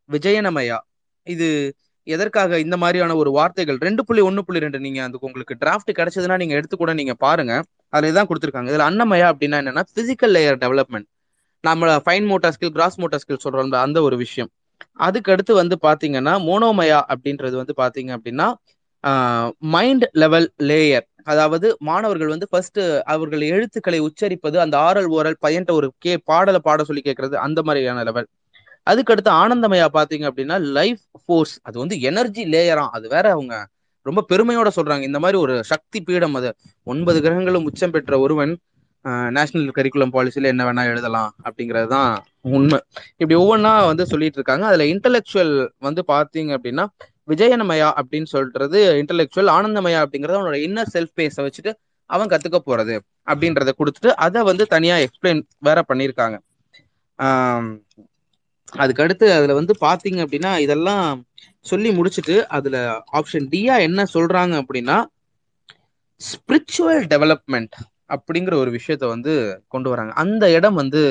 விஜயனமயா. 0.10 0.78
இது 1.24 1.76
எதற்காக 2.04 2.60
இந்த 2.60 2.78
மாதிரியான 2.78 3.16
ஒரு 3.16 3.32
வார்த்தைகள்? 3.32 3.78
ரெண்டு 3.78 4.06
புள்ளி 4.06 4.22
ஒன்று 4.22 4.46
புள்ளி 4.46 4.60
ரெண்டு. 4.60 4.80
நீங்க 4.80 5.04
அதுக்கு 5.04 5.28
உங்களுக்கு 5.28 5.56
டிராஃப்ட் 5.60 5.92
கிடைச்சதுன்னா 5.98 6.38
நீங்க 6.38 6.54
எடுத்து 6.54 6.78
கூட 6.78 6.94
நீங்க 6.94 7.14
பாருங்க. 7.14 7.64
அதுல 7.90 8.14
தான் 8.14 8.28
கொடுத்துருக்காங்க. 8.28 8.70
இதுல 8.72 8.88
அன்னமயா 8.90 9.28
அப்படின்னா 9.34 9.60
என்னன்னா 9.62 9.84
பிசிக்கல் 9.96 10.34
லேயர் 10.38 10.60
டெவலப்மெண்ட் 10.64 11.08
நம்ம 11.62 11.96
fine 11.96 12.26
motor 12.26 12.56
skill 12.56 12.70
gross 12.70 13.00
motor 13.00 13.22
skill 13.24 13.44
சொல்றோம்ல 13.44 13.76
அந்த 13.76 14.02
ஒரு 14.02 14.18
விஷயம். 14.18 14.50
அதுக்கு 14.94 15.32
அடுத்து 15.32 15.54
வந்து 15.54 15.76
பாத்தீங்கன்னா 15.82 16.34
மோனோமயா 16.50 17.00
அப்படின்றது 17.14 17.56
வந்து 17.62 17.74
பாத்தீங்க 17.78 18.12
அப்படின்னா 18.18 18.48
மைண்ட் 19.74 20.06
லெவல் 20.14 20.48
லேயர் 20.64 21.06
அதாவது 21.24 21.68
மாணவர்கள் 21.80 22.28
வந்து 22.28 22.48
ஃபர்ஸ்ட் 22.50 22.80
அவர்கள் 23.06 23.44
எழுத்துக்களை 23.50 24.00
உச்சரிப்பது 24.00 24.58
அந்த 24.58 24.76
ஆரல் 24.80 25.10
ஓரல் 25.10 25.42
பையன்ட்ட 25.42 25.72
ஒரு 25.72 25.88
கே 25.98 26.14
பாடலை 26.24 26.60
பாட 26.60 26.84
சொல்லி 26.84 27.04
கேட்கறது 27.06 27.36
அந்த 27.46 27.60
மாதிரியான 27.64 28.04
லெவல் 28.04 28.28
அதுக்கடுத்து 28.88 29.32
ஆனந்தமயா 29.42 29.88
பாத்தீங்க 29.98 30.26
அப்படின்னா 30.30 30.58
லைஃப் 30.74 31.04
ஃபோர்ஸ் 31.24 31.56
அது 31.64 31.78
வந்து 31.80 31.96
எனர்ஜி 32.10 32.44
லேயரா 32.54 32.86
அது 32.98 33.08
வேற 33.10 33.26
அவங்க 33.36 33.56
ரொம்ப 34.06 34.22
பெருமையோட 34.30 34.70
சொல்றாங்க. 34.76 35.04
இந்த 35.10 35.20
மாதிரி 35.20 35.38
ஒரு 35.38 35.56
சக்தி 35.72 36.00
பீடம் 36.02 36.36
அது. 36.40 36.50
ஒன்பது 36.88 37.18
கிரகங்களும் 37.22 37.66
உச்சம் 37.70 37.94
பெற்ற 37.96 38.14
ஒருவன் 38.20 38.54
நேஷனல் 39.32 39.76
கரிக்குலம் 39.76 40.14
பாலிசியில 40.16 40.52
என்ன 40.54 40.64
வேணா 40.68 40.84
எழுதலாம் 40.92 41.32
அப்படிங்கிறது 41.46 41.88
தான் 41.94 42.10
உண்மை. 42.50 42.80
இப்படி 43.20 43.36
ஒவ்வொன்றா 43.42 43.72
வந்து 43.90 44.06
சொல்லிட்டு 44.12 44.38
இருக்காங்க. 44.40 44.66
அதுல 44.70 44.86
இன்டலெக்சுவல் 44.94 45.54
வந்து 45.88 46.02
பாத்தீங்க 46.08 46.52
அப்படின்னா 46.58 46.86
விஜயனமயா 47.30 47.90
அப்படின்னு 48.00 48.30
சொல்றது 48.30 48.80
இன்டலெக்சுவல் 49.02 49.52
ஆனந்தமயா 49.56 50.00
அப்படிங்கறது 50.04 50.40
அவனோட 50.40 50.60
இன்னர் 50.68 50.94
செல்ஃப் 50.94 51.16
பேஸை 51.16 51.44
வச்சுட்டு 51.46 51.72
அவன் 52.10 52.32
கத்துக்க 52.32 52.60
போறது 52.62 52.96
அப்படின்றத 53.28 53.72
கொடுத்துட்டு 53.80 54.12
அதை 54.26 54.42
வந்து 54.44 54.64
தனியா 54.68 54.96
எக்ஸ்பிளைன் 55.06 55.42
வேற 55.60 55.80
பண்ணியிருக்காங்க 55.90 56.38
அதுக்கடுத்து 58.74 59.28
அதுல 59.36 59.54
வந்து 59.54 59.74
பாத்தீங்க 59.82 60.20
அப்படின்னா 60.26 60.52
இதெல்லாம் 60.60 61.06
சொல்லி 61.66 61.90
முடிச்சுட்டு 61.92 62.36
அதுல 62.58 62.78
ஆப்ஷன் 63.20 63.48
டியா 63.52 63.76
என்ன 63.88 64.06
சொல்றாங்க 64.14 64.54
அப்படின்னா 64.62 64.98
ஸ்பிரிச்சுவல் 66.22 67.04
டெவலப்மெண்ட் 67.12 67.76
அப்படிங்கிற 68.14 68.54
ஒரு 68.56 68.72
விஷயத்த 68.78 69.06
வந்து 69.08 69.34
கொண்டு 69.68 69.90
வராங்க. 69.90 70.12
அந்த 70.24 70.44
இடம் 70.52 70.80
வந்து 70.82 71.02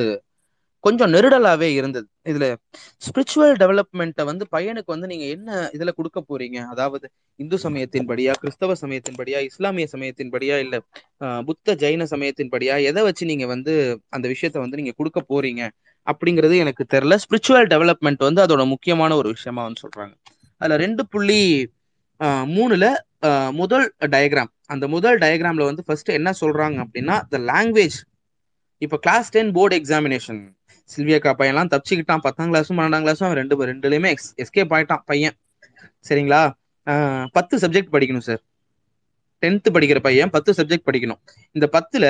கொஞ்சம் 0.84 1.12
நெருடலாவே 1.14 1.68
இருந்தது. 1.78 2.06
இதுல 2.30 2.46
ஸ்பிரிச்சுவல் 3.06 3.54
டெவலப்மெண்ட்டை 3.62 4.24
வந்து 4.30 4.44
பையனுக்கு 4.54 4.90
வந்து 4.94 5.08
நீங்க 5.12 5.26
என்ன 5.36 5.56
இதுல 5.76 5.92
கொடுக்க 5.98 6.18
போறீங்க? 6.30 6.58
அதாவது 6.72 7.06
இந்து 7.40 7.58
சமயத்தின் 7.64 8.08
படியா 8.10 8.32
கிறிஸ்தவ 8.42 8.76
சமயத்தின் 8.82 9.18
படியா 9.20 9.40
இஸ்லாமிய 9.48 9.86
சமயத்தின்படியா 9.94 10.56
இல்ல 10.64 10.78
புத்த 11.48 11.74
ஜைன 11.82 12.06
சமயத்தின் 12.12 12.52
படியா 12.54 12.76
எதை 12.90 13.02
வச்சு 13.08 13.30
நீங்க 13.32 13.46
வந்து 13.54 13.74
அந்த 14.16 14.26
விஷயத்த 14.34 14.58
வந்து 14.64 14.80
நீங்க 14.82 14.94
கொடுக்க 15.00 15.20
போறீங்க? 15.32 15.62
அப்படிங்கிறது 16.06 16.56
எனக்கு 16.64 16.84
தெரியல. 16.94 17.16
ஸ்பிரிச்சுவல் 17.24 17.66
டெவலப்மெண்ட் 17.72 18.22
வந்து 18.28 18.44
அதோட 18.44 18.62
முக்கியமான 18.74 19.16
ஒரு 19.16 19.28
விஷயமா 19.36 19.62
வந்து 19.68 19.82
சொல்றாங்க. 19.84 20.14
அதுல 20.60 20.76
ரெண்டு 20.84 21.02
புள்ளி 21.12 21.42
மூணுல 22.56 22.84
முதல் 23.60 23.86
டயக்ராம் 24.14 24.50
அந்த 24.72 24.84
முதல் 24.94 25.18
டயக்ராம்ல 25.18 25.66
வந்து 25.70 25.84
ஃபர்ஸ்ட் 25.86 26.10
என்ன 26.18 26.30
சொல்றாங்க 26.40 26.78
அப்படின்னா 26.84 27.16
த 27.32 27.38
லாங்குவேஜ் 27.50 27.98
இப்போ 28.82 28.96
கிளாஸ் 29.04 29.28
டென் 29.36 29.50
போர்டு 29.56 29.76
எக்ஸாமினேஷன் 29.80 30.40
சில்வியாக்கா 30.94 31.32
பையன்லாம் 31.40 31.70
தப்பிச்சுக்கிட்டான். 31.72 32.22
பத்தாம் 32.26 32.50
கிளாஸும் 32.52 32.78
பன்னெண்டாம் 32.78 33.04
கிளாஸும் 33.06 33.26
அவன் 33.28 33.38
ரெண்டு 33.40 33.56
ரெண்டுலயுமே 33.70 34.10
எக்ஸ் 34.14 34.30
எஸ்கேப் 34.44 34.72
ஆயிட்டான் 34.76 35.02
பையன். 35.10 35.36
சரிங்களா? 36.08 36.42
பத்து 37.36 37.54
சப்ஜெக்ட் 37.62 37.92
படிக்கணும் 37.94 38.26
சார் 38.28 38.42
டென்த்து 39.42 39.70
படிக்கிற 39.76 39.98
பையன் 40.06 40.30
பத்து 40.36 40.50
சப்ஜெக்ட் 40.58 40.86
படிக்கணும். 40.88 41.20
இந்த 41.56 41.66
பத்துல 41.76 42.04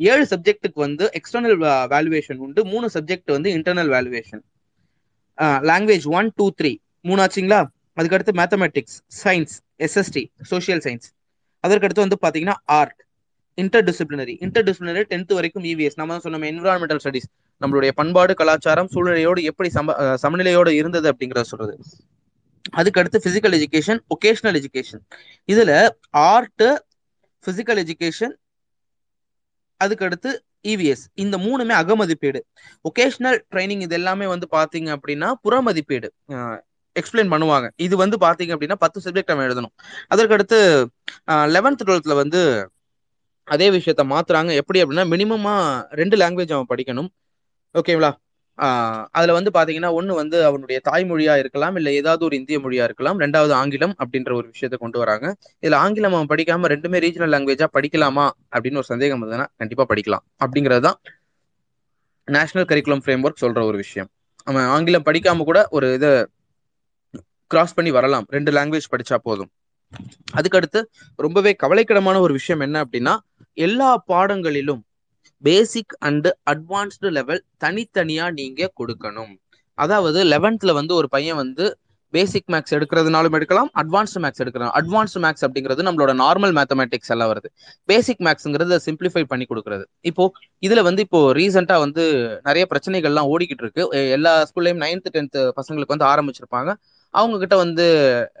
ஏழு 0.00 0.24
சப்ஜெக்ட்டுக்கு 0.32 0.78
வந்து 0.86 1.04
எக்ஸ்டர்னல் 1.18 1.56
வேல்யூவேஷன் 1.92 2.40
உண்டு. 2.46 2.60
மூணு 2.72 2.86
சப்ஜெக்ட் 2.96 3.30
வந்து 3.36 3.50
internal 3.56 3.90
valuation 3.94 4.42
language 5.70 6.06
one 6.18 6.28
two 6.38 6.46
three 6.58 6.72
மூணாச்சுங்களா 7.08 7.60
அதுக்கடுத்து 7.98 8.32
mathematics 8.40 8.96
science 9.22 9.54
SST 9.86 10.22
social 10.52 10.82
science 10.86 11.08
அதற்கடுத்து 11.64 12.04
வந்து 12.04 12.18
பாத்தீங்கன்னா 12.24 12.56
art 12.78 13.00
inter 13.58 13.84
disciplinary 13.88 14.34
inter 14.46 14.66
disciplinary 14.68 15.06
tenth 15.12 15.32
வரைக்கும் 15.38 15.66
இவிஎஸ் 15.72 15.98
நம்ம 16.00 16.12
தான் 16.14 16.24
சொன்னோம் 16.26 16.46
என்விரான்மெண்டல் 16.50 17.00
ஸ்டடிஸ் 17.02 17.28
நம்மளுடைய 17.60 17.92
பண்பாடு 18.00 18.32
கலாச்சாரம் 18.40 18.90
சூழ்நிலையோடு 18.94 19.42
எப்படி 19.50 19.68
சம 19.76 19.94
சமநிலையோடு 20.22 20.70
இருந்தது 20.80 21.06
அப்படிங்கிறத 21.12 21.46
சொல்றது. 21.52 21.74
அதுக்கடுத்து 22.78 23.18
பிசிக்கல் 23.26 23.56
எஜுகேஷன் 23.58 24.00
ஒகேஷனல் 24.14 24.56
எஜுகேஷன் 24.60 25.02
இதுல 25.52 25.72
ஆர்ட் 26.32 26.64
பிசிக்கல் 27.44 27.80
எஜுகேஷன் 27.84 28.34
அதுக்கடுத்து 29.80 30.30
இவிஎஸ் 30.72 31.04
இந்த 31.22 31.36
மூணுமே 31.44 31.74
அகமதிப்பீடு. 31.80 32.40
ஒகேஷனல் 32.88 33.38
ட்ரைனிங் 33.52 33.82
இது 33.86 33.96
எல்லாமே 33.98 34.26
வந்து 34.34 34.46
பாத்தீங்க 34.56 34.88
அப்படின்னா 34.96 35.28
புறமதிப்பீடு. 35.44 36.08
எக்ஸ்பிளைன் 36.96 37.32
பண்ணுவாங்க. 37.32 37.66
இது 37.86 37.94
வந்து 38.02 38.16
பாத்தீங்க 38.24 38.52
அப்படின்னா 38.54 38.78
பத்து 38.84 38.98
சப்ஜெக்ட் 39.04 39.32
அவன் 39.32 39.46
எழுதணும். 39.48 39.74
அதற்கடுத்து 40.14 40.58
லெவன்த் 41.54 41.84
டுவெல்த்ல 41.88 42.14
வந்து 42.22 42.42
அதே 43.48 43.68
விஷயத்த 43.76 44.02
மாத்துறாங்க. 44.12 44.50
எப்படி 44.60 44.82
அப்படின்னா 44.82 45.04
மினிமமா 45.14 45.54
ரெண்டு 46.00 46.16
லாங்குவேஜ் 46.22 46.54
அவன் 46.56 46.70
படிக்கணும். 46.72 47.10
ஓகேங்களா 47.74 48.10
அதுல 49.14 49.34
வந்து 49.36 49.50
பாத்தீங்கன்னா 49.50 49.90
ஒண்ணு 49.98 50.12
வந்து 50.18 50.36
அவனுடைய 50.48 50.78
தாய்மொழியா 50.88 51.34
இருக்கலாம் 51.42 51.76
இல்ல 51.76 51.88
ஏதாவது 51.92 52.22
ஒரு 52.24 52.34
இந்திய 52.36 52.58
மொழியா 52.58 52.84
இருக்கலாம். 52.88 53.18
ரெண்டாவது 53.20 53.52
ஆங்கிலம் 53.52 53.94
அப்படின்ற 54.02 54.32
ஒரு 54.32 54.46
விஷயத்த 54.52 54.76
கொண்டு 54.76 54.98
வராங்க. 54.98 55.26
இதுல 55.62 55.78
ஆங்கிலம் 55.84 56.16
அவன் 56.16 56.30
படிக்காம 56.32 56.70
ரெண்டுமே 56.74 57.00
ரீஜனல் 57.06 57.32
லாங்குவேஜா 57.34 57.68
படிக்கலாமா 57.76 58.26
அப்படின்னு 58.54 58.80
ஒரு 58.82 58.90
சந்தேகம் 58.92 59.18
இருந்ததுன்னா 59.18 59.48
கண்டிப்பா 59.62 59.86
படிக்கலாம். 59.92 60.24
அப்படிங்கிறது 60.44 60.84
தான் 60.88 60.98
நேஷனல் 62.28 62.68
கரிக்குலம் 62.70 63.02
ஃப்ரேம் 63.02 63.24
ஒர்க் 63.26 63.42
சொல்ற 63.42 63.62
ஒரு 63.70 63.78
விஷயம். 63.84 64.10
அவன் 64.46 64.66
ஆங்கிலம் 64.74 65.06
படிக்காம 65.08 65.44
கூட 65.44 65.60
ஒரு 65.76 65.86
இதை 65.94 66.10
கிராஸ் 67.50 67.76
பண்ணி 67.76 67.90
வரலாம். 67.90 68.26
ரெண்டு 68.30 68.50
லாங்குவேஜ் 68.52 68.92
படிச்சா 68.92 69.16
போதும். 69.26 69.50
அதுக்கடுத்து 70.38 70.80
ரொம்பவே 71.18 71.52
கவலைக்கிடமான 71.62 72.16
ஒரு 72.20 72.32
விஷயம் 72.32 72.64
என்ன 72.66 72.76
அப்படின்னா 72.84 73.14
எல்லா 73.56 73.90
பாடங்களிலும் 74.10 74.82
பேசிக் 75.44 75.96
அண்ட் 75.98 76.36
அட்வான்ஸ்டு 76.50 77.10
லெவல் 77.10 77.44
தனித்தனியா 77.64 78.32
நீங்க 78.32 78.72
கொடுக்கணும். 78.78 79.36
அதாவது 79.74 80.24
லெவன்த்ல 80.24 80.72
வந்து 80.72 80.94
ஒரு 80.94 81.08
பையன் 81.08 81.36
வந்து 81.36 81.78
பேசிக் 82.10 82.44
மேக்ஸ் 82.46 82.74
எடுக்கிறதுனாலும் 82.74 83.32
எடுக்கலாம் 83.32 83.70
அட்வான்ஸ்டு 83.74 84.14
மேக்ஸ் 84.14 84.36
எடுக்கலாம் 84.36 84.72
அட்வான்ஸ்டு 84.74 85.14
மேக்ஸ் 85.14 85.44
அப்படிங்கிறது 85.46 85.84
நம்மளோட 85.88 86.12
நார்மல் 86.12 86.62
மேத்தமேட்டிக்ஸ் 86.62 87.08
எல்லாம் 87.08 87.32
வருது. 87.32 87.44
பேசிக் 87.84 88.20
மேக்ஸ்ங்கிறது 88.20 88.78
சிம்பிளிஃபை 88.86 89.22
பண்ணி 89.22 89.46
கொடுக்கறது. 89.48 89.84
இப்போ 90.00 90.32
இதுல 90.66 90.82
வந்து 90.82 91.02
இப்போ 91.02 91.34
ரீசெண்டா 91.34 91.78
வந்து 91.78 92.36
நிறைய 92.44 92.66
பிரச்சனைகள்லாம் 92.70 93.28
ஓடிக்கிட்டு 93.28 93.62
இருக்கு. 93.62 93.88
எ- 93.90 94.10
எல்லா 94.10 94.42
ஸ்கூல்லையும் 94.42 94.84
நைன்த் 94.84 95.04
டென்த் 95.12 95.50
பசங்களுக்கு 95.56 95.96
வந்து 95.96 96.04
ஆரம்பிச்சிருப்பாங்க. 96.04 96.74
அவங்க 97.14 97.38
கிட்ட 97.38 97.56
வந்து 97.56 97.84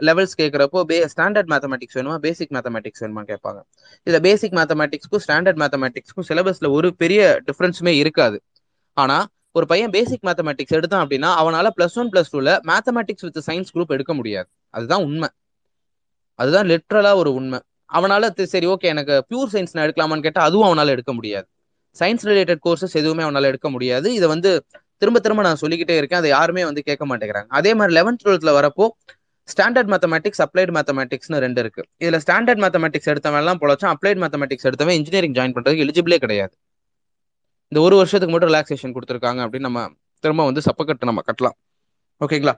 லெவல்ஸ் 0.00 0.36
கேட்குறப்போ 0.38 0.82
பே 0.82 0.96
ஸ்டாண்டர்ட் 1.16 1.50
மேத்தமெட்டிக்ஸ் 1.52 1.96
வேணுமா? 1.98 2.16
பேசிக் 2.16 2.52
மேத்தமெட்டிக்ஸ் 2.52 3.02
வேணுமா 3.02 3.22
கேட்பாங்க. 3.30 3.60
இதில் 4.04 4.20
பேசிக் 4.20 4.52
மேத்தமெட்டிக்ஸ்க்கும் 4.52 5.22
ஸ்டாண்டர்ட் 5.26 5.60
மேத்தமெட்டிக்ஸ்க்கும் 5.62 6.26
சிலபஸில் 6.28 6.70
ஒரு 6.70 6.88
பெரிய 6.94 7.42
டிஃப்ரென்ஸுமே 7.46 7.92
இருக்காது. 8.02 8.42
ஆனால் 8.92 9.26
ஒரு 9.52 9.66
பையன் 9.66 9.90
பேசிக் 9.90 10.24
மேத்தமெட்டிக்ஸ் 10.24 10.76
எடுத்தான் 10.78 11.06
அப்படின்னா 11.06 11.30
அவனால் 11.42 11.72
ப்ளஸ் 11.76 11.94
ஒன் 11.94 12.10
ப்ளஸ் 12.10 12.30
டூவில் 12.32 12.52
மேத்தமெட்டிக்ஸ் 12.70 13.24
வித் 13.26 13.42
சயின்ஸ் 13.46 13.72
குரூப் 13.74 13.94
எடுக்க 13.96 14.14
முடியாது. 14.14 14.48
அதுதான் 14.70 15.02
உண்மை. 15.02 15.28
அதுதான் 16.38 16.66
லிட்ரலாக 16.66 17.14
ஒரு 17.14 17.32
உண்மை. 17.34 17.58
அவனால் 17.86 18.32
சரி 18.44 18.66
ஓகே 18.66 18.88
எனக்கு 18.94 19.24
பியூர் 19.28 19.52
சயின்ஸ் 19.52 19.72
நான் 19.72 19.86
எடுக்கலாமான்னு 19.88 20.22
கேட்டால் 20.22 20.46
அதுவும் 20.46 20.66
அவனால் 20.66 20.88
எடுக்க 20.88 21.12
முடியாது. 21.12 21.46
சயின்ஸ் 21.98 22.24
ரிலேட்டட் 22.30 22.62
கோர்சஸ் 22.64 22.96
எதுவுமே 23.00 23.24
அவனால 23.24 23.42
எடுக்க 23.42 23.70
முடியாது. 23.70 24.14
இதை 24.14 24.28
வந்து 24.28 24.64
திரும்ப 25.04 25.20
திரும்ப 25.26 25.48
நான் 25.48 25.62
சொல்லிக்கிட்டே 25.64 25.98
இருக்கேன். 26.02 26.22
அதை 26.22 26.30
யாருமே 26.38 26.64
வந்து 26.70 26.88
கேட்க 26.90 27.04
மாட்டேங்கிறாங்க. 27.12 27.50
அதே 27.60 27.72
மாதிரி 27.80 27.94
லெவன்த் 28.00 28.24
டுவெல்த்ல 28.24 28.52
வரப்போ 28.60 28.86
ஸ்டாண்டர்ட் 29.48 29.90
மேத்தமெட்டிக்ஸ் 29.92 30.42
அப்ளைட் 30.44 30.70
மேத்தமெட்டிக்ஸ்னு 30.76 31.40
ரெண்டு 31.44 31.60
இருக்கு. 31.62 31.82
இதுல 32.02 32.18
ஸ்டாண்டர்ட் 32.24 32.60
மேத்தமெட்டிக்ஸ் 32.64 33.10
எடுத்தவன் 33.12 33.42
எல்லாம் 33.42 33.58
பொழச்சான் 33.62 33.92
அப்ளைட் 33.94 34.20
மேத்தமெட்டிக்ஸ் 34.22 34.68
எடுத்தவன் 34.68 34.96
இன்ஜினியரிங் 34.98 35.34
ஜாயின் 35.38 35.54
பண்றதுக்கு 35.56 35.84
எலிஜிபிளே 35.86 36.18
கிடையாது. 36.24 36.54
இந்த 37.72 37.80
ஒரு 37.86 37.94
வருஷத்துக்கு 38.00 38.34
மட்டும் 38.34 38.50
ரிலாக்ஸேஷன் 38.52 38.94
கொடுத்துருக்காங்க 38.96 39.40
அப்படின்னு 39.44 39.68
நம்ம 39.68 39.82
திரும்ப 40.24 40.44
வந்து 40.50 40.62
சப்பக்கட்டு 40.68 41.10
நம்ம 41.10 41.22
கட்டலாம். 41.28 41.56
ஓகேங்களா 42.20 42.54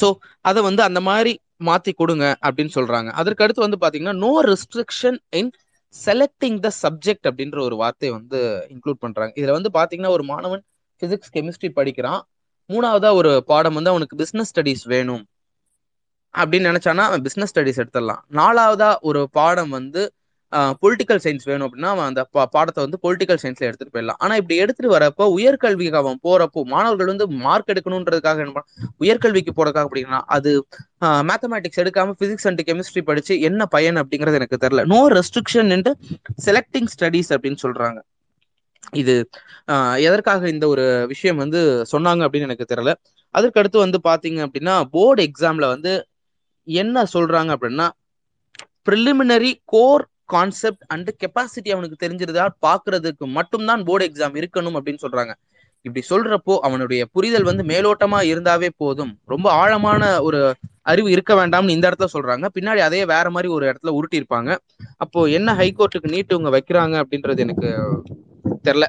ஸோ 0.00 0.08
அதை 0.48 0.60
வந்து 0.68 0.82
அந்த 0.88 1.00
மாதிரி 1.08 1.32
மாத்தி 1.68 1.92
கொடுங்க 2.00 2.24
அப்படின்னு 2.46 2.72
சொல்றாங்க. 2.78 3.10
அதற்கு 3.20 3.44
அடுத்து 3.44 3.66
வந்து 3.66 3.78
பாத்தீங்கன்னா 3.84 4.16
no 4.24 4.32
restriction 4.50 5.18
in 5.40 5.50
selecting 5.94 6.58
the 6.66 6.68
subject 6.82 7.28
அப்படின்ற 7.30 7.58
ஒரு 7.68 7.76
வார்த்தையை 7.82 8.12
வந்து 8.18 8.38
இன்க்ளூட் 8.74 9.00
பண்றாங்க. 9.04 9.32
இதுல 9.40 9.54
வந்து 9.58 9.70
பாத்தீங்கன்னா 9.78 10.12
ஒரு 10.16 10.24
மாணவன் 10.32 10.62
பிசிக்ஸ் 11.04 11.36
கெமிஸ்ட்ரி 11.36 11.68
படிக்கிறான். 11.68 12.28
மூணாவதா 12.68 13.12
ஒரு 13.12 13.42
பாடம் 13.46 13.74
வந்து 13.74 13.90
அவனுக்கு 13.90 14.16
பிசினஸ் 14.16 14.60
ஸ்டடீஸ் 14.60 14.80
வேணும். 14.84 15.26
அப்படின்னு 16.38 16.74
நினைச்சானா 16.74 16.96
அவன் 16.96 17.22
பிசினஸ் 17.22 17.58
ஸ்டடீஸ் 17.58 17.84
எடுத்துடலாம். 17.84 18.20
நாலாவதா 18.32 18.96
ஒரு 19.00 19.28
பாடம் 19.30 19.68
வந்து 19.68 20.12
பொலிட்டிக்கல் 20.56 21.18
சயின்ஸ் 21.22 21.40
வேணும் 21.44 21.74
அப்படின்னா 21.74 21.82
அவன் 21.82 22.04
அந்த 22.04 22.28
பா- 22.32 22.44
பாடத்தை 22.44 22.86
வந்து 22.90 22.98
பொலிட்டிக்கல் 23.02 23.38
சயின்ஸ்ல 23.38 23.58
எடுத்துட்டு 23.58 24.00
போயிடலாம். 24.00 24.14
ஆனா 24.18 24.34
இப்படி 24.34 24.56
எடுத்துட்டு 24.56 24.98
வரப்போ 24.98 25.18
உயர்கல்விக்கு 25.18 25.94
அவன் 25.94 26.20
போறப்போ 26.22 26.62
மாணவர்கள் 26.62 27.06
வந்து 27.06 27.28
மார்க் 27.28 27.68
எடுக்கணுன்றதுக்காக 27.68 28.38
என்ன 28.38 28.52
பண்ண- 28.52 28.64
உயர்கல்விக்கு 29.00 29.48
போறதுக்காக 29.56 29.86
அப்படின்னா 29.90 30.20
அது 30.26 30.66
மேத்தமேட்டிக்ஸ் 31.00 31.80
எடுக்காம 31.80 32.12
பிசிக்ஸ் 32.20 32.48
அண்ட் 32.48 32.60
கெமிஸ்ட்ரி 32.60 33.02
படிச்சு 33.04 33.40
என்ன 33.40 33.66
பயன் 33.66 33.96
அப்படிங்கிறது 33.96 34.34
எனக்கு 34.34 34.56
தெரியல. 34.60 34.84
நோ 34.84 35.08
ரெஸ்ட்ரிக்ஷன் 35.08 35.92
செலக்டிங் 36.44 36.86
ஸ்டடீஸ் 36.98 37.28
அப்படின்னு 37.28 37.56
சொல்றாங்க. 37.62 38.00
இது 38.96 39.14
ஆஹ் 39.68 39.96
எதற்காக 40.06 40.48
இந்த 40.48 40.64
ஒரு 40.68 40.84
விஷயம் 41.08 41.36
வந்து 41.36 41.60
சொன்னாங்க 41.92 42.22
அப்படின்னு 42.26 42.48
எனக்கு 42.48 42.70
தெரியல. 42.72 42.92
அதற்கடுத்து 43.34 43.78
வந்து 43.78 43.98
பாத்தீங்க 44.04 44.40
அப்படின்னா 44.46 44.74
போர்டு 44.94 45.22
எக்ஸாம்ல 45.28 45.66
வந்து 45.68 45.92
என்ன 46.68 47.04
சொல்றாங்க 47.14 47.50
அப்படின்னா 47.56 47.86
preliminary 48.88 49.52
core 49.64 50.04
concept 50.26 50.84
and 50.88 51.10
capacity 51.22 51.70
அவனுக்கு 51.70 51.96
தெரிஞ்சிருந்தா 52.04 52.46
பாக்குறதுக்கு 52.62 53.24
மட்டும்தான் 53.38 53.82
போர்டு 53.84 54.06
எக்ஸாம் 54.08 54.38
இருக்கணும் 54.40 54.76
அப்படின்னு 54.78 55.04
சொல்றாங்க. 55.04 55.32
இப்படி 55.84 56.02
சொல்றப்போ 56.10 56.54
அவனுடைய 56.60 57.02
புரிதல் 57.14 57.42
வந்து 57.42 57.62
மேலோட்டமா 57.64 58.18
இருந்தாவே 58.28 58.68
போதும். 58.76 59.12
ரொம்ப 59.26 59.46
ஆழமான 59.52 60.02
ஒரு 60.22 60.40
அறிவு 60.82 61.08
இருக்க 61.10 61.32
வேண்டாம்னு 61.34 61.76
இந்த 61.76 61.86
இடத்துல 61.90 62.12
சொல்றாங்க. 62.14 62.46
பின்னாடி 62.56 62.80
அதே 62.80 63.00
வேற 63.04 63.26
மாதிரி 63.30 63.48
ஒரு 63.52 63.66
இடத்துல 63.66 63.92
உருட்டி 63.92 64.20
இருப்பாங்க 64.20 64.50
அப்போ 64.98 65.22
என்ன 65.30 65.54
ஹைகோர்ட்டுக்கு 65.54 66.14
நீட்டு 66.14 66.34
இவங்க 66.34 66.52
வைக்கிறாங்க 66.56 66.94
அப்படின்றது 67.02 67.38
எனக்கு 67.38 67.70
தெரில 68.66 68.86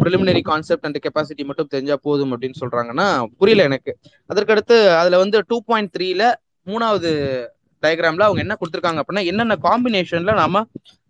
ப்ரிலிமினரி 0.00 0.40
கான்செப்ட் 0.42 0.86
அண்ட் 0.86 0.98
கெப்பாசிட்டி 1.04 1.44
மட்டும் 1.44 1.68
தெரிஞ்சா 1.68 1.96
போதும் 2.02 2.32
அப்படின்னு 2.32 2.60
சொல்றாங்கன்னா 2.62 3.06
புரியல 3.38 3.62
எனக்கு. 3.62 3.92
அதற்கடுத்து 4.30 4.76
அதுல 5.00 5.18
வந்து 5.18 5.38
டூ 5.50 5.58
பாயிண்ட் 5.64 5.92
த்ரீல 5.92 6.24
மூணாவது 6.66 7.10
டயக்ராம்ல 7.82 8.26
அவங்க 8.26 8.40
என்ன 8.40 8.54
கொடுத்துருக்காங்க 8.54 9.00
அப்படின்னா 9.02 9.24
என்னென்ன 9.26 9.56
காம்பினேஷன்ல 9.64 10.34
நாம 10.34 10.62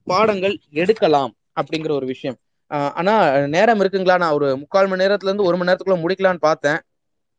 பாடங்கள் 0.07 0.55
எடுக்கலாம் 0.81 1.31
அப்படிங்கிற 1.61 1.93
ஒரு 1.93 2.07
விஷயம். 2.13 2.39
ஆனா 2.95 3.13
நேரம் 3.55 3.81
இருக்குங்களா? 3.83 4.17
நான் 4.17 4.37
ஒரு 4.39 4.49
முக்கால் 4.63 4.89
மணி 4.89 5.03
நேரத்துல 5.05 5.31
இருந்து 5.31 5.49
ஒரு 5.49 5.57
மணி 5.57 5.69
நேரத்துக்குள்ள 5.69 5.99
முடிக்கலாம்னு 6.05 6.47
பார்த்தேன். 6.47 6.79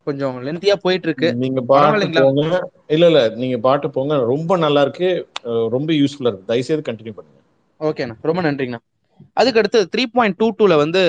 கொஞ்சம் 0.07 0.35
லென்த்தியா 0.43 0.75
போயிட்டு 0.83 1.07
இருக்கு 1.09 1.29
நீங்க? 1.43 2.19
போங்க. 2.33 2.57
இல்ல 2.89 3.05
இல்ல 3.07 3.21
நீங்க 3.35 3.57
பாட்டு 3.59 3.87
போங்க. 3.89 4.15
ரொம்ப 4.31 4.57
நல்லா 4.57 4.81
இருக்கு. 4.81 5.09
ரொம்ப 5.75 5.89
யூஸ்ஃபுல்லா 5.93 6.31
இருக்கு. 6.31 6.49
தயவுசெய்து 6.51 6.87
கண்டினியூ 6.89 7.15
பண்ணுங்க. 7.15 7.35
ஓகேண்ணா 7.81 8.15
ரொம்ப 8.23 8.41
நன்றிங்கண்ணா. 8.41 8.81
அதுக்கு 9.37 9.59
அடுத்து 9.61 9.79
த்ரீ 9.93 10.03
பாயிண்ட் 10.15 10.37
டூ 10.37 10.47
டூல 10.59 10.75
வந்து 10.83 11.01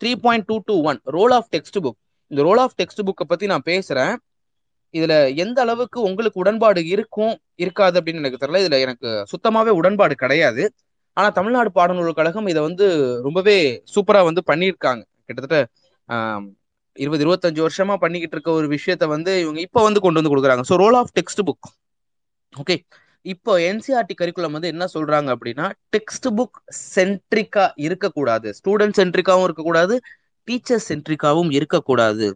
three 0.00 0.10
point 0.24 0.46
two 0.46 0.56
two 0.68 0.74
one 0.90 0.98
role 1.16 1.34
of 1.38 1.48
textbook 1.84 1.98
இந்த 2.30 2.40
ரோல் 2.48 2.60
ஆஃப் 2.64 2.76
டெக்ஸ்ட் 2.80 3.02
புக்கை 3.08 3.24
பத்தி 3.26 3.46
நான் 3.52 3.68
பேசுறேன். 3.70 4.14
இதுல 4.94 5.14
எந்த 5.44 5.58
அளவுக்கு 5.64 5.98
உங்களுக்கு 6.08 6.40
உடன்பாடு 6.42 6.80
இருக்கும் 6.94 7.34
இருக்காது 7.64 7.96
அப்படின்னு 7.98 8.22
எனக்கு 8.22 8.40
தெரியல. 8.42 8.62
இதுல 8.64 8.78
எனக்கு 8.86 9.08
சுத்தமாவே 9.32 9.72
உடன்பாடு 9.80 10.14
கிடையாது. 10.14 10.64
ஆனா 11.16 11.28
தமிழ்நாடு 11.38 11.70
பாடநூல் 11.78 12.18
கழகம் 12.18 12.50
இதை 12.52 12.60
வந்து 12.68 12.86
ரொம்பவே 13.26 13.56
சூப்பரா 13.94 14.20
வந்து 14.28 14.42
பண்ணியிருக்காங்க. 14.50 15.02
கிட்டத்தட்ட 15.28 15.58
இருபது 16.96 17.22
இருபத்தஞ்சு 17.24 17.60
வருஷமா 17.66 17.94
பண்ணிக்கிட்டு 18.04 18.36
இருக்க 18.36 18.50
ஒரு 18.60 18.68
விஷயத்த 18.76 19.04
வந்து 19.14 19.32
இவங்க 19.42 19.60
இப்ப 19.66 19.82
வந்து 19.86 20.00
கொண்டு 20.04 20.18
வந்து 20.20 20.32
கொடுக்குறாங்க. 20.32 20.64
So 20.70 20.76
role 20.84 20.98
of 21.00 21.12
textbook 21.48 21.68
okay 22.52 22.76
இப்போ 23.24 23.52
என்சிஆர்டி 23.70 24.14
கரிக்குலம் 24.20 24.54
வந்து 24.56 24.70
என்ன 24.72 24.84
சொல்றாங்க 24.94 25.28
அப்படின்னா 25.34 25.66
டெக்ஸ்ட் 25.94 26.28
புக் 26.38 26.58
சென்ட்ரிக்கா 26.94 27.64
இருக்கக்கூடாது. 27.86 28.48
ஸ்டூடெண்ட் 28.58 28.98
சென்ட்ரிக்காவும் 29.00 29.46
இருக்கக்கூடாது 29.48 29.94
டீச்சர் 30.48 30.84
சென்ட்ரிக்காவும் 30.88 31.50
இருக்கக்கூடாது. 31.58 32.28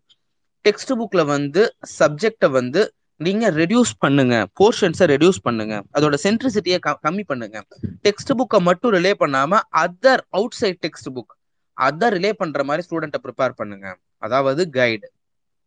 டெக்ஸ்ட் 0.65 0.93
புக்ல 1.01 1.21
வந்து 1.27 1.63
சப்ஜெக்டை 1.99 2.51
வந்து 2.59 2.83
நீங்க 3.21 3.51
ரெடியூஸ் 3.51 3.93
பண்ணுங்க. 3.99 4.35
போர்ஷன்ஸை 4.61 5.07
ரெடியூஸ் 5.13 5.39
பண்ணுங்க. 5.47 5.75
அதோட 5.97 6.17
சென்ட்ரிசிட்டியை 6.27 6.79
கம்மி 7.07 7.25
பண்ணுங்க. 7.33 7.59
டெக்ஸ்ட் 8.07 8.33
புக்கை 8.41 8.61
மட்டும் 8.69 8.93
ரிலே 8.97 9.13
பண்ணாம 9.23 9.61
other 9.85 10.23
outside 10.61 10.81
textbook 11.17 11.33
other 11.77 12.15
rely 12.17 12.33
பண்ற 12.41 12.65
மாதிரி 12.69 12.87
ஸ்டூடெண்ட்டை 12.89 13.21
ப்ரிப்பேர் 13.27 13.55
பண்ணுங்க. 13.61 13.87
அதாவது 14.19 14.71
கைடு 14.79 15.07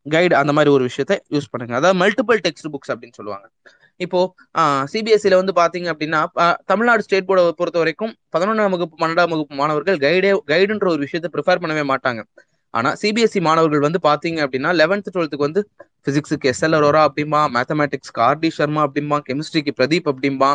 கைடு 0.06 0.36
அந்த 0.40 0.54
மாதிரி 0.56 0.70
ஒரு 0.76 0.84
விஷயத்த 0.90 1.14
யூஸ் 1.36 1.52
பண்ணுங்க. 1.52 1.76
அதாவது 1.80 1.98
மல்டிபிள் 2.04 2.40
டெக்ஸ்ட் 2.48 2.70
புக்ஸ் 2.74 2.92
அப்படின்னு 2.94 3.18
சொல்லுவாங்க. 3.20 3.48
இப்போ 4.00 4.20
சிபிஎஸ்சியில் 4.94 5.38
வந்து 5.42 5.54
பாத்தீங்க 5.60 5.88
அப்படின்னா 5.94 6.22
தமிழ்நாடு 6.72 7.06
ஸ்டேட் 7.06 7.28
போர்டை 7.30 7.44
பொறுத்த 7.60 7.78
வரைக்கும் 7.84 8.14
பதினொன்றாம் 8.36 8.74
வகுப்பு 8.76 8.96
பன்னெண்டாம் 9.04 9.32
வகுப்பு 9.34 9.56
மாணவர்கள் 9.62 9.98
கைடே 10.06 10.32
கைடுன்ற 10.52 10.88
ஒரு 10.94 11.02
விஷயத்தை 11.06 11.30
ப்ரிஃபர் 11.36 11.62
பண்ணவே 11.64 11.84
மாட்டாங்க. 11.92 12.22
ஆனா 12.74 12.90
சிபிஎஸ்சி 13.02 13.40
மாணவர்கள் 13.48 13.86
வந்து 13.88 14.00
பாத்தீங்க 14.08 14.40
அப்படின்னா 14.46 14.72
லெவன்த் 14.82 15.12
டுவெல்த்துக்கு 15.16 15.48
வந்து 15.48 15.62
பிசிக்ஸுக்கு 16.08 16.50
எஸ் 16.52 16.64
எல் 16.68 16.78
அரோரா 16.80 17.02
அப்படிம்பா 17.10 17.42
மேத்தமேட்டிக்ஸ்க்கு 17.56 18.22
ஆர்டி 18.30 18.50
சர்மா 18.58 18.82
அப்படிம்பா 18.88 19.18
கெமிஸ்ட்ரிக்கு 19.28 19.74
பிரதீப் 19.80 20.10
அப்படிம்பா. 20.12 20.52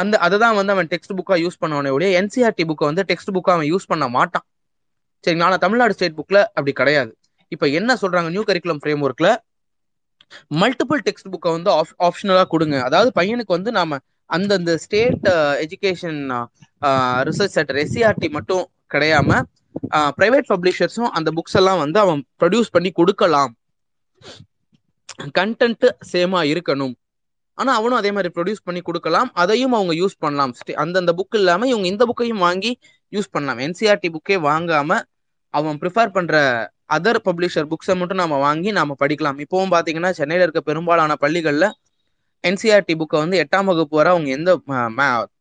அந்த 0.00 0.14
அதை 0.26 0.36
தான் 0.44 0.56
வந்து 0.58 0.72
அவன் 0.74 0.90
டெக்ஸ்ட் 0.92 1.14
புக்கா 1.18 1.36
யூஸ் 1.44 1.60
பண்ணவனே 1.62 1.92
ஒழிய 1.96 2.10
என்சிஆர்டி 2.20 2.64
புக்கை 2.70 2.86
வந்து 2.90 3.04
டெக்ஸ்ட் 3.10 3.32
புக்கா 3.36 3.52
அவன் 3.56 3.70
யூஸ் 3.72 3.90
பண்ண 3.92 4.04
மாட்டான். 4.16 4.44
சரிங்களா 5.24 5.48
ஆனா 5.50 5.58
தமிழ்நாடு 5.64 5.94
ஸ்டேட் 5.96 6.18
புக்ல 6.18 6.38
அப்படி 6.56 6.72
கிடையாது. 6.80 7.10
இப்ப 7.52 7.64
என்ன 7.78 7.96
சொல்றாங்க 8.02 8.28
நியூ 8.34 8.42
கரிக்குலம் 8.50 8.80
ஃப்ரேம் 8.82 9.02
ஒர்க்ல 9.06 9.28
மல்டிபிள் 10.62 11.00
டெக்ஸ்ட் 11.06 11.30
புக்கை 11.32 11.50
வந்து 11.56 11.70
ஆப்ஷனலா 12.08 12.44
கொடுங்க. 12.54 12.76
அதாவது 12.88 13.10
பையனுக்கு 13.18 13.56
வந்து 13.58 13.72
நாம 13.78 13.98
அந்தந்த 14.30 14.72
state 14.84 15.26
education 15.64 16.20
research 17.28 17.56
centre 17.58 17.80
SCERT 17.84 18.28
மட்டும் 18.36 18.64
கிடையாம 18.94 19.40
பிரைவேட் 20.18 20.50
பப்ளிஷர்ஸும் 20.52 21.10
அந்த 21.18 21.28
புக்ஸ் 21.36 21.58
எல்லாம் 21.60 21.82
வந்து 21.84 21.98
அவன் 22.04 22.20
ப்ரொடியூஸ் 22.40 22.74
பண்ணி 22.76 22.90
கொடுக்கலாம். 22.98 23.52
கண்டென்ட் 25.38 25.86
சேமா 26.12 26.40
இருக்கணும். 26.52 26.94
ஆனா 27.58 27.70
அவனும் 27.78 27.98
அதே 28.00 28.10
மாதிரி 28.16 28.30
ப்ரொடியூஸ் 28.36 28.66
பண்ணி 28.66 28.80
கொடுக்கலாம். 28.88 29.28
அதையும் 29.42 29.74
அவங்க 29.78 29.94
யூஸ் 30.02 30.20
பண்ணலாம். 30.24 30.52
அந்தந்த 30.84 31.12
புக் 31.18 31.36
இல்லாம 31.40 31.66
இவங்க 31.72 31.86
இந்த 31.92 32.04
புக்கையும் 32.10 32.44
வாங்கி 32.46 32.72
யூஸ் 33.12 33.32
பண்ணலாம். 33.34 33.60
என்சிஆர்டி 33.66 34.10
புக்கே 34.16 34.36
வாங்காம 34.50 34.98
அவன் 35.54 35.78
ப்ரிஃபர் 35.82 36.14
பண்ற 36.16 36.34
அதர் 36.90 37.18
பப்ளிஷர் 37.28 37.68
புக்ஸை 37.72 37.94
மட்டும் 38.00 38.20
நம்ம 38.22 38.36
வாங்கி 38.46 38.70
நம்ம 38.78 38.94
படிக்கலாம். 39.02 39.38
இப்போவும் 39.44 39.72
பார்த்தீங்கன்னா 39.74 40.10
சென்னையில் 40.18 40.44
இருக்க 40.46 40.62
பெரும்பாலான 40.70 41.16
பள்ளிகளில் 41.24 41.68
என்சிஆர்டி 42.44 42.94
புக்கை 43.00 43.18
வந்து 43.22 43.40
எட்டாம் 43.42 43.68
வகுப்பு 43.70 43.96
வரை 43.98 44.10
அவங்க 44.14 44.30
எந்த 44.38 44.50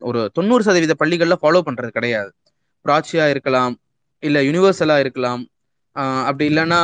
ஒரு 0.10 0.22
தொண்ணூறு 0.38 0.64
சதவீத 0.68 0.96
பள்ளிகளில் 1.02 1.42
ஃபாலோ 1.42 1.62
பண்ணுறது 1.68 1.92
கிடையாது. 1.98 2.30
பிராச்சியா 2.86 3.26
இருக்கலாம் 3.34 3.74
இல்லை 4.24 4.42
யூனிவர்சலாக 4.48 5.04
இருக்கலாம் 5.04 5.42
அப்படி 6.30 6.46
இல்லைன்னா 6.52 6.80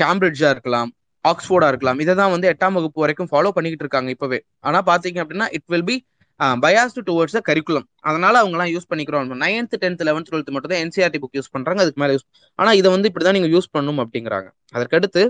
கேம்பிரிட்ஜாக 0.00 0.54
இருக்கலாம் 0.54 0.90
ஆக்ஸ்போர்டாக 1.24 1.70
இருக்கலாம். 1.72 1.98
இதை 2.04 2.12
தான் 2.20 2.32
வந்து 2.34 2.46
எட்டாம் 2.52 2.76
வகுப்பு 2.78 3.02
வரைக்கும் 3.04 3.30
ஃபாலோ 3.32 3.50
பண்ணிக்கிட்டு 3.56 3.84
இருக்காங்க 3.86 4.10
இப்போவே. 4.14 4.38
ஆனால் 4.68 4.86
பார்த்தீங்க 4.90 5.18
அப்படின்னா 5.24 5.48
it 5.56 5.68
will 5.72 5.86
be 5.90 5.96
biased 6.62 7.00
towards 7.08 7.36
a 7.36 7.42
curriculum 7.48 7.86
அதனால 8.08 8.34
அவங்க 8.40 8.56
எல்லாம் 8.56 8.72
யூஸ் 8.74 8.88
பண்ணிக்கிறோம் 8.90 9.32
நைன்த் 9.42 9.76
டென்த் 9.82 10.04
லெவன்த் 10.08 10.28
டுவெல்த் 10.28 10.52
மட்டும் 10.54 10.72
தான் 10.72 10.82
என்சிஆர்டி 10.84 11.18
புக் 11.22 11.36
யூஸ் 11.38 11.52
பண்றாங்க. 11.54 11.80
அதுக்கு 11.84 12.00
மேலே 12.02 12.14
யூஸ் 12.16 12.26
ஆனா 12.58 12.72
இதை 12.80 12.88
வந்து 12.94 13.08
இப்படிதான் 13.10 13.36
நீங்க 13.38 13.50
யூஸ் 13.54 13.68
பண்ணணும் 13.76 14.00
அப்படிங்கிறாங்க. 14.04 14.48
அதற்கடுத்து 14.76 15.22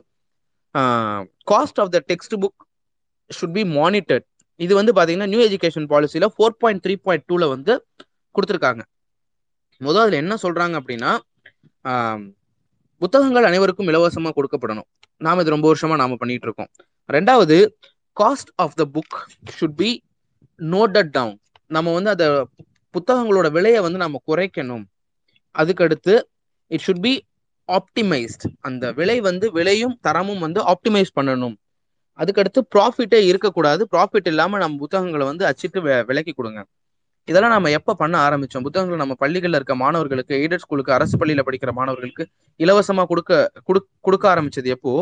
cost 1.53 1.81
of 1.85 1.93
the 1.95 2.01
textbook 2.43 2.59
should 3.31 3.57
be 3.59 3.65
monitored 3.79 4.27
இது 4.61 4.73
வந்து 4.79 4.93
பாத்தீங்கன்னா 4.99 5.31
நியூ 5.33 5.41
எஜுகேஷன் 5.49 5.89
பாலிசியில 5.93 6.27
ஃபோர் 6.35 6.59
பாயிண்ட் 6.63 6.83
த்ரீ 6.85 6.95
பாயிண்ட் 7.07 7.27
டூல 7.31 7.47
வந்து 7.55 7.73
கொடுத்துருக்காங்க. 8.35 8.83
முதல் 9.81 10.05
அதுல 10.05 10.21
என்ன 10.23 10.35
சொல்றாங்க 10.45 10.75
அப்படின்னா 10.81 11.11
புத்தகங்கள் 13.03 13.49
அனைவருக்கும் 13.49 13.91
இலவசமா 13.91 14.31
கொடுக்கப்படணும். 14.37 14.89
நாம 15.21 15.43
இது 15.43 15.55
ரொம்ப 15.55 15.67
வருஷமா 15.71 15.97
நாம 16.03 16.17
பண்ணிட்டு 16.21 16.47
இருக்கோம். 16.49 16.71
ரெண்டாவது 17.09 17.57
cost 18.17 18.51
of 18.65 18.77
the 18.81 18.85
book 18.95 19.17
should 19.57 19.79
be 19.81 19.91
noted 20.59 21.13
down 21.17 21.37
நம்ம 21.77 21.93
வந்து 21.97 22.11
அந்த 22.15 22.27
புத்தகங்களோட 22.95 23.49
விலையை 23.57 23.81
வந்து 23.87 23.99
நம்ம 24.05 24.21
குறைக்கணும். 24.29 24.85
அதுக்கடுத்து 25.55 26.15
இட் 26.71 26.85
ஷுட் 26.87 27.03
பி 27.07 27.15
ஆப்டிமைஸ்ட் 27.69 28.45
அந்த 28.61 28.85
விலை 28.99 29.17
வந்து 29.29 29.47
விலையும் 29.59 29.95
தரமும் 30.07 30.45
வந்து 30.47 30.61
ஆப்டிமைஸ் 30.73 31.11
பண்ணணும். 31.19 31.57
அதுக்கடுத்து 32.19 32.61
ப்ராஃபிட்டே 32.75 33.21
இருக்கக்கூடாது. 33.31 33.83
ப்ராஃபிட் 33.93 34.29
இல்லாமல் 34.33 34.63
நம்ம 34.65 34.79
புத்தகங்களை 34.85 35.27
வந்து 35.27 35.45
அச்சிட்டு 35.51 35.81
விலக்கி 35.83 36.07
விலைக்கு 36.11 36.35
கொடுங்க. 36.39 36.61
இதெல்லாம் 37.29 37.55
நம்ம 37.55 37.71
எப்போ 37.79 37.93
பண்ண 38.03 38.15
ஆரம்பித்தோம் 38.27 38.65
புத்தகங்களை 38.67 38.99
நம்ம 39.01 39.15
பள்ளிகளில் 39.23 39.59
இருக்க 39.59 39.75
மாணவர்களுக்கு 39.83 40.35
எய்டட் 40.43 40.63
ஸ்கூலுக்கு 40.65 40.95
அரசு 40.97 41.17
பள்ளியில் 41.21 41.45
படிக்கிற 41.49 41.73
மாணவர்களுக்கு 41.79 42.25
இலவசமாக 42.61 43.07
கொடுக்க 43.11 43.33
கொடுக்க 44.07 44.25
ஆரம்பிச்சது 44.35 44.69
எப்போ? 44.77 44.93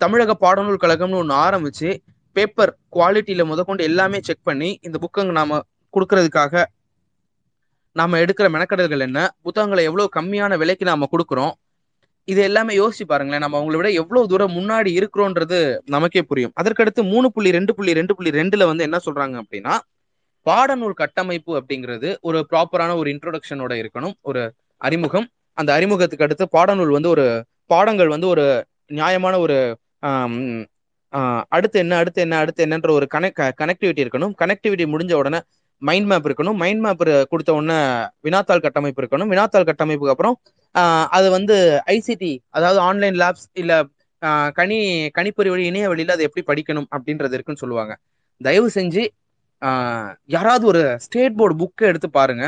தமிழக 0.00 0.36
பாடநூல் 0.44 0.82
கழகம்னு 0.84 1.20
ஒன்று 1.22 1.34
ஆரம்பிச்சு 1.46 1.88
பேப்பர் 2.36 2.72
குவாலிட்டியில 2.96 3.44
முதற்கொண்டு 3.50 3.82
எல்லாமே 3.90 4.18
செக் 4.28 4.46
பண்ணி 4.48 4.70
இந்த 4.86 4.96
புக்கங்க 5.04 5.34
நாம 5.40 5.60
கொடுக்கறதுக்காக 5.94 6.64
நாம 7.96 8.18
எடுக்கிற 8.22 8.46
மெனக்கடல்கள் 8.54 9.04
என்ன 9.06 9.18
புத்தகங்களை 9.46 9.82
எவ்வளவு 9.90 10.14
கம்மியான 10.16 10.56
விலைக்கு 10.62 10.84
நாம 10.90 11.08
கொடுக்குறோம் 11.12 11.54
இது 12.28 12.40
எல்லாமே 12.48 12.72
யோசிச்சு 12.78 13.04
பாருங்களேன் 13.10 13.42
நம்ம 13.44 13.56
அவங்களை 13.58 13.78
விட 13.80 13.90
எவ்வளவு 14.00 14.30
தூரம் 14.32 14.54
முன்னாடி 14.56 14.90
இருக்கிறோன்றது 14.98 15.58
நமக்கே 15.94 16.22
புரியும். 16.30 16.52
அதற்கடுத்து 16.60 17.02
மூணு 17.12 17.26
புள்ளி 17.34 17.50
ரெண்டு 17.56 17.72
புள்ளி 17.76 17.92
ரெண்டு 17.98 18.14
புள்ளி 18.16 18.30
ரெண்டுல 18.38 18.66
வந்து 18.70 18.86
என்ன 18.88 18.98
சொல்றாங்க 19.06 19.36
அப்படின்னா 19.42 19.74
பாடநூல் 20.46 20.98
கட்டமைப்பு 21.02 21.52
அப்படிங்கிறது 21.60 22.08
ஒரு 22.28 22.38
ப்ராப்பரான 22.50 22.96
ஒரு 23.00 23.08
இன்ட்ரோடக்ஷனோட 23.14 23.72
இருக்கணும் 23.82 24.14
ஒரு 24.28 24.42
அறிமுகம். 24.80 25.26
அந்த 25.58 25.70
அறிமுகத்துக்கு 25.76 26.26
அடுத்து 26.26 26.46
பாடநூல் 26.56 26.96
வந்து 26.96 27.10
ஒரு 27.14 27.26
பாடங்கள் 27.72 28.10
வந்து 28.14 28.28
ஒரு 28.34 28.44
நியாயமான 28.98 29.34
ஒரு 29.38 29.56
அடுத்து 31.56 31.76
என்ன 31.82 31.96
அடுத்து 32.00 32.20
என்ன 32.24 32.38
அடுத்து 32.42 32.64
என்னன்ற 32.66 32.90
ஒரு 32.98 33.06
கனெக்ட் 33.14 33.42
கனெக்டிவிட்டி 33.60 34.04
இருக்கணும். 34.04 34.34
கனெக்டிவிட்டி 34.42 34.84
முடிஞ்ச 34.94 35.12
உடனே 35.20 35.40
மைண்ட் 35.82 36.08
மேப் 36.10 36.26
இருக்கணும். 36.28 36.58
மைண்ட் 36.62 36.82
மேப் 36.84 37.02
கொடுத்த 37.32 37.50
உடனே 37.58 37.78
வினாத்தாள் 38.26 38.64
கட்டமைப்பு 38.66 39.00
இருக்கணும். 39.02 39.30
வினாத்தாள் 39.32 39.68
கட்டமைப்புக்கு 39.70 40.14
அப்புறம் 40.14 40.36
அது 41.16 41.26
வந்து 41.36 41.56
ஐசிடி 41.96 42.32
அதாவது 42.56 42.80
ஆன்லைன் 42.88 43.16
லேப்ஸ் 43.22 43.46
இல்ல 43.62 43.72
கனி 44.58 44.78
கணி 44.78 44.78
கணிப்பொறி 45.16 45.48
வழி 45.52 45.64
இணைய 45.70 45.86
வழியில 45.90 46.14
அதை 46.16 46.24
எப்படி 46.28 46.44
படிக்கணும் 46.50 46.88
அப்படின்றது 46.96 47.34
இருக்குன்னு 47.36 47.62
சொல்லுவாங்க. 47.62 47.92
தயவு 48.40 48.68
செஞ்சு 48.76 49.02
யாராவது 50.28 50.64
ஒரு 50.72 50.82
ஸ்டேட் 51.04 51.38
போர்டு 51.38 51.54
புக்கை 51.62 51.86
எடுத்து 51.90 52.08
பாருங்க. 52.10 52.44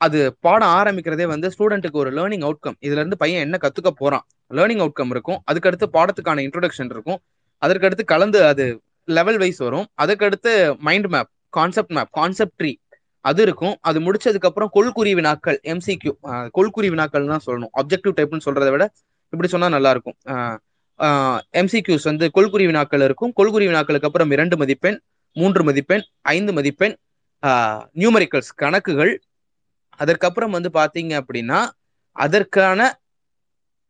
அது 0.00 0.18
பாடம் 0.46 0.74
ஆரம்பிக்கிறதே 0.80 1.26
வந்து 1.32 1.48
ஸ்டூடெண்ட்டுக்கு 1.54 2.02
ஒரு 2.02 2.10
லேர்னிங் 2.18 2.44
அவுட்கம் 2.48 2.78
இதுல 2.86 3.00
இருந்து 3.02 3.20
பையன் 3.22 3.44
என்ன 3.46 3.56
கத்துக்க 3.62 3.90
போறான்? 4.02 4.24
லேர்னிங் 4.50 4.82
அவுட்கம் 4.84 5.12
இருக்கும். 5.14 5.38
அதுக்கடுத்து 5.50 5.86
பாடத்துக்கான 5.96 6.42
இன்ட்ரோடக்ஷன் 6.46 6.92
இருக்கும். 6.94 7.20
அதற்கடுத்து 7.62 8.04
கலந்து 8.12 8.38
அது 8.50 8.64
லெவல் 9.08 9.38
வைஸ் 9.42 9.60
வரும். 9.66 9.86
அதுக்கடுத்து 10.02 10.52
mind 10.86 11.08
map 11.14 11.30
concept 11.56 11.94
map 11.96 12.10
concept 12.18 12.56
tree 12.60 12.72
அது 13.24 13.40
இருக்கும். 13.46 13.74
அது 13.88 13.98
முடிச்சதுக்கு 14.06 14.48
அப்புறம் 14.50 14.70
கொள்குறி 14.76 15.12
வினாக்கள் 15.18 15.58
எம்சிக்யூ 15.72 16.12
கொள்குறி 16.56 16.88
வினாக்கள் 16.94 17.30
தான் 17.32 17.44
சொல்லணும். 17.46 17.72
அப்ஜெக்டிவ் 17.80 18.16
டைப்னு 18.18 18.46
சொல்றதை 18.46 18.70
விட 18.74 18.84
இப்படி 19.32 19.48
சொன்னா 19.54 19.68
நல்லா 19.76 19.90
இருக்கும். 19.94 20.16
எம்சிக்யூஸ் 21.60 22.06
வந்து 22.10 22.26
கொள்குறி 22.36 22.64
வினாக்கள் 22.70 23.04
இருக்கும். 23.08 23.32
கொள்குறி 23.38 23.66
வினாக்களுக்கு 23.70 24.08
அப்புறம் 24.08 24.32
இரண்டு 24.36 24.56
மதிப்பெண் 24.62 24.98
மூன்று 25.36 25.62
மதிப்பெண் 25.68 26.04
ஐந்து 26.34 26.52
மதிப்பெண் 26.58 26.94
நியூமரிக்கல்ஸ் 28.00 28.52
கணக்குகள். 28.62 29.12
அதற்கப்புறம் 30.00 30.54
வந்து 30.56 30.70
பாத்தீங்க 30.78 31.12
அப்படின்னா 31.20 31.60
அதற்கான 32.16 32.80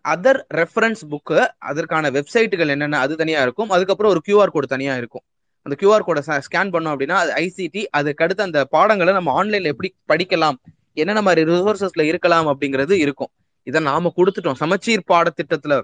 அதர் 0.05 0.41
ரெஃபரன்ஸ் 0.61 1.03
புக்கு 1.13 1.39
அதற்கான 1.71 2.11
வெப்சைட்டுகள் 2.17 2.73
என்னென்ன 2.75 3.01
அது 3.05 3.15
தனியாக 3.23 3.47
இருக்கும். 3.47 3.71
அதுக்கப்புறம் 3.77 4.13
ஒரு 4.15 4.21
கியூஆர் 4.27 4.55
கோடு 4.55 4.67
தனியாக 4.75 5.01
இருக்கும். 5.03 5.25
அந்த 5.67 5.77
கியூஆர் 5.81 6.07
கோடை 6.07 6.23
ஸ்கேன் 6.47 6.73
பண்ணோம் 6.75 6.93
அப்படின்னா 6.95 7.17
அது 7.23 7.31
ஐசிடி 7.45 7.83
அதுக்கடுத்து 7.99 8.43
அந்த 8.49 8.61
பாடங்களை 8.75 9.13
நம்ம 9.19 9.33
ஆன்லைனில் 9.41 9.71
எப்படி 9.73 9.91
படிக்கலாம் 10.13 10.59
என்னென்ன 11.01 11.23
மாதிரி 11.27 11.43
ரிசோர்சஸ்ல 11.51 12.05
இருக்கலாம் 12.11 12.49
அப்படிங்கிறது 12.53 12.95
இருக்கும். 13.05 13.31
இதை 13.67 13.81
நாம 13.91 14.13
கொடுத்துட்டோம். 14.19 14.59
சமச்சீர் 14.63 15.03
பாடத்திட்டத்துல 15.13 15.75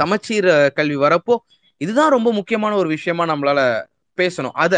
சமச்சீர் 0.00 0.48
கல்வி 0.78 0.98
வரப்போ 1.06 1.34
இதுதான் 1.80 2.14
ரொம்ப 2.16 2.28
முக்கியமான 2.32 2.72
ஒரு 2.82 2.88
விஷயமா 2.96 3.24
நம்மளால 3.32 3.60
பேசணும். 4.18 4.56
அத 4.64 4.74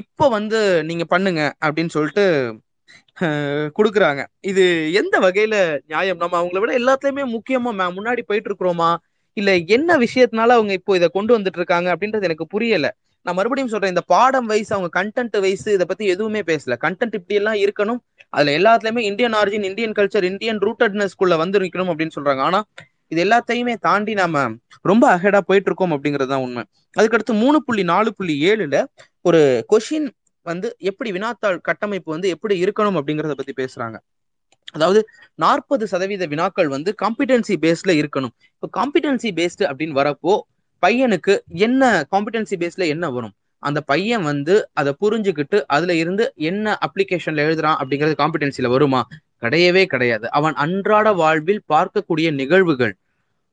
இப்போ 0.00 0.26
வந்து 0.36 0.58
நீங்க 0.88 1.04
பண்ணுங்க 1.04 1.42
அப்படின்னு 1.64 1.94
சொல்லிட்டு 1.96 2.24
கொடுக்குறாங்க. 3.76 4.22
இது 4.50 4.64
எந்த 5.00 5.14
வகையில 5.18 5.56
நியாயம்? 5.90 6.20
நம்ம 6.22 6.36
அவங்கள 6.40 6.60
விட 6.60 6.72
எல்லாத்துலயுமே 6.80 7.24
முக்கியமா 7.36 7.88
முன்னாடி 7.98 8.22
போயிட்டு 8.28 8.48
இருக்கிறோமா 8.50 8.90
இல்ல 9.36 9.50
என்ன 9.76 9.90
விஷயத்தினால 9.98 10.56
அவங்க 10.58 10.72
இப்போ 10.78 10.92
இதை 10.98 11.08
கொண்டு 11.08 11.32
வந்துட்டு 11.36 11.60
இருக்காங்க 11.60 11.88
அப்படின்றது 11.94 12.28
எனக்கு 12.28 12.46
புரியல. 12.54 12.86
நான் 13.26 13.36
மறுபடியும் 13.38 13.70
சொல்றேன் 13.72 13.92
இந்த 13.94 14.04
பாடம் 14.12 14.48
வைஸ் 14.50 14.72
அவங்க 14.74 14.88
கண்டென்ட் 14.98 15.36
வைஸ் 15.44 15.66
இதை 15.74 15.84
பத்தி 15.90 16.04
எதுவுமே 16.14 16.40
பேசல. 16.40 16.76
கண்டென்ட் 16.84 17.14
இப்படி 17.18 17.38
எல்லாம் 17.40 17.58
இருக்கணும். 17.64 18.00
அதுல 18.30 18.54
எல்லாத்துலயுமே 18.58 19.02
Indian 19.10 19.36
origin 19.40 19.66
Indian 19.70 19.94
culture 19.98 20.26
Indian 20.30 20.60
rootedness 20.66 21.18
குள்ள 21.20 21.36
வந்து 21.42 21.60
இருக்கணும் 21.60 21.90
அப்படின்னு 21.92 22.16
சொல்றாங்க. 22.16 22.42
ஆனா 22.48 22.60
இது 23.08 23.20
எல்லாத்தையுமே 23.24 23.74
தாண்டி 23.86 24.12
நாம 24.20 24.44
ரொம்ப 24.90 25.04
அஹெடா 25.14 25.40
போயிட்டு 25.48 25.68
இருக்கோம் 25.70 25.94
அப்படிங்கிறது 25.96 26.30
தான் 26.34 26.44
உண்மை. 26.46 26.62
அதுக்கடுத்து 26.96 27.34
மூணு 27.42 27.58
புள்ளி 27.66 27.82
நாலு 27.92 28.10
புள்ளி 28.18 28.34
ஏழுல 28.50 28.78
ஒரு 29.28 29.40
கொஷின் 29.72 30.08
வந்து 30.42 30.76
எப்படி 30.78 31.12
வினாத்தாள் 31.12 31.58
கட்டமைப்பு 31.60 32.10
வந்து 32.10 32.28
எப்படி 32.28 32.64
இருக்கணும் 32.64 32.98
அப்படிங்கறத 32.98 33.34
பத்தி 33.34 33.54
பேசுறாங்க. 33.62 33.96
அதாவது 34.72 35.00
நாற்பது 35.34 35.86
சதவீத 35.86 36.26
வினாக்கள் 36.26 36.68
வந்து 36.68 36.94
காம்பிடென்சி 37.02 37.54
பேஸ்ல 37.60 37.92
இருக்கணும். 38.00 38.32
இப்போ 38.54 38.68
காம்பிடென்சி 38.78 39.30
பேஸ்டு 39.38 39.64
அப்படின்னு 39.70 39.98
வரப்போ 40.00 40.34
பையனுக்கு 40.82 41.38
என்ன 41.46 42.06
காம்பிடென்சி 42.10 42.56
பேஸ்ல 42.56 42.86
என்ன 42.86 43.10
வரும்? 43.10 43.34
அந்த 43.62 43.80
பையன் 43.80 44.22
வந்து 44.22 44.68
அதை 44.72 44.92
புரிஞ்சுக்கிட்டு 45.00 45.58
அதுல 45.66 45.94
இருந்து 45.94 46.32
என்ன 46.34 46.78
அப்ளிகேஷன்ல 46.86 47.44
எழுதுறான் 47.46 47.78
அப்படிங்கிறது 47.80 48.16
காம்பிடென்சில 48.18 48.68
வருமா? 48.68 49.02
கிடையவே 49.40 49.84
கிடையாது. 49.84 50.30
அவன் 50.30 50.54
அன்றாட 50.54 51.12
வாழ்வில் 51.12 51.62
பார்க்கக்கூடிய 51.68 52.30
நிகழ்வுகள் 52.32 52.94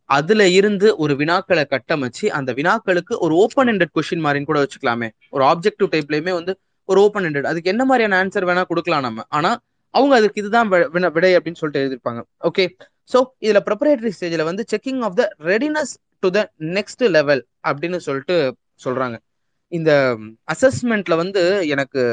அதுல 0.09 0.47
இருந்து 0.47 0.97
ஒரு 0.97 1.13
வினாக்களை 1.15 1.63
கட்டமைச்சு 1.69 2.25
அந்த 2.27 2.53
வினாக்களுக்கு 2.53 3.13
ஒரு 3.19 3.33
ஓப்பன் 3.35 3.67
எண்டட் 3.67 3.93
கொஸ்டின் 3.95 4.23
மாதிரின்னு 4.25 4.45
கூட 4.45 4.59
வச்சுக்கலாமே. 4.63 5.09
ஒரு 5.29 5.43
ஆப்ஜெக்டிவ் 5.43 5.89
டைப்லயுமே 5.91 6.33
வந்து 6.33 6.53
ஒரு 6.89 6.99
ஓப்பன் 7.05 7.25
ஹெண்டட் 7.27 7.49
அதுக்கு 7.51 7.71
என்ன 7.73 7.83
மாதிரியான 7.89 8.17
ஆன்சர் 8.23 8.47
வேணா 8.49 8.63
கொடுக்கலாம் 8.69 9.05
நம்ம. 9.07 9.23
ஆனா 9.37 9.51
அவங்க 9.93 10.13
அதுக்கு 10.19 10.41
இதுதான் 10.41 10.69
விடை 11.15 11.31
அப்படின்னு 11.37 11.59
சொல்லிட்டு 11.61 11.83
எழுதிருப்பாங்க 11.83 12.21
ஓகே 12.49 12.65
சோ 13.11 13.19
இதுல 13.45 13.59
ப்ரிப்பரேட்டரி 13.67 14.11
ஸ்டேஜ்ல 14.17 14.43
வந்து 14.49 14.63
checking 14.73 15.01
of 15.07 15.17
the 15.19 15.23
readiness 15.51 15.93
to 16.23 16.29
the 16.37 16.41
next 16.77 17.03
level 17.17 17.41
அப்படின்னு 17.69 17.99
சொல்லிட்டு 18.07 18.35
சொல்றாங்க. 18.85 19.15
இந்த 19.71 19.91
அசஸ்மெண்ட்ல 20.53 21.15
வந்து 21.23 21.41
எனக்கு 21.73 22.03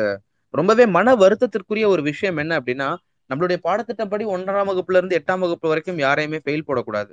ரொம்பவே 0.55 0.85
மன 0.97 1.15
வருத்தத்திற்குரிய 1.23 1.87
ஒரு 1.95 2.03
விஷயம் 2.11 2.39
என்ன 2.43 2.53
அப்படின்னா 2.61 2.89
நம்மளுடைய 3.31 3.59
பாடத்திட்டப்படி 3.67 4.25
ஒன்றாம் 4.35 4.69
வகுப்புல 4.71 4.99
இருந்து 5.01 5.19
எட்டாம் 5.21 5.43
வகுப்பு 5.45 5.67
வரைக்கும் 5.71 6.03
யாரையுமே 6.05 6.39
ஃபெயில் 6.45 6.67
போடக்கூடாது. 6.69 7.13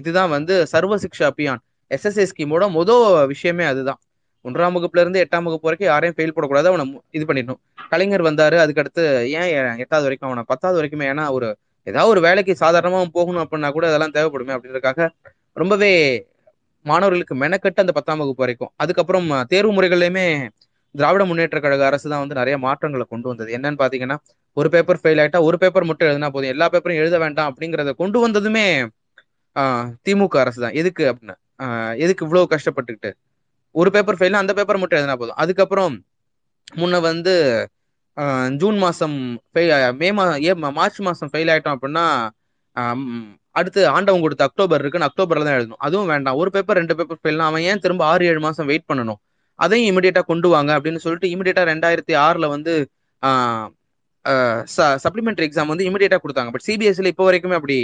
இதுதான் 0.00 0.30
வந்து 0.36 0.54
சர்வ 0.72 0.96
சிக்ஷா 1.04 1.26
அபியான். 1.30 1.60
எஸ்எஸ்ஏ 1.90 2.24
ஸ்கீமோட 2.30 2.64
மொதல் 2.76 3.04
விஷயமே 3.32 3.64
அதுதான். 3.72 4.00
ஒன்றாம் 4.46 4.74
வகுப்புல 4.76 5.02
இருந்து 5.04 5.22
எட்டாம் 5.24 5.46
வகுப்பு 5.48 5.68
வரைக்கும் 5.68 5.90
யாரையும் 5.92 6.16
ஃபெயில் 6.16 6.34
போடக்கூடாது. 6.36 6.68
அவனை 6.72 6.84
இது 7.18 7.24
பண்ணிடணும். 7.28 7.60
கலைஞர் 7.92 8.26
வந்தாரு. 8.28 8.56
அதுக்கடுத்து 8.64 9.02
ஏன் 9.38 9.50
எட்டாவது 9.84 10.06
வரைக்கும் 10.08 10.28
அவனை? 10.30 10.44
பத்தாவது 10.52 10.78
வரைக்குமே 10.80 11.06
ஏன்னா 11.12 11.24
ஒரு 11.38 11.48
ஏதாவது 11.86 12.10
ஒரு 12.14 12.20
வேலைக்கு 12.26 12.52
சாதாரணமா 12.62 13.00
போகணும் 13.18 13.42
அப்படின்னா 13.44 13.68
கூட 13.76 13.84
அதெல்லாம் 13.90 14.14
தேவைப்படுமே 14.16 14.54
அப்படின்றதுக்காக 14.56 15.00
ரொம்பவே 15.62 15.90
மாணவர்களுக்கு 16.86 17.34
மெனக்கட்டு 17.42 17.82
அந்த 17.84 17.92
பத்தாம் 17.98 18.20
வகுப்பு 18.22 18.42
வரைக்கும். 18.44 18.70
அதுக்கப்புறம் 18.82 19.28
தேர்வு 19.52 19.72
முறைகள்லையுமே 19.76 20.26
திராவிட 20.94 21.22
முன்னேற்ற 21.28 21.58
கழக 21.64 21.82
அரசு 21.90 22.06
தான் 22.12 22.22
வந்து 22.22 22.38
நிறைய 22.40 22.56
மாற்றங்களை 22.66 23.04
கொண்டு 23.12 23.26
வந்தது. 23.30 23.48
என்னன்னு 23.56 23.80
பாத்தீங்கன்னா 23.82 24.16
ஒரு 24.56 24.68
பேப்பர் 24.74 25.00
ஃபெயில் 25.02 25.20
ஆயிட்டா 25.22 25.40
ஒரு 25.48 25.56
பேப்பர் 25.62 25.88
மட்டும் 25.90 26.08
எழுதினா 26.08 26.28
போதும். 26.34 26.52
எல்லா 26.54 26.66
பேப்பரும் 26.74 27.00
எழுத 27.02 27.16
வேண்டாம் 27.24 27.48
அப்படிங்கறத 27.50 27.92
கொண்டு 28.02 28.18
வந்ததுமே 28.24 28.66
திமுக 30.06 30.36
அரசு 30.44 30.60
தான். 30.64 30.76
எதுக்கு 30.80 31.04
அப்படின்னு 31.10 31.34
எதுக்கு 32.04 32.24
இவ்வளவு 32.26 32.52
கஷ்டப்பட்டுக்கிட்டு? 32.54 33.10
ஒரு 33.80 33.90
பேப்பர் 33.94 34.18
ஃபெயில்னா 34.18 34.40
அந்த 34.42 34.52
பேப்பர் 34.58 34.78
மட்டும் 34.82 34.98
எழுதினா 34.98 35.16
போதும். 35.20 35.38
அதுக்கப்புறம் 35.42 35.94
முன்ன 36.80 37.00
வந்து 37.06 37.34
ஜூன் 38.60 38.78
மாசம் 38.84 39.16
ஃபெயில் 39.52 39.72
மே 40.00 40.08
மா 40.18 40.24
ஏ 40.46 40.52
மா- 40.62 40.72
மார்ச் 40.78 41.00
மாசம் 41.08 41.30
ஃபெயில் 41.32 41.50
ஆயிட்டோம் 41.54 41.74
அப்படின்னா 41.76 42.04
அடுத்து 43.58 43.80
ஆண்டவன் 43.96 44.24
கொடுத்த 44.24 44.42
அக்டோபர் 44.48 44.80
இருக்குன்னு 44.82 45.08
அக்டோபர்ல 45.08 45.44
தான் 45.48 45.56
எழுதணும். 45.58 45.82
அதுவும் 45.86 46.10
வேண்டாம். 46.12 46.38
ஒரு 46.40 46.50
பேப்பர் 46.54 46.78
ரெண்டு 46.80 46.96
பேப்பர் 46.98 47.20
ஃபெயில்னா 47.22 47.46
அவன் 47.50 47.64
ஏன் 47.70 47.82
திரும்ப 47.84 48.02
ஆறு 48.12 48.24
ஏழு 48.30 48.40
மாசம் 48.46 48.68
வெயிட் 48.70 48.88
பண்ணணும்? 48.90 49.20
அதையும் 49.58 49.88
இமிடியேட்டா 49.90 50.22
கொண்டு 50.30 50.48
வாங்க 50.54 50.70
அப்படின்னு 50.78 51.02
சொல்லிட்டு 51.04 51.28
இமிடியேட்டா 51.34 51.62
ரெண்டாயிரத்தி 51.72 52.14
ஆறுல 52.26 52.48
வந்து 52.54 52.72
சப்ளிமெண்ட்ரி 55.04 55.46
எக்ஸாம் 55.48 55.70
வந்து 55.72 55.86
இமிடியேட்டா 55.90 56.18
கொடுத்தாங்க. 56.24 56.50
பட் 56.54 56.66
சிபிஎஸ்சில 56.68 57.10
இப்போ 57.12 57.24
வரைக்குமே 57.30 57.56
அப்படி 57.60 57.78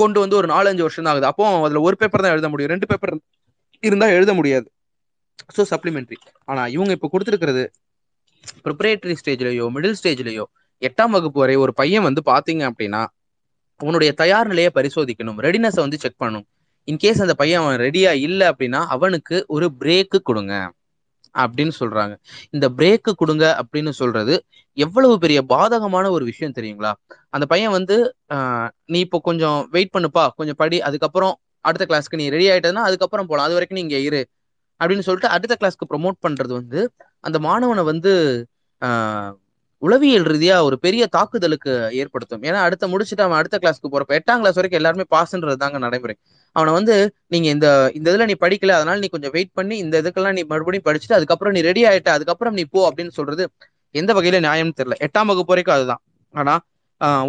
கொண்டு 0.00 0.18
வந்து 0.22 0.36
ஒரு 0.40 0.48
நாலஞ்சு 0.54 0.82
வருஷம் 0.86 1.04
தான் 1.06 1.12
ஆகுது. 1.14 1.28
அப்போ 1.30 1.44
அதுல 1.66 1.80
ஒரு 1.88 1.96
பேப்பர் 2.00 2.24
தான் 2.24 2.34
எழுத 2.36 2.48
முடியும். 2.52 2.72
ரெண்டு 2.74 2.88
பேப்பர் 2.92 3.14
இருந்தா 3.82 4.06
எழுத 4.16 4.32
முடியாது. 4.38 4.66
ஸோ 5.56 5.62
சப்ளிமெண்ட்ரி 5.72 6.18
ஆனா 6.50 6.62
இவங்க 6.74 6.92
இப்போ 6.96 7.08
கொடுத்துருக்கிறது 7.12 7.64
ப்ரிப்பரேட்டரி 8.64 9.14
ஸ்டேஜ்லயோ 9.20 9.66
மிடில் 9.74 9.98
ஸ்டேஜ்லயோ 10.00 10.44
எட்டாம் 10.82 11.14
வகுப்பு 11.16 11.38
வரை 11.42 11.54
ஒரு 11.64 11.72
பையன் 11.80 12.06
வந்து 12.08 12.22
பாத்தீங்க 12.32 12.62
அப்படின்னா 12.70 13.02
உன்னுடைய 13.80 14.10
தயார் 14.20 14.50
நிலையை 14.50 14.70
பரிசோதிக்கணும். 14.76 15.38
ரெடினஸை 15.46 15.80
வந்து 15.84 15.98
செக் 16.02 16.20
பண்ணணும். 16.22 16.46
இன்கேஸ் 16.88 17.22
அந்த 17.24 17.34
பையன் 17.40 17.60
அவன் 17.62 17.78
ரெடியா 17.86 18.10
இல்லை 18.26 18.46
அப்படின்னா 18.52 18.80
அவனுக்கு 18.94 19.36
ஒரு 19.54 19.66
பிரேக்கு 19.80 20.18
கொடுங்க 20.28 20.54
அப்படின்னு 21.34 21.74
சொல்றாங்க. 21.80 22.14
இந்த 22.54 22.66
பிரேக்கு 22.78 23.12
கொடுங்க 23.22 23.44
அப்படின்னு 23.62 23.92
சொல்றது 24.00 24.34
எவ்வளவு 24.76 25.14
பெரிய 25.24 25.40
பாதகமான 25.52 26.10
ஒரு 26.16 26.24
விஷயம் 26.30 26.54
தெரியுங்களா? 26.58 26.92
அந்த 27.34 27.44
பையன் 27.52 27.74
வந்து 27.78 27.96
நீ 28.92 29.00
இப்போ 29.06 29.20
கொஞ்சம் 29.28 29.58
வெயிட் 29.74 29.94
பண்ணுப்பா 29.96 30.24
கொஞ்சம் 30.38 30.58
படி 30.62 30.78
அதுக்கப்புறம் 30.88 31.34
அடுத்த 31.68 31.84
கிளாஸ்க்கு 31.90 32.20
நீ 32.20 32.26
ரெடி 32.34 32.46
ஆயிட்டதுன்னா 32.52 32.84
அதுக்கப்புறம் 32.88 33.28
போகலாம் 33.30 33.46
அது 33.48 33.56
வரைக்கும் 33.56 33.78
நீ 33.78 33.84
இங்க 33.86 33.98
இரு. 34.08 34.22
அப்படின்னு 34.80 35.04
சொல்லிட்டு 35.08 35.30
அடுத்த 35.36 35.54
கிளாஸ்க்கு 35.60 35.90
ப்ரொமோட் 35.92 36.18
பண்றது 36.26 36.52
வந்து 36.60 36.80
அந்த 37.26 37.38
மாணவனை 37.46 37.84
வந்து 37.92 38.12
உளவியல் 39.82 40.26
ரீதியா 40.32 40.54
ஒரு 40.66 40.76
பெரிய 40.84 41.02
தாக்குதலுக்கு 41.06 41.72
ஏற்படுத்தும். 42.00 42.42
ஏன்னா 42.48 42.60
அடுத்த 42.66 42.84
முடிச்சுட்டு 42.92 43.24
அவன் 43.24 43.38
அடுத்த 43.40 43.56
கிளாஸ்க்கு 43.62 43.90
போறப்ப 43.94 44.12
எட்டாம் 44.18 44.40
கிளாஸ் 44.42 44.58
வரைக்கும் 44.58 44.80
எல்லாருமே 44.80 45.04
பாஸ்ன்றது 45.14 45.56
தாங்க 45.62 45.78
நடைமுறை. 45.84 46.14
அவனை 46.56 46.72
வந்து 46.78 46.94
நீங்க 47.34 47.48
இந்த 47.56 47.68
இந்த 47.98 48.06
இதுல 48.12 48.26
நீ 48.30 48.34
படிக்கல 48.44 48.74
அதனால 48.78 48.96
நீ 49.04 49.08
கொஞ்சம் 49.14 49.34
வெயிட் 49.36 49.52
பண்ணி 49.52 49.76
இந்த 49.84 49.96
இதுக்கெல்லாம் 50.02 50.36
நீ 50.38 50.42
மறுபடியும் 50.52 50.86
படிச்சுட்டு 50.88 51.18
அதுக்கப்புறம் 51.18 51.54
நீ 51.56 51.60
ரெடி 51.70 51.82
ஆயிட்ட 51.90 52.10
அதுக்கப்புறம் 52.18 52.56
நீ 52.58 52.64
போ 52.74 52.80
அப்படின்னு 52.90 53.14
சொல்றது 53.18 53.44
எந்த 53.94 54.10
வகையில 54.14 54.40
நியாயம்னு 54.46 54.78
தெரியல. 54.80 54.96
எட்டாம் 55.06 55.30
வகுப்பு 55.30 55.52
வரைக்கும் 55.54 55.76
அதுதான். 55.78 56.02
ஆனா 56.34 56.54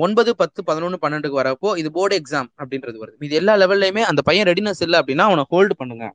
ஒன்பது 0.05 0.31
பத்து 0.41 0.59
பதினொன்று 0.69 0.97
பன்னெண்டுக்கு 1.03 1.39
வரப்போ 1.41 1.69
இது 1.81 1.89
போர்டு 1.97 2.15
எக்ஸாம் 2.19 2.49
அப்படின்றது 2.61 2.97
வருது. 3.03 3.17
இது 3.27 3.35
எல்லா 3.41 3.53
லெவல்லையுமே 3.63 4.03
அந்த 4.11 4.21
பையன் 4.29 4.47
ரெடினஸ் 4.51 4.83
இல்லை 4.85 4.97
அப்படின்னா 5.01 5.25
அவனை 5.29 5.43
ஹோல்டு 5.53 5.75
பண்ணுங்க 5.81 6.05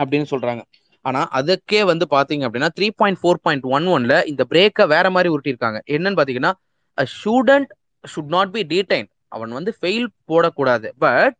அப்படின்னு 0.00 0.28
சொல்றாங்க. 0.32 0.62
ஆனா 1.04 1.20
அதுக்கே 1.38 1.80
வந்து 1.90 2.06
பாத்தீங்க 2.14 2.44
அப்படின்னா 2.46 2.70
three 2.78 2.88
point 3.00 3.20
four 3.20 3.42
point 3.46 3.66
one 3.76 3.86
ஒன்ல 3.96 4.14
இந்த 4.32 4.42
பிரேக்கை 4.52 4.84
வேற 4.94 5.06
மாதிரி 5.16 5.28
உருட்டிருக்காங்க 5.34 5.78
என்னன்னு 5.94 6.18
பாத்தீங்கன்னா 6.20 6.52
student 6.98 7.70
should 8.04 8.32
not 8.36 8.52
be 8.56 8.62
detain 8.72 9.08
அவன் 9.36 9.52
வந்து 9.58 9.72
ஃபெயில் 9.78 10.08
போடக்கூடாது. 10.30 10.88
But 11.04 11.36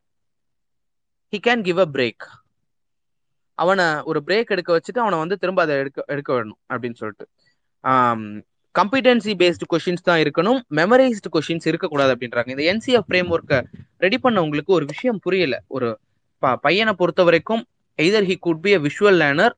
he 1.33 1.39
can 1.49 1.64
give 1.68 1.81
a 1.85 1.89
break 1.97 2.24
அவனை 3.59 3.87
ஒரு 4.11 4.20
பிரேக் 4.26 4.53
எடுக்க 4.55 4.70
வச்சுட்டு 4.76 5.03
அவனை 5.05 5.16
வந்து 5.22 5.37
திரும்ப 5.43 5.61
அதை 5.64 5.74
எடுக்க 5.83 6.01
எடுக்க 6.14 6.31
வேணும் 6.37 6.61
அப்படின்னு 6.72 7.01
சொல்லிட்டு. 7.03 7.26
கம்பிடன்சி 8.78 9.34
பேஸ்டு 9.34 9.76
கொஷின்ஸ் 9.76 10.02
தான் 10.02 10.20
இருக்கணும். 10.20 10.60
மெமரைஸ்டு 10.70 11.38
கொஷின்ஸ் 11.38 11.68
இருக்கக்கூடாது 11.68 12.16
அப்படின்றாங்க. 12.16 12.58
இந்த 12.58 12.74
என்சிஎஃப் 12.74 13.10
ஃப்ரேம் 13.10 13.36
ஒர்க்கை 13.36 13.62
ரெடி 13.98 14.18
பண்ணவங்களுக்கு 14.22 14.66
ஒரு 14.66 14.84
விஷயம் 14.84 15.18
புரியல. 15.18 15.62
ஒரு 15.66 15.98
ப- 16.38 16.56
பையனை 16.56 16.92
பொறுத்த 16.92 17.24
வரைக்கும் 17.24 17.64
either 18.02 18.24
he 18.24 18.36
could 18.40 18.60
be 18.60 18.72
a 18.72 18.78
visual 18.78 19.18
learner 19.18 19.50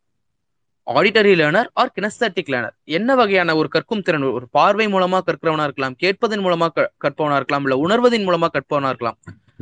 auditory 0.87 1.35
learner 1.35 1.67
or 1.73 1.93
kinesthetic 2.01 2.49
learner 2.49 2.71
என்ன 2.85 3.15
வகையான 3.15 3.57
ஒரு 3.57 3.69
கற்கும் 3.69 4.03
திறன்? 4.03 4.23
ஒரு 4.23 4.49
பார்வை 4.49 4.87
மூலமா 4.87 5.21
கற்கிறவனா 5.27 5.63
இருக்கலாம் 5.63 5.95
கேட்பதன் 5.97 6.45
மூலமா 6.45 6.69
க- 6.69 6.93
கற்பவனா 7.05 7.35
இருக்கலாம் 7.35 7.65
இல்ல 7.65 7.77
உணர்வதன் 7.77 8.29
மூலமா 8.29 8.47
கற்பவனா 8.53 8.85
இருக்கலாம். 8.85 9.19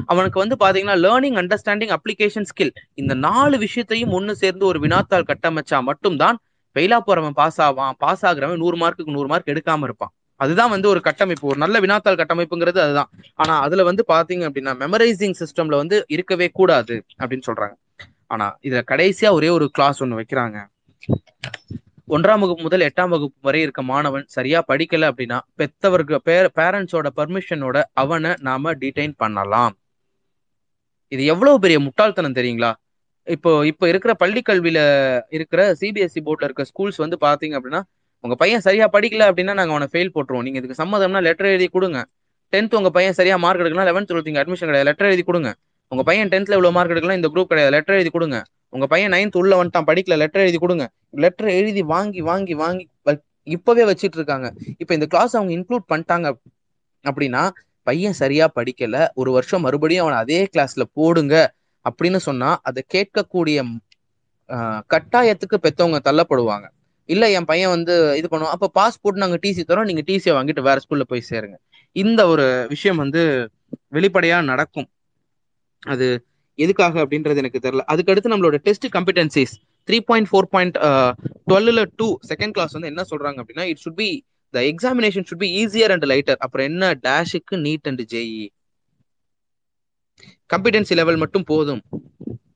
அவனுக்கு 0.07 0.39
வந்து 0.39 0.57
பாத்தீங்கன்னா 0.57 0.99
லேர்னிங் 0.99 1.37
அண்டர்ஸ்டாண்டிங் 1.37 1.97
அப்ளிகேஷன் 1.97 2.45
ஸ்கில் 2.55 2.71
இந்த 2.95 3.15
நாலு 3.15 3.59
விஷயத்தையும் 3.59 4.11
ஒன்னு 4.11 4.37
சேர்ந்து 4.37 4.67
ஒரு 4.67 4.79
வினாத்தாள் 4.79 5.25
கட்டமைச்சா 5.25 5.83
மட்டும்தான் 5.83 6.39
ஃபெயிலா 6.75 6.99
போறவன் 7.07 7.31
பாஸ் 7.31 7.61
ஆவான். 7.61 7.95
பாஸ் 7.99 8.27
ஆகுறவன் 8.27 8.57
நூறு 8.57 8.77
மார்க்குக்கு 8.77 9.11
நூறு 9.11 9.29
மார்க் 9.29 9.47
எடுக்காம 9.47 9.83
இருப்பான். 9.83 10.13
அதுதான் 10.41 10.71
வந்து 10.71 10.89
ஒரு 10.89 11.01
கட்டமைப்பு. 11.01 11.49
ஒரு 11.49 11.59
நல்ல 11.59 11.81
வினாத்தாள் 11.81 12.21
கட்டமைப்புங்கிறது 12.21 12.79
அதுதான். 12.79 13.11
ஆனா 13.35 13.61
அதுல 13.61 13.83
வந்து 13.83 14.05
பாத்தீங்க 14.09 14.45
அப்படின்னா 14.51 14.73
மெமரைசிங் 14.83 15.35
சிஸ்டம்ல 15.41 15.77
வந்து 15.77 16.05
இருக்கவே 16.09 16.49
கூடாது 16.49 17.05
அப்படின்னு 17.19 17.47
சொல்றாங்க. 17.47 17.75
ஆனா 18.27 18.59
இதுல 18.63 18.83
கடைசியா 18.91 19.31
ஒரே 19.31 19.49
ஒரு 19.49 19.71
கிளாஸ் 19.71 20.05
ஒண்ணு 20.05 20.21
வைக்கிறாங்க. 20.21 20.59
ஒன்றாம் 22.09 22.39
வகுப்பு 22.39 22.63
முதல் 22.63 22.81
எட்டாம் 22.81 23.09
வகுப்பு 23.09 23.39
வரை 23.41 23.61
இருக்க 23.61 23.83
மாணவன் 23.83 24.25
சரியா 24.27 24.65
படிக்கல 24.69 25.09
அப்படின்னா 25.11 25.39
பெத்தவருக்கு 25.59 26.49
பேரண்ட்ஸோட 26.59 27.09
பர்மிஷனோட 27.17 27.83
அவனை 27.93 28.35
நாம 28.41 28.75
டிடைன் 28.75 29.15
பண்ணலாம். 29.17 29.75
இது 31.09 31.25
எவ்வளவு 31.25 31.59
பெரிய 31.59 31.81
முட்டாள்தனம் 31.81 32.35
தெரியுங்களா? 32.35 32.73
இப்போ 33.25 33.67
இப்போ 33.67 33.89
இருக்கிற 33.89 34.15
பள்ளி 34.15 34.43
கல்வியில 34.49 35.21
இருக்கிற 35.29 35.73
சிபிஎஸ்சி 35.81 36.21
போர்ட்ல 36.25 36.45
இருக்க 36.45 36.65
ஸ்கூல்ஸ் 36.65 37.09
வந்து 37.09 37.19
பாத்தீங்க 37.21 37.53
அப்படின்னா 37.53 37.83
உங்க 38.21 38.37
பையன் 38.37 38.61
சரியா 38.61 38.89
படிக்கல 38.93 39.33
அப்படின்னா 39.33 39.55
நாங்க 39.55 39.63
அவனை 39.63 39.87
ஃபெயில் 39.93 40.11
போட்டுருவோம். 40.15 40.43
நீங்க 40.43 40.59
இதுக்கு 40.59 40.85
சம்மதம்னா 40.85 41.23
லெட்டர் 41.23 41.47
எழுதி 41.47 41.69
கொடுங்க. 41.69 42.07
டென்த் 42.53 42.75
உங்க 42.75 42.91
பையன் 42.91 43.13
சரியா 43.13 43.37
மார்க் 43.37 43.61
எடுக்கலாம் 43.61 43.97
லெவன்த் 43.97 44.09
டுவெல்த் 44.09 44.27
இங்க 44.27 44.45
அட்மிஷன் 44.45 44.59
கிடையாது. 44.59 44.85
லெட்டர் 44.85 45.07
எழுதி 45.07 45.23
கொடுங்க. 45.23 45.55
உங்க 45.89 46.03
பையன் 46.03 46.29
டென்த்ல 46.29 46.41
இவ்வளவு 46.41 46.73
மார்க் 46.73 46.91
எடுக்கலாம் 46.91 47.23
இந்த 47.23 47.29
குரூப் 47.35 47.45
கிடையாது. 47.45 47.75
லெட்டர் 47.75 47.95
எழுதி 47.95 48.11
கொடுங்க. 48.11 48.45
உங்க 48.69 48.87
பையன் 48.87 49.11
நைன்த் 49.11 49.37
உள்ள 49.37 49.65
வந்துட்டான் 49.65 49.87
படிக்கல 49.87 50.17
லெட்டர் 50.17 50.43
எழுதி 50.43 50.59
கொடுங்க. 50.59 50.91
லெட்டர் 51.11 51.49
எழுதி 51.49 51.83
வாங்கி 51.83 52.21
வாங்கி 52.21 52.55
வாங்கி 52.55 52.89
வ- 53.05 53.21
இப்பவே 53.43 53.85
வச்சிட்டு 53.85 54.15
இருக்காங்க. 54.15 54.53
இப்போ 54.79 54.95
இந்த 54.95 55.07
கிளாஸ் 55.07 55.37
அவங்க 55.37 55.55
இன்க்ளூட் 55.55 55.93
பண்ணிட்டாங்க 55.93 56.33
அப்படின்னா 57.11 57.51
பையன் 57.83 58.13
சரியா 58.13 58.51
படிக்கல. 58.55 59.09
ஒரு 59.15 59.33
வருஷம் 59.33 59.61
மறுபடியும் 59.61 60.07
அவனை 60.07 60.21
அதே 60.21 60.49
கிளாஸ்ல 60.57 60.83
போடுங்க. 60.93 61.55
அப்படின்னு 61.85 62.19
சொன்னா 62.29 62.51
அதை 62.69 62.83
கேட்கக்கூடிய 62.95 63.59
கட்டாயத்துக்கு 64.93 65.57
பெத்தவங்க 65.65 65.99
தள்ளப்படுவாங்க. 66.09 66.67
இல்ல 67.09 67.25
என் 67.37 67.49
பையன் 67.51 67.73
வந்து 67.75 67.95
இது 68.19 68.29
பண்ணுவோம் 68.33 68.55
அப்ப 68.57 68.71
பாஸ்போர்ட் 68.79 69.23
நாங்க 69.23 69.37
டிசி 69.45 69.63
தரோம் 69.69 69.89
நீங்க 69.91 70.03
டிசியை 70.11 70.33
வாங்கிட்டு 70.37 70.63
வேற 70.69 70.79
ஸ்கூல்ல 70.85 71.05
போய் 71.13 71.29
சேருங்க. 71.31 71.57
இந்த 71.97 72.21
ஒரு 72.33 72.47
விஷயம் 72.73 73.01
வந்து 73.05 73.23
வெளிப்படையா 73.97 74.39
நடக்கும். 74.51 74.89
அது 75.83 76.07
எதுக்காக 76.59 76.97
அப்படின்றது 77.05 77.43
எனக்கு 77.43 77.63
தெரியல. 77.65 77.85
அதுக்கடுத்து 77.93 78.33
நம்மளோட 78.33 78.57
test 78.67 78.87
competencies 78.97 79.55
three 79.89 79.99
point 80.09 80.29
four 80.31 80.51
point 80.55 80.77
டுவெல்ல 81.51 81.83
two 82.01 82.09
second 82.31 82.55
class 82.57 82.75
வந்து 82.77 82.91
என்ன 82.93 83.03
சொல்றாங்க 83.13 83.39
அப்படின்னா 83.43 83.67
it 83.71 83.83
should 83.85 84.01
be 84.03 84.11
the 84.55 84.63
examination 84.73 85.27
should 85.29 85.43
be 85.45 85.51
easier 85.63 85.93
and 85.95 86.07
lighter 86.13 86.41
அப்புறம் 86.45 86.69
என்ன 86.71 86.93
டேஷுக்கு 87.07 87.57
NEET 87.67 87.89
and 87.91 88.03
JEE 88.13 88.45
competency 90.55 90.89
level 90.89 91.17
மட்டும் 91.17 91.43
போதும். 91.43 91.81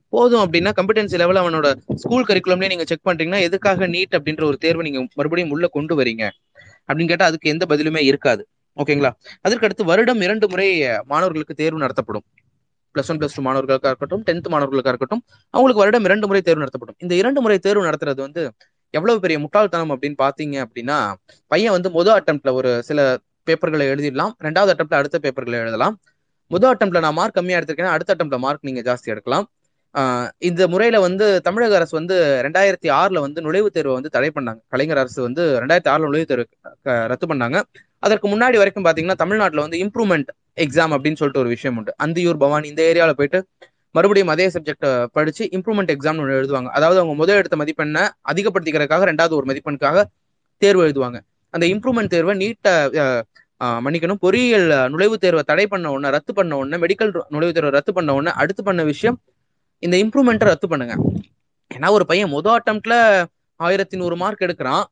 போதும் 0.09 0.53
அப்படின்னா 0.53 0.71
கம்பிடன்சி 0.77 1.15
லெவல் 1.15 1.37
அவனோட 1.37 1.75
ஸ்கூல் 1.95 2.25
கரிக்குலம்லயே 2.25 2.67
நீங்க 2.67 2.85
செக் 2.85 3.07
பண்றீங்கன்னா 3.07 3.41
எதுக்காக 3.41 3.89
நீட் 3.89 4.15
அப்படின்ற 4.17 4.45
ஒரு 4.45 4.57
தேர்வை 4.57 4.91
நீங்க 4.91 5.07
மறுபடியும் 5.15 5.51
உள்ள 5.51 5.67
கொண்டு 5.67 6.03
வரீங்க. 6.03 6.31
அப்படின்னு 6.93 7.07
கேட்டா 7.07 7.25
அதுக்கு 7.25 7.51
எந்த 7.51 7.67
பதிலுமே 7.69 8.03
இருக்காது. 8.03 8.49
ஓகேங்களா 8.77 9.11
அதற்கு 9.41 9.65
அடுத்து 9.65 9.85
வருடம் 9.85 10.21
இரண்டு 10.21 10.49
முறை 10.49 10.83
மாணவர்களுக்கு 11.05 11.55
தேர்வு 11.55 11.79
நடத்தப்படும். 11.79 12.23
பிளஸ் 12.95 13.11
ஒன் 13.11 13.19
பிளஸ் 13.19 13.35
டூ 13.35 13.43
மாணவர்களுக்காக 13.43 13.87
இருக்கட்டும் 13.87 14.23
டென்த் 14.27 14.49
மாணவர்களுக்காக 14.49 14.89
இருக்கட்டும் 14.89 15.23
அவங்களுக்கு 15.45 15.83
வருடம் 15.83 16.05
இரண்டு 16.05 16.27
முறை 16.27 16.43
தேர்வு 16.43 16.59
நடத்தப்படும். 16.59 16.97
இந்த 16.99 17.15
இரண்டு 17.15 17.41
முறை 17.41 17.59
தேர்வு 17.59 17.85
நடத்துறது 17.85 18.17
வந்து 18.17 18.53
எவ்வளவு 18.91 19.21
பெரிய 19.21 19.39
முட்டாள்தனம் 19.39 19.91
அப்படின்னு 19.91 20.15
பாத்தீங்க 20.23 20.65
அப்படின்னா 20.65 21.15
பையன் 21.47 21.71
வந்து 21.71 21.91
முதல் 21.91 22.23
அட்டம்ப்ட்ல 22.23 22.53
ஒரு 22.53 22.83
சில 22.83 23.19
பேப்பர்களை 23.47 23.85
எழுதிடலாம். 23.93 24.31
ரெண்டாவது 24.43 24.73
அட்டம்ப்ட்ல 24.73 24.95
அடுத்த 24.95 25.19
பேப்பர்களை 25.23 25.59
எழுதலாம். 25.65 25.99
முதல் 26.51 26.73
அட்டம்ப்ட்ல 26.75 27.01
நான் 27.05 27.19
மார்க் 27.19 27.37
கம்மியா 27.39 27.59
எடுத்திருக்கேன். 27.59 27.93
அடுத்த 27.95 28.15
அட்டம்ப்ட்ல 28.15 28.39
மார்க் 28.47 28.67
நீங்க 28.69 28.83
ஜாஸ்தி 28.89 29.13
எடுக்கலாம். 29.15 29.47
இந்த 30.49 30.63
முறையில 30.73 30.97
வந்து 31.07 31.27
தமிழக 31.47 31.75
அரசு 31.79 31.95
வந்து 31.99 32.15
ரெண்டாயிரத்தி 32.47 32.89
ஆறுல 33.01 33.19
வந்து 33.27 33.41
நுழைவுத் 33.47 33.75
தேர்வை 33.77 33.95
வந்து 33.99 34.11
தடை 34.17 34.31
பண்ணாங்க. 34.37 34.61
கலைஞர் 34.73 35.01
அரசு 35.03 35.21
வந்து 35.27 35.43
ரெண்டாயிரத்தி 35.63 35.91
ஆறுல 35.93 36.09
நுழைவுத் 36.11 36.31
தேர்வு 36.33 36.47
ரத்து 37.13 37.27
பண்ணாங்க. 37.33 37.59
அதற்கு 38.07 38.27
முன்னாடி 38.33 38.57
வரைக்கும் 38.63 38.87
பாத்தீங்கன்னா 38.87 39.19
தமிழ்நாட்டுல 39.23 39.65
வந்து 39.67 39.79
இம்ப்ரூவ்மெண்ட் 39.85 40.31
எக்ஸாம் 40.65 40.95
அப்படின்னு 40.97 41.21
சொல்லிட்டு 41.21 41.43
ஒரு 41.45 41.53
விஷயம் 41.55 41.77
உண்டு. 41.81 41.93
அந்தியூர் 42.05 42.41
பவானி 42.45 42.67
இந்த 42.73 42.83
ஏரியாவில் 42.91 43.19
போயிட்டு 43.21 43.39
மறுபடியும் 43.95 44.33
அதே 44.35 44.47
சப்ஜெக்ட் 44.55 44.87
படிச்சு 45.17 45.45
இம்ப்ரூவ்மெண்ட் 45.57 45.93
எக்ஸாம் 45.95 46.21
ஒன்று 46.23 46.39
எழுதுவாங்க. 46.41 46.69
அதாவது 46.79 46.99
அவங்க 47.01 47.15
முதல் 47.23 47.41
எடுத்த 47.41 47.57
மதிப்பெண்ணை 47.63 48.03
அதிகப்படுத்திக்கிறதுக்காக 48.33 49.07
ரெண்டாவது 49.11 49.37
ஒரு 49.41 49.47
மதிப்பெண்ணுக்காக 49.51 50.01
தேர்வு 50.63 50.83
எழுதுவாங்க. 50.87 51.19
அந்த 51.55 51.65
இம்ப்ரூவ்மெண்ட் 51.75 52.13
தேர்வை 52.15 52.35
நீட்டை 52.43 52.73
மன்னிக்கணும். 53.85 54.21
பொறியியல் 54.21 54.67
நுழைவுத் 54.93 55.21
தேர்வை 55.21 55.43
தடை 55.43 55.67
பண்ண 55.67 55.93
உடனே 55.93 56.11
ரத்து 56.17 56.33
பண்ண 56.35 56.57
உடனே 56.57 56.79
மெடிக்கல் 56.85 57.13
நுழைவுத் 57.35 57.57
தேர்வை 57.59 57.73
ரத்து 57.77 57.93
பண்ண 57.93 58.15
உடனே 58.15 58.33
அடுத்து 58.43 58.63
பண்ண 58.63 58.83
விஷயம் 58.85 59.19
இந்த 59.83 59.97
இம்ப்ரூவ்மெண்ட்டை 60.05 60.49
ரத்து 60.51 60.69
பண்ணுங்க. 60.69 60.95
ஏன்னா 61.71 61.89
ஒரு 61.91 62.05
பையன் 62.11 62.33
மொதல் 62.35 62.57
அட்டம்ப்ட்ல 62.59 62.95
ஆயிரத்தி 63.61 63.97
நூறு 63.97 64.17
மார்க் 64.17 64.45
எடுக்கிறான். 64.47 64.85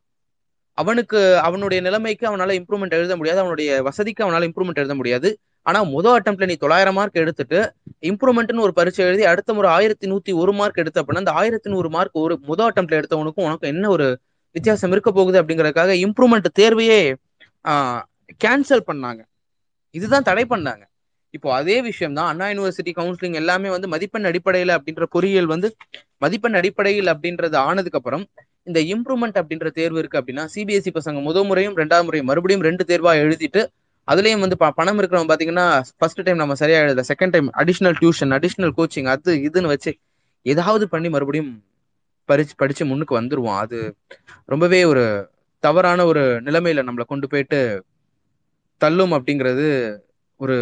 அவனுக்கு 0.79 1.19
அவனுடைய 1.47 1.81
நிலைமைக்கு 1.83 2.25
அவனால 2.31 2.51
இம்ப்ரூவ்மெண்ட் 2.61 2.97
எழுத 2.99 3.15
முடியாது. 3.17 3.41
அவனுடைய 3.41 3.71
வசதிக்கு 3.89 4.25
அவனால 4.25 4.47
இம்ப்ரூவ்மெண்ட் 4.49 4.81
எழுத 4.83 4.95
முடியாது. 4.95 5.31
ஆனா 5.67 5.81
முதல் 5.95 6.17
அட்டம்ப்ட்ல 6.19 6.47
நீ 6.47 6.55
தொள்ளாயிரம் 6.57 6.95
மார்க் 6.95 7.13
எடுத்துட்டு 7.15 7.59
இம்ப்ரூவ்மெண்ட்னு 8.03 8.65
ஒரு 8.67 8.73
பரீட்சை 8.73 9.03
எழுதி 9.07 9.25
அடுத்த 9.33 9.51
முறை 9.55 9.69
ஆயிரத்தி 9.71 10.07
நூத்தி 10.13 10.33
ஒரு 10.43 10.53
மார்க் 10.53 10.81
எடுத்த 10.83 11.01
அப்படின்னா 11.01 11.25
அந்த 11.25 11.35
ஆயிரத்தி 11.41 11.69
நூறு 11.71 11.89
மார்க் 11.89 12.17
ஒரு 12.17 12.35
முதல் 12.43 12.71
அட்டம்ப்ட்ல 12.71 13.01
எடுத்தவனுக்கும் 13.01 13.47
உனக்கும் 13.47 13.73
என்ன 13.73 13.91
ஒரு 13.91 14.07
வித்தியாசம் 14.55 14.93
இருக்க 14.93 15.11
போகுது 15.11 15.41
அப்படிங்கறதுக்காக 15.43 15.93
இம்ப்ரூவ்மெண்ட் 16.05 16.49
தேர்வையே 16.55 17.01
கேன்சல் 18.41 18.89
பண்ணாங்க. 18.89 19.21
இதுதான் 19.95 20.27
தடை 20.29 20.45
பண்ணாங்க. 20.47 20.83
இப்போ 21.35 21.49
அதே 21.57 21.77
விஷயம் 21.83 22.17
தான் 22.17 22.29
அண்ணா 22.31 22.47
யூனிவர்சிட்டி 22.49 22.93
கவுன்சிலிங் 22.97 23.37
எல்லாமே 23.39 23.69
வந்து 23.71 23.89
மதிப்பெண் 23.93 24.29
அடிப்படையில் 24.31 24.73
அப்படின்ற 24.75 25.05
பொறியியல் 25.13 25.53
வந்து 25.53 25.69
மதிப்பெண் 26.23 26.57
அடிப்படையில் 26.59 27.11
அப்படின்றது 27.13 27.57
ஆனதுக்கு 27.63 27.99
அப்புறம் 28.01 28.25
இந்த 28.67 28.81
இம்ப்ரூவ்மெண்ட் 28.93 29.39
அப்படின்ற 29.41 29.69
தேர்வு 29.79 29.99
இருக்கு 29.99 30.19
அப்படின்னா 30.21 30.45
சிபிஎஸ்சி 30.53 30.91
பசங்க 30.97 31.23
முதல் 31.23 31.47
முறையும் 31.49 31.77
ரெண்டாவது 31.79 32.07
முறையும் 32.09 32.29
மறுபடியும் 32.31 32.65
ரெண்டு 32.67 32.85
தேர்வா 32.91 33.13
எழுதிட்டு 33.23 33.63
அதுலயும் 34.09 34.43
வந்து 34.45 34.57
ப- 34.57 34.75
பணம் 34.77 34.99
இருக்கிறவங்க 35.01 35.31
பாத்தீங்கன்னா 35.31 35.67
ஃபர்ஸ்ட் 35.93 36.23
டைம் 36.23 36.41
நம்ம 36.41 36.55
சரியா 36.61 36.79
எழுத 36.85 37.05
second 37.11 37.35
time 37.35 37.49
additional 37.61 37.97
tuition 37.99 38.35
additional 38.37 38.75
coaching 38.79 39.09
அது 39.13 39.33
இதுன்னு 39.47 39.73
வச்சு 39.73 39.93
ஏதாவது 40.47 40.85
பண்ணி 40.89 41.09
மறுபடியும் 41.09 41.51
பரிச்சு 42.29 42.55
படிச்சு 42.57 42.85
முன்னுக்கு 42.85 43.15
வந்துருவோம் 43.19 43.59
அது 43.61 43.79
ரொம்பவே 44.49 44.81
ஒரு 44.85 45.05
தவறான 45.63 46.05
ஒரு 46.05 46.23
நிலைமையில 46.47 46.85
நம்மளை 46.87 47.07
கொண்டு 47.07 47.27
போயிட்டு 47.29 47.61
தள்ளும் 48.83 49.15
அப்படிங்கிறது 49.17 49.67
ஒரு 50.41 50.57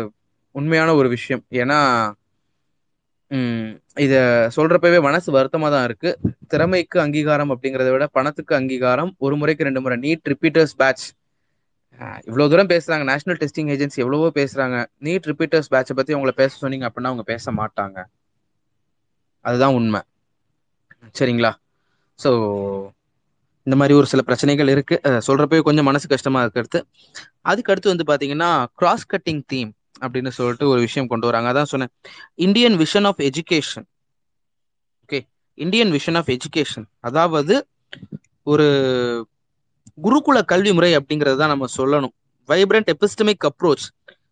உண்மையான 0.55 0.91
ஒரு 0.95 1.09
விஷயம். 1.17 1.43
ஏன்னா 1.61 1.79
இத 3.97 4.15
சொல்றப்பவே 4.57 4.99
மனசு 5.03 5.29
வருத்தமா 5.37 5.69
தான் 5.71 5.87
இருக்கு. 5.89 6.11
திறமைக்கு 6.53 6.99
அங்கீகாரம் 7.05 7.53
அப்படிங்கிறத 7.53 7.91
விட 7.93 8.07
பணத்துக்கு 8.13 8.55
அங்கீகாரம் 8.57 9.13
ஒரு 9.19 9.37
முறைக்கு 9.37 9.69
ரெண்டு 9.69 9.83
முறை 9.83 9.99
நீட் 10.05 10.31
ரிப்பீட்டர்ஸ் 10.33 10.75
பேட்ச். 10.77 11.07
இவ்வளவு 12.27 12.51
தூரம் 12.51 12.71
பேசுறாங்க. 12.71 13.05
நேஷனல் 13.11 13.41
டெஸ்டிங் 13.41 13.71
ஏஜென்சி 13.75 14.03
எவ்வளவோ 14.05 14.31
பேசுறாங்க. 14.37 14.77
நீட் 15.01 15.29
ரிப்பீட்டர்ஸ் 15.31 15.73
பேட்சை 15.73 15.95
பத்தி 15.95 16.15
அவங்கள 16.15 16.35
பேச 16.37 16.53
சொன்னீங்க 16.57 16.89
அப்படின்னா 16.89 17.13
அவங்க 17.13 17.27
பேச 17.33 17.53
மாட்டாங்க. 17.59 17.99
அதுதான் 19.45 19.77
உண்மை. 19.77 20.01
சரிங்களா? 21.17 21.53
ஸோ 22.21 22.31
இந்த 23.67 23.77
மாதிரி 23.81 23.95
ஒரு 23.99 24.07
சில 24.13 24.21
பிரச்சனைகள் 24.29 24.71
இருக்கு. 24.75 24.97
சொல்றப்பவே 25.27 25.63
கொஞ்சம் 25.69 25.89
மனசு 25.89 26.07
கஷ்டமா 26.13 26.41
இருக்கிறது. 26.45 26.79
அதுக்கு 27.51 27.73
அடுத்து 27.73 27.93
வந்து 27.93 28.07
பாத்தீங்கன்னா 28.11 28.51
கிராஸ் 28.81 29.07
கட்டிங் 29.13 29.43
தீம் 29.53 29.71
அப்படின்னு 30.03 30.31
சொல்லிட்டு 30.37 30.67
ஒரு 30.73 30.81
விஷயம் 30.81 31.11
கொண்டு 31.13 31.29
வராங்க. 31.29 31.49
அதான் 31.53 31.71
சொன்னேன். 31.73 31.93
Indian 32.47 32.77
vision 32.83 33.09
of 33.11 33.21
education 33.29 33.87
okay 35.03 35.21
Indian 35.59 35.93
vision 35.97 36.19
of 36.21 36.31
education 36.37 36.87
அதாவது 37.09 37.55
ஒரு 38.47 38.67
குருகுல 39.99 40.39
கல்வி 40.53 40.73
முறை 40.73 40.91
அப்படிங்கிறது 40.99 41.39
தான் 41.41 41.53
நம்ம 41.55 41.67
சொல்லணும். 41.77 42.15
வைப்ரண்ட் 42.49 42.91
எபிஸ்டமிக் 42.95 43.47
அப்ரோச் 43.49 43.87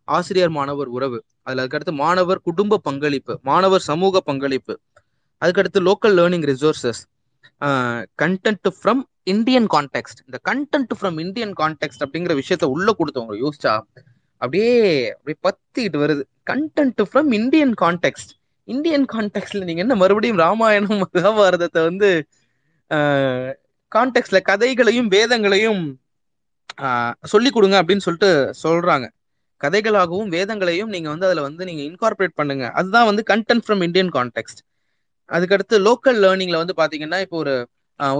ஆசிரியர் 0.08 0.52
மாணவர் 0.56 0.90
உறவு. 0.96 1.18
அதுல 1.42 1.62
அதுக்கடுத்து 1.64 1.92
மாணவர் 2.04 2.40
குடும்ப 2.40 2.78
பங்களிப்பு. 2.86 3.34
மாணவர் 3.42 3.84
சமூக 3.90 4.20
பங்களிப்பு. 4.28 4.74
அதுக்கடுத்து 5.42 5.80
local 5.88 6.16
learning 6.18 6.46
resources 6.52 7.00
content 8.22 8.68
from 8.78 9.02
Indian 9.34 9.68
context 9.74 10.20
இந்த 10.26 10.38
கண்டென்ட் 10.48 10.92
ஃப்ரம் 10.98 11.18
இந்தியன் 11.24 11.54
கான்டெக்ட் 11.60 12.02
அப்படிங்கிற 12.04 12.34
விஷயத்த 12.40 12.66
உள்ள 12.74 12.88
கொடுத்தவங்க 12.98 13.36
யோசிச்சா 13.44 13.74
அப்படியே 14.42 14.72
அப்படியே 15.16 15.38
பத்திட்டு 15.46 15.98
வருது. 16.02 16.22
Content 16.50 17.02
from 17.08 17.30
Indian 17.38 17.74
context 17.82 18.32
Indian 18.68 19.06
கான்டெக்ட்ல 19.12 19.66
நீங்க 19.68 19.82
என்ன 19.84 19.94
மறுபடியும் 20.02 20.42
ராமாயணம் 20.44 21.00
மகாபாரதத்தை 21.02 21.82
வந்து 21.90 22.10
கான்டெக்ட்ல 23.92 24.38
கதைகளையும் 24.50 25.08
வேதங்களையும் 25.16 25.82
சொல்லி 27.32 27.50
கொடுங்க 27.50 27.76
அப்படின்னு 27.80 28.04
சொல்லிட்டு 28.06 28.30
சொல்றாங்க. 28.64 29.06
கதைகளாகவும் 29.60 30.32
வேதங்களையும் 30.34 30.92
நீங்க 30.94 31.08
வந்து 31.12 31.26
அதுல 31.28 31.44
வந்து 31.46 31.62
நீங்க 31.68 31.82
இன்கார்பரேட் 31.90 32.38
பண்ணுங்க. 32.40 32.64
அதுதான் 32.78 33.08
வந்து 33.10 33.22
கண்டென்ட் 33.30 33.64
ஃப்ரம் 33.66 33.82
இந்தியன் 33.86 34.12
கான்டெக்ட் 34.16 34.60
அதுக்கடுத்து 35.30 35.76
லோக்கல் 35.86 36.18
லேர்னிங்ல 36.24 36.60
வந்து 36.62 36.74
பாத்தீங்கன்னா 36.80 37.18
இப்போ 37.24 37.36
ஒரு 37.44 37.54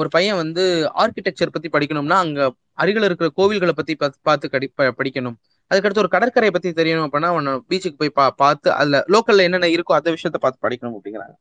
ஒரு 0.01 0.09
பையன் 0.15 0.41
வந்து 0.43 0.63
ஆர்கிடெக்சர் 1.03 1.55
பத்தி 1.55 1.69
படிக்கணும்னா 1.75 2.17
அங்க 2.25 2.41
அருகில் 2.83 3.07
இருக்கிற 3.09 3.29
கோவில்களை 3.39 3.75
பத்தி 3.79 3.95
பார்த்து 4.27 4.47
கடி 4.55 4.67
படிக்கணும். 5.01 5.37
அதுக்கடுத்து 5.71 6.03
ஒரு 6.03 6.11
கடற்கரையை 6.15 6.53
பத்தி 6.53 6.71
தெரியணும் 6.79 7.07
அப்படின்னா 7.07 7.31
அவனை 7.35 7.53
பீச்சுக்கு 7.71 7.99
போய் 8.03 8.17
பா 8.19 8.25
பார்த்து 8.43 8.69
அதுல 8.77 9.01
லோக்கல்ல 9.15 9.47
என்னென்ன 9.47 9.71
இருக்கோ 9.75 9.95
அந்த 9.97 10.11
விஷயத்த 10.17 10.39
பார்த்து 10.45 10.65
படிக்கணும் 10.67 10.95
அப்படிங்கிறாங்க. 10.99 11.35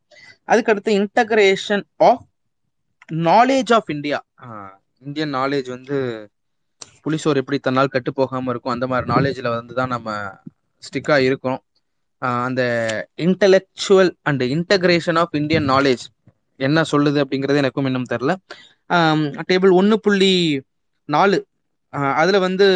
அதுக்கடுத்து 0.47 0.91
integration 1.01 1.85
of 2.09 2.25
knowledge 3.29 3.71
of 3.77 3.91
India 3.95 4.19
Indian 5.05 5.33
knowledge 5.35 5.69
வந்து 5.75 5.97
புலிசோர் 7.03 7.39
எப்படி 7.41 7.57
தன்னால் 7.59 7.93
கட்டு 7.95 8.11
போகாம 8.13 8.51
இருக்கும் 8.53 8.75
அந்த 8.75 8.85
மாதிரி 8.91 9.07
நாலேஜ்ல 9.13 9.49
வந்து 9.55 9.73
தான் 9.79 9.93
நம்ம 9.95 10.15
ஸ்டிக்கா 10.83 11.17
இருக்கோம். 11.27 11.59
அந்த 12.47 12.61
intellectual 13.25 14.11
and 14.29 14.43
integration 14.55 15.19
of 15.21 15.35
Indian 15.41 15.67
knowledge 15.73 16.05
என்ன 16.59 16.83
சொல்லுது 16.91 17.19
அப்படிங்கிறது 17.23 17.61
எனக்கும் 17.63 17.87
இன்னும் 17.89 18.09
தெரில 18.13 18.33
டேபிள் 19.49 19.73
ஒன்று 19.79 19.95
புள்ளி 20.05 20.33
நாலு. 21.09 21.37
அதில் 22.21 22.43
வந்து 22.45 22.67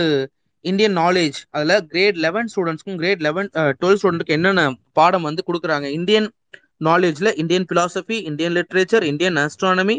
இந்தியன் 0.66 0.96
நாலேஜ் 0.98 1.38
அதில் 1.56 1.76
கிரேட் 1.92 2.18
லெவன் 2.26 2.50
ஸ்டூடெண்ட்ஸ்க்கும் 2.54 3.00
கிரேட் 3.02 3.24
லெவன் 3.28 3.50
டுவெல் 3.82 3.98
ஸ்டூடெண்ட்டுக்கு 4.00 4.38
என்னென்ன 4.38 4.64
பாடம் 5.00 5.28
வந்து 5.30 5.44
கொடுக்குறாங்க? 5.48 5.88
Indian 6.00 6.28
நாலேஜில் 6.88 7.32
Indian 7.42 7.68
philosophy 7.72 8.18
Indian 8.30 8.56
literature 8.58 9.04
Indian 9.12 9.40
astronomy 9.44 9.98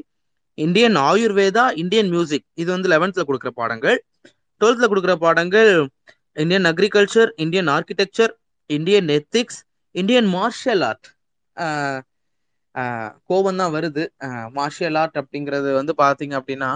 Indian 0.59 0.97
Ayurveda 1.09 1.64
Indian 1.83 2.11
music 2.14 2.47
இது 2.62 2.68
வந்து 2.74 2.89
லெவன்த்தில் 2.95 3.28
கொடுக்குற 3.28 3.51
பாடங்கள். 3.61 3.99
டுவெல்த்தில் 4.61 4.91
கொடுக்குற 4.93 5.14
பாடங்கள் 5.26 5.72
Indian 6.43 6.66
agriculture 6.70 7.30
Indian 7.45 7.70
architecture 7.76 8.33
Indian 8.70 9.09
ethics 9.18 9.61
Indian 9.95 10.28
martial 10.37 10.83
art 10.89 11.09
கோபம் 13.30 13.60
தான் 13.60 13.74
வருது. 13.76 14.04
மார்ஷியல் 14.58 14.98
ஆர்ட் 15.02 15.20
அப்படிங்கிறது 15.22 15.70
வந்து 15.80 15.94
பார்த்தீங்க 15.98 16.34
அப்படின்னா 16.40 16.70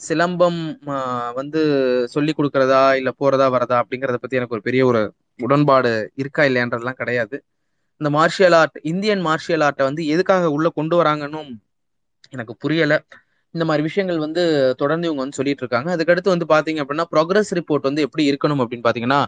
சிலம்பம் 0.00 0.58
வந்து 1.38 1.60
சொல்லி 2.14 2.32
கொடுக்கறதா 2.32 2.82
இல்லை 2.98 3.12
போறதா 3.20 3.46
வரதா 3.54 3.76
அப்படிங்கிறத 3.82 4.18
பத்தி 4.22 4.38
எனக்கு 4.40 4.56
ஒரு 4.56 4.66
பெரிய 4.68 4.82
ஒரு 4.90 5.00
உடன்பாடு 5.40 5.90
இருக்கா 6.22 6.42
இல்லையன்றதுலாம் 6.48 7.00
கிடையாது. 7.00 7.36
இந்த 8.00 8.10
மார்ஷியல் 8.16 8.56
ஆர்ட் 8.58 8.76
இந்தியன் 8.92 9.22
மார்ஷியல் 9.26 9.64
ஆர்ட்டை 9.66 9.86
வந்து 9.88 10.02
எதுக்காக 10.14 10.50
உள்ள 10.56 10.68
கொண்டு 10.78 10.96
வராங்கன்னு 11.00 11.40
எனக்கு 12.32 12.54
புரியல. 12.62 12.94
இந்த 13.54 13.64
மாதிரி 13.68 13.82
விஷயங்கள் 13.86 14.24
வந்து 14.24 14.42
தொடர்ந்து 14.80 15.06
இவங்க 15.08 15.22
வந்து 15.24 15.38
சொல்லிட்டு 15.38 15.62
இருக்காங்க. 15.64 15.88
அதுக்கடுத்து 15.94 16.34
வந்து 16.34 16.46
பாத்தீங்க 16.52 16.82
அப்படின்னா 16.82 17.06
ப்ரோக்ரஸ் 17.14 17.52
ரிப்போர்ட் 17.58 17.88
வந்து 17.88 18.04
எப்படி 18.06 18.24
இருக்கணும் 18.30 18.62
அப்படின்னு 18.62 18.86
பாத்தீங்கன்னா 18.88 19.20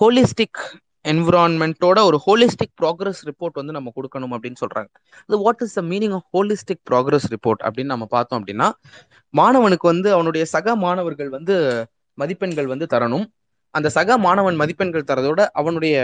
ஹோலிஸ்டிக் 0.00 0.62
என்விரான்மெண்ட்டோட 1.10 1.98
ஒரு 2.08 2.18
ஹோலிஸ்டிக் 2.26 2.72
ப்ராக்ரஸ் 2.80 3.20
ரிப்போர்ட் 3.28 3.58
வந்து 3.60 3.74
நம்ம 3.76 3.92
கொடுக்கணும் 3.96 4.32
அப்படின்னு 4.36 4.58
சொல்றாங்க. 4.62 4.90
அது 5.26 5.36
what 5.44 5.62
is 5.66 5.76
the 5.78 5.82
meaning 5.92 6.14
of 6.18 6.26
holistic 6.36 6.82
progress 6.90 7.28
report 7.34 7.62
அப்படின்னு 7.66 7.92
நம்ம 7.94 8.08
பார்த்தோம் 8.16 8.38
அப்படின்னா 8.40 8.68
மாணவனுக்கு 9.34 9.86
வந்து 9.92 10.08
அவனுடைய 10.16 10.44
சக 10.54 10.76
மாணவர்கள் 10.84 11.30
வந்து 11.36 11.54
மதிப்பெண்கள் 12.18 12.70
வந்து 12.72 12.86
தரணும். 12.94 13.26
அந்த 13.74 13.88
சக 13.96 14.18
மாணவன் 14.26 14.58
மதிப்பெண்கள் 14.62 15.08
தரதோட 15.10 15.40
அவனுடைய 15.60 15.96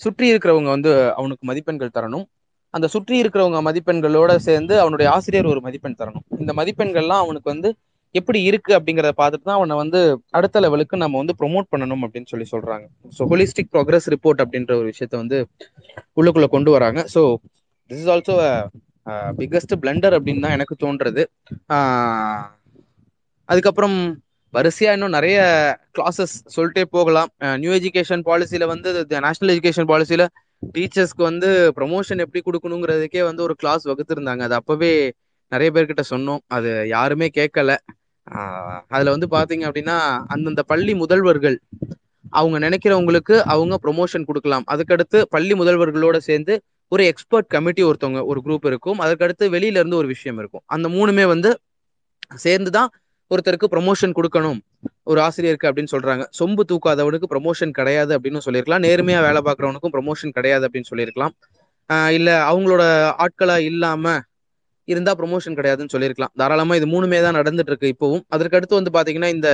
சுற்றி 0.00 0.26
இருக்கிறவங்க 0.32 0.70
வந்து 0.76 0.92
அவனுக்கு 1.18 1.44
மதிப்பெண்கள் 1.50 1.94
தரணும். 1.96 2.26
அந்த 2.74 2.86
சுற்றி 2.94 3.14
இருக்கிறவங்க 3.22 3.58
மதிப்பெண்களோட 3.68 4.32
சேர்ந்து 4.46 4.74
அவனுடைய 4.80 5.08
ஆசிரியர் 5.16 5.50
ஒரு 5.52 5.60
மதிப்பெண் 5.66 5.98
தரணும். 6.00 6.24
இந்த 6.42 6.52
மதிப்பெண்கள்லாம் 6.60 7.22
அவனுக்கு 7.24 7.48
வந்து 7.52 7.68
எப்படி 8.18 8.38
இருக்கு 8.48 8.72
அப்படிங்கிறத 8.76 9.12
பார்த்துட்டு 9.20 9.46
தான் 9.48 9.58
அவனை 9.58 9.74
வந்து 9.82 10.00
அடுத்த 10.38 10.60
லெவலுக்கு 10.64 11.02
நம்ம 11.02 11.18
வந்து 11.22 11.34
ப்ரொமோட் 11.40 11.66
பண்ணணும் 11.72 12.02
அப்படின்னு 12.06 12.30
சொல்லி 12.32 12.46
சொல்றாங்க. 12.52 12.86
ஸோ 13.16 13.22
ஹோலிஸ்டிக் 13.30 13.70
ப்ரோக்ரஸ் 13.74 14.08
ரிப்போர்ட் 14.14 14.42
அப்படின்ற 14.44 14.72
ஒரு 14.80 14.86
விஷயத்த 14.92 15.14
வந்து 15.22 15.38
உள்ளுக்குள்ள 16.20 16.48
கொண்டு 16.56 16.72
வராங்க. 16.76 17.00
So 17.14 17.22
this 17.90 18.02
is 18.02 18.12
also 18.14 18.36
biggest 19.40 19.74
blunder 19.80 20.16
அப்படின்னு 20.18 20.44
தான் 20.44 20.56
எனக்கு 20.58 20.74
தோன்றது 20.84 21.24
அதுக்கப்புறம் 23.48 23.96
வரிசையா 24.54 24.90
இன்னும் 24.96 25.16
நிறைய 25.16 25.38
கிளாஸஸ் 25.96 26.34
சொல்லிட்டே 26.54 26.82
போகலாம். 26.96 27.30
நியூ 27.62 27.72
எஜுகேஷன் 27.78 28.22
பாலிசியில 28.28 28.64
வந்து 28.72 28.88
நேஷனல் 29.26 29.52
எஜுகேஷன் 29.54 29.88
பாலிசியில 29.90 30.24
டீச்சர்ஸ்க்கு 30.76 31.22
வந்து 31.30 31.48
ப்ரொமோஷன் 31.78 32.22
எப்படி 32.24 32.40
கொடுக்கணுங்கிறதுக்கே 32.44 33.22
வந்து 33.28 33.42
ஒரு 33.46 33.54
கிளாஸ் 33.62 33.84
வகுத்துருந்தாங்க. 33.90 34.42
அது 34.48 34.56
அப்பவே 34.60 34.92
நிறைய 35.52 35.70
பேர்கிட்ட 35.74 36.02
சொன்னோம். 36.12 36.40
அது 36.56 36.70
யாருமே 36.94 37.26
கேட்கல. 37.38 37.72
அதுல 38.88 39.10
வந்து 39.10 39.28
பாத்தீங்க 39.30 39.64
அப்படின்னா 39.68 39.96
அந்தந்த 40.26 40.62
பள்ளி 40.62 40.92
முதல்வர்கள் 40.94 41.56
அவங்க 42.30 42.58
நினைக்கிறவங்களுக்கு 42.66 43.36
அவங்க 43.54 43.74
ப்ரொமோஷன் 43.82 44.24
கொடுக்கலாம். 44.24 44.64
அதுக்கடுத்து 44.70 45.22
பள்ளி 45.34 45.54
முதல்வர்களோட 45.54 46.16
சேர்ந்து 46.16 46.54
ஒரு 46.88 47.04
எக்ஸ்பர்ட் 47.06 47.46
கமிட்டி 47.46 47.82
ஒருத்தவங்க 47.84 48.24
ஒரு 48.24 48.40
குரூப் 48.44 48.66
இருக்கும். 48.66 49.00
அதுக்கடுத்து 49.00 49.44
வெளியில 49.54 49.80
இருந்து 49.80 49.96
ஒரு 49.96 50.06
விஷயம் 50.06 50.38
இருக்கும். 50.38 50.64
அந்த 50.66 50.88
மூணுமே 50.88 51.26
வந்து 51.26 51.50
சேர்ந்துதான் 52.34 52.90
ஒருத்தருக்கு 53.30 53.66
ப்ரொமோஷன் 53.70 54.16
கொடுக்கணும். 54.18 54.60
ஒரு 55.02 55.20
ஆசிரியருக்கு 55.20 55.68
அப்படின்னு 55.70 55.92
சொல்றாங்க. 55.92 56.24
சொம்பு 56.38 56.62
தூக்காதவனுக்கு 56.72 57.28
ப்ரொமோஷன் 57.34 57.70
கிடையாது 57.70 58.18
அப்படின்னு 58.18 58.44
சொல்லியிருக்கலாம். 58.46 58.84
நேர்மையா 58.86 59.20
வேலை 59.26 59.40
பார்க்குறவனுக்கும் 59.46 59.94
ப்ரொமோஷன் 59.96 60.36
கிடையாது 60.38 60.68
அப்படின்னு 60.68 60.90
சொல்லியிருக்கலாம். 60.92 61.34
இல்ல 62.10 62.30
அவங்களோட 62.50 62.82
ஆட்களா 63.24 63.56
இல்லாம 63.70 64.20
இருந்தா 64.92 65.12
ப்ரொமோஷன் 65.20 65.56
கிடையாதுன்னு 65.58 65.92
சொல்லியிருக்கலாம். 65.94 66.32
தாராளமா 66.40 66.74
இது 66.78 66.86
மூணுமே 66.94 67.18
தான் 67.26 67.36
நடந்துட்டு 67.38 67.72
இருக்கு 67.72 67.92
இப்பவும். 67.94 68.22
அதற்கு 68.34 68.56
அடுத்து 68.58 68.78
வந்து 68.78 68.92
பாத்தீங்கன்னா 68.96 69.30
இந்த 69.36 69.48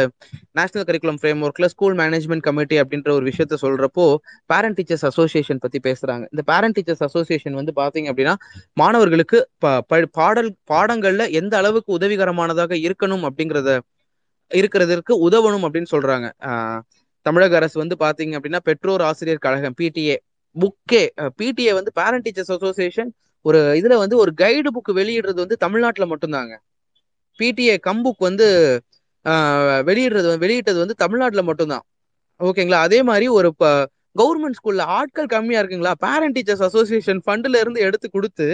நேஷனல் 0.59 0.87
கரிக்குலம் 0.89 1.21
ஃப்ரேம் 1.21 1.43
ஒர்க்ல 1.47 1.69
ஸ்கூல் 1.75 1.97
மேனேஜ்மெண்ட் 2.03 2.45
கமிட்டி 2.49 2.79
அப்படின்ற 2.83 3.11
ஒரு 3.19 3.25
விஷயத்த 3.31 3.59
சொல்றப்போ 3.65 4.07
பேரண்ட் 4.53 4.79
டீச்சர்ஸ் 4.81 5.07
அசோசியேஷன் 5.11 5.63
பத்தி 5.65 5.81
பேசுறாங்க. 5.89 6.25
இந்த 6.35 6.45
பேரண்ட் 6.53 6.77
டீச்சர்ஸ் 6.79 7.05
அசோசியேஷன் 7.09 7.59
வந்து 7.61 7.75
பாத்தீங்க 7.81 8.09
அப்படின்னா 8.13 8.35
மாணவர்களுக்கு 8.83 9.41
பாடல் 10.23 10.51
பாடங்கள்ல 10.73 11.27
எந்த 11.43 11.57
அளவுக்கு 11.63 11.93
உதவிகரமானதாக 11.99 12.73
இருக்கணும் 12.87 13.27
அப்படிங்கிறத 13.31 13.79
இருக்கிறதற்கு 14.51 15.13
உதவணும் 15.29 15.65
அப்படின்னு 15.67 15.93
சொல்றாங்க. 15.95 16.29
தமிழக 17.27 17.57
அரசு 17.61 17.77
வந்து 17.81 17.97
பாத்தீங்க 18.03 18.35
அப்படின்னா 18.39 18.61
பெற்றோர் 18.69 19.03
ஆசிரியர் 19.09 19.45
கழகம் 19.47 19.77
பிடிஏ 19.81 20.17
புக்கே 20.57 21.03
பிடிஏ 21.41 21.73
வந்து 21.79 21.91
பேரண்ட் 21.99 22.25
டீச்சர்ஸ் 22.27 22.53
அசோசியேஷன் 22.57 23.11
ஒரு 23.45 23.61
இதுல 23.81 23.95
வந்து 24.03 24.17
ஒரு 24.23 24.33
கைடு 24.43 24.71
புக் 24.77 24.91
வெளியிடுறது 24.99 25.39
வந்து 25.45 25.57
தமிழ்நாட்டுல 25.65 26.07
மட்டும்தாங்க. 26.13 26.55
பிடிஏ 27.39 27.75
கம்புக் 27.89 28.27
வந்து 28.29 28.47
வெளியிடுறது 29.89 30.29
வெளியிட்டது 30.45 30.79
வந்து 30.83 30.97
தமிழ்நாட்டுல 31.05 31.43
மட்டும்தான். 31.49 31.85
ஓகேங்களா? 32.41 32.81
அதே 32.87 33.01
மாதிரி 33.09 33.27
ஒரு 33.39 33.49
கவர்மெண்ட் 34.17 34.59
ஸ்கூல்ல 34.59 34.85
ஆட்கள் 34.99 35.33
கம்மியா 35.35 35.61
இருக்குங்களா? 35.63 35.95
பேரண்ட் 36.07 36.37
டீச்சர்ஸ் 36.37 36.65
அசோசியேஷன் 36.69 37.21
ஃபண்ட்ல 37.27 37.61
இருந்து 37.63 37.81
எடுத்து 37.89 38.07
கொடுத்து 38.11 38.47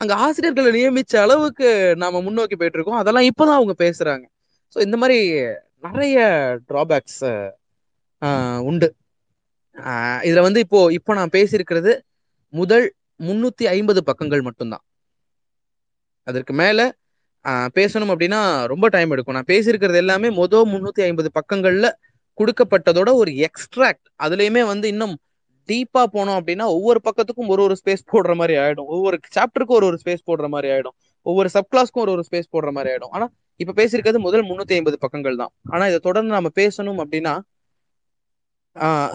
அங்க 0.00 0.12
ஆசிரியர்களை 0.24 0.70
நியமிச்ச 0.76 1.14
அளவுக்கு 1.24 1.68
நாம 2.02 2.20
முன்னோக்கி 2.26 2.56
போயிட்டு 2.58 2.78
இருக்கோம் 2.78 3.00
அதெல்லாம் 3.00 3.28
இப்பதான் 3.30 3.58
அவங்க 3.58 3.74
பேசுறாங்க. 3.84 4.24
ஸோ 4.76 4.78
இந்த 4.86 4.96
மாதிரி 5.02 5.18
நிறைய 5.86 6.16
டிராபேக்ஸ் 6.70 7.20
உண்டு. 8.68 8.88
இதுல 10.26 10.40
வந்து 10.46 10.60
இப்போ 10.64 10.80
இப்போ 10.98 11.12
நான் 11.14 11.34
பேசியிருக்கிறது 11.36 11.92
முதல் 12.52 12.86
முன்னூத்தி 13.26 13.64
ஐம்பது 13.74 14.00
பக்கங்கள் 14.06 14.42
மட்டும்தான். 14.48 14.84
அதற்கு 16.26 16.52
மேல 16.60 16.80
பேசணும் 17.78 18.12
அப்படின்னா 18.14 18.40
ரொம்ப 18.72 18.86
டைம் 18.94 19.12
எடுக்கும். 19.14 19.36
நான் 19.38 19.50
பேசியிருக்கிறது 19.52 20.00
எல்லாமே 20.02 20.28
மொதல் 20.40 20.70
முன்னூத்தி 20.72 21.02
ஐம்பது 21.08 21.28
பக்கங்கள்ல 21.38 21.88
கொடுக்கப்பட்டதோட 22.38 23.10
ஒரு 23.22 23.30
எக்ஸ்ட்ராக்ட் 23.46 24.06
அதுலயுமே 24.24 24.62
வந்து 24.72 24.86
இன்னும் 24.88 25.14
டீப்பா 25.68 26.02
போனோம் 26.14 26.38
அப்படின்னா 26.40 26.66
ஒவ்வொரு 26.76 27.00
பக்கத்துக்கும் 27.06 27.50
ஒரு 27.54 27.62
ஒரு 27.66 27.74
ஸ்பேஸ் 27.80 28.04
போடுற 28.12 28.32
மாதிரி 28.40 28.54
ஆயிடும். 28.62 28.88
ஒவ்வொரு 28.94 29.16
சாப்டருக்கும் 29.36 29.78
ஒரு 29.78 29.86
ஒரு 29.90 29.98
ஸ்பேஸ் 30.02 30.22
போடுற 30.28 30.46
மாதிரி 30.54 30.68
ஆயிடும். 30.74 30.96
ஒவ்வொரு 31.26 31.48
சப் 31.54 31.68
கிளாஸ்க்கும் 31.72 32.02
ஒரு 32.04 32.12
ஒரு 32.16 32.24
ஸ்பேஸ் 32.28 32.48
போடுற 32.54 32.70
மாதிரி 32.76 32.90
ஆயிடும். 32.92 33.12
ஆனா 33.16 33.26
இப்ப 33.60 33.74
பேசியிருக்கிறது 33.80 34.18
முதல் 34.26 34.44
முன்னூத்தி 34.50 34.74
ஐம்பது 34.78 34.98
பக்கங்கள் 35.04 35.36
தான். 35.42 35.52
ஆனா 35.74 35.84
இதை 35.90 35.98
தொடர்ந்து 36.08 36.32
நம்ம 36.36 36.50
பேசணும் 36.60 37.00
அப்படின்னா 37.04 37.34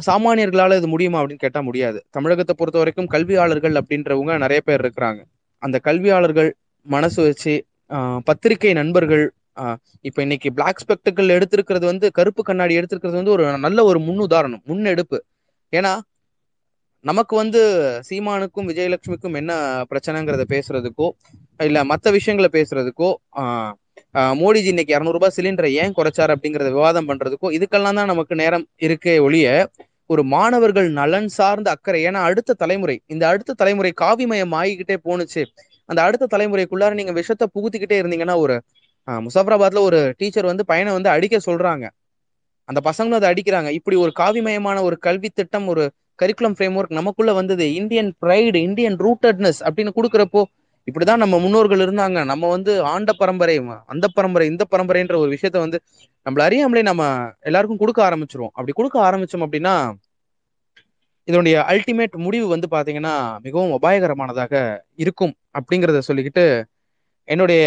சாமானியர்களால 0.05 0.77
இது 0.77 0.87
முடியுமா 0.87 1.21
அப்படின்னு 1.21 1.35
கேட்டா 1.35 1.61
முடியாது. 1.61 1.99
தமிழகத்தை 2.11 2.55
பொறுத்த 2.57 2.77
வரைக்கும் 2.77 3.07
கல்வியாளர்கள் 3.07 3.75
அப்படின்றவங்க 3.81 4.37
நிறைய 4.37 4.61
பேர் 4.61 4.81
இருக்கிறாங்க. 4.81 5.21
அந்த 5.63 5.77
கல்வியாளர்கள் 5.79 6.49
மனசு 6.85 7.23
வச்சு 7.23 7.53
பத்திரிக்கை 7.89 8.23
பத்திரிகை 8.23 8.73
நண்பர்கள் 8.73 9.23
ஆஹ் 9.55 9.77
இப்ப 10.01 10.21
இன்னைக்கு 10.21 10.49
பிளாக் 10.53 10.81
ஸ்பெக்டக்கிள் 10.83 11.27
எடுத்திருக்கிறது 11.35 11.85
வந்து 11.85 12.11
கருப்பு 12.11 12.41
கண்ணாடி 12.43 12.77
எடுத்திருக்கிறது 12.79 13.19
வந்து 13.19 13.31
ஒரு 13.31 13.57
நல்ல 13.57 13.83
ஒரு 13.83 13.99
முன்னுதாரணம் 13.99 14.63
முன்னெடுப்பு 14.63 15.17
ஏன்னா 15.73 15.93
நமக்கு 17.05 17.35
வந்து 17.35 17.61
சீமானுக்கும் 18.09 18.69
விஜயலட்சுமிக்கும் 18.69 19.35
என்ன 19.35 19.53
பிரச்சனைங்கிறத 19.89 20.43
பேசுறதுக்கோ 20.49 21.07
இல்ல 21.63 21.83
மற்ற 21.83 22.11
விஷயங்களை 22.11 22.49
பேசுறதுக்கோ 22.55 23.09
மோடிஜி 24.39 24.69
இன்னைக்கு 24.71 24.93
இரநூறுபா 24.95 25.27
சிலிண்டரை 25.35 25.69
ஏன் 25.83 25.95
குறைச்சார் 25.97 26.31
அப்படிங்கிறத 26.33 26.69
விவாதம் 26.75 27.07
பண்றதுக்கும் 27.09 27.53
இதுக்கெல்லாம் 27.57 27.97
தான் 27.99 28.09
நமக்கு 28.11 28.35
நேரம் 28.41 28.63
இருக்கே 28.85 29.15
ஒழிய 29.25 29.47
ஒரு 30.09 30.21
மாணவர்கள் 30.33 30.87
நலன் 30.99 31.27
சார்ந்த 31.37 31.67
அக்கறை. 31.75 31.99
ஏன்னா 32.07 32.19
அடுத்த 32.29 32.55
தலைமுறை 32.61 32.95
இந்த 33.13 33.23
அடுத்த 33.31 33.55
தலைமுறை 33.61 33.91
காவிமயம் 34.03 34.55
ஆகிக்கிட்டே 34.59 34.97
போணுச்சு. 35.07 35.43
அந்த 35.89 35.99
அடுத்த 36.07 36.29
தலைமுறைக்குள்ளார 36.33 36.93
நீங்க 36.99 37.13
விஷத்தை 37.19 37.47
புகுத்திக்கிட்டே 37.55 37.97
இருந்தீங்கன்னா 38.01 38.37
ஒரு 38.45 38.55
முசாஃபராபாத்ல 39.07 39.81
ஒரு 39.89 39.99
டீச்சர் 40.19 40.49
வந்து 40.51 40.63
பையனை 40.71 40.91
வந்து 40.97 41.09
அடிக்க 41.15 41.37
சொல்றாங்க. 41.49 41.85
அந்த 42.69 42.79
பசங்களும் 42.89 43.19
அதை 43.19 43.29
அடிக்கிறாங்க. 43.33 43.69
இப்படி 43.79 43.97
ஒரு 44.03 44.11
காவிமயமான 44.21 44.77
ஒரு 44.87 44.97
கல்வி 45.07 45.29
திட்டம் 45.39 45.67
ஒரு 45.73 45.83
கரிக்குலம் 46.19 46.55
ஃப்ரேம் 46.57 46.77
ஒர்க் 46.79 46.99
நமக்குள்ள 46.99 47.31
வந்தது. 47.39 47.65
இந்தியன் 47.79 48.11
ப்ரைடு 48.23 48.59
இந்தியன் 48.67 48.97
ரூட்டட்னஸ் 49.05 49.61
அப்படின்னு 49.67 49.97
கொடுக்குறப்போ 49.97 50.43
இப்படிதான் 50.87 51.21
நம்ம 51.23 51.35
முன்னோர்கள் 51.39 51.83
இருந்தாங்க. 51.85 52.19
நம்ம 52.31 52.49
வந்து 52.49 52.71
ஆண்ட 52.93 53.11
பரம்பரை 53.21 53.55
அந்த 53.93 54.05
பரம்பரை 54.17 54.45
இந்த 54.47 54.63
பரம்பரைன்ற 54.73 55.15
ஒரு 55.23 55.29
விஷயத்த 55.35 55.57
வந்து 55.59 55.77
நம்மள 56.25 56.41
அறியாமலே 56.47 56.81
நம்ம 56.81 57.03
எல்லாருக்கும் 57.39 57.81
கொடுக்க 57.83 58.01
ஆரம்பிச்சிருவோம். 58.09 58.53
அப்படி 58.57 58.73
கொடுக்க 58.75 58.97
ஆரம்பிச்சோம் 59.09 59.45
அப்படின்னா 59.47 59.75
இதனுடைய 61.27 61.55
அல்டிமேட் 61.69 62.15
முடிவு 62.17 62.47
வந்து 62.47 62.67
பாத்தீங்கன்னா 62.71 63.13
மிகவும் 63.41 63.73
அபாயகரமானதாக 63.77 64.53
இருக்கும் 64.95 65.33
அப்படிங்கிறத 65.59 66.01
சொல்லிக்கிட்டு 66.07 66.45
என்னுடைய 67.27 67.63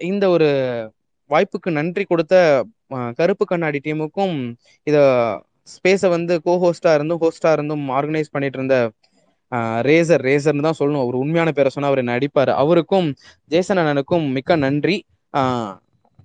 இந்த 0.00 0.24
ஒரு 0.28 0.48
வாய்ப்புக்கு 1.30 1.70
நன்றி 1.70 2.04
கொடுத்த 2.04 2.34
கருப்பு 3.16 3.44
கண்ணாடி 3.46 3.78
டீமுக்கும் 3.84 4.36
இத 4.86 4.96
ஸ்பேஸை 5.74 6.08
வந்து 6.08 6.34
கோ 6.44 6.54
ஹோஸ்டா 6.64 6.92
இருந்தும் 6.94 7.20
ஹோஸ்டா 7.22 7.50
இருந்தும் 7.52 7.84
ஆர்கனைஸ் 7.88 8.32
பண்ணிட்டு 8.32 8.58
இருந்த 8.58 8.76
ரேசர் 9.82 10.22
ரேசர்னு 10.22 10.62
தான் 10.62 10.78
சொல்லணும். 10.78 11.02
அவர் 11.02 11.16
உண்மையான 11.16 11.50
பேரை 11.52 11.70
சொன்னா 11.70 11.88
அவர் 11.88 11.98
என்ன 11.98 12.16
அடிப்பாரு. 12.18 12.52
அவருக்கும் 12.62 13.08
ஜேசன் 13.50 13.80
அண்ணனுக்கும் 13.82 14.26
மிக்க 14.36 14.56
நன்றி. 14.58 14.96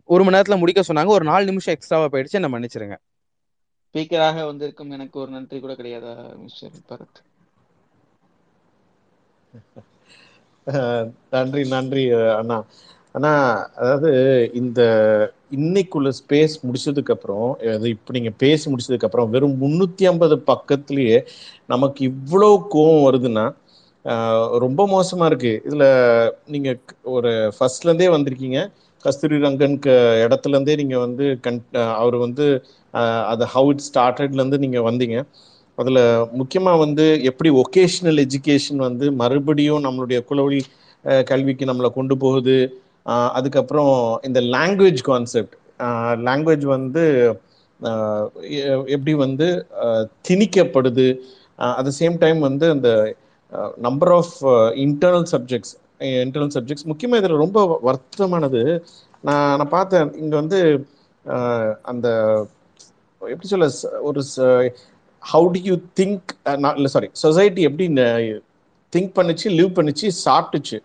ஒரு 0.10 0.24
மணி 0.24 0.36
நேரத்துல 0.36 0.58
முடிக்க 0.60 0.82
சொன்னாங்க. 0.84 1.12
ஒரு 1.12 1.26
நாலு 1.26 1.46
நிமிஷம் 1.46 1.76
எக்ஸ்ட்ராவா 1.76 2.08
போயிடுச்சு. 2.08 2.32
என்ன 2.34 2.50
மன்னிச்சிருங்க. 2.50 2.98
ஸ்பீக்கராக 3.84 4.46
வந்திருக்கும். 4.46 4.92
எனக்கு 4.92 5.20
ஒரு 5.20 5.32
நன்றி 5.36 5.60
கூட 5.60 5.76
கிடையாதா 5.76 6.14
மிஸ்டர் 6.42 6.82
பரத். 6.90 7.22
நன்றி 11.32 11.62
நன்றி 11.70 12.04
அண்ணா. 12.34 12.58
அண்ணா 13.16 13.32
அதாவது 13.78 14.12
இந்த 14.54 14.82
இன்னைக்குள்ள 15.52 16.10
ஸ்பேஸ் 16.20 16.56
முடிச்சதுக்கு 16.66 17.14
அப்புறம் 17.14 17.46
அது 17.76 17.88
இப்போ 17.90 18.12
நீங்க 18.14 18.32
பேசி 18.44 18.66
முடிச்சதுக்கு 18.72 19.08
அப்புறம் 19.08 19.30
வெறும் 19.34 19.56
முன்னூத்தி 19.62 20.06
ஐம்பது 20.06 20.36
பக்கத்துலயே 20.50 21.18
நமக்கு 21.70 22.02
இவ்வளோ 22.12 22.50
கோவம் 22.74 23.06
வருதுன்னா 23.08 23.46
ரொம்ப 24.64 24.82
மோசமா 24.88 25.26
இருக்கு. 25.26 25.54
இதுல 25.68 25.86
நீங்க 26.48 26.70
ஒரு 27.16 27.32
ஃபர்ஸ்ட்ல 27.56 27.90
இருந்தே 27.90 28.10
வந்திருக்கீங்க. 28.16 28.60
கஸ்தூரி 29.06 29.38
ரங்கனுக்கு 29.44 29.94
இடத்துல 30.26 30.56
இருந்தே 30.56 30.76
நீங்க 30.76 30.98
வந்து 31.00 31.26
கன் 31.46 31.60
அவர் 31.98 32.18
வந்து 32.26 32.46
அது 33.32 33.46
ஹவு 33.54 33.70
இட் 33.74 33.86
ஸ்டார்டட்ல 33.88 34.42
இருந்து 34.42 34.64
நீங்க 34.66 34.80
வந்தீங்க. 34.90 35.18
அதுல 35.78 36.00
முக்கியமா 36.40 36.72
வந்து 36.80 37.06
எப்படி 37.30 37.50
ஒகேஷனல் 37.62 38.22
எஜுகேஷன் 38.26 38.82
வந்து 38.88 39.06
மறுபடியும் 39.22 39.86
நம்மளுடைய 39.86 40.20
குலவழி 40.30 40.62
கல்விக்கு 41.32 41.66
நம்மளை 41.66 41.90
கொண்டு 41.98 42.16
போகுது 42.18 42.56
அதுக்கப்புறம் 43.32 43.94
இந்த 44.24 44.42
லாங்குவேஜ் 44.54 45.02
கான்செப்ட் 45.02 45.56
லாங்குவேஜ் 46.22 46.66
வந்து 46.68 47.04
எ- 48.60 48.86
எப்படி 48.88 49.14
வந்து 49.16 49.48
திணிக்கப்படுது 50.30 51.08
அட் 51.76 51.86
த 51.86 51.92
சேம் 52.00 52.18
டைம் 52.18 52.40
வந்து 52.40 52.70
அந்த 52.70 52.90
number 53.78 54.12
of 54.12 54.36
internal 54.78 55.28
subjects 55.32 55.74
internal 56.24 56.54
subjects 56.54 56.86
முக்கியமாக 56.86 57.22
இதில் 57.24 57.38
ரொம்ப 57.38 57.80
வருத்தமானது 57.84 58.62
நான் 59.24 59.58
நான் 59.58 59.70
பார்த்தேன் 59.70 60.14
இங்கே 60.18 60.36
வந்து 60.36 60.60
அந்த 61.84 62.08
எப்படி 63.22 63.48
சொல்ல 63.48 63.68
ச- 63.78 64.02
ஒரு 64.02 64.22
ஹவு 65.24 65.52
டு 65.52 65.60
யூ 65.64 65.76
திங்க் 66.00 66.30
இல்லை 66.76 66.86
சாரி 66.86 67.10
சொசைட்டி 67.14 67.62
எப்படி 67.62 67.88
திங்க் 68.94 69.12
பண்ணுச்சு 69.16 69.48
லிவ் 69.52 69.76
பண்ணுச்சு 69.76 70.08
சாப்பிட்டுச்சு. 70.26 70.78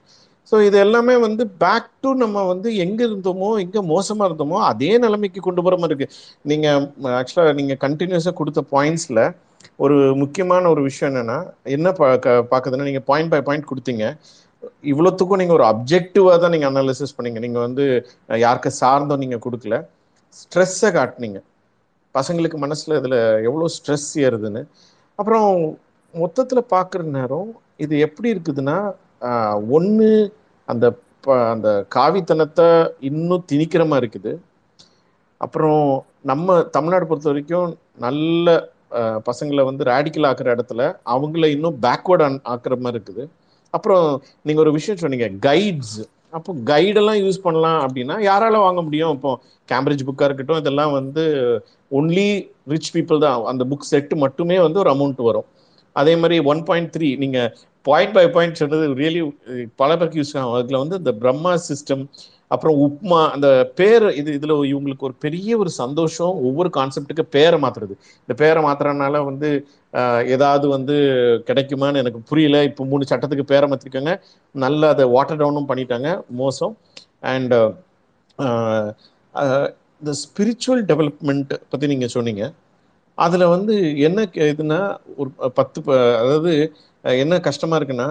ஸோ 0.51 0.57
இது 0.67 0.77
எல்லாமே 0.85 1.15
வந்து 1.27 1.43
பேக் 1.63 1.89
டு 2.05 2.09
நம்ம 2.23 2.43
வந்து 2.53 2.69
எங்கே 2.85 3.05
இருந்தோமோ 3.09 3.49
எங்கே 3.65 3.81
மோசமாக 3.93 4.29
இருந்தோமோ 4.31 4.59
அதே 4.71 4.91
நிலைமைக்கு 5.05 5.41
கொண்டு 5.47 5.63
போகிற 5.65 5.77
மாதிரி 5.83 5.95
இருக்கு. 5.95 6.17
நீங்கள் 6.51 7.15
ஆக்சுவலாக 7.21 7.53
நீங்கள் 7.61 7.81
கண்டினியூஸாக 7.85 8.35
கொடுத்த 8.41 8.63
பாயிண்ட்ஸில் 8.75 9.23
ஒரு 9.85 9.97
முக்கியமான 10.23 10.65
ஒரு 10.75 10.83
விஷயம் 10.89 11.11
என்னன்னா 11.11 11.39
என்ன 11.77 11.89
பார்க்க 12.01 12.35
பார்க்குதுன்னா 12.53 12.89
நீங்கள் 12.89 13.07
பாயிண்ட் 13.11 13.33
பை 13.35 13.41
பாயிண்ட் 13.49 13.71
கொடுத்தீங்க. 13.71 14.07
இவ்வளோத்துக்கும் 14.93 15.41
நீங்கள் 15.43 15.59
ஒரு 15.59 15.67
அப்ஜெக்டிவாக 15.73 16.37
தான் 16.43 16.53
நீங்கள் 16.55 16.71
அனாலிசிஸ் 16.73 17.17
பண்ணீங்க. 17.17 17.41
நீங்கள் 17.47 17.65
வந்து 17.67 17.85
யாருக்கு 18.45 18.71
சார்ந்தும் 18.83 19.23
நீங்கள் 19.25 19.43
கொடுக்கல. 19.47 19.79
ஸ்ட்ரெஸ்ஸை 20.41 20.91
காட்டுனீங்க. 20.99 21.41
பசங்களுக்கு 22.15 22.59
மனசில் 22.65 22.99
இதில் 23.01 23.19
எவ்வளோ 23.49 23.67
ஸ்ட்ரெஸ் 23.77 24.11
ஏறுதுன்னு. 24.27 24.63
அப்புறம் 25.19 25.49
மொத்தத்தில் 26.15 26.71
பார்க்குற 26.75 27.03
நேரம் 27.19 27.51
இது 27.85 27.95
எப்படி 28.07 28.29
இருக்குதுன்னா 28.35 28.77
ஒன்று 29.71 30.35
அந்த 30.67 30.95
ப- 31.21 31.49
அந்த 31.49 31.87
காவித்தனத்தை 31.95 32.89
இன்னும் 33.01 33.45
திணிக்கிற 33.53 33.87
மாதிரி 33.87 34.11
இருக்குது. 34.11 34.37
அப்புறம் 35.37 36.05
நம்ம 36.21 36.63
தமிழ்நாடு 36.63 37.07
பொறுத்த 37.07 37.29
வரைக்கும் 37.29 37.79
நல்ல 37.99 38.69
பசங்களை 38.93 39.65
வந்து 39.65 39.85
ரேடிக்கல் 39.85 40.27
ஆக்குற 40.27 40.59
இடத்துல 40.59 40.97
அவங்கள 41.07 41.47
இன்னும் 41.47 41.79
பேக்வேர்ட் 41.83 42.39
ஆக்குற 42.45 42.79
மாதிரி 42.79 43.03
இருக்குது. 43.03 43.29
அப்புறம் 43.71 44.23
நீங்கள் 44.43 44.65
ஒரு 44.65 44.73
விஷயம் 44.73 45.01
சொன்னீங்க 45.01 45.55
கைட்ஸ் 45.55 46.05
அப்போ 46.31 46.53
கைடெல்லாம் 46.53 47.21
யூஸ் 47.23 47.43
பண்ணலாம் 47.43 47.87
அப்படின்னா 47.87 48.17
யாரால 48.29 48.57
வாங்க 48.57 48.83
முடியும்? 48.83 49.11
இப்போ 49.11 49.39
கேம்பிரிட்ஜ் 49.73 50.07
புக்காக 50.07 50.25
இருக்கட்டும் 50.25 50.59
இதெல்லாம் 50.59 50.93
வந்து 50.93 51.25
ஒன்லி 51.91 52.51
ரிச் 52.67 52.97
பீப்புள் 52.97 53.21
தான். 53.21 53.45
அந்த 53.45 53.65
புக் 53.65 53.95
செட்டு 53.95 54.17
மட்டுமே 54.17 54.61
வந்து 54.61 54.79
ஒரு 54.79 54.91
அமௌண்ட் 54.91 55.23
வரும். 55.23 55.45
அதே 55.93 56.17
மாதிரி 56.17 56.39
ஒன் 56.39 56.63
பாயிண்ட் 56.63 56.97
த்ரீ 56.99 57.17
நீங்கள் 57.17 57.57
பாயிண்ட் 57.83 58.13
பை 58.13 58.31
பாயிண்ட் 58.31 58.55
சொன்னது 58.55 58.89
ரியலி 58.89 59.33
பல 59.77 59.97
பேருக்கு 59.97 60.21
யூஸ் 60.21 60.39
ஆகும். 60.39 60.53
அதில் 60.53 60.77
வந்து 60.77 60.97
இந்த 60.97 61.13
பிரம்மா 61.13 61.55
சிஸ்டம் 61.55 62.07
அப்புறம் 62.49 62.81
உப்மா 62.81 63.31
அந்த 63.31 63.73
பேர் 63.75 64.15
இது 64.15 64.33
இதில் 64.33 64.51
இவங்களுக்கு 64.51 64.99
ஒரு 64.99 65.15
பெரிய 65.15 65.57
ஒரு 65.57 65.71
சந்தோஷம் 65.71 66.27
ஒவ்வொரு 66.27 66.71
கான்செப்டுக்கு 66.77 67.23
பேரை 67.31 67.61
மாத்துறது. 67.61 67.95
இந்த 68.21 68.35
பேரை 68.37 68.63
மாத்துறதுனால 68.63 69.25
வந்து 69.25 69.67
ஏதாவது 70.27 70.69
வந்து 70.69 70.93
கிடைக்குமான்னு 71.47 71.97
எனக்கு 71.97 72.19
புரியல. 72.19 72.63
இப்போ 72.63 72.85
மூணு 72.85 73.05
சட்டத்துக்கு 73.11 73.43
பேரை 73.43 73.69
மாற்றிருக்காங்க 73.69 74.21
நல்லா 74.51 74.89
அதை 74.89 75.05
வாட்டர் 75.05 75.41
டவுனும் 75.41 75.69
பண்ணிட்டாங்க. 75.69 76.23
மோசம். 76.29 76.77
அண்ட் 77.21 77.55
இந்த 80.01 80.13
ஸ்பிரிச்சுவல் 80.23 80.85
டெவலப்மெண்ட் 80.87 81.61
பற்றி 81.71 81.87
நீங்கள் 81.87 82.09
சொன்னீங்க. 82.09 82.53
அதில் 83.15 83.45
வந்து 83.45 83.99
என்ன 83.99 84.23
கே- 84.23 84.55
இதுன்னா 84.55 84.97
ஒரு 85.17 85.53
பத்து 85.53 85.83
ப- 85.83 86.19
அதாவது 86.19 86.73
என்ன 87.05 87.39
கஷ்டமா 87.49 87.77
இருக்குன்னா 87.81 88.09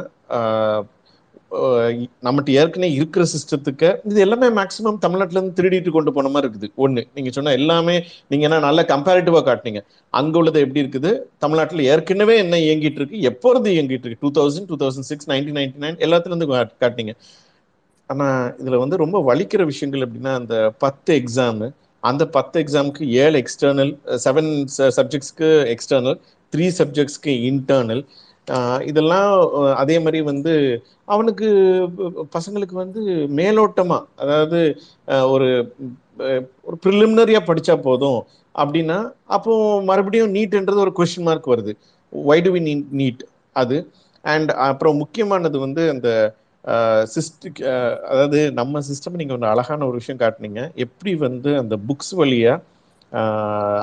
நம்மகிட்ட 2.26 2.52
ஏற்கனவே 2.60 2.90
இருக்கிற 2.98 3.24
சிஸ்டத்துக்கு 3.32 3.88
இது 4.10 4.20
எல்லாமே 4.26 4.48
மேக்ஸிமம் 4.58 5.00
தமிழ்நாட்டுல 5.06 5.40
இருந்து 5.40 5.58
திருடிட்டு 5.58 5.92
கொண்டு 5.96 6.12
போன 6.18 6.30
மாதிரி 6.34 6.48
இருக்குது. 6.48 6.70
ஒண்ணு 6.84 7.02
நீங்க 7.16 7.30
சொன்ன 7.38 7.54
எல்லாமே 7.60 7.96
நீங்க 8.32 8.44
என்ன 8.48 8.60
நல்லா 8.68 8.84
கம்பேரிட்டிவா 8.94 9.42
காட்டுனீங்க. 9.50 9.82
அங்க 10.20 10.40
உள்ளது 10.42 10.64
எப்படி 10.66 10.82
இருக்குது? 10.84 11.12
தமிழ்நாட்டுல 11.44 11.86
ஏற்கனவே 11.94 12.36
என்ன 12.44 12.60
இயங்கிட்டு 12.68 13.02
இருக்கு? 13.02 13.20
எப்போ 13.32 13.50
இருந்து 13.54 13.74
இயங்கிட்டு 13.76 14.08
இருக்கு? 14.08 14.24
Two 14.26 14.32
thousand 14.40 14.70
two 14.72 14.78
thousand 14.84 15.10
six 15.12 15.30
nineteen 15.34 15.58
ninety 15.60 15.84
nine 15.86 16.00
எல்லாத்துல 16.08 16.34
இருந்து 16.34 16.50
காட்டினீங்க. 16.84 17.16
ஆனா 18.10 18.28
இதுல 18.62 18.80
வந்து 18.84 18.96
ரொம்ப 19.04 19.18
வலிக்கிற 19.30 19.62
விஷயங்கள் 19.74 20.06
எப்படின்னா 20.08 20.34
அந்த 20.42 20.56
பத்து 20.86 21.12
எக்ஸாமு 21.22 21.68
அந்த 22.04 22.24
பத்து 22.36 22.58
எக்ஸாமுக்கு 22.64 23.04
ஏழு 23.24 23.38
எக்ஸ்டர்னல் 23.44 23.92
செவன் 24.26 24.52
சப்ஜெக்ட்ஸ்க்கு 24.98 25.50
எக்ஸ்டர்னல் 25.76 26.18
த்ரீ 26.54 26.66
சப்ஜெக்ட்ஸ்க்கு 26.80 27.34
இன்டர்னல் 27.50 28.02
இதெல்லாம் 28.90 29.32
அதே 29.76 29.96
மாதிரி 30.00 30.20
வந்து 30.32 30.54
அவனுக்கு 31.08 31.48
பசங்களுக்கு 32.36 32.76
வந்து 32.84 33.02
மேலோட்டமா 33.40 34.00
அதாவது 34.24 34.60
ஒரு 35.34 35.48
ஒரு 36.68 36.76
ப்ரிலிமினரியா 36.84 37.42
படிச்சா 37.50 37.76
போதும். 37.88 38.20
அப்படின்னா 38.56 38.98
அப்போ 39.36 39.52
மறுபடியும் 39.90 40.34
நீட்ன்றது 40.36 40.84
ஒரு 40.86 40.94
கொஸ்டின் 40.98 41.28
மார்க் 41.28 41.52
வருது. 41.54 41.74
வை 42.14 42.38
டு 42.46 42.50
வி 42.56 42.62
நீட் 43.02 43.24
அது. 43.56 43.78
அண்ட் 44.24 44.52
அப்புறம் 44.68 45.00
முக்கியமானது 45.04 45.58
வந்து 45.66 45.84
அந்த 45.94 46.10
சிஸ்டிக் 47.14 47.62
அதாவது 48.12 48.40
நம்ம 48.60 48.82
சிஸ்டம் 48.90 49.20
நீங்கள் 49.22 49.38
ஒரு 49.38 49.48
அழகான 49.54 49.86
ஒரு 49.90 49.98
விஷயம் 50.02 50.22
காட்டுனீங்க. 50.24 50.62
எப்படி 50.86 51.14
வந்து 51.26 51.52
அந்த 51.62 51.76
புக்ஸ் 51.90 52.14
வழியாக 52.22 52.60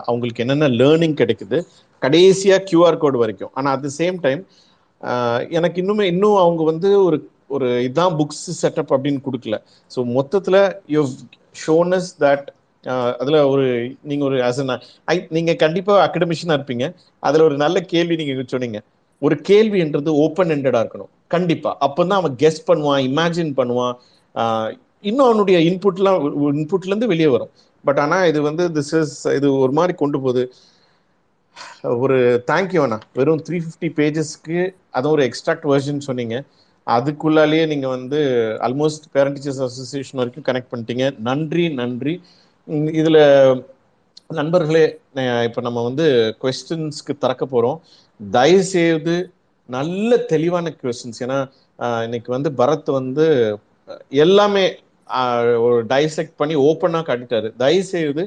அவங்களுக்கு 0.08 0.42
என்னென்ன 0.44 0.68
லேர்னிங் 0.80 1.18
கிடைக்குது 1.20 1.58
கடைசியாக 2.02 2.62
கியூஆர் 2.70 3.02
கோடு 3.04 3.18
வரைக்கும். 3.22 3.52
ஆனால் 3.58 3.72
அட் 3.76 3.84
த 3.86 3.90
சேம் 4.00 4.18
டைம் 4.26 4.42
எனக்கு 5.58 5.78
இன்னுமே 5.82 6.04
இன்னும் 6.12 6.38
அவங்க 6.44 6.62
வந்து 6.70 6.90
ஒரு 7.08 7.18
ஒரு 7.56 7.68
இதான் 7.88 8.16
புக்ஸ் 8.20 8.46
செட்டப் 8.62 8.92
அப்படின்னு 8.94 9.20
கொடுக்கல. 9.26 9.56
ஸோ 9.94 9.98
மொத்தத்தில் 10.16 10.60
யூ 10.94 11.02
ஷோனஸ் 11.64 12.10
தட் 12.24 12.48
அதில் 13.20 13.38
ஒரு 13.52 13.64
நீங்கள் 14.10 14.26
ஒரு 14.28 14.36
ஆஸ் 14.48 14.60
ஐ 15.12 15.16
நீங்கள் 15.36 15.58
கண்டிப்பாக 15.62 16.02
அகடமிஷனாக 16.06 16.58
இருப்பீங்க. 16.58 16.86
அதில் 17.28 17.46
ஒரு 17.48 17.56
நல்ல 17.64 17.78
கேள்வி 17.92 18.16
நீங்கள் 18.20 18.52
சொன்னீங்க. 18.54 18.80
ஒரு 19.26 19.36
கேள்வின்றது 19.48 20.10
ஓப்பன் 20.24 20.52
எண்டடாக 20.56 20.82
இருக்கணும். 20.84 21.10
கண்டிப்பாக 21.34 21.74
அப்போ 21.86 22.02
தான் 22.10 22.20
அவன் 22.22 22.36
கெஸ் 22.42 22.60
பண்ணுவான் 22.68 23.00
இமேஜின் 23.08 23.52
பண்ணுவான். 23.60 23.94
இன்னும் 25.08 25.26
அவனுடைய 25.28 25.58
இன்புட்லாம் 25.70 26.18
இன்புட்லேருந்து 26.60 27.10
வெளியே 27.12 27.30
வரும். 27.34 27.50
பட் 27.88 28.00
ஆனால் 28.04 28.26
இது 28.30 28.40
வந்து 28.48 28.64
திஸ் 28.76 28.94
இஸ் 29.00 29.16
இது 29.38 29.48
ஒரு 29.64 29.72
மாதிரி 29.78 29.94
கொண்டு 30.02 30.18
போகுது. 30.24 30.42
ஒரு 32.02 32.18
தேங்க்யூ 32.50 32.80
அண்ணா. 32.84 32.98
வெறும் 33.18 33.42
த்ரீ 33.46 33.58
ஃபிஃப்டி 33.64 33.90
பேஜஸ்க்கு 33.98 34.58
அதுவும் 34.96 35.16
ஒரு 35.16 35.24
எக்ஸ்ட்ராக்ட் 35.28 35.66
வெர்ஷன் 35.72 36.06
சொன்னீங்க. 36.08 36.36
அதுக்குள்ளாலேயே 36.86 37.64
நீங்கள் 37.72 37.94
வந்து 37.96 38.20
ஆல்மோஸ்ட் 38.66 39.08
பேரண்ட் 39.14 39.36
டீச்சர்ஸ் 39.38 39.64
அசோசியேஷன் 39.68 40.20
வரைக்கும் 40.20 40.46
கனெக்ட் 40.48 40.72
பண்ணிட்டீங்க. 40.72 41.06
நன்றி 41.28 41.64
நன்றி. 41.80 42.14
இதில் 43.00 43.22
நண்பர்களே 44.38 44.84
இப்போ 45.48 45.60
நம்ம 45.66 45.82
வந்து 45.88 46.06
கொஸ்டின்ஸ்க்கு 46.42 47.12
திறக்க 47.22 47.44
போகிறோம் 47.46 47.78
தயவுசெய்து 48.20 49.16
நல்ல 49.68 50.16
தெளிவான 50.32 50.72
கொஸ்டின்ஸ் 50.82 51.22
ஏன்னா 51.26 51.38
இன்னைக்கு 52.06 52.30
வந்து 52.36 52.50
பரத் 52.60 52.90
வந்து 52.98 53.26
எல்லாமே 54.24 54.64
ஒரு 55.66 55.76
டைசெக்ட் 55.92 56.38
பண்ணி 56.40 56.54
ஓப்பனாக 56.68 57.06
காட்டிட்டாரு. 57.08 57.48
தயவுசெய்து 57.62 58.24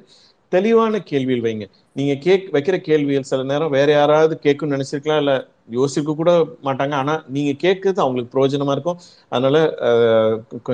தெளிவான 0.51 0.97
கேள்வியில் 1.09 1.43
வைங்க. 1.43 1.65
நீங்க 1.95 2.15
கேக் 2.17 2.53
வைக்கிற 2.53 2.77
கேள்விகள் 2.79 3.23
சில 3.23 3.43
நேரம் 3.43 3.69
வேற 3.69 3.91
யாராவது 3.91 4.39
கேட்கணும்னு 4.43 4.75
நினைச்சிருக்கலாம் 4.75 5.17
இல்ல 5.17 5.33
யோசிக்க 5.69 6.15
கூட 6.15 6.31
மாட்டாங்க. 6.63 6.93
ஆனா 6.93 7.23
நீங்க 7.27 7.51
கேட்கறது 7.61 7.99
அவங்களுக்கு 7.99 8.33
பிரயோஜனமா 8.33 8.71
இருக்கும். 8.71 8.99
அதனால 9.29 9.57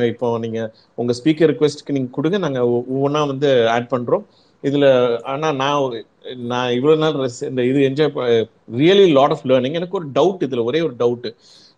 இப்போ 0.07 0.37
நீங்க 0.37 0.61
உங்க 0.95 1.13
ஸ்பீக்கர் 1.13 1.51
ரிக்வெஸ்ட்க்கு 1.51 1.95
நீங்க 1.97 2.09
கொடுங்க. 2.11 2.37
நாங்க 2.37 2.67
ஒ- 2.69 2.85
ஒவ்வொன்றா 2.93 3.27
வந்து 3.27 3.49
ஆட் 3.69 3.91
பண்றோம். 3.91 4.25
இதுல 4.63 4.85
ஆனா 5.23 5.51
நான் 5.53 6.03
நான் 6.47 6.71
இவ்வளவு 6.71 7.01
நாள் 7.01 7.17
இந்த 7.41 7.65
இது 7.65 7.79
enjoy 7.81 8.47
really 8.77 9.11
lot 9.11 9.31
of 9.31 9.45
learning 9.45 9.73
எனக்கு 9.73 9.97
ஒரு 9.97 10.07
டவுட் 10.15 10.45
இதுல 10.45 10.63
ஒரே 10.63 10.81
ஒரு 10.81 10.95
டவுட் 10.99 11.27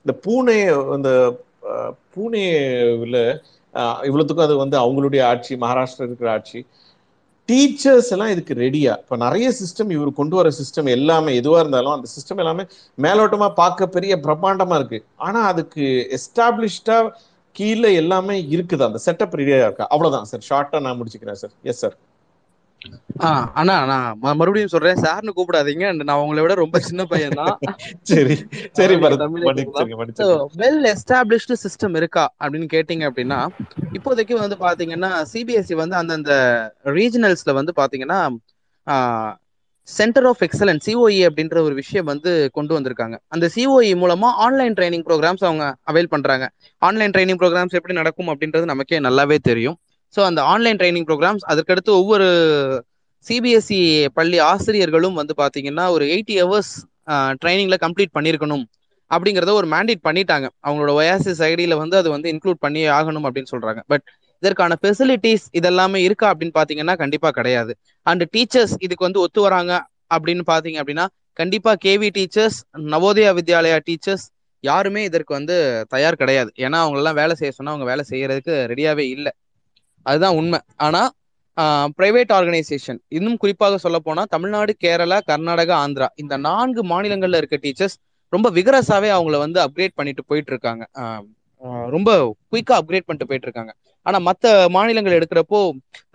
இந்த 0.06 0.14
பூனே 0.24 0.58
அந்த 0.93 1.10
அஹ், 1.70 1.93
பூனேல 2.14 3.18
அது 4.43 4.58
வந்து 4.58 4.78
அவங்களுடைய 4.80 5.24
ஆட்சி 5.24 5.56
மகாராஷ்டிரா 5.56 6.02
இருக்கிற 6.02 6.32
ஆட்சி. 6.32 6.60
டீச்சர்ஸ் 7.50 8.10
எல்லாம் 8.16 8.32
இதுக்கு 8.34 8.54
ரெடியா 8.54 8.93
இப்ப 9.04 9.18
நிறைய 9.18 9.47
சிஸ்டம் 9.60 9.91
இவர் 9.91 10.12
கொண்டு 10.20 10.36
வர 10.36 10.50
சிஸ்டம் 10.60 10.89
எல்லாமே 10.97 11.32
எதுவா 11.41 11.60
இருந்தாலும் 11.60 11.95
அந்த 11.95 12.08
சிஸ்டம் 12.16 12.41
எல்லாமே 12.43 12.64
மேலோட்டமா 13.06 13.47
பார்க்க 13.54 13.88
பெரிய 13.88 14.16
பிரம்மாண்டமா 14.26 14.76
இருக்கு. 14.76 15.00
ஆனா 15.16 15.41
அதுக்கு 15.45 15.86
எஸ்டாப்ளிஷ்டா 16.18 16.97
கீழே 17.56 17.93
எல்லாமே 17.93 18.36
இருக்குது? 18.56 18.84
அந்த 18.88 19.00
செட்டப் 19.06 19.38
ரெடியா 19.41 19.60
இருக்கா? 19.68 19.88
அவ்வளவுதான் 19.88 20.28
சார் 20.32 20.45
ஷார்ட்டா 20.50 20.80
நான் 20.82 21.00
முடிச்சுக்கிறேன் 21.00 21.39
சார் 21.43 21.54
எஸ் 21.64 21.82
சார் 21.84 21.95
அண்ணா 23.59 23.75
நான் 23.86 24.17
மறுபடியும் 24.39 24.73
சொல்றேன். 24.73 25.01
சார்னு 25.05 25.32
கூப்பிடாதீங்க. 25.38 25.86
நான் 26.09 26.21
உங்களை 26.23 26.41
விட 26.41 26.53
ரொம்ப 26.53 26.80
சின்ன 26.80 27.03
பையன் 27.05 27.38
தான் 27.39 27.55
சரி 28.11 28.36
சரி 28.77 28.95
வெல் 30.61 30.86
எஸ்டாப்ளிஷ்டு 30.93 31.57
சிஸ்டம் 31.63 31.95
இருக்கா 31.95 32.25
அப்படின்னு 32.43 32.67
கேட்டிங்க 32.75 33.05
அப்படின்னா 33.09 33.39
இப்போதைக்கு 33.97 34.38
வந்து 34.43 34.57
பாத்தீங்கன்னா 34.65 35.11
சிபிஎஸ்சி 35.34 35.75
வந்து 35.75 35.95
அந்தந்த 35.95 36.32
ரீஜனல்ஸ்ல 36.97 37.53
வந்து 37.59 37.73
பாத்தீங்கன்னா 37.82 38.19
சென்டர் 39.88 40.25
ஆஃப் 40.25 40.41
எக்ஸலன்ஸ் 40.45 40.86
சிஓஇ 40.88 41.19
அப்படின்ற 41.27 41.57
ஒரு 41.59 41.75
விஷயம் 41.75 42.05
வந்து 42.05 42.32
கொண்டு 42.53 42.73
வந்திருக்காங்க. 42.80 43.15
அந்த 43.27 43.45
சிஓஇ 43.55 43.91
மூலமா 44.01 44.30
ஆன்லைன் 44.45 44.73
ட்ரைனிங் 44.73 45.05
ப்ரோக்ராம்ஸ் 45.07 45.45
அவங்க 45.47 45.65
அவைல் 45.84 46.09
பண்றாங்க. 46.09 46.45
ஆன்லைன் 46.82 47.11
ட்ரைனிங் 47.11 47.39
ப்ரோக்ராம்ஸ் 47.41 47.77
எப்படி 47.80 47.93
நடக்கும் 47.93 48.27
அப்படின்றது 48.27 48.65
நமக்கே 48.65 48.99
நல்லாவே 48.99 49.38
தெரியும். 49.49 49.77
ஸோ 50.16 50.20
அந்த 50.30 50.41
ஆன்லைன் 50.51 50.80
ட்ரைனிங் 50.82 51.07
ப்ரோக்ராம்ஸ் 51.10 51.45
அதற்கடுத்து 51.51 51.91
ஒவ்வொரு 52.01 52.28
சிபிஎஸ்இ 53.26 53.80
பள்ளி 54.18 54.38
ஆசிரியர்களும் 54.51 55.18
வந்து 55.22 55.34
பார்த்தீங்கன்னா 55.41 55.86
ஒரு 55.95 56.05
எயிட்டி 56.14 56.36
ஹவர்ஸ் 56.41 56.74
ட்ரைனிங்கில் 57.41 57.84
கம்ப்ளீட் 57.86 58.16
பண்ணியிருக்கணும் 58.18 58.66
அப்படிங்கிறத 59.12 59.51
ஒரு 59.60 59.68
மேண்டேட் 59.74 60.01
பண்ணிட்டாங்க. 60.07 60.47
அவங்களோட 60.66 60.91
ஒயாசிஸ் 60.99 61.41
ஐடியில் 61.49 61.80
வந்து 61.82 61.95
அது 62.01 62.10
வந்து 62.16 62.28
இன்க்ளூட் 62.34 62.60
பண்ணி 62.66 62.82
ஆகணும் 62.97 63.26
அப்படின்னு 63.28 63.51
சொல்கிறாங்க 63.53 63.82
பட் 63.91 64.03
இதற்கான 64.43 64.74
ஃபெசிலிட்டிஸ் 64.82 65.45
இதெல்லாமே 65.60 65.99
இருக்கா 66.07 66.28
அப்படின்னு 66.32 66.55
பார்த்தீங்கன்னா 66.57 66.95
கண்டிப்பாக 67.01 67.34
கிடையாது. 67.39 67.72
அண்ட் 68.05 68.24
டீச்சர்ஸ் 68.36 68.76
இதுக்கு 68.86 69.07
வந்து 69.07 69.24
ஒத்து 69.26 69.41
வராங்க 69.47 69.72
அப்படின்னு 70.16 70.43
பார்த்தீங்க 70.51 70.78
அப்படின்னா 70.82 71.05
கண்டிப்பாக 71.39 71.78
KV 71.86 72.10
teachers 72.18 72.57
Navodaya 72.93 73.32
Vidyalaya 73.39 73.78
teachers 73.89 74.26
யாருமே 74.64 75.01
இதற்கு 75.10 75.32
வந்து 75.38 75.55
தயார் 75.93 76.22
கிடையாது. 76.22 76.49
ஏன்னா 76.66 76.78
அவங்களெல்லாம் 76.84 77.20
வேலை 77.22 77.34
செய்ய 77.39 77.51
சொன்னால் 77.57 77.74
அவங்க 77.74 77.88
வேலை 77.91 78.03
செய்யறதுக்கு 78.12 78.53
ரெடியாகவே 78.72 79.05
இல்லை. 79.16 79.32
அதுதான் 80.06 80.38
உண்மை. 80.39 80.60
ஆனா 80.80 81.02
பிரைவேட் 81.97 82.32
ஆர்கனைசேஷன் 82.36 83.00
இன்னும் 83.10 83.38
குறிப்பாக 83.38 83.78
சொல்ல 83.78 83.97
போனா 84.00 84.22
தமிழ்நாடு 84.34 84.72
கேரளா 84.84 85.18
கர்நாடகா 85.30 85.76
ஆந்திரா 85.84 86.08
இந்த 86.16 86.36
நான்கு 86.45 86.82
மாநிலங்கள்ல 86.91 87.39
இருக்க 87.41 87.58
டீச்சர்ஸ் 87.64 87.97
ரொம்ப 88.34 88.47
விகரஸாவே 88.58 89.10
அவங்கள 89.16 89.38
வந்து 89.38 89.60
அப்கிரேட் 89.66 89.97
பண்ணிட்டு 90.00 90.24
போயிட்டு 90.30 90.52
இருக்காங்க 90.54 90.84
ரொம்ப 91.93 92.10
குயிக்கா 92.52 92.74
அப்கிரேட் 92.80 93.08
பண்ணிட்டு 93.08 93.30
போயிட்டு 93.30 93.47
இருக்காங்க 93.47 93.72
ஆனா 94.06 94.18
மத்த 94.28 94.45
மாநிலங்கள் 94.76 95.18
எடுக்கிறப்போ 95.18 95.60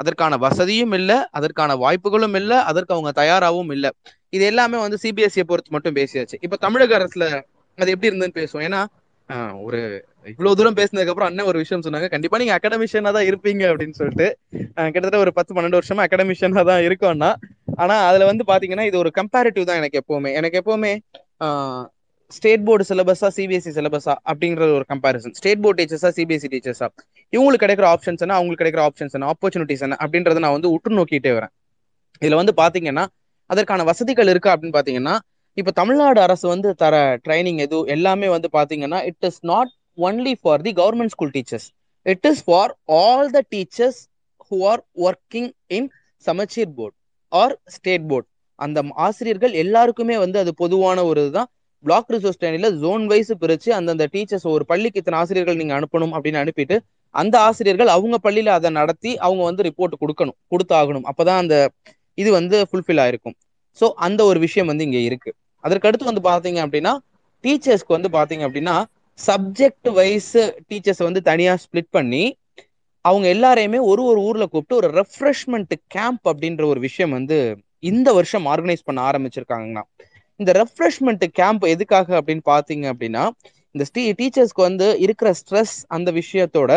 அதற்கான 0.01 0.37
வசதியும் 0.45 0.95
இல்லை 0.99 1.17
அதற்கான 1.39 1.77
வாய்ப்புகளும் 1.83 2.37
இல்லை 2.41 2.59
அதற்கு 2.71 2.95
அவங்க 2.97 3.11
தயாராகவும் 3.21 3.73
இல்லை. 3.77 3.91
இது 4.33 4.45
எல்லாமே 4.51 4.79
வந்து 4.85 4.99
சிபிஎஸ்சியை 5.05 5.47
பொறுத்து 5.51 5.75
மட்டும் 5.77 5.97
பேசியாச்சு. 5.99 6.37
இப்ப 6.47 6.59
தமிழக 6.65 6.93
அரசுல 7.01 7.27
அது 7.79 7.93
எப்படி 7.95 8.11
இருந்ததுன்னு 8.11 8.39
பேசுவோம். 8.41 8.67
ஏன்னா 8.69 8.81
ஒரு 9.65 9.81
இவ்வளவு 10.33 10.57
தூரம் 10.59 10.77
பேசினதுக்கு 10.79 11.13
அப்புறம் 11.13 11.29
அண்ணன் 11.31 11.49
ஒரு 11.51 11.59
விஷயம் 11.63 11.83
சொன்னாங்க. 11.87 12.09
கண்டிப்பா 12.15 12.39
நீங்க 12.43 12.55
அகாடமிஷியனா 12.59 13.11
தான் 13.17 13.27
இருப்பீங்க 13.31 13.63
அப்படின்னு 13.71 13.97
சொல்லிட்டு. 14.01 14.27
கிட்டத்தட்ட 14.95 15.19
ஒரு 15.25 15.33
பத்து 15.39 15.55
பன்னெண்டு 15.57 15.79
வருஷமா 15.79 16.05
அகாடமிஷியனா 16.07 16.63
தான் 16.71 16.85
இருக்கோம்னா 16.89 17.31
ஆனா 17.83 17.97
அதுல 18.09 18.27
வந்து 18.31 18.45
பாத்தீங்கன்னா 18.53 18.87
இது 18.91 18.97
ஒரு 19.03 19.11
கம்பேரிட்டிவ் 19.19 19.69
தான் 19.71 19.81
எனக்கு 19.83 20.01
எப்பவுமே. 20.03 20.33
எனக்கு 20.41 20.59
எப்பவுமே 20.63 20.93
ஸ்டேட் 22.37 22.65
போர்டு 22.67 22.85
சிலபஸா 22.91 23.29
சிபிஎஸ்சி 23.37 23.73
சிலபஸா 23.79 24.15
அப்படிங்கிற 24.31 24.69
ஒரு 24.79 24.87
கம்பேரிசன் 24.93 25.35
ஸ்டேட் 25.41 25.63
போர்டு 25.65 25.79
டீச்சர்ஸா 25.81 26.11
சிபிஎஸ்சி 26.19 26.49
டீச்சர்ஸா 26.55 26.87
இவங்களுக்கு 27.33 27.65
கிடைக்கிற 27.65 27.87
ஆப்ஷன்ஸ் 27.95 28.23
என்ன? 28.25 28.35
அவங்களுக்கு 28.39 28.63
கிடைக்கிற 28.63 28.83
ஆப்ஷன்ஸ் 28.89 29.15
என்ன? 29.17 29.29
ஆப்பர்ச்சுனிட்டிஸ் 29.33 29.85
என்ன? 29.87 29.99
அப்படின்றத 30.05 30.43
நான் 30.45 30.57
வந்து 30.57 30.71
உற்று 30.77 30.97
நோக்கிட்டே 30.99 31.33
வரேன். 31.39 31.53
இதுல 32.23 32.39
வந்து 32.41 32.55
பாத்தீங்கன்னா 32.63 33.05
அதற்கான 33.51 33.85
வசதிகள் 33.91 34.31
இருக்கா 34.33 34.53
அப்படின்னு 34.55 34.77
பாத்தீங்கன்னா 34.79 35.15
இப்ப 35.57 35.73
தமிழ்நாடு 35.81 36.19
அரசு 36.27 36.47
வந்து 36.53 36.69
தர 36.83 36.95
ட்ரைனிங் 37.25 37.61
எதுவும் 37.65 37.91
எல்லாமே 37.95 38.29
வந்து 38.35 38.49
பாத்தீங்கன்னா 38.59 38.99
it 39.11 39.27
is 39.29 39.41
not 39.51 39.71
only 39.99 40.35
for 40.43 40.63
the 40.67 40.73
government 40.83 41.15
school 41.15 41.35
teachers 41.37 41.69
it 42.07 42.27
is 42.31 42.43
for 42.47 42.73
all 43.01 43.31
the 43.37 43.43
teachers 43.55 44.01
who 44.51 44.57
are 44.73 44.83
working 45.07 45.51
in 45.79 45.89
Samacheer 46.25 46.73
board 46.79 46.97
or 47.33 47.55
state 47.77 48.07
board 48.11 48.29
அந்த 48.59 48.81
ஆசிரியர்கள் 49.07 49.55
எல்லாருக்குமே 49.63 50.17
வந்து 50.25 50.39
அது 50.43 50.51
பொதுவான 50.63 51.05
ஒரு 51.11 51.21
இதுதான். 51.25 51.49
பிளாக் 51.85 52.11
ரிசோர்ஸ் 52.15 52.39
ட்ரெயினில் 52.41 52.77
ஜோன் 52.83 53.03
வைஸ் 53.11 53.33
பிரித்து 53.41 53.71
அந்தந்த 53.79 54.05
டீச்சர்ஸ் 54.13 54.47
ஒரு 54.53 54.65
பள்ளிக்கு 54.71 55.01
இத்தனை 55.01 55.17
ஆசிரியர்கள் 55.23 55.59
நீங்கள் 55.61 55.79
அனுப்பணும் 55.79 56.15
அப்படின்னு 56.17 56.41
அனுப்பிட்டு 56.43 56.77
அந்த 57.15 57.35
ஆசிரியர்கள் 57.49 57.91
அவங்க 57.95 58.17
பள்ளியில் 58.27 58.53
அதை 58.57 58.71
நடத்தி 58.79 59.11
அவங்க 59.27 59.43
வந்து 59.49 59.63
ரிப்போர்ட் 59.67 60.01
கொடுக்கணும் 60.03 60.37
கொடுத்தாகணும். 60.53 61.05
அப்பதான் 61.11 61.41
அந்த 61.43 61.57
இது 62.19 62.31
வந்து 62.39 62.57
ஃபுல்ஃபில் 62.71 63.03
ஆயிருக்கும். 63.05 63.37
ஸோ 63.81 63.87
அந்த 64.07 64.21
ஒரு 64.31 64.39
விஷயம் 64.47 64.71
வந்து 64.71 64.87
இங்கே 64.89 65.03
இருக்கு. 65.09 65.31
அதற்கடுத்து 65.65 66.11
வந்து 66.11 66.23
பார்த்தீங்க 66.31 66.61
அப்படின்னா 66.67 66.93
டீச்சர்ஸ்க்கு 67.45 67.97
வந்து 67.97 68.11
பார்த்தீங்க 68.17 68.43
அப்படின்னா 68.49 68.77
சப்ஜெக்ட் 69.19 69.89
வைஸ் 69.93 70.37
டீச்சர்ஸ் 70.71 71.03
வந்து 71.03 71.21
தனியா 71.23 71.53
ஸ்ப்ளிட் 71.65 71.91
பண்ணி 71.91 72.25
அவங்க 73.05 73.27
எல்லாரையுமே 73.35 73.81
ஒரு 73.91 74.03
ஒரு 74.03 74.21
ஊர்ல 74.21 74.45
கூப்பிட்டு 74.47 74.77
ஒரு 74.77 74.89
ரெஃப்ரெஷ்மெண்ட் 75.01 75.75
கேம்ப் 75.87 76.25
அப்படின்ற 76.29 76.65
ஒரு 76.65 76.81
விஷயம் 76.81 77.11
வந்து 77.11 77.39
இந்த 77.79 78.13
வருஷம் 78.13 78.47
ஆர்கனைஸ் 78.47 78.85
பண்ண 78.85 79.01
ஆரம்பிச்சிருக்காங்கண்ணா. 79.11 79.83
இந்த 80.41 80.51
ரெஃப்ரெஷ்மெண்ட் 80.61 81.25
கேம்ப் 81.41 81.65
எதுக்காக 81.65 82.21
அப்படின்னு 82.21 82.45
பாத்தீங்க 82.51 82.87
அப்படின்னா 82.93 83.25
இந்த 83.75 83.85
டீச்சர்ஸ்க்கு 84.21 84.67
வந்து 84.69 84.87
இருக்கிற 84.99 85.33
ஸ்ட்ரெஸ் 85.41 85.77
அந்த 85.87 86.13
விஷயத்தோட 86.13 86.73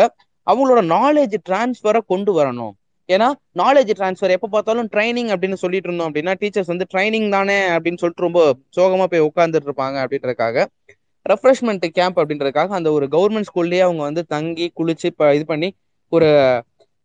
அவங்களோட 0.46 0.80
நாலேஜ் 0.96 1.34
டிரான்ஸ்ஃபரை 1.48 2.00
கொண்டு 2.06 2.32
வரணும். 2.40 2.74
ஏன்னா 3.08 3.28
நாலேஜ் 3.58 3.90
ட்ரான்ஸ்ஃபர் 3.98 4.34
எப்போ 4.36 4.48
பார்த்தாலும் 4.48 4.88
ட்ரைனிங் 4.94 5.30
அப்படின்னு 5.34 5.58
சொல்லிட்டு 5.62 5.88
இருந்தோம் 5.88 6.08
அப்படின்னா 6.08 6.34
டீச்சர்ஸ் 6.40 6.72
வந்து 6.72 6.86
ட்ரைனிங் 6.94 7.28
தானே 7.30 7.58
அப்படின்னு 7.76 8.00
சொல்லிட்டு 8.02 8.26
ரொம்ப 8.26 8.40
சோகமா 8.76 9.06
போய் 9.12 9.26
உட்காந்துட்டு 9.28 9.68
இருப்பாங்க 9.70 9.96
அப்படின்றதுக்காக. 10.04 10.66
ரெஃப்ரெஷ்மெண்ட் 11.26 11.86
கேம்ப் 11.92 12.18
அப்படின்றதுக்காக 12.18 12.76
அந்த 12.76 12.90
ஒரு 12.92 13.06
கவர்மெண்ட் 13.08 13.48
ஸ்கூல்லேயே 13.48 13.80
அவங்க 13.80 14.02
வந்து 14.02 14.22
தங்கி 14.26 14.66
குளிச்சு 14.76 15.06
இப்போ 15.06 15.34
இது 15.34 15.44
பண்ணி 15.46 15.68
ஒரு 16.12 16.28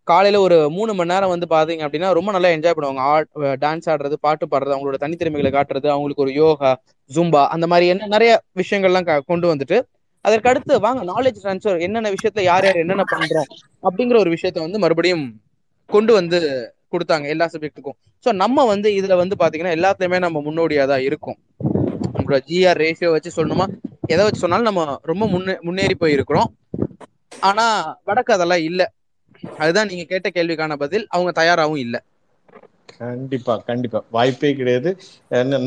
காலையில 0.07 0.38
ஒரு 0.41 0.55
மூணு 0.70 0.91
மணி 0.93 1.11
நேரம் 1.11 1.34
வந்து 1.34 1.47
பாத்தீங்க 1.51 1.84
அப்படின்னா 1.86 2.09
ரொம்ப 2.14 2.30
நல்லா 2.32 2.49
என்ஜாய் 2.49 2.76
பண்ணுவாங்க. 2.78 3.03
ஆட் 3.11 3.30
டான்ஸ் 3.61 3.88
ஆடுறது 3.89 4.16
பாட்டு 4.22 4.45
பாடுறது 4.47 4.76
அவங்களோட 4.76 4.97
தனித்திறமைகளை 4.97 5.51
காட்டுறது 5.51 5.88
அவங்களுக்கு 5.89 6.22
ஒரு 6.22 6.34
யோகா 6.36 6.72
ஜும்பா 7.11 7.47
அந்த 7.47 7.68
மாதிரி 7.68 7.88
என்ன 7.88 8.07
நிறைய 8.07 8.32
விஷயங்கள்லாம் 8.57 9.03
க- 9.03 9.24
கொண்டு 9.26 9.47
வந்துட்டு 9.47 9.78
அதற்கடுத்து 10.26 10.74
வாங்க 10.80 11.01
நாலேஜ் 11.03 11.39
ட்ரான்ஸ்ஃபர் 11.43 11.82
என்னென்ன 11.82 12.09
விஷயத்துல 12.09 12.43
யார் 12.43 12.66
யார் 12.66 12.76
என்னென்ன 12.76 13.03
பண்றோம் 13.14 13.47
அப்படிங்கிற 13.84 14.18
ஒரு 14.20 14.30
விஷயத்த 14.36 14.59
வந்து 14.59 14.80
மறுபடியும் 14.80 15.26
கொண்டு 15.89 16.14
வந்து 16.14 16.38
கொடுத்தாங்க 16.91 17.28
எல்லா 17.28 17.45
சப்ஜெக்ட்டுக்கும் 17.45 17.97
ஸோ 18.26 18.32
நம்ம 18.36 18.66
வந்து 18.66 18.89
இதுல 18.93 19.16
வந்து 19.16 19.36
பாத்தீங்கன்னா 19.39 19.76
எல்லாத்துலயுமே 19.76 20.20
நம்ம 20.20 20.41
முன்னோடியா 20.41 20.86
தான் 20.86 21.01
இருக்கும். 21.01 21.38
நம்மளோட 22.14 22.39
ஜிஆர் 22.47 22.80
ரேஷியோ 22.80 23.09
வச்சு 23.11 23.32
சொல்லணுமா? 23.36 23.66
எதை 24.08 24.24
வச்சு 24.24 24.39
சொன்னாலும் 24.39 24.64
நம்ம 24.64 24.99
ரொம்ப 25.01 25.28
முன்னே 25.28 25.58
முன்னேறி 25.62 25.95
போயிருக்கிறோம். 25.99 26.45
ஆனா 27.39 27.97
வடக்கு 28.04 28.34
அதெல்லாம் 28.34 28.62
இல்ல. 28.62 28.91
அதுதான் 29.58 29.88
நீங்க 29.88 30.04
கேட்ட 30.04 30.30
கேள்விக்கான 30.30 30.76
பதில். 30.76 31.08
அவங்க 31.10 31.32
தயாராகவும் 31.32 31.78
இல்ல. 31.78 32.04
கண்டிப்பா 32.97 33.58
கண்டிப்பா. 33.58 34.04
வாய்ப்பே 34.12 34.54
கிடையாது. 34.54 34.97
என்ன- 35.30 35.58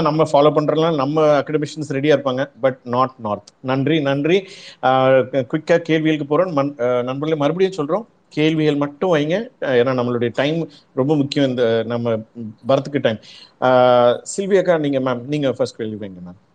நம்ம 0.00 0.22
ஃபாலோ 0.32 0.52
பண்றதுலாம் 0.54 0.94
நம்ம 0.94 1.22
அகடமிஷியன்ஸ் 1.22 1.92
ரெடியா 1.92 2.18
இருப்பாங்க. 2.18 2.50
பட் 2.60 2.78
நாட் 2.84 3.14
நார்த் 3.18 3.50
நன்றி 3.60 4.00
நன்றி. 4.00 4.48
குயிக்கா 4.82 5.78
கேள்விகளுக்கு 5.78 6.38
போறோம். 6.38 6.52
நண்பர்களே 7.02 7.34
மறுபடியும் 7.34 7.88
சொல்றோம். 7.88 8.06
கேள்விகள் 8.28 8.76
மட்டும் 8.76 9.14
வைங்க. 9.14 9.48
ஏன்னா 9.60 9.92
நம்மளுடைய 10.00 10.30
டைம் 10.34 10.70
ரொம்ப 10.94 11.16
முக்கியம். 11.16 11.50
இந்த 11.50 11.82
நம்ம 11.86 12.16
பரத்துக்கு 12.68 13.00
டைம் 13.00 13.18
சில்வியாக்கா 14.36 14.78
நீங்க 14.78 15.00
மேம் 15.00 15.20
நீங்க 15.26 15.52
ஃபர்ஸ்ட் 15.52 15.76
கேள்வி 15.76 16.06
வைங்க 16.06 16.10
மேம் 16.10 16.47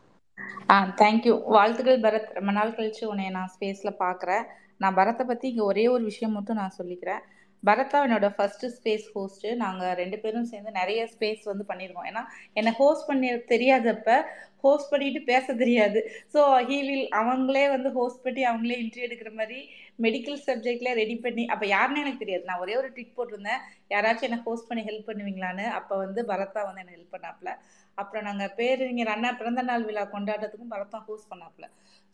ஆ 0.73 0.75
தேங்க்யூ 1.01 1.33
வாழ்த்துக்கள் 1.55 2.03
பரத். 2.03 2.29
ரொம்ப 2.37 2.51
நாள் 2.57 2.75
கழிச்சு 2.75 3.03
உன்னை 3.11 3.25
நான் 3.37 3.53
ஸ்பேஸில் 3.55 3.99
பார்க்குறேன் 4.03 4.43
நான் 4.81 4.97
பரத்தை 4.99 5.23
பற்றி 5.31 5.45
இங்கே 5.51 5.63
ஒரே 5.71 5.85
ஒரு 5.95 6.03
விஷயம் 6.11 6.35
மட்டும் 6.37 6.59
நான் 6.61 6.77
சொல்லிக்கிறேன். 6.79 7.23
பரத்தா 7.63 7.97
என்னோட 8.05 8.27
ஃபர்ஸ்ட் 8.37 8.63
ஸ்பேஸ் 8.77 9.05
ஹோஸ்ட்டு 9.15 9.51
நாங்கள் 9.63 9.93
ரெண்டு 9.99 10.17
பேரும் 10.23 10.47
சேர்ந்து 10.51 10.71
நிறைய 10.79 11.01
ஸ்பேஸ் 11.13 11.43
வந்து 11.51 11.65
பண்ணியிருக்கோம் 11.69 12.07
ஏன்னா 12.09 12.23
என்னை 12.59 12.71
ஹோஸ்ட் 12.79 13.07
பண்ணி 13.09 13.29
தெரியாதப்ப 13.51 14.17
ஹோஸ்ட் 14.65 14.91
பண்ணிட்டு 14.91 15.19
பேச 15.29 15.45
தெரியாது. 15.61 15.99
ஸோ 16.33 16.41
ஹீ 16.69 16.79
வில் 16.87 17.07
அவங்களே 17.21 17.63
வந்து 17.75 17.89
ஹோஸ்ட் 17.97 18.23
பண்ணி 18.25 18.43
அவங்களே 18.49 18.77
இன்ட்ரி 18.83 19.05
எடுக்கிற 19.07 19.31
மாதிரி 19.39 19.59
மெடிக்கல் 20.05 20.39
சப்ஜெக்ட்ல 20.47 20.91
ரெடி 21.01 21.15
பண்ணி 21.25 21.45
அப்போ 21.53 21.65
யாருன்னு 21.75 22.03
எனக்கு 22.03 22.23
தெரியாது. 22.23 22.45
நான் 22.49 22.63
ஒரே 22.65 22.75
ஒரு 22.81 22.89
ட்ரிக் 22.95 23.17
போட்டிருந்தேன். 23.17 23.63
யாராச்சும் 23.95 24.27
என்னை 24.29 24.41
ஹோஸ்ட் 24.47 24.69
பண்ணி 24.71 24.83
ஹெல்ப் 24.89 25.09
பண்ணுவீங்களான்னு 25.11 25.67
அப்போ 25.79 25.95
வந்து 26.03 26.23
பரத்தா 26.31 26.63
வந்து 26.69 26.83
என்னை 26.83 26.95
ஹெல்ப் 26.97 27.15
பண்ணாப்புல. 27.17 27.51
அப்புறம் 27.97 28.23
நாங்கள் 28.23 28.53
பேரறிஞர் 28.55 29.07
அண்ணா 29.07 29.31
பிறந்த 29.31 29.61
நாள் 29.61 29.83
விழா 29.83 30.03
கொண்டாட்டத்துக்கும் 30.05 30.71
பரத் 30.71 30.95
ஹோஸ்ட் 31.05 31.31
பண்ணாப்புல. 31.31 31.65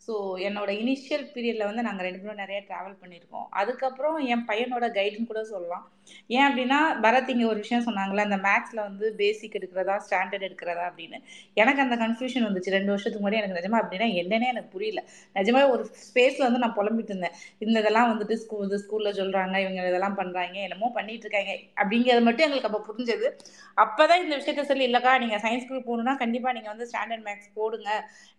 ஸோ 0.06 0.14
என்னோட 0.46 0.70
இனிஷியல் 0.82 1.24
பீரியடில் 1.32 1.66
வந்து 1.68 1.82
நாங்கள் 1.86 2.06
ரெண்டு 2.06 2.20
பேரும் 2.20 2.42
நிறைய 2.42 2.58
ட்ராவல் 2.68 3.00
பண்ணியிருக்கோம். 3.00 3.46
அதுக்கப்புறம் 3.60 4.16
என் 4.32 4.44
பையனோட 4.50 4.86
கைடுன்னு 4.98 5.30
கூட 5.30 5.40
சொல்லலாம். 5.50 5.84
ஏன் 6.36 6.44
அப்படின்னா 6.46 6.78
பரத் 7.04 7.30
இங்கே 7.32 7.46
ஒரு 7.50 7.58
விஷயம் 7.64 7.84
சொன்னாங்களே 7.88 8.22
அந்த 8.26 8.38
மேக்ஸில் 8.46 8.80
வந்து 8.86 9.06
பேசிக் 9.20 9.56
எடுக்கிறதா 9.58 9.96
ஸ்டாண்டர்ட் 10.06 10.46
எடுக்கிறதா 10.48 10.84
அப்படின்னு. 10.90 11.18
எனக்கு 11.60 11.82
அந்த 11.84 11.96
கன்ஃபியூஷன் 12.04 12.46
வந்துச்சு. 12.46 12.70
ரெண்டு 12.76 12.92
வருஷத்துக்கு 12.92 13.22
முன்னாடி 13.24 13.40
எனக்கு 13.40 13.58
நிஜமா 13.58 13.80
அப்படின்னா 13.82 14.08
என்னன்னே 14.22 14.48
எனக்கு 14.54 14.70
புரியல. 14.76 15.02
நிஜமா 15.38 15.62
ஒரு 15.74 15.84
ஸ்பேஸில் 16.06 16.46
வந்து 16.48 16.62
நான் 16.64 16.76
புலம்பிட்டு 16.78 17.14
இருந்தேன். 17.14 17.36
இந்த 17.66 17.76
இதெல்லாம் 17.84 18.10
வந்துட்டு 18.12 18.36
ஸ்கூல் 18.44 18.66
இது 18.68 18.80
ஸ்கூலில் 18.84 19.18
சொல்கிறாங்க 19.20 19.54
இவங்க 19.64 19.86
இதெல்லாம் 19.92 20.18
பண்ணுறாங்க 20.22 20.58
என்னமோ 20.68 20.90
பண்ணிட்டு 20.98 21.26
இருக்காங்க. 21.26 21.54
அப்படிங்கிறது 21.82 22.24
மட்டும் 22.28 22.46
எங்களுக்கு 22.48 22.70
அப்போ 22.70 22.82
புரிஞ்சது. 22.88 23.28
அப்போ 23.84 24.02
தான் 24.10 24.22
இந்த 24.24 24.34
விஷயத்த 24.40 24.64
சொல்லி 24.72 24.86
இல்லைக்கா 24.90 25.14
நீங்கள் 25.24 25.42
சயின்ஸ் 25.46 25.68
குரூப் 25.68 25.88
போகணுன்னா 25.90 26.16
கண்டிப்பாக 26.24 26.54
நீங்கள் 26.58 26.74
வந்து 26.74 26.88
ஸ்டாண்டர்ட் 26.92 27.26
மேக்ஸ் 27.28 27.54
போடுங்க. 27.60 27.90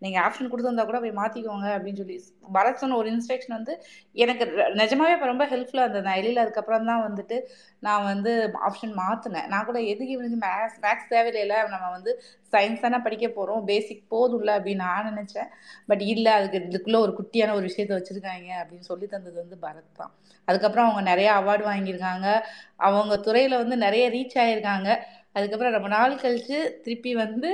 நீங்கள் 0.05 0.23
ஆப்ஷன் 0.25 0.51
கொடுத்துருந்தா 0.51 0.87
கூட 0.91 0.99
போய் 1.05 1.17
மாத்திக்கோங்க 1.51 1.69
அப்படின்னு 1.77 2.01
சொல்லி 2.01 2.17
பரத் 2.55 2.81
சொன்ன 2.81 2.95
ஒரு 2.95 3.09
இன்ஸ்ட்ரக்ஷன் 3.11 3.55
வந்து 3.57 3.73
எனக்கு 4.15 4.45
நிஜமாவே 4.75 5.13
இப்போ 5.15 5.27
ரொம்ப 5.31 5.45
ஹெல்ப்ஃபுல்லாக 5.45 5.85
இருந்தது. 5.85 6.05
நான் 6.07 6.19
வெளியில 6.19 6.43
அதுக்கப்புறம் 6.43 6.87
தான் 6.89 7.03
வந்துட்டு 7.07 7.37
நான் 7.83 8.03
வந்து 8.03 8.31
ஆப்ஷன் 8.67 8.93
மாற்றினேன் 9.01 9.47
நான் 9.53 9.67
கூட 9.69 9.79
எதுக்கு 9.91 10.15
இவனுக்கு 10.15 10.39
மேக்ஸ் 10.45 10.79
மேக்ஸ் 10.85 11.11
தேவையில்லை 11.13 11.57
நம்ம 11.73 11.89
வந்து 11.97 12.13
சயின்ஸ் 12.53 12.83
தானே 12.85 12.99
படிக்க 13.05 13.25
போகிறோம் 13.29 13.63
பேசிக் 13.69 14.03
போதும்ல 14.13 14.55
அப்படின்னு 14.57 14.83
நான் 14.85 15.09
நினச்சேன். 15.11 15.49
பட் 15.89 16.03
இல்லை 16.13 16.31
அதுக்கு 16.39 16.59
இதுக்குள்ளே 16.69 16.99
ஒரு 17.05 17.13
குட்டியான 17.19 17.55
ஒரு 17.59 17.65
விஷயத்த 17.69 17.93
வச்சுருக்காங்க 17.97 18.49
அப்படின்னு 18.61 18.89
சொல்லி 18.91 19.07
தந்தது 19.07 19.37
வந்து 19.43 19.57
பரத் 19.65 19.97
தான். 19.97 20.11
அதுக்கப்புறம் 20.47 20.87
அவங்க 20.87 21.03
நிறையா 21.11 21.33
அவார்டு 21.41 21.65
வாங்கியிருக்காங்க. 21.71 22.27
அவங்க 22.87 23.15
துறையில் 23.27 23.61
வந்து 23.63 23.77
நிறைய 23.77 24.05
ரீச் 24.09 24.37
ஆகியிருக்காங்க 24.43 24.89
அதுக்கப்புறம் 25.35 25.75
ரொம்ப 25.75 25.89
நாள் 25.89 26.21
கழிச்சு 26.23 26.57
திருப்பி 26.85 27.11
வந்து 27.15 27.49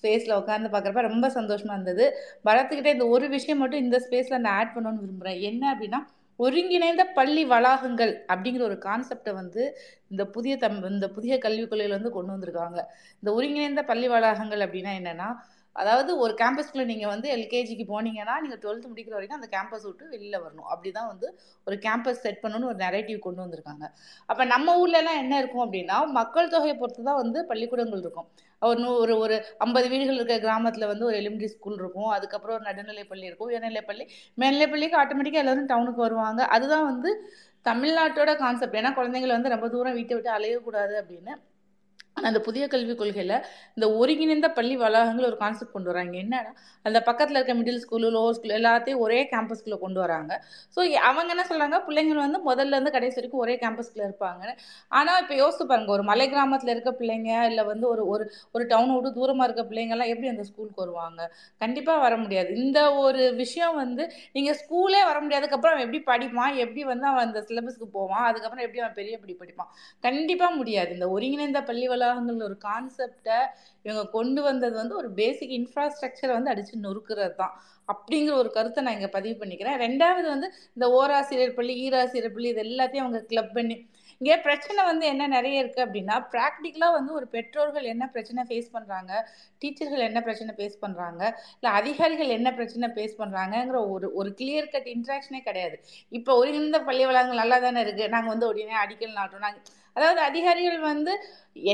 ஸ்பேஸில் 0.00 0.38
உட்காந்து 0.38 0.68
பார்க்குறப்ப 0.72 1.02
ரொம்ப 1.10 1.26
சந்தோஷமாக 1.30 1.76
இருந்தது. 1.76 2.04
பரத்துக்கிட்ட 2.48 2.96
இந்த 2.96 3.06
ஒரு 3.08 3.28
விஷயம் 3.28 3.60
மட்டும் 3.62 3.84
இந்த 3.84 3.98
ஸ்பேஸில் 4.06 4.42
நான் 4.46 4.56
ஆட் 4.60 4.74
பண்ணணும்னு 4.76 5.04
விரும்புகிறேன் 5.04 5.40
என்ன 5.50 5.62
அப்படின்னா 5.74 6.00
ஒருங்கிணைந்த 6.38 7.02
பள்ளி 7.16 7.42
வளாகங்கள் 7.44 8.12
அப்படிங்கிற 8.32 8.62
ஒரு 8.68 8.76
கான்செப்டை 8.84 9.32
வந்து 9.40 9.62
இந்த 10.08 10.22
புதிய 10.34 10.52
தம் 10.56 10.78
இந்த 10.90 11.08
புதிய 11.16 11.34
கல்விக் 11.38 11.70
கொள்கையில் 11.70 11.96
வந்து 11.96 12.12
கொண்டு 12.14 12.32
வந்திருக்காங்க. 12.34 12.78
இந்த 13.22 13.30
ஒருங்கிணைந்த 13.36 13.82
பள்ளி 13.90 14.08
வளாகங்கள் 14.08 14.62
அப்படின்னா 14.66 14.92
என்னென்னா 15.00 15.28
அதாவது 15.72 16.18
ஒரு 16.18 16.34
கேம்பஸ்க்குள்ளே 16.34 16.84
நீங்கள் 16.84 17.08
வந்து 17.08 17.36
எல்கேஜிக்கு 17.36 17.84
போனீங்கன்னா 17.88 18.40
நீங்கள் 18.40 18.58
டுவெல்த் 18.58 18.92
முடிக்கிற 18.94 19.10
வரைக்கும் 19.10 19.40
அந்த 19.40 19.58
கேம்பஸ் 19.58 19.82
விட்டு 19.82 20.08
வெளியில் 20.08 20.40
வரணும். 20.40 20.60
அப்படி 20.60 20.90
தான் 20.90 21.06
வந்து 21.06 21.38
ஒரு 21.66 21.76
கேம்பஸ் 21.76 22.20
செட் 22.24 22.38
பண்ணணும்னு 22.42 22.64
ஒரு 22.64 22.76
நெரேட்டிவ் 22.76 23.18
கொண்டு 23.18 23.42
வந்திருக்காங்க. 23.42 23.88
அப்போ 24.26 24.44
நம்ம 24.44 24.86
ஊர்லலாம் 24.86 25.18
என்ன 25.18 25.38
இருக்கும் 25.38 25.72
அப்படின்னா 25.72 26.06
மக்கள் 26.06 26.48
தொகையை 26.48 26.76
பொறுத்து 26.76 27.02
தான் 27.02 27.14
வந்து 27.14 27.44
பள்ளிக்கூடங்கள் 27.44 27.98
இருக்கும். 27.98 28.28
ஒரு 28.60 28.80
நூ- 28.80 28.96
ஒரு 28.96 29.18
ஒரு 29.18 29.44
ஐம்பது 29.58 29.88
வீடுகள் 29.88 30.14
இருக்கிற 30.14 30.40
கிராமத்தில் 30.40 30.86
வந்து 30.86 31.04
ஒரு 31.04 31.16
எலிமெண்ட்ரி 31.16 31.44
ஸ்கூல் 31.44 31.74
இருக்கும். 31.74 32.06
அதுக்கப்புறம் 32.06 32.60
ஒரு 32.60 32.70
நடுநிலைப்பள்ளி 32.70 33.24
இருக்கும். 33.24 33.50
உயர்நிலைப்பள்ளி 33.50 34.08
மேல்நிலைப்பள்ளிக்கு 34.38 34.96
ஆட்டோமேட்டிக்காக 34.96 35.32
எல்லாரும் 35.32 35.66
டவுனுக்கு 35.66 36.00
வருவாங்க. 36.00 36.44
அதுதான் 36.44 36.84
வந்து 36.84 37.32
தமிழ்நாட்டோட 37.64 38.36
கான்செப்ட் 38.36 38.76
ஏன்னா 38.76 38.90
குழந்தைங்களை 38.90 39.26
வந்து 39.26 39.48
ரொம்ப 39.48 39.68
தூரம் 39.68 39.92
வீட்டை 39.92 40.16
விட்டு 40.16 40.32
அலையக்கூடாது 40.32 41.02
அப்படின்னு 41.02 41.36
அந்த 42.28 42.38
புதிய 42.46 42.64
கல்விக் 42.74 43.00
கொள்கையில 43.00 43.34
இந்த 43.76 43.86
ஒருங்கிணைந்த 44.00 44.48
பள்ளி 44.58 44.74
வளாகங்கள் 44.82 45.28
ஒரு 45.30 45.38
கான்செப்ட் 45.42 45.74
கொண்டு 45.76 45.90
வராங்க. 45.92 46.14
என்னன்னா 46.22 46.52
அந்த 46.84 46.98
பக்கத்துல 47.08 47.38
இருக்க 47.38 47.54
மிடில் 47.54 47.80
ஸ்கூலு 47.84 48.10
லோவர் 48.16 48.36
ஸ்கூல் 48.36 48.56
எல்லாத்தையும் 48.58 49.02
ஒரே 49.04 49.20
கேம்பஸ்குள்ள 49.32 49.76
கொண்டு 49.84 50.00
வராங்க. 50.00 50.32
ஸோ 50.76 50.80
அவங்க 51.10 51.30
என்ன 51.34 51.44
சொல்றாங்க? 51.50 51.78
பிள்ளைங்கள் 51.86 52.22
வந்து 52.26 52.40
முதல்ல 52.50 52.76
இருந்து 52.76 52.94
கடைசி 52.96 53.16
வரைக்கும் 53.20 53.42
ஒரே 53.44 53.54
கேம்பஸ்குள்ள 53.62 54.02
இருப்பாங்க 54.08 54.44
ஆனா 54.90 55.12
இப்ப 55.22 55.34
யோசிச்சு 55.42 55.66
பாருங்க 55.70 55.92
ஒரு 55.96 56.04
மலை 56.10 56.26
கிராமத்துல 56.32 56.72
இருக்க 56.74 56.92
பிள்ளைங்க 57.00 57.30
இல்ல 57.50 57.60
வந்து 57.72 57.86
ஒரு 57.88 58.02
ஒரு 58.12 58.24
ஒரு 58.54 58.64
டவுனை 58.72 58.94
விட்டு 58.96 59.10
தூரமா 59.18 59.44
இருக்க 59.48 59.62
பிள்ளைங்க 59.70 59.94
எல்லாம் 59.96 60.10
எப்படி 60.12 60.30
அந்த 60.32 60.44
ஸ்கூலுக்கு 60.50 60.82
வருவாங்க? 60.84 61.20
கண்டிப்பா 61.60 61.94
வர 61.98 62.14
முடியாது. 62.16 62.50
இந்த 62.62 62.78
ஒரு 63.04 63.22
விஷயம் 63.34 63.76
வந்து 63.82 64.02
நீங்க 64.32 64.50
ஸ்கூலே 64.62 65.02
வர 65.10 65.18
முடியாதுக்கு 65.20 65.56
அப்புறம் 65.56 65.74
அவன் 65.74 65.86
எப்படி 65.86 66.02
படிப்பான்? 66.10 66.54
எப்படி 66.64 66.82
வந்து 66.84 67.06
அவன் 67.06 67.26
அந்த 67.28 67.40
சிலபஸ்க்கு 67.48 67.88
போவான்? 67.98 68.24
அதுக்கப்புறம் 68.30 68.64
எப்படி 68.66 68.82
அவன் 68.84 68.98
பெரிய 69.00 69.14
படி 69.22 69.36
படிப்பான்? 69.42 69.70
கண்டிப்பா 70.04 70.48
முடியாது. 70.50 70.90
இந்த 70.92 71.08
ஒருங்கிணைந்த 71.10 71.62
பள்ளி 71.70 71.86
வளாகங்கள் 72.10 72.48
ஒரு 72.50 72.56
கான்செப்டை 72.68 73.38
இவங்க 73.84 74.02
கொண்டு 74.16 74.40
வந்தது 74.48 74.74
வந்து 74.82 74.94
ஒரு 75.00 75.10
பேசிக் 75.20 75.54
இன்ஃப்ராஸ்ட்ரக்சரை 75.58 76.32
வந்து 76.36 76.52
அடிச்சு 76.52 76.84
நொறுக்கிறது 76.86 77.34
தான் 77.42 77.54
அப்படிங்கிற 77.88 78.34
ஒரு 78.40 78.50
கருத்தை 78.56 78.80
நான் 78.84 78.96
இங்கே 78.96 79.08
பதிவு 79.14 79.36
பண்ணிக்கிறேன். 79.38 79.78
ரெண்டாவது 79.84 80.26
வந்து 80.34 80.48
இந்த 80.76 80.86
ஓராசிரியர் 80.98 81.56
பள்ளி 81.56 81.74
ஈராசிரியர் 81.84 82.34
பள்ளி 82.34 82.48
இது 82.52 82.62
எல்லாத்தையும் 82.66 83.06
அவங்க 83.06 83.20
கிளப் 83.32 83.56
பண்ணி 83.56 83.76
இங்கே 84.20 84.36
பிரச்சனை 84.46 84.80
வந்து 84.88 85.04
என்ன 85.12 85.26
நிறைய 85.34 85.62
இருக்குது 85.62 85.84
அப்படின்னா 85.84 86.16
ப்ராக்டிக்கலாக 86.34 86.96
வந்து 86.96 87.12
ஒரு 87.18 87.26
பெற்றோர்கள் 87.34 87.86
என்ன 87.92 88.04
பிரச்சனை 88.14 88.42
ஃபேஸ் 88.48 88.68
பண்ணுறாங்க 88.74 89.12
டீச்சர்கள் 89.62 90.06
என்ன 90.08 90.20
பிரச்சனை 90.26 90.52
ஃபேஸ் 90.58 90.76
பண்ணுறாங்க 90.84 91.22
இல்லை 91.56 91.70
அதிகாரிகள் 91.80 92.36
என்ன 92.38 92.48
பிரச்சனை 92.58 92.88
ஃபேஸ் 92.96 93.18
பண்ணுறாங்கங்கிற 93.20 93.80
ஒரு 93.94 94.08
ஒரு 94.20 94.32
கிளியர் 94.40 94.72
கட் 94.74 94.90
இன்ட்ராக்ஷனே 94.94 95.40
கிடையாது. 95.48 95.76
இப்போ 96.18 96.32
ஒருங்கிணைந்த 96.40 96.80
பள்ளி 96.88 97.06
வளாகங்கள் 97.10 97.42
நல்லா 97.42 97.58
தானே 97.66 97.82
இருக்குது 97.86 98.12
நாங்கள் 98.16 98.34
வந்து 98.34 98.50
உடனே 98.52 98.76
அடிக்கல் 98.84 99.18
நாட்டோம் 99.20 99.46
நாங்கள் 99.46 99.64
அதாவது 99.96 100.20
அதிகாரிகள் 100.20 100.78
வந்து 100.80 101.12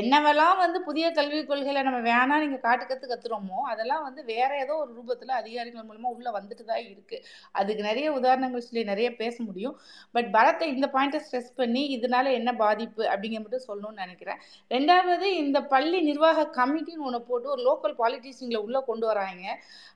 என்னவெல்லாம் 0.01 0.57
வந்து 0.57 0.79
புதிய 0.81 1.11
கல்விக் 1.11 1.49
கொள்கையில 1.49 1.83
நம்ம 1.87 1.99
வேணா 2.09 2.35
நீங்க 2.43 2.57
காட்டு 2.57 3.07
கத்துறோமோ 3.11 3.59
அதெல்லாம் 3.71 4.03
வந்து 4.03 4.21
வேற 4.25 4.49
ஏதோ 4.63 4.73
ஒரு 4.83 4.91
ரூபத்துல 4.97 5.35
அதிகாரிகள் 5.41 5.87
மூலமா 5.89 6.09
உள்ள 6.15 6.29
வந்துட்டு 6.37 6.63
தான் 6.63 6.83
இருக்கு. 6.91 7.17
அதுக்கு 7.51 7.83
நிறைய 7.83 8.07
உதாரணங்கள் 8.13 8.65
சொல்லி 8.67 8.83
நிறைய 8.83 9.09
பேச 9.15 9.35
முடியும். 9.43 9.75
பட் 10.11 10.29
பரத்தை 10.31 10.67
இந்த 10.75 10.89
பாயிண்ட்டை 10.95 11.21
ஸ்ட்ரெஸ் 11.27 11.51
பண்ணி 11.55 11.83
இதனால 11.97 12.33
என்ன 12.39 12.53
பாதிப்பு 12.55 13.03
அப்படிங்கிற 13.05 13.41
மட்டும் 13.43 13.67
சொல்லணும்னு 13.69 14.03
நினைக்கிறேன். 14.05 14.41
ரெண்டாவது 14.71 15.29
இந்த 15.43 15.61
பள்ளி 15.75 16.01
நிர்வாக 16.01 16.49
கமிட்டின்னு 16.59 17.07
ஒன்று 17.09 17.21
போட்டு 17.21 17.49
ஒரு 17.49 17.63
லோக்கல் 17.69 17.97
பாலிட்டிஷியங்களை 18.03 18.61
உள்ள 18.67 18.81
கொண்டு 18.81 19.07
வராங்க. 19.07 19.45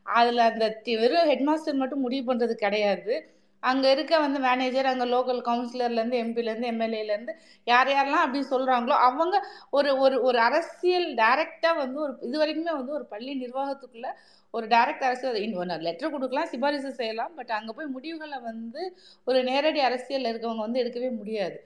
அதுல 0.03 0.43
அந்த 0.51 0.65
வெறும் 1.03 1.29
ஹெட்மாஸ்டர் 1.33 1.81
மட்டும் 1.83 2.05
முடிவு 2.07 2.25
பண்றது 2.31 2.55
கிடையாது. 2.65 3.13
அங்கே 3.63 3.89
இருக்க 3.91 4.13
வந்து 4.19 4.39
மேனேஜர் 4.39 4.85
அங்கே 4.85 5.05
லோக்கல் 5.05 5.41
கவுன்சிலர்லேருந்து 5.45 6.19
எம்பிலேருந்து 6.21 6.69
எம்எல்ஏலேருந்து 6.71 7.33
யார் 7.67 7.91
யாரெல்லாம் 7.91 8.25
அப்படி 8.25 8.41
சொல்கிறாங்களோ 8.49 8.95
அவங்க 8.99 9.35
ஒரு 9.69 9.91
ஒரு 9.97 10.17
ஒரு 10.21 10.39
அரசியல் 10.39 11.07
டைரக்டா 11.15 11.71
வந்து 11.77 11.99
ஒரு 11.99 12.13
இது 12.21 12.37
வரைக்குமே 12.37 12.73
வந்து 12.73 12.93
ஒரு 12.93 13.05
பள்ளி 13.05 13.33
நிர்வாகத்துக்குள்ளே 13.41 14.11
ஒரு 14.53 14.65
டைரக்ட் 14.73 15.05
அரசியல் 15.07 15.83
லெட்டர் 15.87 16.13
கொடுக்கலாம் 16.13 16.49
சிபாரிசு 16.53 16.89
செய்யலாம் 16.99 17.35
பட் 17.37 17.51
அங்கே 17.57 17.73
போய் 17.77 17.93
முடிவுகளை 17.95 18.37
வந்து 18.49 18.81
ஒரு 19.27 19.39
நேரடி 19.49 19.79
அரசியலில் 19.89 20.31
இருக்கவங்க 20.31 20.63
வந்து 20.65 20.81
எடுக்கவே 20.83 21.09
முடியாது. 21.19 21.57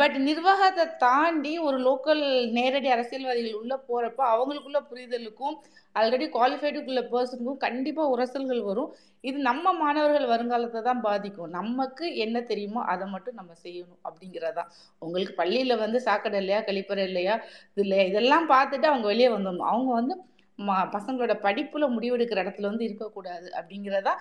பட் 0.00 0.16
நிர்வாகத்தை 0.28 0.84
தாண்டி 1.04 1.52
ஒரு 1.68 1.78
லோக்கல் 1.88 2.24
நேரடி 2.58 2.88
அரசியல்வாதிகள் 2.96 3.60
உள்ளே 3.60 3.78
போகிறப்ப 3.88 4.20
அவங்களுக்குள்ள 4.32 4.80
புரிதலுக்கும் 4.90 5.56
ஆல்ரெடி 5.94 6.26
குவாலிஃபைடுக்குள்ள 6.36 7.00
பர்சனுக்கும் 7.12 7.62
கண்டிப்பாக 7.64 8.12
உரசல்கள் 8.14 8.62
வரும். 8.68 8.90
இது 9.28 9.38
நம்ம 9.48 9.72
மாணவர்கள் 9.82 10.26
வருங்காலத்தை 10.32 10.80
தான் 10.88 11.02
பாதிக்கும். 11.08 11.50
நமக்கு 11.58 12.04
என்ன 12.24 12.36
தெரியுமோ 12.50 12.80
அதை 12.92 13.06
மட்டும் 13.14 13.38
நம்ம 13.40 13.52
செய்யணும் 13.64 14.00
அப்படிங்கிறதான். 14.08 14.70
உங்களுக்கு 15.02 15.34
பள்ளியில் 15.40 15.82
வந்து 15.84 16.00
சாக்கடை 16.08 16.38
இல்லையா 16.42 16.60
கழிப்பறை 16.68 17.04
இல்லையா 17.10 17.36
இது 17.72 17.84
இல்லையா 17.86 18.04
இதெல்லாம் 18.10 18.48
பார்த்துட்டு 18.54 18.88
அவங்க 18.92 19.06
வெளியே 19.12 19.30
வந்துடணும். 19.36 19.70
அவங்க 19.72 19.90
வந்து 20.00 20.16
மா 20.58 20.76
பசங்களோட 20.94 21.34
படிப்புல 21.44 21.84
முடிவெடுக்கிற 21.94 22.38
இடத்துல 22.44 22.68
வந்து 22.70 22.84
இருக்கக்கூடாது 22.88 23.48
அப்படிங்கிறதா 23.58 24.12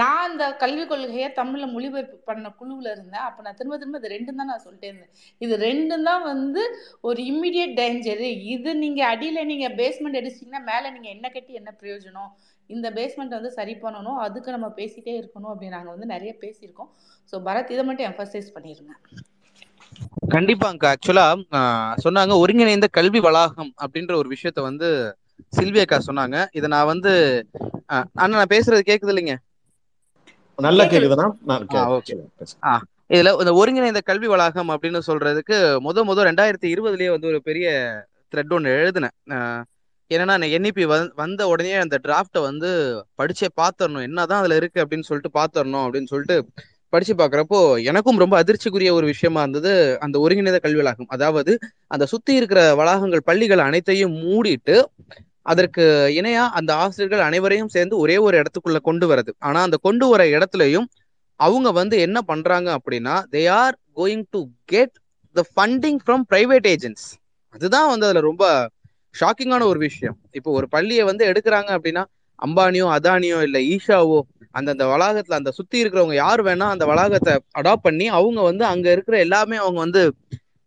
நான் 0.00 0.24
அந்த 0.28 0.44
கல்விக் 0.62 0.90
கொள்கையை 0.90 1.28
தமிழ்ல 1.38 1.66
மொழிபெயர்ப்பு 1.74 2.16
பண்ண 2.30 2.48
குழுவில் 2.58 2.90
இருந்தேன். 2.94 3.24
அப்போ 3.28 3.40
நான் 3.46 3.58
திரும்ப 3.60 3.76
திரும்ப 3.82 4.00
இது 4.00 4.12
ரெண்டும் 4.14 4.40
தான் 4.40 4.50
நான் 4.52 4.64
சொல்லிட்டே 4.64 4.88
இருந்தேன். 4.90 5.12
இது 5.44 5.54
ரெண்டும் 5.66 6.06
தான் 6.10 6.24
வந்து 6.32 6.62
ஒரு 7.08 7.20
இம்மிடியட் 7.32 7.76
டேஞ்சரு 7.80 8.30
இது 8.54 8.72
நீங்க 8.84 9.02
அடியில 9.12 9.44
நீங்க 9.52 9.68
பேஸ்மெண்ட் 9.80 10.20
அடிச்சிங்கன்னா 10.20 10.62
மேலே 10.70 10.90
நீங்க 10.96 11.08
என்ன 11.16 11.26
கட்டி 11.36 11.52
என்ன 11.60 11.72
பிரயோஜனம்? 11.82 12.30
இந்த 12.70 12.86
பேஸ்மெண்ட் 12.98 13.36
வந்து 13.38 13.52
சரி 13.58 13.74
பண்ணணும். 13.84 14.18
அதுக்கு 14.26 14.56
நம்ம 14.56 14.68
பேசிட்டே 14.80 15.14
இருக்கணும் 15.20 15.52
அப்படின்னு 15.52 15.76
நாங்கள் 15.78 15.94
வந்து 15.96 16.08
நிறைய 16.14 16.32
பேசியிருக்கோம். 16.44 16.90
ஸோ 17.32 17.38
பரத் 17.48 17.72
இதை 17.74 17.84
மட்டும் 17.88 18.08
எம்பசைஸ் 18.10 18.54
பண்ணிருங்க. 18.56 18.94
கண்டிப்பாங்க. 20.34 20.82
ஆக்சுவலா 20.94 21.26
சொன்னாங்க 22.04 22.34
ஒருங்கிணைந்த 22.42 22.88
கல்வி 22.98 23.20
வளாகம் 23.26 23.72
அப்படின்ற 23.84 24.14
ஒரு 24.22 24.28
விஷயத்த 24.34 24.60
வந்து 24.68 24.88
சில்வியக்கா 25.52 25.98
சொன்னாங்க 26.06 26.36
இதை 26.52 26.66
நான் 26.68 26.86
வந்து 26.86 27.12
அண்ணா 28.16 28.34
நான் 28.34 28.52
பேசுறது 28.54 28.82
கேக்குது 28.86 29.12
இல்லைங்க 29.12 29.34
நல்லா 30.58 30.84
கேக்குது. 30.84 30.94
கேக்குதுன்னா 30.96 31.28
நான் 31.44 31.62
ஆ, 31.62 31.72
கே- 31.72 31.88
okay. 31.96 32.16
பேசுறேன். 32.38 32.84
இதுல 33.10 33.32
இந்த 33.40 33.52
ஒருங்கிணைந்த 33.54 34.00
கல்வி 34.02 34.26
வளாகம் 34.26 34.70
அப்படின்னு 34.74 35.00
சொல்றதுக்கு 35.06 35.56
முத 35.84 36.04
முத 36.04 36.24
ரெண்டாயிரத்தி 36.28 36.68
இருபதுலயே 36.72 37.10
வந்து 37.10 37.26
ஒரு 37.26 37.40
பெரிய 37.42 37.66
த்ரெட் 38.32 38.54
ஒன்று 38.54 38.70
எழுதினேன் 38.76 39.16
என்னன்னா 40.10 40.46
என்இபி 40.56 40.84
வந்த 41.16 41.46
உடனே 41.48 41.74
அந்த 41.76 41.96
டிராஃப்டை 42.04 42.40
வந்து 42.42 42.68
படிச்சே 43.18 43.48
பாத்திரணும் 43.56 44.02
என்னதான் 44.02 44.40
அதுல 44.40 44.56
இருக்கு 44.56 44.82
அப்படின்னு 44.84 45.08
சொல்லிட்டு 45.08 45.30
பாத்திரணும் 45.34 45.84
அப்படின்னு 45.84 46.06
சொல்லிட்டு 46.06 46.36
படிச்சு 46.92 47.14
பாக்குறப்போ 47.14 47.58
எனக்கும் 47.82 48.18
ரொம்ப 48.18 48.34
அதிர்ச்சிக்குரிய 48.42 48.90
ஒரு 48.92 49.06
விஷயமா 49.06 49.40
இருந்தது 49.40 49.72
அந்த 50.00 50.16
ஒருங்கிணைந்த 50.18 50.60
கல்வி 50.62 50.80
வளாகம் 50.80 51.06
அதாவது 51.06 51.52
அந்த 51.86 52.04
சுத்தி 52.06 52.34
இருக்கிற 52.34 52.60
வளாகங்கள் 52.74 53.24
பள்ளிகள் 53.24 53.58
அனைத்தையும் 53.58 54.14
மூடிட்டு 54.24 54.76
அதற்கு 55.42 55.82
இணையா 56.20 56.44
அந்த 56.50 56.70
ஆசிரியர்கள் 56.74 57.20
அனைவரையும் 57.20 57.68
சேர்ந்து 57.68 57.96
ஒரே 57.98 58.16
ஒரு 58.18 58.36
இடத்துக்குள்ள 58.38 58.78
கொண்டு 58.80 59.06
வரது 59.06 59.32
ஆனா 59.38 59.58
அந்த 59.62 59.76
கொண்டு 59.76 60.06
வர 60.08 60.22
இடத்துலயும் 60.26 60.88
அவங்க 61.40 61.68
வந்து 61.72 61.96
என்ன 61.98 62.18
பண்றாங்க 62.22 62.68
அப்படின்னா 62.78 63.14
they 63.32 63.42
are 63.56 63.76
going 63.96 64.24
to 64.30 64.40
get 64.64 64.94
the 65.36 65.42
funding 65.50 66.00
from 66.04 66.24
private 66.30 66.66
agents 66.66 67.06
அதுதான் 67.54 67.88
வந்து 67.88 68.06
அதுல 68.06 68.20
ரொம்ப 68.20 68.44
ஷாக்கிங்கான 69.14 69.62
ஒரு 69.62 69.78
விஷயம். 69.78 70.16
இப்போ 70.30 70.50
ஒரு 70.50 70.66
பள்ளியை 70.68 71.04
வந்து 71.04 71.24
எடுக்கிறாங்க 71.26 71.70
அப்படின்னா 71.76 72.02
அம்பானியோ 72.44 72.86
அதானியோ 72.96 73.38
இல்ல 73.42 73.58
ஈஷாவோ 73.74 74.18
அந்தந்த 74.50 74.84
வளாகத்துல 74.92 75.38
அந்த 75.40 75.50
சுத்தி 75.50 75.76
இருக்கிறவங்க 75.82 76.14
யார் 76.14 76.40
வேணா 76.44 76.66
அந்த 76.74 76.84
வளாகத்தை 76.86 77.32
அடாப்ட் 77.60 77.86
பண்ணி 77.86 78.06
அவங்க 78.18 78.40
வந்து 78.42 78.64
அங்க 78.64 78.86
இருக்கிற 78.96 79.16
எல்லாமே 79.18 79.56
அவங்க 79.56 79.78
வந்து 79.86 80.02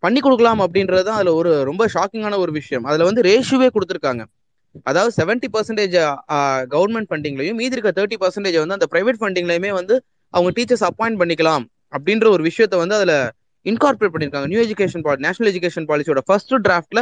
பண்ணி 0.04 0.20
கொடுக்கலாம் 0.20 0.62
அப்படின்றது 0.66 1.06
தான் 1.08 1.18
அதுல 1.20 1.32
ஒரு 1.40 1.52
ரொம்ப 1.70 1.84
ஷாக்கிங்கான 1.94 2.38
ஒரு 2.44 2.52
விஷயம். 2.52 2.86
அதுல 2.90 3.08
வந்து 3.10 3.22
ரேஷுவே 3.30 3.68
கொடுத்துருக்காங்க. 3.76 4.24
அதாவது 4.90 5.12
செவன்டி 5.20 5.48
பர்சன்டேஜ் 5.56 5.96
கவர்மெண்ட் 6.74 7.10
ஃபண்டிங்லையும் 7.10 7.58
மீதி 7.62 7.76
இருக்க 7.78 7.92
தேர்ட்டி 8.00 8.18
பர்சன்டேஜ் 8.24 8.58
வந்து 8.62 8.78
அந்த 8.78 8.88
பிரைவேட் 8.94 9.20
ஃபண்டிங்லையுமே 9.22 9.72
வந்து 9.80 9.96
அவங்க 10.34 10.50
டீச்சர்ஸ் 10.58 10.86
அப்பாயிண்ட் 10.90 11.20
பண்ணிக்கலாம் 11.22 11.64
அப்படின்ற 11.98 12.28
ஒரு 12.36 12.44
விஷயத்த 12.50 12.78
வந்து 12.84 12.96
அதுல 13.00 13.14
இன்கார்பரேட் 13.66 14.14
பண்ணிருக்காங்க. 14.14 14.48
New 14.52 14.62
education 14.66 15.04
policy 15.06 15.26
national 15.28 15.52
education 15.54 15.88
பாலிசியோட 15.90 16.22
first 16.28 16.54
டிராஃப்ட்ல 16.68 17.02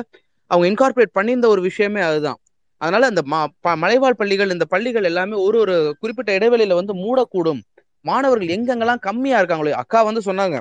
அவங்க 0.52 0.66
இன்கார்பரேட் 0.72 1.14
பண்ணியிருந்த 1.18 1.48
ஒரு 1.56 1.62
விஷயமே 1.70 2.02
அதுதான். 2.10 2.40
அதனால 2.78 3.06
அந்த 3.06 3.22
ம- 3.32 3.46
ப- 3.60 3.76
மலைவாழ் 3.76 4.16
பள்ளிகள் 4.16 4.50
இந்த 4.50 4.66
பள்ளிகள் 4.66 5.04
எல்லாமே 5.04 5.34
ஒரு 5.34 5.60
ஒரு 5.60 5.96
குறிப்பிட்ட 6.00 6.38
இடைவெளியில 6.38 6.74
வந்து 6.74 6.94
மூடக்கூடும். 6.94 7.62
மாணவர்கள் 8.02 8.48
எங்கெங்கெல்லாம் 8.48 9.00
கம்மியா 9.00 9.42
இருக்காங்களோ 9.42 9.70
அக்கா 9.72 10.04
வந்து 10.04 10.22
சொன்னாங்க 10.26 10.60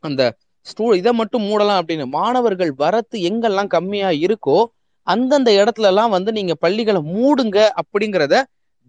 அந்த 0.00 0.36
ஸ்டூ 0.60 0.92
இதை 0.92 1.12
மட்டும் 1.12 1.42
மூடலாம் 1.42 1.80
அப்படின்னு. 1.80 2.06
மாணவர்கள் 2.06 2.72
வரத்து 2.72 3.18
எங்கெல்லாம் 3.20 3.66
கம்மியா 3.66 4.08
இருக்கோ 4.08 4.64
அந்தந்த 5.02 5.50
இடத்துல 5.50 5.82
எல்லாம் 5.82 6.10
வந்து 6.10 6.32
நீங்க 6.32 6.54
பள்ளிகளை 6.54 7.00
மூடுங்க 7.00 7.68
அப்படிங்கிறத 7.80 8.42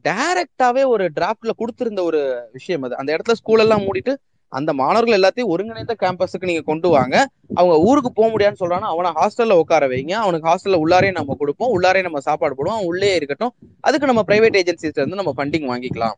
டைரக்டாவே 0.05 0.87
ஒரு 0.87 1.11
டிராப்ட்ல 1.19 1.49
கொடுத்திருந்த 1.57 2.01
ஒரு 2.01 2.49
விஷயம் 2.51 2.81
அது. 2.81 2.97
அந்த 2.97 3.17
இடத்துல 3.17 3.31
ஸ்கூல் 3.31 3.59
எல்லாம் 3.59 3.81
மூடிட்டு 3.81 4.13
அந்த 4.53 4.71
மாணவர்கள் 4.79 5.17
எல்லாத்தையும் 5.19 5.51
ஒருங்கிணைந்த 5.53 5.93
கேம்பஸுக்கு 6.03 6.49
நீங்க 6.49 6.63
கொண்டு 6.69 6.87
வாங்க. 6.95 7.15
அவங்க 7.59 7.75
ஊருக்கு 7.87 8.09
போக 8.11 8.27
முடியாதுன்னு 8.31 8.61
சொல்றானா 8.63 8.87
அவனை 8.93 9.11
ஹாஸ்டல்ல 9.19 9.57
உட்கார 9.61 9.87
வைங்க. 9.93 10.13
அவனுக்கு 10.23 10.49
ஹாஸ்டல்ல 10.49 10.79
உள்ளாரே 10.83 11.11
நம்ம 11.19 11.35
கொடுப்போம். 11.41 11.71
உள்ளாரே 11.75 12.01
நம்ம 12.07 12.21
சாப்பாடு 12.27 12.55
போடுவோம். 12.57 12.77
அவன் 12.77 12.89
உள்ளே 12.91 13.11
இருக்கட்டும். 13.19 13.53
அதுக்கு 13.87 14.09
நம்ம 14.11 14.23
பிரைவேட் 14.29 14.59
ஏஜென்சிஸ்ல 14.61 15.01
இருந்து 15.03 15.21
நம்ம 15.21 15.33
ஃபண்டிங் 15.37 15.67
வாங்கிக்கலாம். 15.71 16.17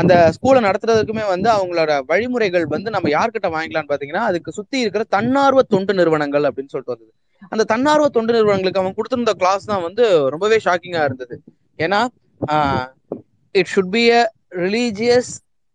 அந்த 0.00 0.14
ஸ்கூலை 0.36 0.60
நடத்துறதுக்குமே 0.68 1.24
வந்து 1.34 1.48
அவங்களோட 1.56 1.92
வழிமுறைகள் 2.10 2.66
வந்து 2.74 2.88
நம்ம 2.94 3.08
யார்கிட்ட 3.08 3.48
வாங்கிக்கலாம்னு 3.54 3.92
பாத்தீங்கன்னா 3.92 4.24
அதுக்கு 4.30 4.50
சுத்தி 4.58 4.78
இருக்கிற 4.84 5.04
தன்னார்வ 5.16 5.62
தொண்டு 5.74 5.92
நிறுவனங்கள் 5.94 6.46
அப்படின்னு 6.48 6.72
சொல்லிட்டு 6.72 6.94
வந்தது. 6.94 7.12
அந்த 7.52 7.64
தன்னார்வ 7.72 8.08
தொண்டு 8.16 8.32
நிறுவனங்களுக்கு 8.32 8.82
அவன் 8.82 8.96
கொடுத்திருந்த 8.98 9.32
கிளாஸ் 9.40 9.70
தான் 9.70 9.84
வந்து 9.86 10.04
ரொம்பவே 10.34 10.58
ஷாக்கிங்கா 10.66 11.02
இருந்தது. 11.08 11.36
ஏன்னா 11.78 12.00
it 13.54 13.72
should 13.74 13.92
be 13.96 14.04
a 14.18 14.22
religious 14.64 15.32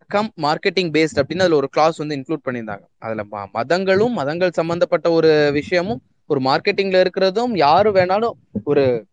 cum 0.08 0.32
marketing 0.42 0.90
based 0.90 1.22
அப்படின்னு 1.22 1.38
அதுல 1.38 1.56
ஒரு 1.56 1.68
கிளாஸ் 1.68 1.96
வந்து 1.96 2.16
இன்க்ளூட் 2.16 2.46
பண்ணியிருந்தாங்க. 2.48 2.80
அதுல 2.98 3.24
ம- 3.32 3.50
மதங்களும் 3.52 4.12
மதங்கள் 4.12 4.50
சம்பந்தப்பட்ட 4.50 5.10
ஒரு 5.10 5.50
விஷயமும் 5.52 6.02
ஒரு 6.26 6.40
மார்க்கெட்டிங்ல 6.40 7.06
இருக்கிறதும் 7.06 7.56
யாரு 7.56 7.90
வேணாலும் 7.90 8.30
ஒரு 8.64 9.06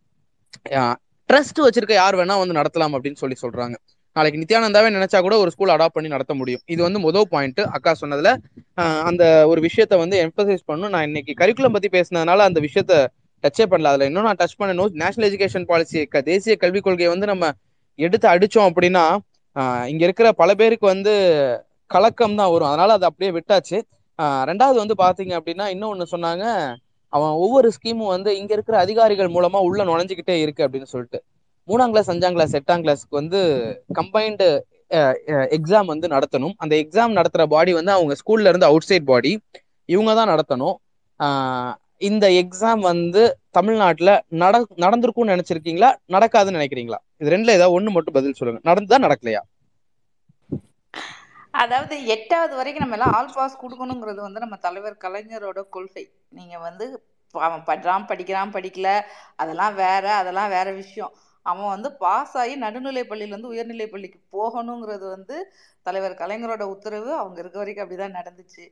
ட்ரஸ்ட் 1.32 1.60
வச்சிருக்க 1.62 1.92
யார் 1.92 2.14
வேணா 2.14 2.38
வந்து 2.38 2.60
நடத்தலாம் 2.60 2.94
அப்படின்னு 2.94 3.14
சொல்லி 3.14 3.36
சொல்றாங்க. 3.42 3.74
நாளைக்கு 4.12 4.40
நித்யானந்தாவே 4.40 4.90
நினைச்சா 4.96 5.20
கூட 5.20 5.38
ஒரு 5.38 5.50
ஸ்கூல் 5.50 5.68
அடாப்ட் 5.68 5.86
பண்ணி 5.92 6.08
நடத்த 6.08 6.34
முடியும். 6.34 6.60
இது 6.66 6.82
வந்து 6.82 6.98
முதல் 6.98 7.28
பாயிண்ட் 7.30 7.60
அக்கா 7.60 7.94
சொன்னதுல 8.00 8.36
அந்த 9.02 9.46
ஒரு 9.46 9.68
விஷயத்த 9.68 9.96
வந்து 9.96 10.30
எம்பசைஸ் 10.30 10.64
பண்ணும் 10.64 10.88
நான் 10.88 11.04
இன்னைக்கு 11.04 11.34
கரிக்குலம் 11.38 11.72
பத்தி 11.72 11.88
பேசினதுனால 11.88 12.36
அந்த 12.36 12.60
விஷயத்த 12.60 13.06
டச்சே 13.42 13.66
பண்ணல. 13.70 13.82
அதுல 13.82 14.04
இன்னும் 14.04 14.22
நான் 14.22 14.36
டச் 14.36 14.58
பண்ணணும் 14.58 14.90
நேஷனல் 14.90 15.30
எஜுகேஷன் 15.30 15.64
பாலிசி 15.64 16.06
தேசிய 16.06 16.56
கல்விக் 16.56 16.82
கொள்கையை 16.82 17.12
வந்து 17.12 17.26
நம்ம 17.26 17.50
எடுத்து 17.94 18.28
அடிச்சோம் 18.28 18.70
அப்படின்னா 18.70 19.18
இங்க 19.90 20.02
இருக்கிற 20.06 20.28
பல 20.40 20.50
பேருக்கு 20.60 20.86
வந்து 20.94 21.12
கலக்கம் 21.90 22.38
தான் 22.40 22.50
வரும். 22.52 22.70
அதனால 22.70 22.94
அதை 22.98 23.06
அப்படியே 23.10 23.30
விட்டாச்சு. 23.36 23.78
ரெண்டாவது 24.50 24.78
வந்து 24.82 24.96
பாத்தீங்க 25.04 25.32
அப்படின்னா 25.38 25.66
இன்னொன்னு 25.74 26.06
சொன்னாங்க. 26.14 26.44
அவன் 27.12 27.34
ஒவ்வொரு 27.44 27.68
ஸ்கீமும் 27.76 28.12
வந்து 28.14 28.30
இங்க 28.40 28.52
இருக்கிற 28.56 28.76
அதிகாரிகள் 28.84 29.34
மூலமா 29.36 29.58
உள்ள 29.68 29.80
நுழைஞ்சுக்கிட்டே 29.90 30.36
இருக்கு 30.44 30.64
அப்படின்னு 30.66 30.92
சொல்லிட்டு. 30.92 31.18
மூணாம் 31.68 31.92
கிளாஸ் 31.92 32.10
அஞ்சாம் 32.12 32.36
கிளாஸ் 32.36 32.56
எட்டாம் 32.58 32.82
கிளாஸ்க்கு 32.84 33.20
வந்து 33.20 33.38
கம்பைன்டு 33.98 34.48
எக்ஸாம் 35.56 35.88
வந்து 35.92 36.06
நடத்தணும். 36.14 36.54
அந்த 36.62 36.74
எக்ஸாம் 36.82 37.16
நடத்துற 37.18 37.44
பாடி 37.54 37.72
வந்து 37.78 37.92
அவங்க 37.96 38.14
ஸ்கூல்ல 38.20 38.50
இருந்து 38.50 38.68
அவுட் 38.70 38.88
சைட் 38.88 39.08
பாடி 39.12 39.32
இவங்க 39.88 40.12
தான் 40.18 40.30
நடத்தணும். 40.32 40.76
இந்த 42.08 42.26
எக்ஸாம் 42.42 42.82
வந்து 42.92 43.22
தமிழ்நாட்டுல 43.56 44.10
நட 44.34 44.54
நடந்திருக்கும்னு 44.84 45.34
நினைச்சிருக்கீங்களா? 45.34 45.90
நடக்காதுன்னு 46.12 46.58
நினைக்கிறீங்களா? 46.58 47.00
இது 47.16 47.34
ரெண்டுல 47.36 47.56
ஏதாவது 47.58 47.76
ஒண்ணு 47.76 47.90
மட்டும் 47.90 48.16
பதில் 48.18 48.38
சொல்லுங்க. 48.40 48.62
நடந்ததா 48.70 49.04
நடக்கலையா? 49.06 49.42
அதாவது 51.54 51.94
எட்டாவது 52.06 52.54
வரைக்கும் 52.56 52.84
நம்ம 52.84 52.96
எல்லாம் 52.96 53.14
ஆல் 53.18 53.34
பாஸ் 53.34 53.60
கொடுக்கணுங்கிறது 53.62 54.20
வந்து 54.20 54.40
நம்ம 54.40 54.56
தலைவர் 54.56 55.02
கலைஞரோட 55.04 55.60
கொள்கை. 55.68 56.04
நீங்க 56.28 56.56
வந்து 56.58 56.86
அவன் 57.34 57.62
படுறான் 57.66 58.06
படிக்கிறான் 58.06 58.52
படிக்கல 58.52 58.88
அதெல்லாம் 59.36 59.74
வேற 59.74 60.04
அதெல்லாம் 60.14 60.48
வேற 60.48 60.68
விஷயம். 60.72 61.14
அவன் 61.46 61.72
வந்து 61.74 61.88
பாஸ் 61.94 62.34
ஆகி 62.36 62.54
நடுநிலை 62.56 63.02
பள்ளியிலேருந்து 63.02 63.52
உயர்நிலை 63.54 63.86
பள்ளிக்கு 63.88 64.18
போகணுங்கிறது 64.32 65.06
வந்து 65.10 65.36
தலைவர் 65.86 66.20
கலைஞரோட 66.22 66.62
உத்தரவு. 66.74 67.10
அவங்க 67.14 67.38
இருக்க 67.40 67.58
வரைக்கும் 67.58 67.84
அப்படிதான் 67.84 68.16
நடந்துச்சு. 68.18 68.64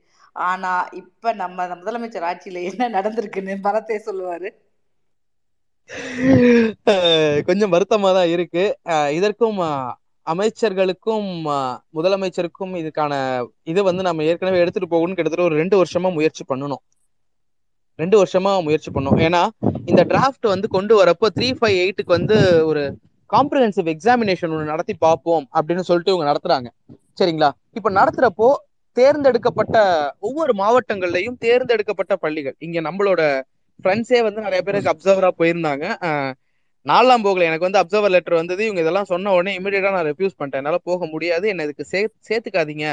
ஆனா 0.47 0.73
இப்ப 0.93 1.33
நம்ம 1.43 1.67
முதலமைச்சர் 1.75 2.29
ஆட்சியில 2.31 2.63
என்ன 2.71 2.89
நடந்திருக்குன்னு 2.97 3.57
பரத்தே 3.67 3.99
சொல்லுவாரு. 4.09 4.49
கொஞ்சம் 7.49 7.73
வருத்தமா 7.75 8.11
தான் 8.19 8.33
இருக்கு. 8.35 8.65
இதற்கும் 9.19 9.61
அமைச்சர்களுக்கும் 10.27 11.29
முதலமைச்சருக்கும் 11.97 12.75
இதுக்கான 12.81 13.13
இது 13.71 13.81
வந்து 13.89 14.03
நம்ம 14.09 14.25
ஏற்கனவே 14.31 14.63
எடுத்துட்டு 14.63 14.93
போகணும்னு 14.93 15.17
கிட்டத்தட்ட 15.19 15.49
ஒரு 15.51 15.61
ரெண்டு 15.63 15.79
வருஷமா 15.81 16.11
முயற்சி 16.19 16.45
பண்ணணும். 16.53 16.83
ரெண்டு 17.99 18.17
வருஷமா 18.21 18.53
முயற்சி 18.67 18.91
பண்ணோம் 18.95 19.19
ஏன்னா 19.27 19.43
இந்த 19.91 20.03
டிராஃப்ட் 20.13 20.47
வந்து 20.53 20.69
கொண்டு 20.77 20.95
வரப்போ 21.01 21.27
த்ரீ 21.37 21.49
ஃபைவ் 21.59 21.77
எயிட்டுக்கு 21.83 22.17
வந்து 22.19 22.37
ஒரு 22.71 22.83
காம்ப்ரஹென்சிவ் 23.31 23.89
எக்ஸாமினேஷன் 23.95 24.53
ஒன்று 24.55 24.73
நடத்தி 24.73 24.95
பார்ப்போம் 25.07 25.45
அப்படின்னு 25.57 25.87
சொல்லிட்டு 25.89 26.13
இவங்க 26.13 26.27
நடத்துறாங்க. 26.31 26.69
சரிங்களா? 27.19 27.51
இப்ப 27.79 27.91
நடத்துறப்போ 28.01 28.49
தேர்ந்தெடுக்கப்பட்ட 28.97 29.77
ஒவ்வொரு 30.29 30.53
மாவட்டங்கள்லயும் 30.63 31.39
தேர்ந்தெடுக்கப்பட்ட 31.45 32.15
பள்ளிகள். 32.25 32.57
இங்க 32.67 32.81
நம்மளோட 32.89 33.23
ஃப்ரெண்ட்ஸே 33.85 34.21
வந்து 34.23 34.41
நிறைய 34.41 34.63
பேருக்கு 34.63 34.93
அப்சர்வரா 34.93 35.31
போயிருந்தாங்க. 35.39 35.85
நாலாம் 36.87 37.23
போகல. 37.23 37.45
எனக்கு 37.45 37.67
வந்து 37.69 37.81
அப்சர்வர் 37.81 38.11
லெட்டர் 38.11 38.35
வந்தது. 38.35 38.65
இவங்க 38.65 38.81
இதெல்லாம் 38.81 39.05
சொன்ன 39.05 39.33
உடனே 39.33 39.59
இமீடியட்டா 39.59 39.91
நான் 39.91 40.07
ரெஃப்யூஸ் 40.07 40.39
பண்ணிட்டேன். 40.39 40.63
என்னால 40.63 40.79
போக 40.83 41.07
முடியாது. 41.07 41.49
என்ன 41.49 41.63
இதுக்கு 41.63 41.85
சே 41.85 42.01
சேர்த்துக்காதீங்க. 42.29 42.87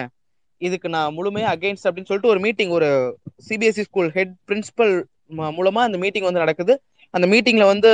இதுக்கு 0.61 0.87
நான் 0.89 1.15
முழுமையா 1.15 1.47
அகைன்ஸ்ட் 1.53 1.87
அப்படின்னு 1.87 2.09
சொல்லிட்டு 2.09 2.33
ஒரு 2.33 2.39
மீட்டிங் 2.39 2.69
ஒரு 2.69 2.89
சிபிஎஸ்இ 3.47 3.83
ஸ்கூல் 3.83 4.09
ஹெட் 4.11 4.33
பிரின்சிபல் 4.49 4.93
மூலமா 5.57 5.81
அந்த 5.81 5.97
மீட்டிங் 5.97 6.23
வந்து 6.23 6.39
நடக்குது. 6.39 6.73
அந்த 7.13 7.25
மீட்டிங்ல 7.27 7.65
வந்து 7.65 7.89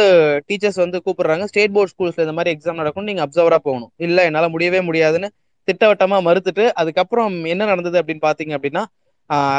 டீச்சர்ஸ் 0.49 0.80
வந்து 0.84 0.98
கூப்பிடுறாங்க. 1.06 1.44
ஸ்டேட் 1.44 1.74
போர்ட் 1.74 1.94
ஸ்கூல்ஸ்ல 1.94 2.26
இந்த 2.26 2.34
மாதிரி 2.34 2.53
எக்ஸாம் 2.56 2.82
நடக்கும் 2.82 3.03
நீங்க 3.03 3.24
அப்சர்வரா 3.26 3.60
போகணும். 3.61 3.91
இல்ல 3.98 4.26
என்னால 4.26 4.48
முடியவே 4.49 4.82
முடியாதுன்னு 4.82 5.30
திட்டவட்டமா 5.68 6.18
மறுத்துட்டு 6.28 6.65
அதுக்கப்புறம் 6.74 7.34
என்ன 7.45 7.64
நடந்தது 7.65 8.02
அப்படின்னு 8.02 8.26
பாத்தீங்க 8.26 8.53
அப்படின்னா 8.57 8.84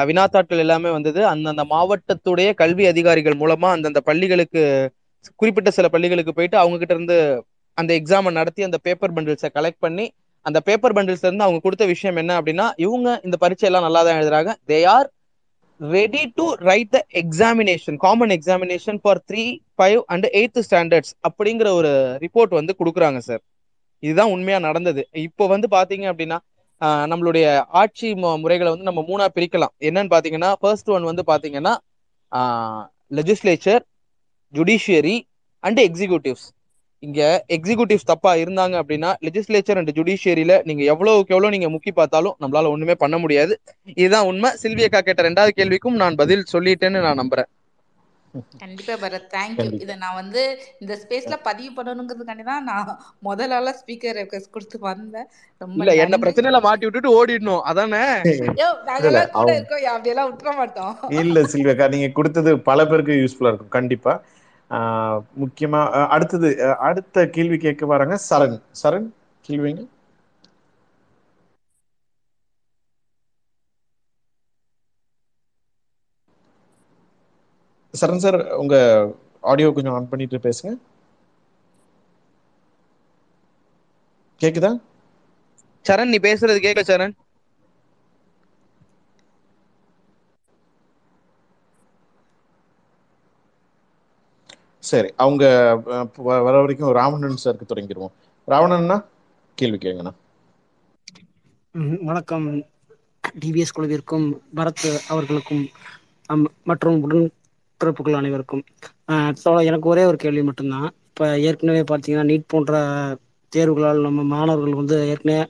வினாத்தாட்கள் 0.08 0.62
எல்லாமே 0.64 0.90
வந்தது. 0.96 1.20
அந்தந்த 1.32 1.64
மாவட்டத்துடைய 1.72 2.48
கல்வி 2.62 2.84
அதிகாரிகள் 2.92 3.40
மூலமா 3.42 3.70
அந்தந்த 3.76 4.00
பள்ளிகளுக்கு 4.08 4.62
குறிப்பிட்ட 5.40 5.70
சில 5.78 5.86
பள்ளிகளுக்கு 5.94 6.32
போயிட்டு 6.38 6.56
அவங்க 6.62 6.76
கிட்ட 6.80 6.94
இருந்து 6.96 7.18
அந்த 7.78 7.90
எக்ஸாமை 8.00 8.30
நடத்தி 8.38 8.62
அந்த 8.68 8.78
பேப்பர் 8.86 9.14
பண்டில்ஸை 9.16 9.50
கலெக்ட் 9.58 9.84
பண்ணி 9.86 10.06
அந்த 10.46 10.58
பேப்பர் 10.68 10.94
பண்டில்ஸ்ல 10.96 11.28
இருந்து 11.28 11.46
அவங்க 11.46 11.60
கொடுத்த 11.64 11.84
விஷயம் 11.92 12.18
என்ன 12.22 12.32
அப்படின்னா 12.40 12.66
இவங்க 12.84 13.08
இந்த 13.26 13.36
பரீட்சை 13.42 13.66
எல்லாம் 13.68 13.86
நல்லா 13.86 14.00
தான் 14.06 14.18
எழுதுறாங்க. 14.20 14.50
They 14.70 14.78
are 14.96 15.08
ready 15.80 16.22
to 16.38 16.44
write 16.68 16.92
the 16.96 17.00
examination 17.22 17.98
common 18.04 18.32
examination 18.36 18.98
for 19.02 19.20
three 19.30 19.44
five 19.78 20.00
and 20.14 20.26
eighth 20.40 20.60
standards 20.68 21.12
அப்படிங்கிற 21.28 21.70
ஒரு 21.80 21.90
ரிப்போர்ட் 22.24 22.54
வந்து 22.60 22.74
கொடுக்குறாங்க 22.80 23.20
சார் 23.28 23.42
இதுதான் 24.02 24.32
உண்மையா 24.34 24.58
நடந்தது. 24.68 25.02
இப்போ 25.26 25.44
வந்து 25.54 25.68
பாத்தீங்க 25.76 26.06
அப்படின்னா 26.12 26.38
நம்மளுடைய 26.80 27.46
ஆட்சி 27.80 28.08
முறைகளை 28.42 28.70
வந்து 28.72 28.88
நம்ம 28.88 29.04
மூணா 29.10 29.26
பிரிக்கலாம். 29.36 29.74
என்னன்னு 29.88 30.12
பாத்தீங்கன்னா 30.14 30.50
ஃபர்ஸ்ட் 30.60 30.90
ஒன் 30.96 31.08
வந்து 31.10 31.24
பாத்தீங்கன்னா 31.32 31.74
லெஜிஸ்லேச்சர் 33.18 33.82
ஜுடிஷியரி 34.54 35.16
அண்ட் 35.64 35.80
எக்ஸிகூட்டிவ்ஸ் 35.88 36.46
இங்க 37.02 37.20
எக்ஸிகூட்டிவ்ஸ் 37.56 38.08
தப்பா 38.10 38.30
இருந்தாங்க 38.42 38.74
அப்படின்னா 38.82 39.10
லெஜிஸ்லேச்சர் 39.26 39.78
அண்ட் 39.80 39.92
ஜுடிஷியரியில 39.98 40.54
நீங்க 40.68 40.82
எவ்வளவுக்கு 40.92 41.34
எவ்வளவு 41.34 41.54
நீங்க 41.54 41.68
முக்கி 41.74 41.92
பார்த்தாலும் 41.98 42.36
நம்மளால 42.42 42.70
ஒண்ணுமே 42.74 42.94
பண்ண 43.02 43.16
முடியாது. 43.24 43.52
இதுதான் 44.00 44.26
உண்மை. 44.30 44.50
சில்வியக்கா 44.62 45.00
கேட்ட 45.00 45.28
ரெண்டாவது 45.28 45.52
கேள்விக்கும் 45.60 46.00
நான் 46.02 46.18
பதில் 46.22 46.44
சொல்லிட்டேன்னு 46.52 47.04
நான் 47.06 47.20
நம்புறேன். 47.22 47.48
கண்டிப்பா 48.62 48.94
பரத் 49.02 49.28
தேங்க்யூ 49.34 49.68
இதை 49.84 49.94
நான் 50.04 50.18
வந்து 50.20 50.42
இந்த 50.82 50.94
ஸ்பேஸ்ல 51.02 51.36
பதிவு 51.48 51.70
பண்ணணுங்கிறதுக்காண்டி 51.76 52.44
தான் 52.50 52.66
நான் 52.70 52.90
முதல் 53.28 53.54
ஆளா 53.58 53.72
ஸ்பீக்கர் 53.80 54.18
ரெக்வஸ்ட் 54.20 54.54
கொடுத்து 54.56 54.78
வந்தேன். 54.88 55.28
ரொம்ப 55.60 55.78
இல்ல 55.82 55.94
என்ன 56.04 56.18
பிரச்சனையில 56.24 56.60
மாட்டி 56.66 56.86
விட்டுட்டு 56.86 57.16
ஓடிடணும். 57.18 57.62
அதானே? 57.70 58.02
கூட 58.96 59.50
இருக்கோம். 59.58 59.84
அப்படியெல்லாம் 59.94 60.30
விட்டுற 60.30 60.52
மாட்டோம். 60.60 60.94
இல்ல 61.22 61.42
சில்வியாக்கா 61.52 61.88
நீங்க 61.94 62.10
கொடுத்தது 62.18 62.52
பல 62.70 62.86
பேருக்கு 62.90 63.20
யூஸ்ஃபுல்லா 63.22 63.52
இருக்கும். 63.52 63.74
கண்டிப்பா. 63.78 64.14
முக்கியமா 65.42 65.80
அடுத்தது 66.14 66.48
அடுத்த 66.88 67.26
கேள்வி 67.36 67.58
கேட்க 67.66 67.86
வராங்க 67.92 68.16
சரண். 68.30 68.58
சரண் 68.82 69.06
கேள்விங்க? 69.44 69.82
சரண் 78.00 78.16
சார் 78.16 78.38
உங்க 78.56 78.74
ஆடியோ 79.44 79.68
கொஞ்சம் 79.72 79.94
ஆன் 79.94 80.08
பண்ணிட்டு 80.08 80.38
பேசுங்க. 80.38 80.72
கேக்குதா? 84.40 84.70
சரண் 85.84 86.12
நீ 86.12 86.18
பேசுறது 86.18 86.58
கேட்கல 86.58 86.84
சரண். 86.86 87.14
சரி 94.82 95.08
அவங்க 95.16 95.44
வர 96.38 96.54
வரைக்கும் 96.56 96.92
ராவணன் 96.92 97.42
சாருக்கு 97.44 97.70
தொடங்கிடுவோம். 97.70 98.14
ராவணன்னா 98.48 98.98
கேள்வி 99.58 99.78
கேளுங்கண்ணா. 99.78 100.14
வணக்கம். 102.00 102.46
டிவிஎஸ் 103.34 103.74
குழுவிற்கும் 103.76 104.26
பரத் 104.56 104.82
அவர்களுக்கும் 105.08 105.64
அம், 106.30 106.46
மற்றும் 106.64 106.98
பிறப்புகள் 107.80 108.18
அனைவருக்கும். 108.20 108.62
ஆஹ், 109.08 109.32
எனக்கு 109.68 109.88
ஒரே 109.88 110.04
ஒரு 110.10 110.18
கேள்வி 110.22 110.42
மட்டும்தான். 110.48 110.88
இப்போ 111.10 111.26
ஏற்கனவே 111.46 111.82
பார்த்தீங்கன்னா 111.86 112.26
நீட் 112.30 112.50
போன்ற 112.50 112.72
தேர்வுகளால் 113.52 114.06
நம்ம 114.06 114.24
மாணவர்கள் 114.32 114.80
வந்து 114.80 114.96
ஏற்கனவே 115.12 115.40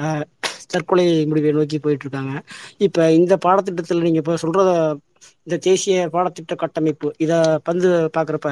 ஆஹ், 0.00 0.24
தற்கொலை 0.72 1.02
முடிவை 1.30 1.50
நோக்கி 1.56 1.78
போயிட்டு 1.80 2.04
இருக்காங்க 2.06 2.34
இப்போ 2.80 3.02
இந்த 3.16 3.34
பாடத்திட்டத்தில் 3.42 4.04
நீங்கள் 4.04 4.22
இப்போ 4.22 4.34
சொல்றத 4.42 4.70
இந்த 5.46 5.56
தேசிய 5.66 5.96
பாடத்திட்ட 6.14 6.54
கட்டமைப்பு 6.62 7.08
இதை 7.24 7.36
பந்து 7.66 7.88
பார்க்குறப்ப 8.14 8.50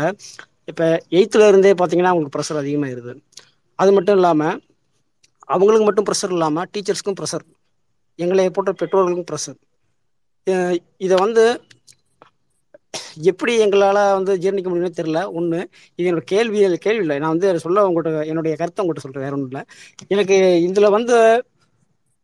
இப்போ 0.68 0.86
எயித்துல 1.16 1.48
இருந்தே 1.48 1.72
பார்த்தீங்கன்னா 1.74 2.10
அவங்களுக்கு 2.10 2.36
ப்ரெஷர் 2.36 2.60
அதிகமாயிருது. 2.60 3.12
அது 3.78 3.90
மட்டும் 3.97 4.18
இல்லாமல் 4.18 4.56
அவங்களுக்கு 5.48 5.86
மட்டும் 5.86 6.06
ப்ரெஷர் 6.09 6.35
இல்லாமல் 6.35 6.68
டீச்சர்ஸ்க்கும் 6.72 7.18
ப்ரெஷர் 7.18 7.44
எங்களை 8.18 8.44
போன்ற 8.51 8.72
பெற்றோர்களுக்கும் 8.81 9.28
ப்ரெஷர் 9.31 9.59
இதை 11.01 11.16
வந்து 11.18 11.44
எப்படி 13.30 13.52
எங்களால் 13.64 14.00
வந்து 14.18 14.32
ஜீர்ணிக்க 14.42 14.68
முடியும்னு 14.70 14.98
தெரில 14.98 15.20
ஒன்று 15.38 15.58
இது 15.98 16.06
என்னோட 16.10 16.24
கேள்வி 16.32 16.58
கேள்வி 16.86 17.02
இல்லை. 17.04 17.16
நான் 17.22 17.34
வந்து 17.34 17.48
அதை 17.50 17.60
சொல்ல 17.66 17.84
உங்கள்கிட்ட 17.88 18.22
என்னுடைய 18.32 18.54
கருத்தை 18.60 18.80
உங்கள்கிட்ட 18.82 19.06
சொல்கிறேன் 19.06 19.26
வேற 19.26 19.34
ஒன்றும் 19.36 19.50
இல்லை 19.52 19.62
எனக்கு 20.14 20.36
இதில் 20.68 20.94
வந்து 20.96 21.16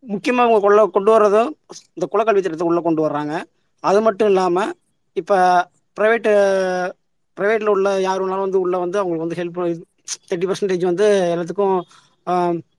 முக்கியமாக 0.05 0.47
அவங்க 0.47 0.61
கொள்ள 0.67 0.81
கொண்டு 0.97 1.11
வர்றதும் 1.15 1.51
இந்த 1.97 2.07
குலக்கல்வி 2.13 2.43
திட்டத்தை 2.45 2.67
உள்ளே 2.71 2.83
கொண்டு 2.87 3.03
வர்றாங்க. 3.07 3.35
அது 3.85 3.99
மட்டும் 4.07 4.31
இல்லாமல் 4.33 4.73
இப்போ 5.17 5.37
ப்ரைவேட்டு 5.97 6.33
ப்ரைவேட்டில் 7.37 7.73
உள்ள 7.75 7.89
யார் 8.07 8.21
வேணாலும் 8.23 8.47
வந்து 8.47 8.63
உள்ளே 8.65 8.79
வந்து 8.85 8.99
அவங்களுக்கு 9.01 9.27
வந்து 9.27 9.39
ஹெல்ப் 9.41 9.59
தேர்ட்டி 10.31 10.47
பர்சன்டேஜ் 10.51 10.85
வந்து 10.91 11.07
எல்லாத்துக்கும் 11.33 11.77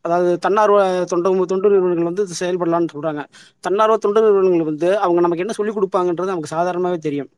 அதாவது 0.05 0.31
தன்னார்வ 0.45 0.77
தொண்டு 1.11 1.30
தொண்டு 1.51 1.72
நிறுவனங்கள் 1.73 2.09
வந்து 2.09 2.23
செயல்படலான்னு 2.41 2.93
சொல்கிறாங்க 2.95 3.22
தன்னார்வ 3.64 3.97
தொண்டு 4.05 4.23
நிறுவனங்கள் 4.26 4.69
வந்து 4.72 4.89
அவங்க 5.03 5.22
நமக்கு 5.26 5.43
என்ன 5.45 5.55
சொல்லிக் 5.59 5.77
கொடுப்பாங்கன்றது 5.77 6.34
நமக்கு 6.34 6.53
சாதாரணமாகவே 6.55 6.99
தெரியும். 7.07 7.30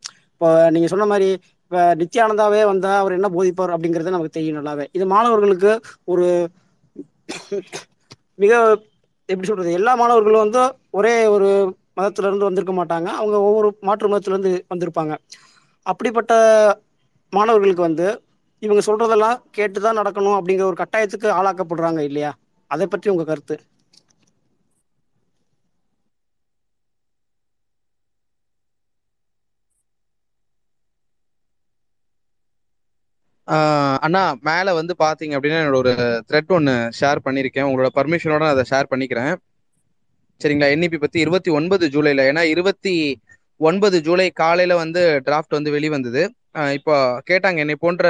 இப்போ 0.42 0.50
நீங்கள் 0.74 0.92
சொன்ன 0.92 1.06
மாதிரி 1.06 1.30
இப்போ 1.64 1.80
நித்யானந்தாவே 2.02 2.60
வந்தால் 2.70 3.00
அவர் 3.00 3.16
என்ன 3.16 3.28
போதிப்பார் 3.38 3.74
அப்படிங்கிறது 3.76 4.14
நமக்கு 4.14 4.36
தெரியும் 4.38 4.58
நல்லாவே. 4.60 4.86
இது 4.98 5.06
மாணவர்களுக்கு 5.14 5.72
ஒரு 6.06 6.28
மிக 8.44 8.54
எப்படி 9.30 9.48
சொல்றது 9.48 9.72
எல்லா 9.80 9.94
மாணவர்களும் 10.02 10.44
வந்து 10.46 10.62
ஒரே 11.00 11.14
ஒரு 11.26 11.50
மதத்துல 11.98 12.30
இருந்து 12.30 12.48
வந்திருக்க 12.48 12.74
மாட்டாங்க. 12.80 13.10
அவங்க 13.20 13.38
ஒவ்வொரு 13.50 13.70
மாற்று 13.88 14.12
மதத்துல 14.14 14.36
இருந்து 14.36 14.52
வந்திருப்பாங்க. 14.74 15.14
அப்படிப்பட்ட 15.86 16.34
மாணவர்களுக்கு 17.34 17.88
வந்து 17.88 18.08
இவங்க 18.62 18.82
சொல்றதெல்லாம் 18.88 19.38
கேட்டுதான் 19.58 20.00
நடக்கணும் 20.02 20.38
அப்படிங்கிற 20.40 20.68
ஒரு 20.72 20.80
கட்டாயத்துக்கு 20.84 21.30
ஆளாக்கப்படுறாங்க 21.40 22.02
இல்லையா? 22.10 22.32
அதை 22.72 22.88
பற்றி 22.88 23.10
உங்க 23.10 23.24
கருத்து? 23.24 23.58
அண்ணா 34.06 34.22
மேல 34.48 34.74
வந்து 34.80 34.94
பாத்தீங்க 35.04 35.36
அப்படின்னா 35.38 35.60
என்னோட 35.62 35.78
ஒரு 35.84 35.94
த்ரெட் 36.30 36.52
ஒன்னு 36.58 36.74
ஷேர் 37.00 37.20
பண்ணிருக்கேன். 37.26 37.68
உங்களோட 37.70 37.90
பர்மிஷனோட 37.98 38.42
நான் 38.46 38.56
அதை 38.56 38.66
ஷேர் 38.72 38.92
பண்ணிக்கிறேன். 38.92 39.34
சரிங்களா? 40.42 40.70
என்இபி 40.76 40.98
பத்தி 41.04 41.20
இருபத்தி 41.26 41.50
ஒன்பது 41.60 41.86
ஜூலைல 41.96 42.26
ஏன்னா 42.32 42.44
இருபத்தி 42.54 42.94
ஒன்பது 43.60 43.98
ஜூலை 44.08 44.28
காலையில 44.42 44.74
வந்து 44.84 45.02
டிராஃப்ட் 45.28 45.58
வந்து 45.58 45.74
வெளிவந்தது. 45.78 46.22
இப்போ 46.78 46.96
கேட்டாங்க 47.30 47.64
என்னை 47.64 47.76
போன்ற 47.86 48.06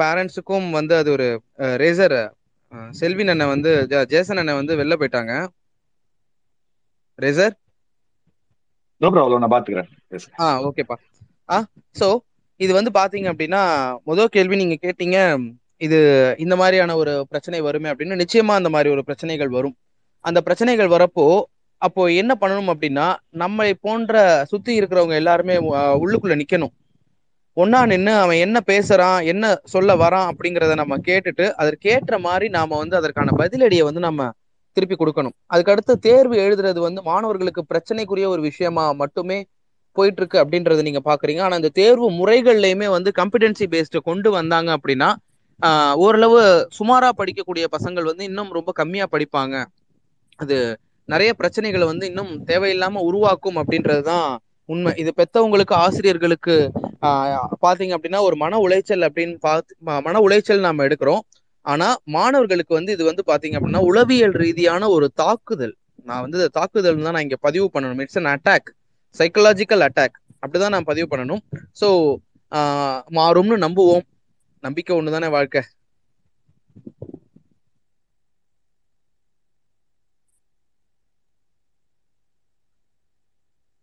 பேரண்ட்ஸுக்கும் 0.00 0.68
வந்து 0.78 0.94
அது 1.00 1.08
ஒரு 1.16 1.26
ரேசர் 1.82 2.16
செல்வின் 3.00 3.32
அண்ணன் 3.32 3.52
வந்து 3.54 3.70
ஜேசன் 4.12 4.40
அண்ணன் 4.42 4.60
வந்து 4.60 4.74
வெளில 4.80 4.94
போயிட்டாங்க. 5.00 5.32
ரேசர் 7.18 7.54
நான் 9.44 9.54
பாத்துக்கிறேன். 9.54 9.90
ஆ 10.44 10.46
ஓகேப்பா 10.68 10.96
ஆ 11.54 11.58
ஸோ 12.00 12.08
இது 12.64 12.72
வந்து 12.78 12.90
பாத்தீங்க 12.98 13.28
அப்படின்னா 13.32 13.62
முதல் 14.10 14.32
கேள்வி 14.36 14.56
நீங்க 14.62 14.76
கேட்டீங்க 14.84 15.18
இது 15.86 15.98
இந்த 16.44 16.54
மாதிரியான 16.60 16.96
ஒரு 17.00 17.12
பிரச்சனை 17.30 17.60
வருமே 17.68 17.88
அப்படின்னு 17.92 18.20
நிச்சயமா 18.22 18.54
அந்த 18.60 18.70
மாதிரி 18.74 18.88
ஒரு 18.94 19.02
பிரச்சனைகள் 19.08 19.50
வரும். 19.56 19.76
அந்த 20.24 20.38
பிரச்சனைகள் 20.46 20.94
வரப்போ 20.96 21.26
அப்போ 21.82 22.02
என்ன 22.20 22.32
பண்ணணும் 22.40 22.70
அப்படின்னா 22.72 23.06
நம்மை 23.42 23.70
போன்ற 23.86 24.14
சுத்தி 24.50 24.72
இருக்கிறவங்க 24.80 25.14
எல்லாருமே 25.22 25.56
உள்ளுக்குள்ள 26.02 26.34
நிக்கணும். 26.42 26.72
ஒன்னா 27.56 27.80
நின்று 27.90 28.12
அவன் 28.22 28.40
என்ன 28.44 28.58
பேசுறான் 28.70 29.18
என்ன 29.32 29.50
சொல்ல 29.72 29.90
வரான் 29.96 30.30
அப்படிங்கிறத 30.30 30.74
நம்ம 30.82 30.94
கேட்டுட்டு 31.08 31.44
அதற்கேற்ற 31.62 32.14
மாதிரி 32.26 32.46
நாம 32.56 32.78
வந்து 32.82 32.96
அதற்கான 33.00 33.34
பதிலடியை 33.42 33.84
வந்து 33.88 34.02
நம்ம 34.08 34.30
திருப்பி 34.76 34.96
கொடுக்கணும். 35.00 35.34
அதுக்கடுத்து 35.54 35.94
தேர்வு 36.06 36.36
எழுதுறது 36.46 36.80
வந்து 36.86 37.00
மாணவர்களுக்கு 37.10 37.62
பிரச்சனைக்குரிய 37.72 38.28
ஒரு 38.34 38.42
விஷயமா 38.50 38.86
மட்டுமே 39.02 39.38
போயிட்டு 39.98 40.20
இருக்கு 40.22 40.38
அப்படின்றத 40.42 40.82
நீங்க 40.88 41.02
பாக்குறீங்க. 41.10 41.40
ஆனா 41.46 41.54
இந்த 41.60 41.70
தேர்வு 41.80 42.06
முறைகள்லயுமே 42.20 42.88
வந்து 42.96 43.10
கம்பிடென்சி 43.20 43.66
பேஸ்டு 43.74 44.06
கொண்டு 44.10 44.30
வந்தாங்க 44.38 44.70
அப்படின்னா 44.78 45.10
ஓரளவு 46.04 46.40
சுமாரா 46.78 47.10
படிக்கக்கூடிய 47.18 47.64
பசங்கள் 47.74 48.08
வந்து 48.10 48.24
இன்னும் 48.30 48.50
ரொம்ப 48.56 48.70
கம்மியா 48.80 49.04
படிப்பாங்க. 49.12 49.56
அது 50.40 50.56
நிறைய 51.08 51.30
பிரச்சனைகளை 51.40 51.86
வந்து 51.90 52.04
இன்னும் 52.10 52.32
தேவையில்லாம 52.50 53.02
உருவாக்கும் 53.08 53.58
அப்படின்றதுதான் 53.60 54.28
உண்மை. 54.68 54.92
இது 55.02 55.10
பெத்தவங்களுக்கு 55.20 55.74
ஆசிரியர்களுக்கு 55.84 56.54
பாத்தீங்க 57.64 57.94
அப்படின்னா 57.96 58.20
ஒரு 58.28 58.36
மன 58.42 58.58
உளைச்சல் 58.66 59.06
அப்படின்னு 59.08 59.36
பார்த்து 59.46 59.72
மன 60.06 60.20
உளைச்சல் 60.26 60.66
நாம 60.66 60.84
எடுக்கிறோம். 60.88 61.22
ஆனா 61.66 61.88
மாணவர்களுக்கு 62.16 62.72
வந்து 62.78 62.94
இது 62.96 63.04
வந்து 63.10 63.22
பாத்தீங்க 63.30 63.58
அப்படின்னா 63.58 63.82
உளவியல் 63.90 64.34
ரீதியான 64.44 64.88
ஒரு 64.96 65.06
தாக்குதல். 65.22 65.74
நான் 66.08 66.24
வந்து 66.24 66.38
தாக்குதல் 66.58 67.04
தான் 67.06 67.14
நான் 67.16 67.26
இங்க 67.26 67.38
பதிவு 67.46 67.66
பண்ணணும். 67.74 68.02
It's 68.04 68.20
an 68.22 68.32
attack 68.34 68.68
psychological 69.14 69.84
attack 69.86 70.16
அப்படிதான் 70.42 70.74
நான் 70.74 70.88
பதிவு 70.90 71.06
பண்ணணும். 71.10 71.42
ஸோ 71.80 71.88
மாறும்னு 73.18 73.58
நம்புவோம். 73.64 74.04
நம்பிக்கை 74.64 74.92
ஒண்ணுதானே 74.96 75.30
வாழ்க்கை. 75.30 75.62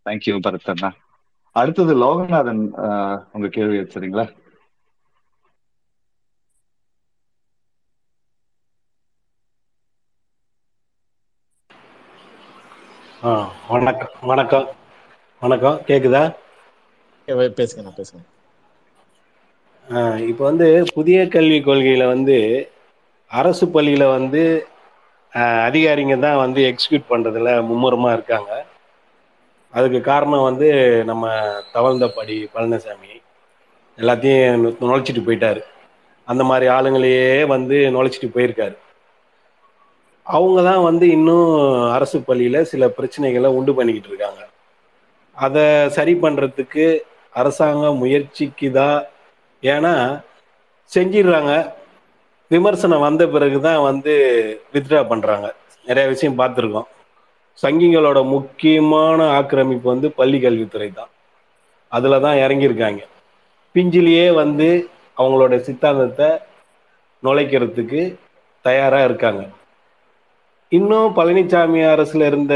தேங்க்யூ 0.06 0.34
பரத் 0.42 0.70
அண்ணா 0.70 0.90
அடுத்தது 1.56 1.94
லோகநாதன் 1.96 2.62
உங்க 3.32 3.48
கேள்வி 3.48 3.78
வச்சுறீங்களா 3.78 4.26
வணக்கம் 13.68 14.14
வணக்கம். 14.22 14.66
வணக்கம் 15.42 15.80
கேக்குதா? 15.86 16.20
பேசுங்க 17.56 18.20
ஆ, 19.88 20.00
இப்போ 20.22 20.44
வந்து 20.44 20.66
புதிய 20.94 21.28
கல்விக் 21.28 21.66
கொள்கையில 21.66 22.06
வந்து 22.06 22.36
அரசு 23.30 23.66
பள்ளியில 23.66 24.10
வந்து 24.10 24.42
அதிகாரிங்க 25.66 26.18
தான் 26.18 26.36
வந்து 26.36 26.60
எக்ஸிக்யூட் 26.62 27.10
பண்றதுல 27.10 27.62
மும்முரமா 27.62 28.12
இருக்காங்க. 28.12 28.50
அதுக்கு 29.74 30.00
காரணம் 30.00 30.42
வந்து 30.42 30.68
நம்ம 31.04 31.24
தவழ்ந்தபடி 31.74 32.48
பழனிசாமி. 32.54 33.12
எல்லாத்தையும் 33.98 34.62
நுழைச்சிட்டு 34.82 35.26
போயிட்டாரு. 35.26 35.62
அந்த 36.28 36.44
மாதிரி 36.44 36.66
ஆளுங்களையே 36.68 37.44
வந்து 37.46 37.76
நுழைச்சிட்டு 37.90 38.34
போயிருக்காரு. 38.36 38.76
அவங்க 40.26 40.62
தான் 40.62 40.82
வந்து 40.82 41.08
இன்னும் 41.08 41.48
அரசு 41.92 42.18
பள்ளியில 42.28 42.62
சில 42.62 42.86
பிரச்சனைகளை 42.88 43.46
உண்டு 43.58 43.74
பண்ணிக்கிட்டு 43.74 44.08
இருக்காங்க. 44.08 44.40
அதை 45.36 45.88
சரி 45.96 46.14
பண்ணுறதுக்கு 46.14 46.86
அரசாங்கம் 47.40 48.00
முயற்சிக்குதா? 48.02 48.90
ஏன்னா 49.62 49.94
செஞ்சிடுறாங்க. 50.90 51.52
விமர்சனம் 52.50 53.04
வந்த 53.08 53.22
பிறகு 53.34 53.58
தான் 53.60 53.82
வந்து 53.90 54.14
வித்ட்ரா 54.74 55.00
பண்ணுறாங்க 55.12 55.46
நிறைய 55.86 56.06
விஷயம் 56.08 56.40
பார்த்துருக்கோம். 56.40 56.88
சங்கிகளோட 57.62 58.18
முக்கியமான 58.34 59.18
ஆக்கிரமிப்பு 59.38 59.86
வந்து 59.92 60.08
பள்ளி 60.18 60.38
கல்வித்துறை 60.40 60.90
தான். 60.92 61.10
அதில் 61.92 62.22
தான் 62.26 62.40
இறங்கியிருக்காங்க. 62.44 63.02
பிஞ்சிலேயே 63.74 64.26
வந்து 64.42 64.68
அவங்களோட 65.16 65.54
சித்தாந்தத்தை 65.66 66.28
நுழைக்கிறதுக்கு 67.22 68.00
தயாராக 68.64 69.08
இருக்காங்க. 69.08 69.42
இன்னும் 70.76 71.14
பழனிசாமி 71.16 71.80
அரசுல 71.94 72.26
இருந்த 72.30 72.54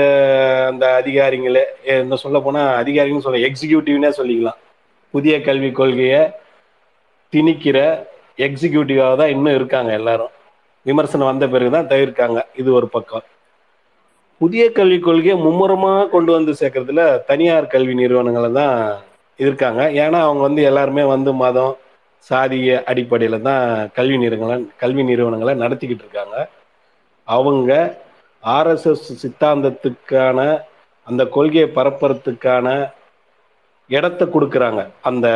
அந்த 0.68 0.84
அதிகாரிங்களே 1.01 1.64
என்ன 1.94 2.16
சொல்ல 2.22 2.38
போனா 2.44 2.62
அதிகாரின்னு 2.82 3.24
சொல்ல 3.24 3.40
எக்ஸிக்யூட்டிவ்னே 3.48 4.10
சொல்லிக்கலாம். 4.18 4.60
புதிய 5.14 5.34
கல்விக் 5.48 5.78
கொள்கையை 5.78 6.22
திணிக்கிற 7.32 7.78
எக்ஸிக்யூட்டிவாக 8.47 9.18
தான் 9.20 9.32
இன்னும் 9.34 9.56
இருக்காங்க 9.59 9.90
எல்லாரும். 10.01 10.32
விமர்சனம் 10.86 11.30
வந்த 11.30 11.47
பிறகு 11.55 11.70
தான் 11.76 11.90
தவிர்க்காங்க. 11.93 12.38
இது 12.60 12.68
ஒரு 12.78 12.88
பக்கம். 12.97 13.24
புதிய 14.40 14.64
கல்விக் 14.78 15.06
கொள்கையை 15.09 15.36
மும்முரமாக 15.44 16.09
கொண்டு 16.14 16.32
வந்து 16.36 16.55
சேர்க்கறதுல 16.60 17.05
தனியார் 17.30 17.72
கல்வி 17.74 17.94
நிறுவனங்களை 18.01 18.51
தான் 18.60 18.74
இருக்காங்க. 19.38 19.82
ஏன்னா 20.02 20.18
அவங்க 20.26 20.43
வந்து 20.48 20.62
எல்லாருமே 20.70 21.06
வந்து 21.14 21.32
மதம் 21.44 21.74
சாதிய 22.30 22.80
அடிப்படையில் 22.90 23.44
தான் 23.51 23.64
கல்வி 24.01 24.18
நிறுவனங்களை 24.24 24.59
கல்வி 24.84 25.02
நிறுவனங்களை 25.12 25.55
நடத்திக்கிட்டு 25.64 26.05
இருக்காங்க. 26.06 26.36
அவங்க 27.28 27.72
ஆர்எஸ்எஸ் 28.47 29.06
சித்தாந்தத்துக்கான 29.23 30.39
அந்த 31.06 31.27
கொள்கையை 31.27 31.68
பரப்புறதுக்கான 31.74 32.68
இடத்த 33.90 34.24
கொடுக்குறாங்க. 34.24 34.81
அந்த 35.02 35.27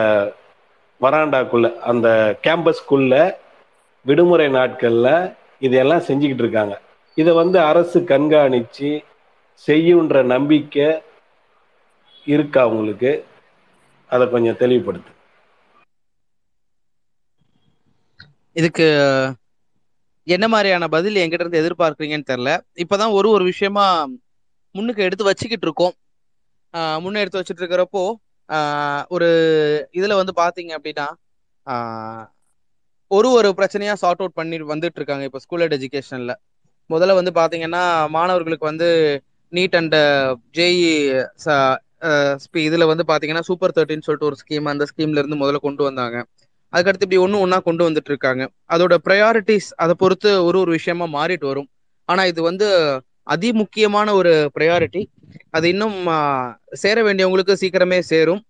வராண்டாக்குள்ள 1.01 1.79
அந்த 1.91 2.09
கேம்பஸ்க்குள்ள 2.47 3.15
விடுமுறை 4.07 4.49
நாட்களில் 4.49 5.13
இதெல்லாம் 5.59 6.07
செஞ்சுக்கிட்டு 6.09 6.45
இருக்காங்க. 6.45 6.75
இதை 7.17 7.33
வந்து 7.35 7.59
அரசு 7.61 8.05
கண்காணித்து 8.05 8.91
செய்யுன்ற 9.69 10.23
நம்பிக்கை 10.25 10.89
இருக்கா 12.27 12.69
உங்களுக்கு? 12.69 13.13
அதை 14.11 14.29
கொஞ்சம் 14.29 14.61
தெளிவுபடுத்து. 14.61 15.13
இதுக்கு 18.57 18.87
என்ன 20.27 20.47
மாதிரியான 20.49 20.89
பதில் 20.89 21.17
என்கிட்ட 21.17 21.45
இருந்து 21.45 21.63
எதிர்பார்க்குறீங்கன்னு 21.63 22.31
தெரில 22.31 22.51
இப்போதான் 22.83 23.15
ஒரு 23.19 23.29
ஒரு 23.31 23.45
விஷயமா 23.51 23.85
முன்னுக்கு 24.75 25.03
எடுத்து 25.03 25.25
வச்சுக்கிட்டு 25.25 25.67
இருக்கோம். 25.69 25.95
முன்னே 27.05 27.23
எடுத்து 27.23 27.41
வச்சுட்டு 27.41 27.63
இருக்கிறப்போ 27.63 28.03
ஒரு 29.11 29.29
இதில் 29.93 30.21
வந்து 30.21 30.35
பார்த்தீங்க 30.37 30.73
அப்படின்னா 30.79 31.07
ஒரு 33.11 33.29
ஒரு 33.31 33.49
பிரச்சனையா 33.59 33.95
சார்ட் 33.95 34.23
அவுட் 34.23 34.33
பண்ணி 34.33 34.57
வந்துட்டு 34.73 34.99
இருக்காங்க 35.01 35.25
இப்போ 35.25 35.41
ஸ்கூல் 35.45 35.63
அண்ட் 35.63 35.77
எஜுகேஷன்ல 35.79 36.33
முதல்ல 36.91 37.15
வந்து 37.19 37.33
பாத்தீங்கன்னா 37.35 37.83
மாணவர்களுக்கு 38.11 38.65
வந்து 38.67 38.89
நீட் 39.53 39.77
அண்ட் 39.77 39.97
ஜேஇ 40.55 40.91
இதுல 42.65 42.85
வந்து 42.87 43.05
பாத்தீங்கன்னா 43.09 43.45
சூப்பர் 43.49 43.75
தேர்ட்டின்னு 43.77 44.07
சொல்லிட்டு 44.07 44.31
ஒரு 44.31 44.39
ஸ்கீம் 44.43 44.71
அந்த 44.73 44.87
ஸ்கீம்ல 44.91 45.23
இருந்து 45.23 45.41
முதல்ல 45.43 45.61
கொண்டு 45.61 45.83
வந்தாங்க. 45.83 46.17
அதுக்கடுத்து 46.73 47.07
இப்படி 47.07 47.21
ஒன்று 47.25 47.43
ஒன்றா 47.45 47.59
கொண்டு 47.69 47.87
வந்துட்டு 47.89 48.11
இருக்காங்க 48.13 48.43
அதோட 48.75 48.95
ப்ரையாரிட்டிஸ் 49.07 49.69
அதை 49.83 49.95
பொறுத்து 50.03 50.31
ஒரு 50.49 50.59
ஒரு 50.63 50.71
விஷயமா 50.79 51.07
மாறிட்டு 51.19 51.47
வரும். 51.51 51.69
ஆனா 52.09 52.23
இது 52.33 52.41
வந்து 52.51 52.69
அதி 53.35 53.49
முக்கியமான 53.63 54.13
ஒரு 54.21 54.33
ப்ரையாரிட்டி 54.57 55.03
அது 55.57 55.67
இன்னும் 55.75 55.99
சேர 56.83 56.97
வேண்டியவங்களுக்கு 57.07 57.61
சீக்கிரமே 57.63 57.99
சேரும். 58.13 58.43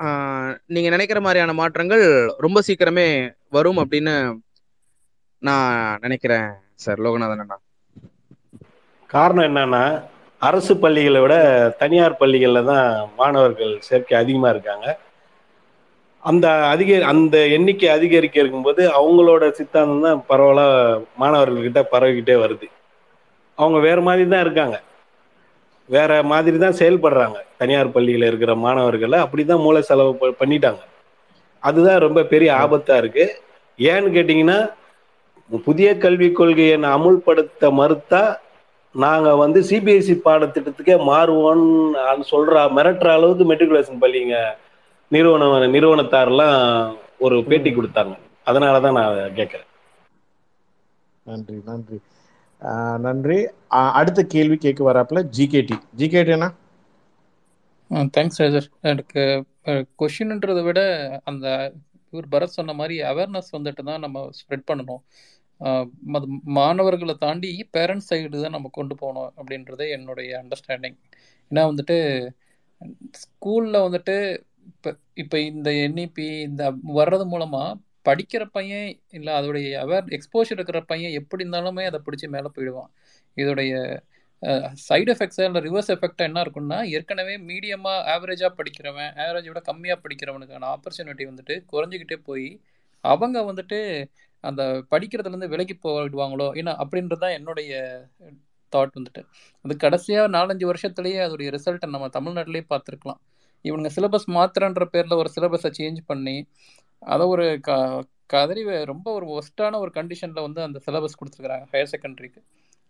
நீங்கள் 0.00 0.74
நீங்க 0.74 0.88
நினைக்கிற 0.94 1.18
மாதிரியான 1.24 1.52
மாற்றங்கள் 1.60 2.04
ரொம்ப 2.44 2.58
சீக்கிரமே 2.68 3.08
வரும் 3.56 3.80
அப்படின்னு 3.82 4.14
நான் 5.42 6.00
நினைக்கிறேன் 6.04 6.48
சார். 6.84 7.00
லோகநாதன் 7.06 7.42
அண்ணா. 7.44 7.56
காரணம் 9.14 9.46
என்னன்னா 9.48 9.84
அரசு 10.42 10.74
பள்ளிகளை 10.84 11.20
விட 11.24 11.34
தனியார் 11.82 12.20
பள்ளிகளில் 12.20 12.68
தான் 12.72 12.86
மாணவர்கள் 13.20 13.72
சேர்க்கை 13.88 14.14
அதிகமாக 14.22 14.52
இருக்காங்க. 14.54 14.86
அந்த 16.22 16.50
அதிக 16.50 17.06
அந்த 17.06 17.46
எண்ணிக்கை 17.46 17.88
அதிகரிக்க 17.88 18.40
இருக்கும்போது 18.40 18.90
அவங்களோட 18.90 19.50
சித்தாந்தம் 19.50 20.02
தான் 20.02 20.24
பரவலாக 20.26 21.02
மாணவர்கள்கிட்ட 21.20 21.82
பரவிக்கிட்டே 21.92 22.34
வருது. 22.34 22.70
அவங்க 23.54 23.78
வேற 23.78 24.00
மாதிரி 24.00 24.28
தான் 24.28 24.40
இருக்காங்க. 24.40 24.80
வேற 25.86 26.22
மாதிரி 26.22 26.58
தான் 26.58 26.76
செயல்படுறாங்க. 26.78 27.36
தனியார் 27.56 27.92
பள்ளியில் 27.92 28.22
இருக்கிற 28.22 28.54
மாணவர்களை 28.54 29.18
அப்படிதான் 29.18 29.62
மூளை 29.62 29.82
செலவு 29.82 30.14
ப- 30.14 30.34
பண்ணிட்டாங்க. 30.40 30.78
அதுதான் 31.58 31.98
ரொம்ப 31.98 32.22
பெரிய 32.22 32.52
ஆபத்தா 32.52 32.96
இருக்கு. 32.96 33.40
ஏன்னு 33.78 34.14
கேட்டிங்கன்னா 34.16 34.70
புதிய 35.64 35.96
கல்விக் 35.96 36.36
கொள்கையை 36.36 36.76
நான் 36.76 37.00
அமுல்படுத்த 37.00 37.60
மறுத்தா 37.60 38.36
நாங்க 38.92 39.36
வந்து 39.36 39.60
சிபிஎஸ்சி 39.60 40.20
பாடத்திட்டத்துக்கே 40.24 40.96
மாறுவோம்னு 41.08 42.22
சொல்ற 42.30 42.70
மிரட்டுற 42.76 43.08
அளவுக்கு 43.08 43.54
மெட்ரிகுலேஷன் 43.54 43.98
பள்ளிங்க 44.00 44.56
நிறுவன 45.14 45.68
நிறுவனத்தாரெல்லாம் 45.76 46.56
ஒரு 47.24 47.36
பேட்டி 47.48 47.70
கொடுத்தாங்க. 47.72 48.14
அதனாலதான் 48.50 48.96
நான் 48.98 49.10
அதை 49.10 49.24
கேட்கறேன். 49.40 49.68
நன்றி 51.26 51.56
நன்றி. 51.68 51.98
நன்றி. 53.06 53.38
அடுத்த 54.00 54.20
கேள்வி 54.34 54.56
கேட்க 54.64 54.80
வராப்புல 54.90 55.22
ஜிகேடி. 55.36 55.76
ஜிகேடி 56.00 56.32
என்ன 56.36 56.48
தேங்க்ஸ் 58.14 58.40
ராஜர் 58.42 58.68
எனக்கு 58.90 59.22
கொஷின்ன்றதை 60.00 60.62
விட 60.68 60.80
அந்த 61.30 61.46
இவர் 62.12 62.32
பரத் 62.34 62.56
சொன்ன 62.58 62.72
மாதிரி 62.78 62.94
அவேர்னஸ் 63.10 63.50
வந்துட்டு 63.56 63.82
தான் 63.90 64.02
நம்ம 64.04 64.22
ஸ்ப்ரெட் 64.38 64.68
பண்ணணும். 64.70 65.02
அது 66.16 66.26
மாணவர்களை 66.58 67.14
தாண்டி 67.24 67.50
பேரண்ட்ஸ் 67.76 68.08
சைடு 68.10 68.42
தான் 68.44 68.56
நம்ம 68.56 68.70
கொண்டு 68.78 68.94
போகணும் 69.02 69.30
அப்படின்றதே 69.38 69.86
என்னுடைய 69.96 70.30
அண்டர்ஸ்டாண்டிங் 70.42 70.96
ஏன்னா 71.50 71.62
வந்துட்டு 71.70 71.96
ஸ்கூலில் 73.22 73.84
வந்துட்டு 73.86 74.16
இப்போ 74.82 74.92
இப்போ 75.22 75.38
இந்த 75.50 75.68
என்இபி 75.86 76.24
இந்த 76.46 76.62
வர்றது 76.96 77.24
மூலமாக 77.32 77.76
படிக்கிற 78.08 78.42
பையன் 78.56 78.88
இல்லை 79.16 79.32
அதோடைய 79.38 79.66
அவேர் 79.82 80.06
எக்ஸ்போஷர் 80.16 80.56
இருக்கிற 80.58 80.78
பையன் 80.90 81.12
எப்படி 81.20 81.44
இருந்தாலுமே 81.44 81.82
அதை 81.90 81.98
பிடிச்சி 82.06 82.26
மேலே 82.34 82.48
போயிடுவான். 82.56 82.88
இதோடைய 83.36 83.72
சைடு 84.86 85.10
எஃபெக்ட்ஸாக 85.14 85.48
இல்லை 85.48 85.60
ரிவர்ஸ் 85.66 85.90
எஃபெக்டாக 85.94 86.28
என்ன 86.30 86.42
இருக்குன்னா 86.44 86.78
ஏற்கனவே 86.98 87.34
மீடியமாக 87.50 88.00
ஆவரேஜாக 88.14 88.50
படிக்கிறவன் 88.58 89.12
ஆவரேஜை 89.24 89.50
விட 89.52 89.62
கம்மியாக 89.70 90.02
படிக்கிறவனுக்கான 90.04 90.68
ஆப்பர்ச்சுனிட்டி 90.74 91.26
வந்துட்டு 91.30 91.56
குறைஞ்சிக்கிட்டே 91.72 92.18
போய் 92.30 92.48
அவங்க 93.04 93.38
வந்துட்டு 93.50 93.78
அந்த 94.44 94.62
படிக்கிறதுலேருந்து 94.94 95.52
விலகி 95.54 95.76
போயிடுவாங்களோ 95.86 96.48
ஏன்னா 96.60 96.74
அப்படின்றது 96.84 97.22
தான் 97.24 97.36
என்னுடைய 97.38 97.72
தாட் 98.72 98.96
வந்துட்டு. 98.98 99.22
அது 99.64 99.74
கடைசியாக 99.84 100.32
நாலஞ்சு 100.38 100.66
வருஷத்துலேயே 100.72 101.20
அதோடைய 101.26 101.50
ரிசல்ட்டை 101.56 101.88
நம்ம 101.94 102.10
தமிழ்நாட்டிலே 102.18 102.64
பார்த்துருக்கலாம். 102.72 103.20
இவனுங்க 103.64 103.90
சிலபஸ் 103.96 104.26
மாத்திரன்ற 104.36 104.84
பேரில் 104.94 105.20
ஒரு 105.22 105.30
சிலபஸை 105.36 105.70
சேஞ்ச் 105.78 106.00
பண்ணி 106.10 106.36
அதை 107.02 107.24
ஒரு 107.34 107.46
க 107.68 107.70
கதறி 108.32 108.62
ரொம்ப 108.92 109.06
ஒரு 109.18 109.26
ஒஸ்டான 109.38 109.78
ஒரு 109.84 109.90
கண்டிஷனில் 109.98 110.44
வந்து 110.46 110.60
அந்த 110.66 110.78
சிலபஸ் 110.86 111.18
கொடுத்துருக்குறாங்க 111.20 111.66
ஹையர் 111.72 111.92
செகண்டரிக்கு 111.94 112.40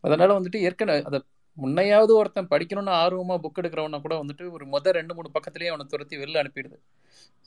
அதனால் 0.05 0.37
வந்துட்டு 0.39 0.61
ஏற்கனவே 0.67 1.03
அதை 1.09 1.19
முன்னையாவது 1.59 2.13
ஒருத்தன் 2.19 2.51
படிக்கணும்னு 2.53 2.93
ஆர்வமாக 3.03 3.41
புக் 3.45 3.59
எடுக்கிறவனா 3.61 3.99
கூட 4.05 4.15
வந்துட்டு 4.21 4.45
ஒரு 4.57 4.65
மொதல் 4.75 4.97
ரெண்டு 4.99 5.15
மூணு 5.17 5.29
பக்கத்துலேயே 5.37 5.71
அவனை 5.73 5.85
துரத்தி 5.93 6.17
வெளில 6.23 6.41
அனுப்பிடுது. 6.43 6.77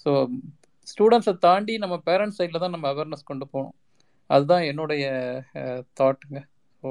ஸோ 0.03 0.11
ஸ்டூடெண்ட்ஸை 0.87 1.33
தாண்டி 1.45 1.73
நம்ம 1.83 1.95
பேரண்ட்ஸ் 2.09 2.37
சைடில் 2.39 2.63
தான் 2.63 2.75
நம்ம 2.75 2.87
அவேர்னஸ் 2.93 3.29
கொண்டு 3.29 3.45
போகணும். 3.53 3.75
அதுதான் 4.29 4.63
என்னுடைய 4.71 5.05
தாட்டுங்க 5.99 6.39
ஸோ 6.81 6.89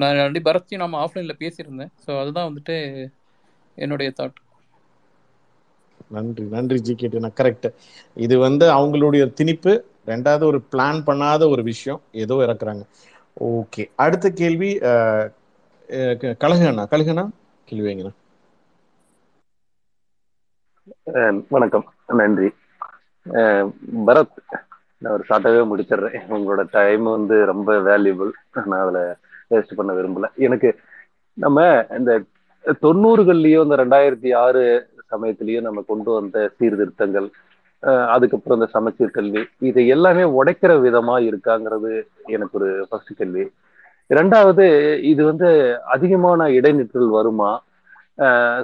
நான் 0.00 0.20
ஆல்ரெடி 0.22 0.42
பரத்தையும் 0.48 0.84
நம்ம 0.84 0.98
ஆஃப்லைனில் 1.04 1.40
பேசியிருந்தேன். 1.42 1.92
ஸோ 2.04 2.10
அதுதான் 2.22 2.48
வந்துட்டு 2.50 2.76
என்னுடைய 3.78 4.10
தாட் 4.20 4.38
நன்றி 6.10 6.44
நன்றி 6.44 6.80
ஜி 6.80 6.94
கேட்டு 6.94 7.18
கரெக்ட் 7.18 7.72
இது 8.14 8.38
வந்து 8.38 8.72
அவங்களுடைய 8.72 9.32
திணிப்பு 9.42 9.80
ரெண்டாவது 10.06 10.44
ஒரு 10.44 10.62
பிளான் 10.72 11.00
பண்ணாத 11.06 11.50
ஒரு 11.50 11.62
விஷயம் 11.62 12.00
ஏதோ 12.12 12.34
இறக்குறாங்க. 12.34 12.86
ஓகே 13.40 13.90
அடுத்த 13.96 14.30
கேள்வி 14.30 14.78
கழகண்ணா 14.78 16.86
கழகண்ணா 16.90 17.28
கேள்வி 17.64 17.92
வைங்கண்ணா. 17.92 18.10
அஹ் 21.06 21.44
வணக்கம். 21.48 21.92
நன்றி. 22.06 22.50
அஹ் 23.30 23.72
பரத் 24.06 24.36
நான் 24.98 25.12
ஒரு 25.12 25.24
ஷார்ட்டாகவே 25.28 25.66
முடிச்சிடுறேன். 25.66 26.20
உங்களோட 26.28 26.66
டைம் 26.70 27.02
வந்து 27.02 27.44
ரொம்ப 27.44 27.78
வேல்யூபிள் 27.78 28.30
நான் 28.64 28.80
அதில் 28.80 29.16
வேஸ்ட் 29.50 29.76
பண்ண 29.76 29.92
விரும்பல. 29.92 30.24
எனக்கு 30.36 30.78
நம்ம 31.34 31.86
இந்த 31.98 32.22
தொண்ணூறுகள்லயும் 32.82 33.62
இந்த 33.62 33.76
ரெண்டாயிரத்தி 33.76 34.36
ஆறு 34.36 34.88
சமயத்திலயும் 35.10 35.66
நம்ம 35.68 35.82
கொண்டு 35.86 36.10
வந்த 36.12 36.38
சீர்திருத்தங்கள் 36.58 37.28
அதுக்கப்புறம் 38.14 38.58
இந்த 38.58 38.68
சமச்சீர் 38.72 39.16
கல்வி 39.16 39.42
இது 39.68 39.80
எல்லாமே 39.94 40.24
உடைக்கிற 40.38 40.72
விதமா 40.86 41.16
இருக்காங்கிறது 41.28 41.92
எனக்கு 42.34 42.56
ஒரு 42.58 42.70
ஃபர்ஸ்ட் 42.88 43.12
கேள்வி. 43.18 43.44
ரெண்டாவது 44.10 44.64
இது 45.10 45.22
வந்து 45.24 45.48
அதிகமான 45.94 46.48
இடைநிற்றல் 46.58 47.10
வருமா? 47.18 47.50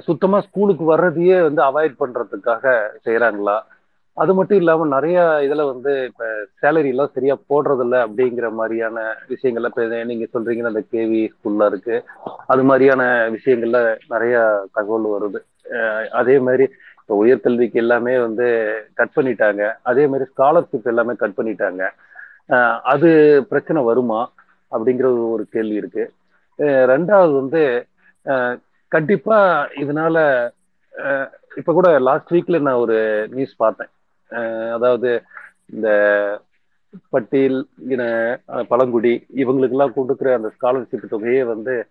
சுத்தமா 0.07 0.37
ஸ்கூலுக்கு 0.45 0.85
வர்றதையே 0.85 1.37
வந்து 1.47 1.61
அவாய்ட் 1.61 2.01
பண்றதுக்காக 2.01 2.63
செய்யறாங்களா 3.05 3.57
அது 4.17 4.31
மட்டும் 4.33 4.59
இல்லாம 4.61 4.85
நிறைய 4.87 5.17
இதுல 5.45 5.63
வந்து 5.71 5.93
இப்ப 6.09 6.25
சேலரி 6.61 6.91
எல்லாம் 6.93 7.13
சரியா 7.15 7.35
போடுறதில்ல 7.49 7.95
அப்படிங்கிற 8.05 8.47
மாதிரியான 8.59 8.97
விஷயங்கள்ல 9.31 9.71
இப்ப 9.71 10.03
நீங்க 10.11 10.25
சொல்றீங்கன்னா 10.35 10.71
அந்த 10.73 10.83
கேவி 10.93 11.21
ஸ்கூல்ல 11.33 11.67
இருக்கு. 11.71 11.95
அது 12.47 12.63
மாதிரியான 12.63 13.03
விஷயங்கள்ல 13.35 13.79
நிறைய 14.13 14.35
தகவல் 14.77 15.13
வருது. 15.15 15.39
அதே 16.11 16.39
மாதிரி 16.39 16.71
இப்போ 17.01 17.25
உயர்கல்விக்கு 17.25 17.73
எல்லாமே 17.73 18.19
வந்து 18.19 18.77
கட் 18.93 19.09
பண்ணிட்டாங்க. 19.15 19.73
அதே 19.81 20.07
மாதிரி 20.07 20.29
ஸ்காலர்ஷிப் 20.37 20.83
எல்லாமே 20.83 21.13
கட் 21.13 21.33
பண்ணிட்டாங்க. 21.37 21.89
அஹ் 22.49 22.79
அது 22.79 23.43
பிரச்சனை 23.49 23.83
வருமா 23.83 24.31
அப்படிங்கிற 24.71 25.31
ஒரு 25.31 25.45
கேள்வி 25.51 25.75
இருக்கு. 25.75 26.11
அஹ் 26.57 26.61
ரெண்டாவது 26.61 27.35
வந்து 27.35 27.85
கண்டிப்பா 28.87 29.67
இதனால 29.75 30.49
இப்ப 31.55 31.73
கூட 31.73 31.99
லாஸ்ட் 31.99 32.31
வீக்ல 32.31 32.61
நான் 32.61 32.73
ஒரு 32.73 33.27
நியூஸ் 33.31 33.55
பார்த்தேன். 33.55 33.87
அதாவது 34.71 35.21
இந்த 35.65 35.89
பட்டியல் 37.09 37.67
இன 37.89 38.03
பழங்குடி 38.45 38.67
பழங்குடி 38.67 39.25
இவங்களுக்கெல்லாம் 39.35 39.91
கொடுக்குற 39.95 40.33
அந்த 40.33 40.51
ஸ்காலர்ஷிப் 40.61 41.11
தொகையே 41.11 41.43
வந்து 41.43 41.87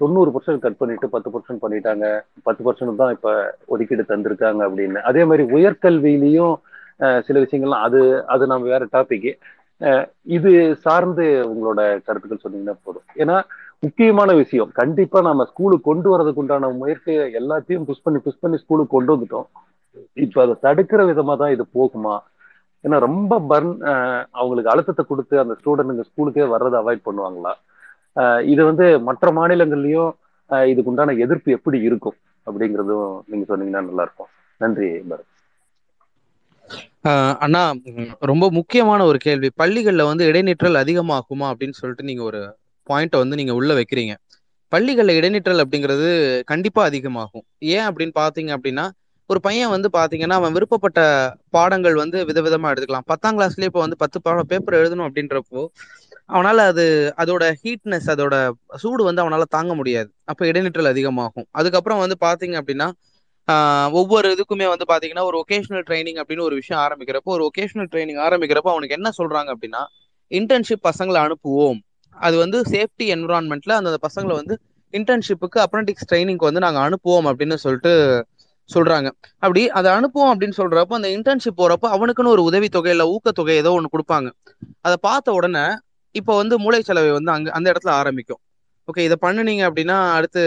தொண்ணூறு 0.00 0.30
பர்சன்ட் 0.34 0.62
கட் 0.62 0.78
பண்ணிட்டு 0.80 1.06
பத்து 1.14 1.28
பர்சன்ட் 1.34 1.62
பண்ணிட்டாங்க. 1.64 2.06
பத்து 2.46 2.62
பர்சன்ட் 2.66 3.00
தான் 3.02 3.14
இப்ப 3.16 3.30
ஒதுக்கீடு 3.72 4.04
தந்திருக்காங்க 4.12 4.60
அப்படின்னு. 4.68 5.00
அதே 5.10 5.22
மாதிரி 5.30 5.44
உயர்கல்வியிலையும் 5.56 6.54
சில 7.26 7.36
விஷயங்கள்லாம் 7.44 7.84
அது 7.86 8.00
அது 8.34 8.44
நம்ம 8.52 8.68
வேற 8.74 8.84
டாபிக் 8.96 9.30
இது 10.36 10.50
சார்ந்து 10.84 11.24
உங்களோட 11.52 11.80
கருத்துக்கள் 12.06 12.42
சொன்னீங்கன்னா 12.44 12.76
போதும். 12.86 13.06
ஏன்னா 13.22 13.36
முக்கியமான 13.84 14.30
விஷயம் 14.42 14.70
கண்டிப்பா 14.80 15.18
நம்ம 15.28 15.44
ஸ்கூலுக்கு 15.50 15.88
கொண்டு 15.88 16.08
வரதுக்கு 16.12 16.42
உண்டான 16.42 16.70
முயற்சியை 16.82 17.24
எல்லாத்தையும் 17.40 17.86
புஷ் 17.88 18.04
பண்ணி 18.04 18.20
புஷ் 18.26 18.42
பண்ணி 18.44 18.58
ஸ்கூலுக்கு 18.62 18.94
கொண்டு 18.96 19.12
வந்துட்டோம். 19.14 19.48
இப்ப 20.24 20.42
அதை 20.44 20.54
தடுக்கிற 20.66 21.00
விதமா 21.10 21.34
தான் 21.42 21.54
இது 21.56 21.64
போகுமா? 21.78 22.14
ஏன்னா 22.84 22.96
ரொம்ப 23.08 23.34
பர்ன் 23.50 23.74
அவங்களுக்கு 24.40 24.72
அழுத்தத்தை 24.72 25.04
கொடுத்து 25.10 25.34
அந்த 25.42 25.54
ஸ்டூடெண்ட்டுங்க 25.60 26.04
ஸ்கூலுக்கே 26.10 26.46
வர்றதை 26.54 26.78
அவாய்ட் 26.82 27.06
பண்ணுவாங்களா? 27.08 27.52
இது 28.46 28.64
வந்து 28.64 28.86
மற்ற 29.00 29.30
மாநிலங்கள்லயும் 29.30 30.10
இதுக்கு 30.66 30.90
உண்டான 30.90 31.14
எதிர்ப்பு 31.16 31.52
எப்படி 31.52 31.78
இருக்கும் 31.80 32.18
அப்படிங்கிறதும் 32.46 33.20
நீங்க 33.26 33.44
சொன்னீங்கன்னா 33.48 33.82
நல்லா 33.82 34.02
இருக்கும் 34.02 34.30
நன்றி 34.60 34.88
பரத். 35.08 35.30
ஆஹ் 37.04 37.36
அண்ணா 37.36 37.62
ரொம்ப 38.22 38.50
முக்கியமான 38.50 39.04
ஒரு 39.04 39.18
கேள்வி. 39.18 39.48
பள்ளிகள்ல 39.62 40.02
வந்து 40.02 40.24
இடைநிற்றல் 40.30 40.80
அதிகமாகுமா 40.82 41.46
அப்படின்னு 41.50 41.78
சொல்லிட்டு 41.80 42.04
நீங்க 42.04 42.22
ஒரு 42.22 42.40
பாயிண்ட் 42.86 43.16
வந்து 43.16 43.36
நீங்க 43.36 43.54
உள்ள 43.54 43.74
வைக்கிறீங்க. 43.74 44.14
பள்ளிகள்ல 44.72 45.16
இடைநிற்றல் 45.18 45.62
அப்படிங்கிறது 45.64 46.08
கண்டிப்பா 46.44 46.82
அதிகமாகும். 46.84 47.44
ஏன் 47.74 47.86
அப்படின்னு 47.88 48.14
பாத்தீங்க 48.18 48.52
அப்படின்னா 48.56 48.84
ஒரு 49.30 49.40
பையன் 49.40 49.68
வந்து 49.68 49.88
பாத்தீங்கன்னா 49.92 50.36
அவன் 50.38 50.52
விருப்பப்பட்ட 50.52 51.00
பாடங்கள் 51.50 51.94
வந்து 51.94 52.24
விதவிதமா 52.24 52.70
எடுத்துக்கலாம். 52.72 53.06
பத்தாம் 53.06 53.38
கிளாஸ்லயே 53.38 53.68
இப்போ 53.70 53.80
வந்து 53.80 53.96
பத்து 53.96 54.18
பாடம் 54.22 54.48
பேப்பர் 54.48 54.74
எழுதணும் 54.74 55.06
அப்படின்றப்போ 55.08 55.62
அவனால 56.28 56.58
அது 56.70 56.84
அதோட 57.22 57.44
ஹீட்னஸ் 57.62 58.08
அதோட 58.12 58.34
சூடு 58.82 59.02
வந்து 59.08 59.22
அவனால 59.24 59.44
தாங்க 59.56 59.72
முடியாது. 59.74 60.08
அப்ப 60.30 60.46
இடைநிற்றல் 60.50 60.90
அதிகமாகும். 60.92 61.46
அதுக்கப்புறம் 61.58 62.02
வந்து 62.04 62.16
பாத்தீங்க 62.26 62.56
அப்படின்னா 62.62 62.88
ஒவ்வொரு 64.00 64.26
இதுக்குமே 64.34 64.66
வந்து 64.72 64.86
பாத்தீங்கன்னா 64.92 65.24
ஒரு 65.30 65.36
ஒகேஷனல் 65.42 65.84
ட்ரைனிங் 65.88 66.18
அப்படின்னு 66.20 66.46
ஒரு 66.48 66.56
விஷயம் 66.60 66.82
ஆரம்பிக்கிறப்போ 66.84 67.30
ஒரு 67.36 67.44
ஒகேஷனல் 67.48 67.88
ட்ரைனிங் 67.92 68.20
ஆரம்பிக்கிறப்போ 68.26 68.70
அவனுக்கு 68.74 68.96
என்ன 68.98 69.10
சொல்றாங்க 69.18 69.48
அப்படின்னா 69.54 69.82
இன்டர்ன்ஷிப் 70.30 70.86
பசங்களை 70.88 71.18
அனுப்புவோம். 71.26 71.78
அது 72.16 72.36
வந்து 72.42 72.58
சேஃப்டி 72.72 73.06
என்விரான்மெண்ட்ல 73.14 73.72
அந்த 73.80 73.98
பசங்களை 74.06 74.34
வந்து 74.40 74.54
இன்டர்ன்ஷிப்புக்கு 74.94 75.58
அப்ரண்டிக்ஸ் 75.64 76.08
ட்ரைனிங்க்கு 76.10 76.48
வந்து 76.48 76.64
நாங்க 76.66 76.80
அனுப்புவோம் 76.86 77.28
அப்படின்னு 77.30 77.56
சொல்லிட்டு 77.64 77.92
சொல்றாங்க. 78.70 79.08
அப்படி 79.44 79.62
அதை 79.78 79.88
அனுப்புவோம் 79.92 80.30
அப்படின்னு 80.32 80.56
சொல்றப்போ 80.60 80.94
அந்த 81.00 81.08
இன்டர்ன்ஷிப் 81.16 81.58
போறப்போ 81.60 81.86
அவனுக்குன்னு 81.96 82.34
ஒரு 82.36 82.42
உதவித்தொகை 82.42 82.92
இல்ல 82.96 83.04
ஊக்கத்தொகை 83.14 83.56
ஏதோ 83.62 83.72
ஒன்று 83.78 83.94
கொடுப்பாங்க. 83.94 84.28
அதை 84.86 84.96
பார்த்த 85.08 85.32
உடனே 85.38 85.64
இப்போ 86.20 86.32
வந்து 86.40 86.54
மூளை 86.64 86.80
செலவை 86.88 87.10
வந்து 87.18 87.30
அங்க 87.36 87.48
அந்த 87.58 87.66
இடத்துல 87.72 87.92
ஆரம்பிக்கும். 88.00 88.40
ஓகே 88.88 89.04
இதை 89.08 89.16
பண்ணுனீங்க 89.24 89.62
அப்படின்னா 89.68 89.96
அடுத்து 90.16 90.42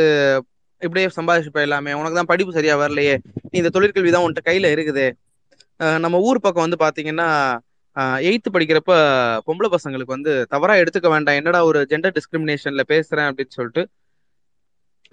இப்படியே 0.82 1.08
சம்பாதிச்சுப்ப 1.18 1.60
எல்லாமே 1.68 1.92
உனக்கு 2.00 2.18
தான் 2.20 2.32
படிப்பு 2.32 2.52
சரியா 2.58 2.76
வரலையே 2.82 3.16
நீ 3.52 3.56
இந்த 3.62 3.72
தொழிற்கல்வி 3.78 4.12
தான் 4.16 4.26
உன்கிட்ட 4.26 4.44
கையில 4.50 4.70
இருக்குது. 4.76 5.06
நம்ம 6.04 6.20
ஊர் 6.28 6.44
பக்கம் 6.46 6.66
வந்து 6.66 6.80
பாத்தீங்கன்னா 6.84 7.30
எயித்து 8.30 8.50
படிக்கிறப்ப 8.56 8.94
பொம்பளை 9.48 9.70
பசங்களுக்கு 9.76 10.16
வந்து 10.16 10.34
தவறா 10.54 10.74
எடுத்துக்க 10.82 11.08
வேண்டாம். 11.14 11.38
என்னடா 11.40 11.60
ஒரு 11.70 11.80
ஜெண்டர் 11.92 12.16
டிஸ்கிரிமினேஷன்ல 12.18 12.84
பேசுறேன் 12.94 13.30
அப்படின்னு 13.30 13.56
சொல்லிட்டு 13.60 13.84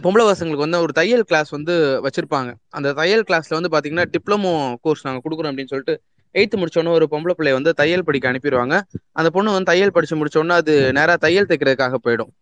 பொம்பளை 0.05 0.24
பசங்களுக்கு 0.31 0.66
வந்து 0.66 0.81
ஒரு 0.85 0.93
தையல் 0.98 1.24
கிளாஸ் 1.31 1.51
வந்து 1.56 1.74
வச்சிருப்பாங்க. 2.06 2.51
அந்த 2.76 2.89
தையல் 3.01 3.26
கிளாஸ்ல 3.28 3.56
வந்து 3.59 3.72
பாத்தீங்கன்னா 3.74 4.06
டிப்ளமோ 4.14 4.52
கோர்ஸ் 4.85 5.06
நாங்க 5.06 5.22
கொடுக்குறோம் 5.26 5.52
அப்படின்னு 5.52 5.72
சொல்லிட்டு 5.74 5.97
எயித்து 6.39 6.56
முடிச்சோன்னே 6.61 6.94
ஒரு 6.98 7.06
பொம்பளை 7.12 7.35
பிள்ளைய 7.39 7.56
வந்து 7.59 7.73
தையல் 7.81 8.06
படிக்க 8.09 8.32
அனுப்பிடுவாங்க. 8.32 8.74
அந்த 9.19 9.28
பொண்ணு 9.36 9.55
வந்து 9.56 9.70
தையல் 9.73 9.94
படிச்சு 9.97 10.19
முடிச்சோன்னே 10.20 10.56
அது 10.62 10.74
நேராக 10.98 11.19
தையல் 11.27 11.48
தைக்கிறதுக்காக 11.51 11.98
போயிடும். 12.06 12.32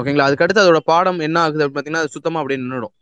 ஓகேங்களா 0.00 0.26
அதுக்கடுத்து 0.28 0.62
அதோட 0.64 0.80
பாடம் 0.92 1.20
என்ன 1.26 1.38
ஆகுது 1.44 1.62
அப்படின்னு 1.64 1.76
பார்த்தீங்கன்னா 1.76 2.04
அது 2.04 2.14
சுத்தமாக 2.16 2.40
அப்படியே 2.42 2.60
நின்றுடும் 2.62 2.94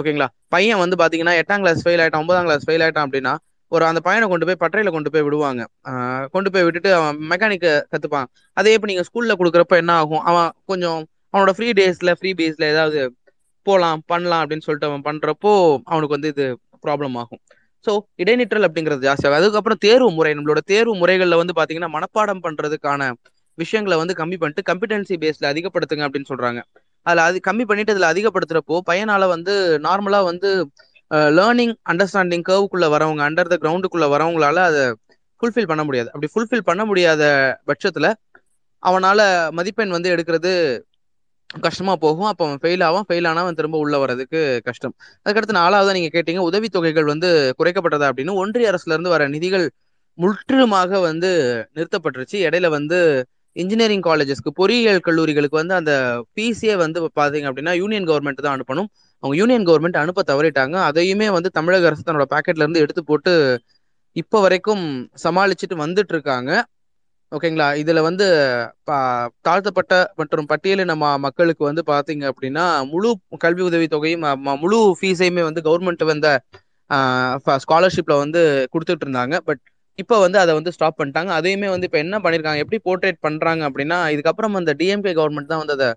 ஓகேங்களா 0.00 0.28
பையன் 0.54 0.80
வந்து 0.84 0.96
பார்த்தீங்கன்னா 1.00 1.34
எட்டாம் 1.40 1.62
கிளாஸ் 1.64 1.82
ஃபெயில் 1.84 2.00
ஆகிட்டான் 2.04 2.22
ஒன்பதாம் 2.24 2.46
கிளாஸ் 2.48 2.64
ஃபெயில் 2.68 2.84
ஆகிட்டான் 2.86 3.06
அப்படின்னா 3.08 3.34
ஒரு 3.72 3.84
அந்த 3.88 4.00
பையனை 4.06 4.26
கொண்டு 4.32 4.46
போய் 4.48 4.58
பட்டறையில 4.62 4.90
கொண்டு 4.96 5.10
போய் 5.12 5.24
விடுவாங்க. 5.26 5.62
கொண்டு 6.34 6.48
போய் 6.54 6.64
விட்டுட்டு 6.66 6.90
அவன் 6.98 7.16
மெக்கானிக்க 7.30 7.66
கத்துப்பான். 7.92 8.28
அதே 8.60 8.74
இப்போ 8.76 8.88
நீங்கள் 8.90 9.06
ஸ்கூலில் 9.08 9.38
கொடுக்குறப்ப 9.40 9.76
என்ன 9.82 9.92
ஆகும்? 10.02 10.22
அவன் 10.30 10.50
கொஞ்சம் 10.70 11.00
அவனோட 11.32 11.52
ஃப்ரீ 11.56 11.68
டேஸில் 11.78 12.12
ஃப்ரீ 12.18 12.30
பேஸில் 12.40 12.66
ஏதாவது 12.72 13.00
போகலாம் 13.66 14.02
பண்ணலாம் 14.12 14.42
அப்படின்னு 14.42 14.66
சொல்லிட்டு 14.66 14.88
அவன் 14.90 15.04
பண்ணுறப்போ 15.08 15.52
அவனுக்கு 15.92 16.16
வந்து 16.16 16.30
இது 16.34 16.46
ப்ராப்ளம் 16.84 17.16
ஆகும். 17.22 17.42
ஸோ 17.86 17.92
இடைநிற்றல் 18.22 18.66
அப்படிங்கிறது 18.68 19.06
ஜாஸ்தியாகும் 19.08 19.38
அதுக்கப்புறம் 19.40 19.80
தேர்வு 19.86 20.08
முறை 20.18 20.32
நம்மளோட 20.36 20.60
தேர்வு 20.72 20.94
முறைகளில் 21.02 21.40
வந்து 21.42 21.54
பார்த்தீங்கன்னா 21.58 21.90
மனப்பாடம் 21.96 22.42
பண்றதுக்கான 22.46 23.02
விஷயங்களை 23.58 23.96
வந்து 24.02 24.14
கம்மி 24.20 24.36
பண்ணிட்டு 24.40 24.62
கம்பிடன்சி 24.70 25.14
பேஸில் 25.22 25.50
அதிகப்படுத்துங்க 25.52 26.04
அப்படின்னு 26.06 26.30
சொல்றாங்க. 26.32 26.60
அதில் 27.06 27.22
அது 27.28 27.36
கம்மி 27.48 27.64
பண்ணிட்டு 27.70 27.94
அதில் 27.94 28.10
அதிகப்படுத்துறப்போ 28.12 28.76
பையனால் 28.90 29.26
வந்து 29.34 29.52
நார்மலா 29.86 30.20
வந்து 30.30 30.48
லேர்னிங் 31.38 31.74
அண்டர்ஸ்டாண்டிங் 31.92 32.44
கர்வுக்குள்ள 32.48 32.86
வரவங்க 32.94 33.22
அண்டர் 33.28 33.50
த 33.52 33.56
கிரவுண்டுக்குள்ள 33.64 34.06
வரவங்களால 34.14 34.62
அதை 34.70 34.82
ஃபுல்ஃபில் 35.40 35.70
பண்ண 35.70 35.82
முடியாது. 35.84 36.08
அப்படி 36.14 36.28
ஃபுல்ஃபில் 36.34 36.66
பண்ண 36.68 36.82
முடியாத 36.84 37.22
பட்சத்துல 37.70 38.08
அவனால் 38.82 39.24
மதிப்பெண் 39.58 39.94
வந்து 39.96 40.12
எடுக்கிறது 40.14 40.52
கஷ்டமா 41.50 41.94
போகும். 42.04 42.28
அப்போ 42.30 42.44
அவன் 42.46 42.60
ஃபெயில் 42.62 42.82
ஆவான். 42.88 43.06
ஃபெயில் 43.08 43.28
ஆனால் 43.30 43.44
அவன் 43.44 43.58
திரும்ப 43.60 43.76
உள்ள 43.84 43.96
வர்றதுக்கு 44.02 44.40
கஷ்டம். 44.68 44.94
அதுக்கடுத்து 45.24 45.60
நாலாவது 45.60 45.96
நீங்க 45.98 46.10
கேட்டீங்க 46.16 46.42
உதவித்தொகைகள் 46.50 47.08
வந்து 47.12 47.28
குறைக்கப்பட்டதா 47.60 48.08
அப்படின்னு. 48.10 48.34
ஒன்றிய 48.42 48.70
அரசுல 48.72 48.94
இருந்து 48.96 49.14
வர 49.14 49.28
நிதிகள் 49.36 49.66
முற்றிலுமாக 50.18 51.00
வந்து 51.08 51.30
நிறுத்தப்பட்டுருச்சு. 51.76 52.36
இடையில 52.48 52.68
வந்து 52.78 52.98
இன்ஜினியரிங் 53.56 54.04
காலேஜஸ்க்கு 54.06 54.50
பொறியியல் 54.60 55.04
கல்லூரிகளுக்கு 55.06 55.60
வந்து 55.60 55.74
அந்த 55.80 55.92
ஃபீஸே 56.32 56.74
வந்து 56.84 56.98
பாத்தீங்க 57.20 57.46
அப்படின்னா 57.50 57.72
யூனியன் 57.82 58.08
கவர்மெண்ட் 58.10 58.44
தான் 58.46 58.56
அனுப்பணும். 58.56 58.88
அவங்க 59.22 59.36
யூனியன் 59.40 59.66
கவர்மெண்ட் 59.68 60.02
அனுப்ப 60.02 60.24
தவறிட்டாங்க. 60.32 60.76
அதையுமே 60.90 61.28
வந்து 61.36 61.50
தமிழக 61.58 61.88
அரசு 61.90 62.02
தன்னோட 62.08 62.26
பாக்கெட்ல 62.34 62.64
இருந்து 62.64 62.82
எடுத்து 62.84 63.02
போட்டு 63.10 63.32
இப்போ 64.16 64.38
வரைக்கும் 64.44 64.84
சமாளிச்சுட்டு 65.24 65.76
வந்துட்டு 65.84 66.12
இருக்காங்க. 66.14 66.50
ஓகேங்களா? 67.32 67.68
இதுல 67.82 68.00
வந்து 68.02 68.26
பா- 68.86 69.28
தாழ்த்தப்பட்ட 69.40 69.94
மற்றும் 70.16 70.46
பட்டியலின 70.52 70.84
நம்ம 70.84 71.18
மக்களுக்கு 71.18 71.64
வந்து 71.68 71.82
பாத்தீங்க 71.86 72.24
அப்படின்னா 72.32 72.64
முழு 72.90 73.10
கல்வி 73.38 73.62
உதவி 73.62 73.86
தொகையும் 73.94 74.26
முழு 74.62 74.78
ஃபீஸையுமே 75.00 75.42
வந்து 75.48 75.62
கவர்மெண்ட் 75.68 76.04
வந்த 76.10 76.28
ஸ்காலர்ஷிப்ல 77.64 78.16
வந்து 78.22 78.42
கொடுத்துட்டு 78.72 79.04
இருந்தாங்க. 79.06 79.36
பட் 79.48 79.62
இப்போ 79.98 80.16
வந்து 80.24 80.38
அதை 80.38 80.54
வந்து 80.54 80.72
ஸ்டாப் 80.76 80.98
பண்ணிட்டாங்க. 81.00 81.30
அதையுமே 81.38 81.68
வந்து 81.74 81.86
இப்போ 81.88 81.98
என்ன 81.98 82.18
பண்ணியிருக்காங்க 82.18 82.62
எப்படி 82.64 82.80
போர்ட்ரேட் 82.88 83.24
பண்ணுறாங்க 83.26 83.62
அப்படின்னா 83.68 83.98
இதுக்கப்புறம் 84.16 84.58
அந்த 84.60 84.74
டிஎம்கே 84.80 85.12
கவர்மெண்ட் 85.20 85.50
தான் 85.52 85.62
வந்து 85.64 85.76
அதை 85.76 85.88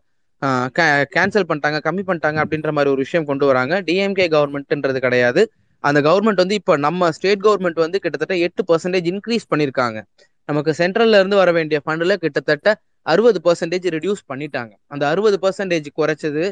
கேன்சல் 1.15 1.47
பண்ணிட்டாங்க 1.51 1.79
கம்மி 1.87 2.03
பண்ணிட்டாங்க 2.09 2.39
அப்படின்ற 2.43 2.71
மாதிரி 2.75 2.91
ஒரு 2.93 3.01
விஷயம் 3.05 3.25
கொண்டு 3.25 3.45
வராங்க. 3.45 3.81
டிஎம்கே 3.81 4.27
கவர்மெண்ட்ன்றது 4.35 4.99
கிடையாது. 5.05 5.41
அந்த 5.83 5.99
கவர்மெண்ட் 6.01 6.41
வந்து 6.43 6.55
இப்போ 6.55 6.73
நம்ம 6.87 7.11
ஸ்டேட் 7.17 7.43
கவர்மெண்ட் 7.43 7.83
வந்து 7.85 7.99
கிட்டத்தட்ட 7.99 8.35
எட்டு 8.45 8.61
பர்சன்டேஜ் 8.69 9.07
இன்க்ரீஸ் 9.11 9.45
பண்ணியிருக்காங்க 9.51 9.99
நமக்கு 10.49 10.71
சென்ட்ரல்ல 10.79 11.19
இருந்து 11.21 11.37
வர 11.41 11.49
வேண்டிய 11.57 11.77
ஃபண்ட்ல 11.85 12.15
கிட்டத்தட்ட 12.23 12.69
அறுபது 13.05 13.39
பர்சன்டேஜ் 13.45 13.87
ரெடியூஸ் 13.95 14.21
பண்ணிட்டாங்க. 14.31 14.71
அந்த 14.93 15.03
அறுபது 15.11 15.37
பர்சன்டேஜ் 15.43 15.87
குறைச்சது 15.99 16.43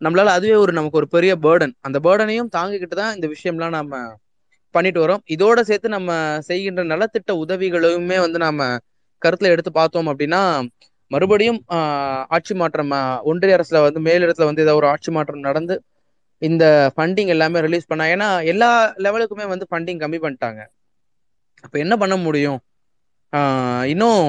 நம்மளால 0.00 0.32
அதுவே 0.38 0.56
ஒரு 0.64 0.72
நமக்கு 0.72 0.98
ஒரு 1.00 1.08
பெரிய 1.14 1.32
பேர்டன் 1.44 1.74
அந்த 1.86 1.98
பேர்டனையும் 2.06 2.50
தாங்கிக்கிட்டு 2.56 2.96
தான் 3.00 3.14
இந்த 3.16 3.26
விஷயம்லாம் 3.34 3.76
நம்ம 3.78 3.94
பண்ணிட்டு 4.74 5.00
வரோம். 5.04 5.22
இதோட 5.34 5.58
சேர்த்து 5.70 5.88
நம்ம 5.96 6.10
செய்கின்ற 6.48 6.82
நலத்திட்ட 6.92 7.32
உதவிகளையுமே 7.44 8.18
வந்து 8.24 8.38
நாம 8.46 8.66
கருத்துல 9.22 9.52
எடுத்து 9.54 9.70
பார்த்தோம் 9.72 10.10
அப்படின்னா 10.12 10.42
மறுபடியும் 11.10 11.60
ஆட்சி 12.36 12.54
மாற்றம் 12.54 12.92
ஒன்றிய 13.30 13.56
அரசுல 13.58 13.80
வந்து 13.86 14.00
மேலிடத்துல 14.08 14.48
வந்து 14.50 14.64
ஏதாவது 14.64 14.80
ஒரு 14.80 14.88
ஆட்சி 14.92 15.10
மாற்றம் 15.16 15.46
நடந்து 15.48 15.74
இந்த 16.42 16.64
ஃபண்டிங் 16.94 17.30
எல்லாமே 17.34 17.60
ரிலீஸ் 17.66 17.90
பண்ணா 17.90 18.04
ஏன்னா 18.14 18.28
எல்லா 18.52 18.70
லெவலுக்குமே 19.04 19.46
வந்து 19.52 19.66
ஃபண்டிங் 19.70 20.00
கம்மி 20.02 20.18
பண்ணிட்டாங்க. 20.24 20.60
அப்ப 21.64 21.74
என்ன 21.84 21.94
பண்ண 22.02 22.16
முடியும்? 22.26 22.58
இன்னும் 23.92 24.22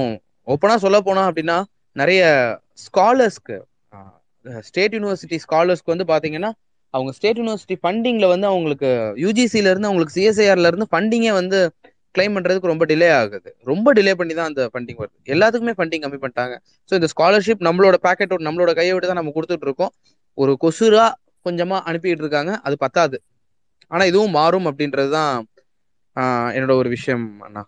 ஓப்பனா 0.48 0.76
சொல்ல 0.86 0.98
போனா 1.08 1.24
அப்படின்னா 1.30 1.58
நிறைய 1.96 2.24
ஸ்காலர்ஸ்க்கு 2.86 3.58
ஸ்டேட் 4.68 4.96
யூனிவர்சிட்டி 4.98 5.38
ஸ்காலர்ஸ்க்கு 5.46 5.94
வந்து 5.94 6.08
பாத்தீங்கன்னா 6.14 6.52
அவங்க 6.94 7.12
ஸ்டேட் 7.18 7.40
யூனிவர்சிட்டி 7.42 7.76
ஃபண்டிங்ல 7.84 8.28
வந்து 8.34 8.48
அவங்களுக்கு 8.52 8.90
யூஜிசில 9.24 9.72
இருந்து 9.72 9.90
அவங்களுக்கு 9.90 10.16
சிஎஸ்ஐஆர்ல 10.18 10.70
இருந்து 10.72 10.88
ஃபண்டிங்கே 10.92 11.34
வந்து 11.40 11.60
கிளைம் 12.16 12.36
பண்றதுக்கு 12.36 12.72
ரொம்ப 12.72 12.86
டிலே 12.92 13.10
ஆகுது. 13.18 13.50
ரொம்ப 13.72 13.88
டிலே 13.98 14.14
பண்ணி 14.20 14.34
தான் 14.38 14.50
அந்த 14.52 14.62
ஃபண்டிங் 14.74 15.00
வருது. 15.02 15.18
எல்லாத்துக்குமே 15.34 15.74
ஃபண்டிங் 15.78 16.04
கம்மி 16.06 16.20
பண்ணிட்டாங்க. 16.24 16.56
ஸோ 16.90 16.94
இந்த 17.00 17.08
ஸ்காலர்ஷிப் 17.14 17.62
நம்மளோட 17.68 17.98
பேக்கெட் 18.06 18.34
நம்மளோட 18.48 18.72
கையை 18.80 18.94
விட்டு 18.94 19.10
தான் 19.12 19.20
நம்ம 19.22 19.34
கொடுத்துட்டு 19.36 19.68
இருக்கோம். 19.70 19.92
ஒரு 20.38 20.54
கொசுரா 20.64 21.06
கொஞ்சமா 21.46 21.78
அனுப்பிட்டு 21.90 22.24
இருக்காங்க. 22.26 22.54
அது 22.68 22.76
பத்தாது. 22.86 23.18
ஆனா 23.92 24.04
இதுவும் 24.12 24.36
மாறும் 24.40 24.68
அப்படின்றது 24.70 25.12
தான் 25.18 25.34
என்னோட 26.56 26.74
ஒரு 26.82 26.90
விஷயம் 26.96 27.28
அண்ணா. 27.48 27.64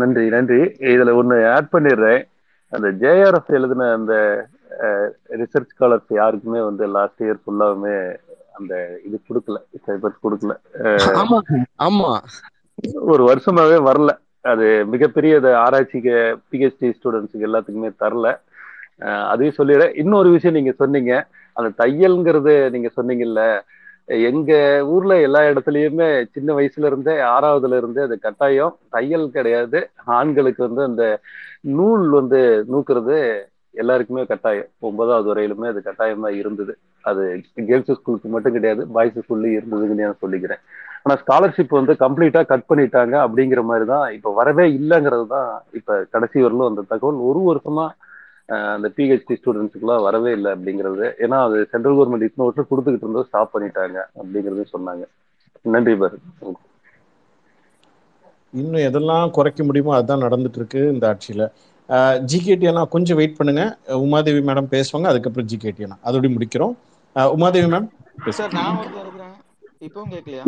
நன்றி 0.00 0.24
நன்றி. 0.34 0.60
இதுல 0.92 1.10
ஒண்ணு 1.20 1.36
ஆட் 1.54 1.72
பண்ணிடுறேன். 1.74 2.22
அந்த 2.72 2.88
ஜேஆர்எஃப் 3.02 3.54
எழுதின 3.58 3.88
அந்த 3.98 4.14
ரிசர்ச் 5.40 5.72
ஸ்காலர்ஸ் 5.72 6.12
யாருக்குமே 6.20 6.60
வந்து 6.68 6.84
லாஸ்ட் 6.96 7.22
இயர் 7.26 7.42
ஃபுல்லாவுமே 7.44 7.96
அந்த 8.58 8.74
இது 9.06 9.16
கொடுக்கல 9.28 9.58
சைபர் 9.86 10.22
கொடுக்கல. 10.24 10.54
ஆமா 11.86 12.10
ஒரு 13.12 13.22
வருஷமாவே 13.30 13.78
வரல. 13.88 14.12
அது 14.52 14.66
மிகப்பெரிய 14.92 15.34
ஆராய்ச்சிக்கு 15.64 16.14
பிஹெச்டி 16.52 16.88
ஸ்டூடெண்ட்ஸுக்கு 16.96 17.48
எல்லாத்துக்குமே 17.48 17.90
தரல. 18.02 18.28
அதையும் 19.32 19.58
சொல்லிடுறேன். 19.58 19.94
இன்னொரு 20.02 20.28
விஷயம் 20.36 20.56
நீங்க 20.58 20.72
சொன்னீங்க. 20.82 21.12
அந்த 21.56 21.68
தையல்ங்கிறது 21.82 22.54
நீங்க 22.74 22.88
சொன்னீங்கல்ல 22.98 23.42
எங்க 24.08 24.52
ஊர்ல 24.86 25.20
எல்லா 25.20 25.40
இடத்துலயுமே 25.42 26.06
சின்ன 26.30 26.54
வயசுல 26.54 26.86
இருந்தே 26.86 27.14
ஆறாவதுல 27.28 27.76
இருந்தே 27.76 28.02
அது 28.02 28.16
கட்டாயம். 28.18 28.74
தையல் 28.90 29.26
கிடையாது. 29.30 29.78
ஆண்களுக்கு 30.18 30.62
வந்து 30.68 30.82
அந்த 30.82 31.04
நூல் 31.78 32.06
வந்து 32.10 32.40
நூக்குறது 32.72 33.16
எல்லாருக்குமே 33.74 34.24
கட்டாயம். 34.24 34.70
ஒன்பதாவது 34.80 35.28
வரையிலுமே 35.32 35.68
அது 35.68 35.80
கட்டாயமா 35.82 36.30
இருந்தது. 36.40 36.72
அது 37.04 37.22
கேர்ள்ஸ் 37.68 37.92
ஸ்கூலுக்கு 37.92 38.28
மட்டும் 38.28 38.52
கிடையாது 38.52 38.82
பாய்ஸ் 38.88 39.18
ஸ்கூல்லயும் 39.18 39.58
இருந்ததுன்னு 39.58 40.02
நான் 40.02 40.22
சொல்லிக்கிறேன். 40.24 40.62
ஆனா 41.02 41.14
ஸ்காலர்ஷிப் 41.22 41.78
வந்து 41.78 41.94
கம்ப்ளீட்டா 42.04 42.42
கட் 42.46 42.68
பண்ணிட்டாங்க 42.68 43.14
அப்படிங்கிற 43.26 43.62
மாதிரி 43.62 43.86
தான் 43.86 44.12
இப்ப 44.16 44.32
வரவே 44.32 44.66
இல்லைங்கிறது 44.78 45.26
தான் 45.28 45.48
இப்ப 45.72 45.96
கடைசி 46.10 46.38
வரலும் 46.42 46.68
அந்த 46.70 46.84
தகவல். 46.88 47.18
ஒரு 47.30 47.40
வருஷமா 47.50 47.86
அந்த 48.74 48.88
பிஹெச்டி 48.96 49.34
ஸ்டூடெண்ட்ஸுக்குலாம் 49.38 50.04
வரவே 50.06 50.30
இல்லை 50.36 50.50
அப்படிங்கிறது. 50.54 51.06
ஏன்னா 51.24 51.38
அது 51.46 51.56
சென்ட்ரல் 51.72 51.96
கவர்மெண்ட் 51.98 52.26
இத்தனை 52.28 52.46
வருஷம் 52.48 52.68
கொடுத்துக்கிட்டு 52.70 53.06
இருந்தது 53.06 53.28
ஸ்டாப் 53.28 53.54
பண்ணிட்டாங்க 53.54 53.98
அப்படிங்கிறது 54.20 54.64
சொன்னாங்க. 54.74 55.04
நன்றி 55.74 55.94
பாரு 56.02 56.18
இன்னும் 58.60 58.84
எதெல்லாம் 58.88 59.32
குறைக்க 59.36 59.60
முடியுமோ 59.66 59.92
அதுதான் 59.98 60.24
நடந்துட்டு 60.24 60.58
இருக்கு 60.60 60.80
இந்த 60.94 61.04
ஆட்சியில. 61.10 61.44
ஜிகேடி 62.30 62.66
அண்ணா 62.70 62.82
கொஞ்சம் 62.94 63.18
வெயிட் 63.20 63.38
பண்ணுங்க. 63.38 63.62
உமாதேவி 64.06 64.42
மேடம் 64.48 64.72
பேசுவாங்க 64.74 65.06
அதுக்கப்புறம் 65.12 65.48
ஜிகேடி 65.52 65.84
அண்ணா. 65.86 65.98
அதோட 66.08 66.28
முடிக்கிறோம். 66.34 66.74
உமாதேவி 67.36 67.70
மேம் 67.74 67.88
சார் 68.38 68.52
நான் 68.58 68.76
ஒருத்தர் 68.80 69.04
இருக்கிறேன். 69.04 69.34
இப்பவும் 69.86 70.12
கேட்கலையா? 70.14 70.44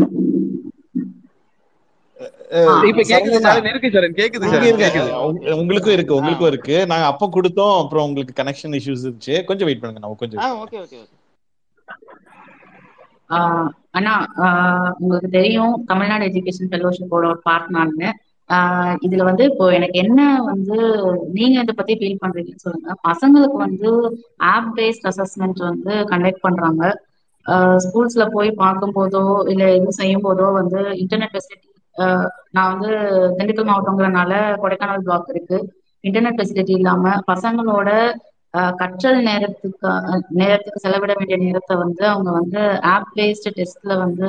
உங்களுக்கும் 5.61 5.95
இருக்கு 5.95 6.15
உங்களுக்கும் 6.15 6.47
இருக்கு. 6.47 6.77
நாங்க 6.87 7.07
அப்ப 7.07 7.29
கொடுத்தோம் 7.33 7.77
அப்புறம் 7.81 8.05
உங்களுக்கு 8.05 8.39
கனெக்ஷன் 8.41 8.77
இஷ்யூஸ் 8.79 9.05
இருந்துச்சு. 9.05 9.37
கொஞ்சம் 9.45 9.69
வெயிட் 9.69 9.83
பண்ணுங்க 9.83 10.03
நான் 10.05 10.23
கொஞ்சம் 10.25 10.43
அண்ணா 13.91 14.13
ஆஹ் 14.45 14.93
உங்களுக்கு 14.99 15.29
தெரியும் 15.31 15.75
தமிழ்நாடு 15.87 16.25
எஜுகேஷன் 16.25 16.71
ஃபெலோஷிப்போட 16.71 17.25
ஒரு 17.25 17.41
பார்ட் 17.43 17.71
நானு 17.71 18.09
ஆஹ் 18.51 18.97
இதுல 19.07 19.23
வந்து 19.23 19.45
இப்போ 19.45 19.67
எனக்கு 19.73 19.97
என்ன 19.99 20.21
வந்து 20.49 20.77
நீங்க 21.33 21.57
இதை 21.61 21.75
பத்தி 21.75 21.95
ஃபீல் 21.95 22.21
பண்றீங்கன்னு 22.23 22.65
சொல்லுங்க. 22.65 22.91
பசங்களுக்கு 23.09 23.59
வந்து 23.59 23.91
ஆப் 24.51 24.71
பேஸ்ட் 24.77 25.09
அசஸ்மெண்ட் 25.11 25.61
வந்து 25.65 25.93
கண்டக்ட் 26.13 26.45
பண்றாங்க. 26.47 26.83
ஸ்கூல்ஸ்ல 27.85 28.25
போய் 28.33 28.51
பார்க்கும் 28.61 28.95
போதோ 28.95 29.23
இல்ல 29.53 29.65
எதுவும் 29.73 29.99
செய்யும் 29.99 30.25
போதோ 30.25 30.47
வந்து 30.53 30.81
இன்டர்நெட் 31.03 31.35
ஃபெசிலிட்டி 31.35 31.69
நான் 32.51 32.71
வந்து 32.73 32.91
திண்டுக்கல் 33.37 33.69
மாவட்டங்கிறனால 33.69 34.33
கொடைக்கானல் 34.63 35.05
பிளாக் 35.07 35.33
இருக்கு. 35.35 35.59
இன்டர்நெட் 36.05 36.39
ஃபெசிலிட்டி 36.39 36.75
இல்லாம 36.79 37.15
பசங்களோட 37.29 37.91
கற்றல் 38.79 39.21
நேரத்துக்கு 39.23 39.89
நேரத்துக்கு 40.41 40.83
செலவிட 40.83 41.13
வேண்டிய 41.19 41.39
நேரத்தை 41.39 41.75
வந்து 41.77 42.03
அவங்க 42.13 42.31
வந்து 42.33 42.61
ஆப் 42.93 43.11
பேஸ்டு 43.17 43.55
டெஸ்ட்ல 43.57 43.95
வந்து 44.05 44.29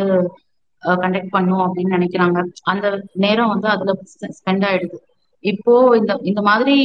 கண்டக்ட் 0.84 1.36
பண்ணும் 1.36 1.64
அப்படின்னு 1.66 1.96
நினைக்கிறாங்க. 1.98 2.40
அந்த 2.72 2.86
நேரம் 3.24 3.52
வந்து 3.54 3.68
அதுல 3.68 3.94
ஸ்பெண்ட் 4.38 4.66
ஆயிடுது. 4.70 4.98
இப்போ 5.44 5.74
இந்த 5.98 6.12
இந்த 6.24 6.42
மாதிரி 6.42 6.76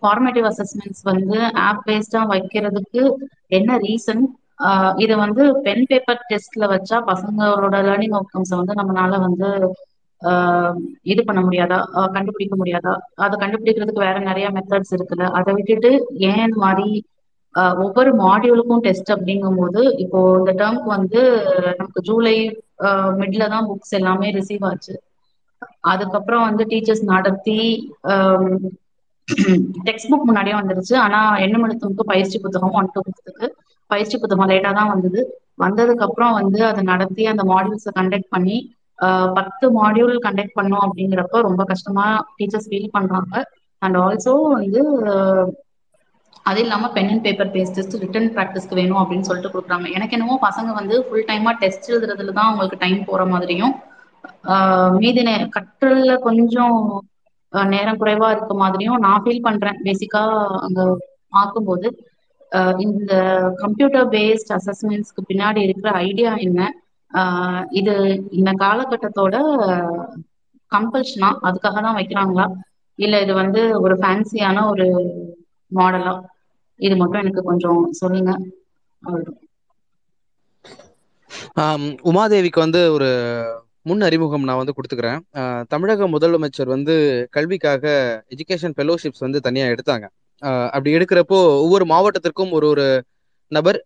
ஃபார்மேட்டிவ் 0.00 0.46
அசஸ்மெண்ட்ஸ் 0.50 1.04
வந்து 1.04 1.38
ஆப் 1.66 1.84
பேஸ்டா 1.86 2.22
வைக்கிறதுக்கு 2.32 3.02
என்ன 3.58 3.76
ரீசன் 3.84 4.22
இதை 4.96 5.16
வந்து 5.16 5.42
பென் 5.66 5.84
பேப்பர் 5.90 6.24
டெஸ்ட்ல 6.30 6.64
வச்சா 6.72 6.96
பசங்களோட 7.10 7.76
லேர்னிங் 7.88 8.16
அவுட்கம்ஸை 8.18 8.56
வந்து 8.60 8.78
நம்மளால 8.80 9.20
வந்து 9.26 9.48
இது 11.12 11.20
பண்ண 11.28 11.40
முடியாதா? 11.46 11.78
கண்டுபிடிக்க 12.16 12.54
முடியாதா? 12.60 12.92
அதை 13.24 13.34
கண்டுபிடிக்கிறதுக்கு 13.42 14.06
வேற 14.06 14.18
நிறைய 14.30 14.46
மெத்தட்ஸ் 14.56 14.94
இருக்குல்ல. 14.96 15.26
அதை 15.38 15.52
விட்டுட்டு 15.58 15.90
ஏன் 16.30 16.44
இந்த 16.46 16.58
மாதிரி 16.66 16.88
ஒவ்வொரு 17.84 18.10
மாடியூலுக்கும் 18.22 18.82
டெஸ்ட் 18.86 19.10
அப்படிங்கும்போது 19.14 19.82
இப்போ 20.04 20.18
இந்த 20.40 20.52
டேர்ம்க்கு 20.60 20.90
வந்து 20.96 21.20
நமக்கு 21.78 22.00
ஜூலை 22.08 22.34
மிட்ல 23.20 23.46
தான் 23.54 23.68
புக்ஸ் 23.70 23.96
எல்லாமே 23.98 24.28
ரிசீவ் 24.38 24.66
ஆச்சு. 24.70 24.94
அதுக்கப்புறம் 25.92 26.44
வந்து 26.48 26.64
டீச்சர்ஸ் 26.72 27.04
நடத்தி 27.14 27.58
டெக்ஸ்ட் 29.88 30.10
புக் 30.10 30.28
முன்னாடியே 30.28 30.56
வந்துருச்சு. 30.58 30.94
ஆனா 31.04 31.20
எண்ணம் 31.44 31.64
எழுத்துக்கு 31.66 32.10
பயிற்சி 32.12 32.36
புத்தகம் 32.44 32.76
ஒன் 32.80 32.92
டூ 32.94 33.00
புத்தகத்துக்கு 33.06 33.48
பயிற்சி 33.90 34.16
புத்தகம் 34.22 34.50
லேட்டா 34.52 34.70
தான் 34.78 34.92
வந்தது. 34.94 35.20
வந்ததுக்கு 35.64 36.06
அப்புறம் 36.06 36.36
வந்து 36.40 36.60
அதை 36.70 36.82
நடத்தி 36.92 37.22
அந்த 37.32 37.44
மாடியூல்ஸை 37.52 37.92
கண்டக்ட் 37.98 38.32
பண்ணி 38.36 38.56
பத்து 39.38 39.66
மாடியூல் 39.78 40.16
கண்டக்ட் 40.26 40.58
பண்ணோம் 40.58 40.84
அப்படிங்கிறப்ப 40.86 41.40
ரொம்ப 41.48 41.62
கஷ்டமா 41.72 42.06
டீச்சர்ஸ் 42.38 42.68
ஃபீல் 42.70 42.94
பண்றாங்க. 42.96 43.34
அண்ட் 43.82 43.96
ஆல்சோ 44.04 44.32
வந்து 44.56 44.80
அது 46.50 46.60
இல்லாம 46.64 46.88
pen 46.96 47.10
and 47.12 47.24
paper 47.26 47.50
based 47.54 47.76
test 47.78 47.96
written 48.02 48.28
ப்ராக்டிஸ்க்கு 48.36 48.78
வேணும் 48.80 49.00
அப்படின்னு 49.00 49.28
சொல்லிட்டு 49.28 49.52
கொடுக்குறாங்க. 49.54 49.86
எனக்கு 49.96 50.16
என்னமோ 50.16 50.36
பசங்க 50.48 50.70
வந்து 50.80 50.96
ஃபுல் 51.06 51.28
டைமா 51.30 51.52
டெஸ்ட் 51.62 51.90
எழுதுறதுல 51.92 52.34
தான் 52.38 52.48
அவங்களுக்கு 52.48 52.82
டைம் 52.84 53.00
போற 53.10 53.24
மாதிரியும் 53.34 53.74
மீதி 55.02 55.22
கற்றல 55.56 56.12
கொஞ்சம் 56.26 56.78
நேரம் 57.52 58.00
குறைவா 58.00 58.28
இருக்க 58.34 58.54
மாதிரியும் 58.62 59.02
நான் 59.04 59.22
ஃபீல் 59.24 59.46
பண்றேன். 59.46 59.78
பேசிக்கா 59.86 60.22
அங்க 60.66 60.80
பார்க்கும்போது 61.36 61.88
இந்த 62.84 63.12
கம்ப்யூட்டர் 63.62 64.06
பேஸ்ட் 64.14 64.52
அசஸ்மெண்ட்ஸ்க்கு 64.58 65.22
பின்னாடி 65.30 65.60
இருக்கிற 65.66 65.90
ஐடியா 66.08 66.32
என்ன 66.46 66.60
ஆஹ் 67.10 67.62
இது 67.72 67.94
இந்த 68.32 68.50
காலகட்டத்தோட 68.60 69.36
கம்பல்ஷனா 70.72 71.28
அதுக்காக 71.46 71.76
தான் 71.80 71.98
வைக்கிறாங்களா? 71.98 72.46
இல்ல 72.98 73.20
இது 73.20 73.34
வந்து 73.34 73.60
ஒரு 73.80 73.94
ஃபேன்சியான 74.00 74.64
ஒரு 74.70 74.86
மாடலா 75.72 76.14
இது 76.80 76.94
மட்டும் 76.96 77.22
எனக்கு 77.22 77.42
கொஞ்சம் 77.44 77.80
சொல்லுங்க. 78.00 78.32
உமாதேவிக்கு 82.08 82.60
வந்து 82.62 82.80
ஒரு 82.94 83.08
முன் 83.86 84.02
அறிமுகம் 84.02 84.46
நான் 84.46 84.60
வந்து 84.60 84.74
கொடுத்துக்கிறேன். 84.76 85.20
தமிழக 85.70 86.06
முதலமைச்சர் 86.14 86.72
வந்து 86.74 86.94
கல்விக்காக 87.36 87.84
எஜுகேஷன் 88.34 88.74
ஃபெலோஷிப்ஸ் 88.76 89.24
வந்து 89.26 89.38
தனியாக 89.40 89.74
எடுத்தாங்க. 89.74 90.06
ஆஹ், 90.42 90.68
அப்படி 90.68 90.90
எடுக்கிறப்போ 90.96 91.36
ஒவ்வொரு 91.62 91.84
மாவட்டத்திற்கும் 91.86 92.52
ஒரு 92.52 92.66
ஒரு 92.68 92.86
நபர் 93.52 93.78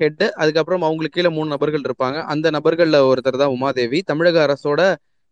ஹெட்டு 0.00 0.26
அதுக்கப்புறம் 0.42 0.84
அவங்களுக்கு 0.88 1.16
கீழே 1.16 1.30
மூணு 1.36 1.48
நபர்கள் 1.54 1.84
இருப்பாங்க. 1.88 2.18
அந்த 2.32 2.46
நபர்கள்ல 2.56 3.00
ஒருத்தர் 3.10 3.42
தான் 3.42 3.54
உமாதேவி. 3.56 3.98
தமிழக 4.10 4.38
அரசோட 4.46 4.80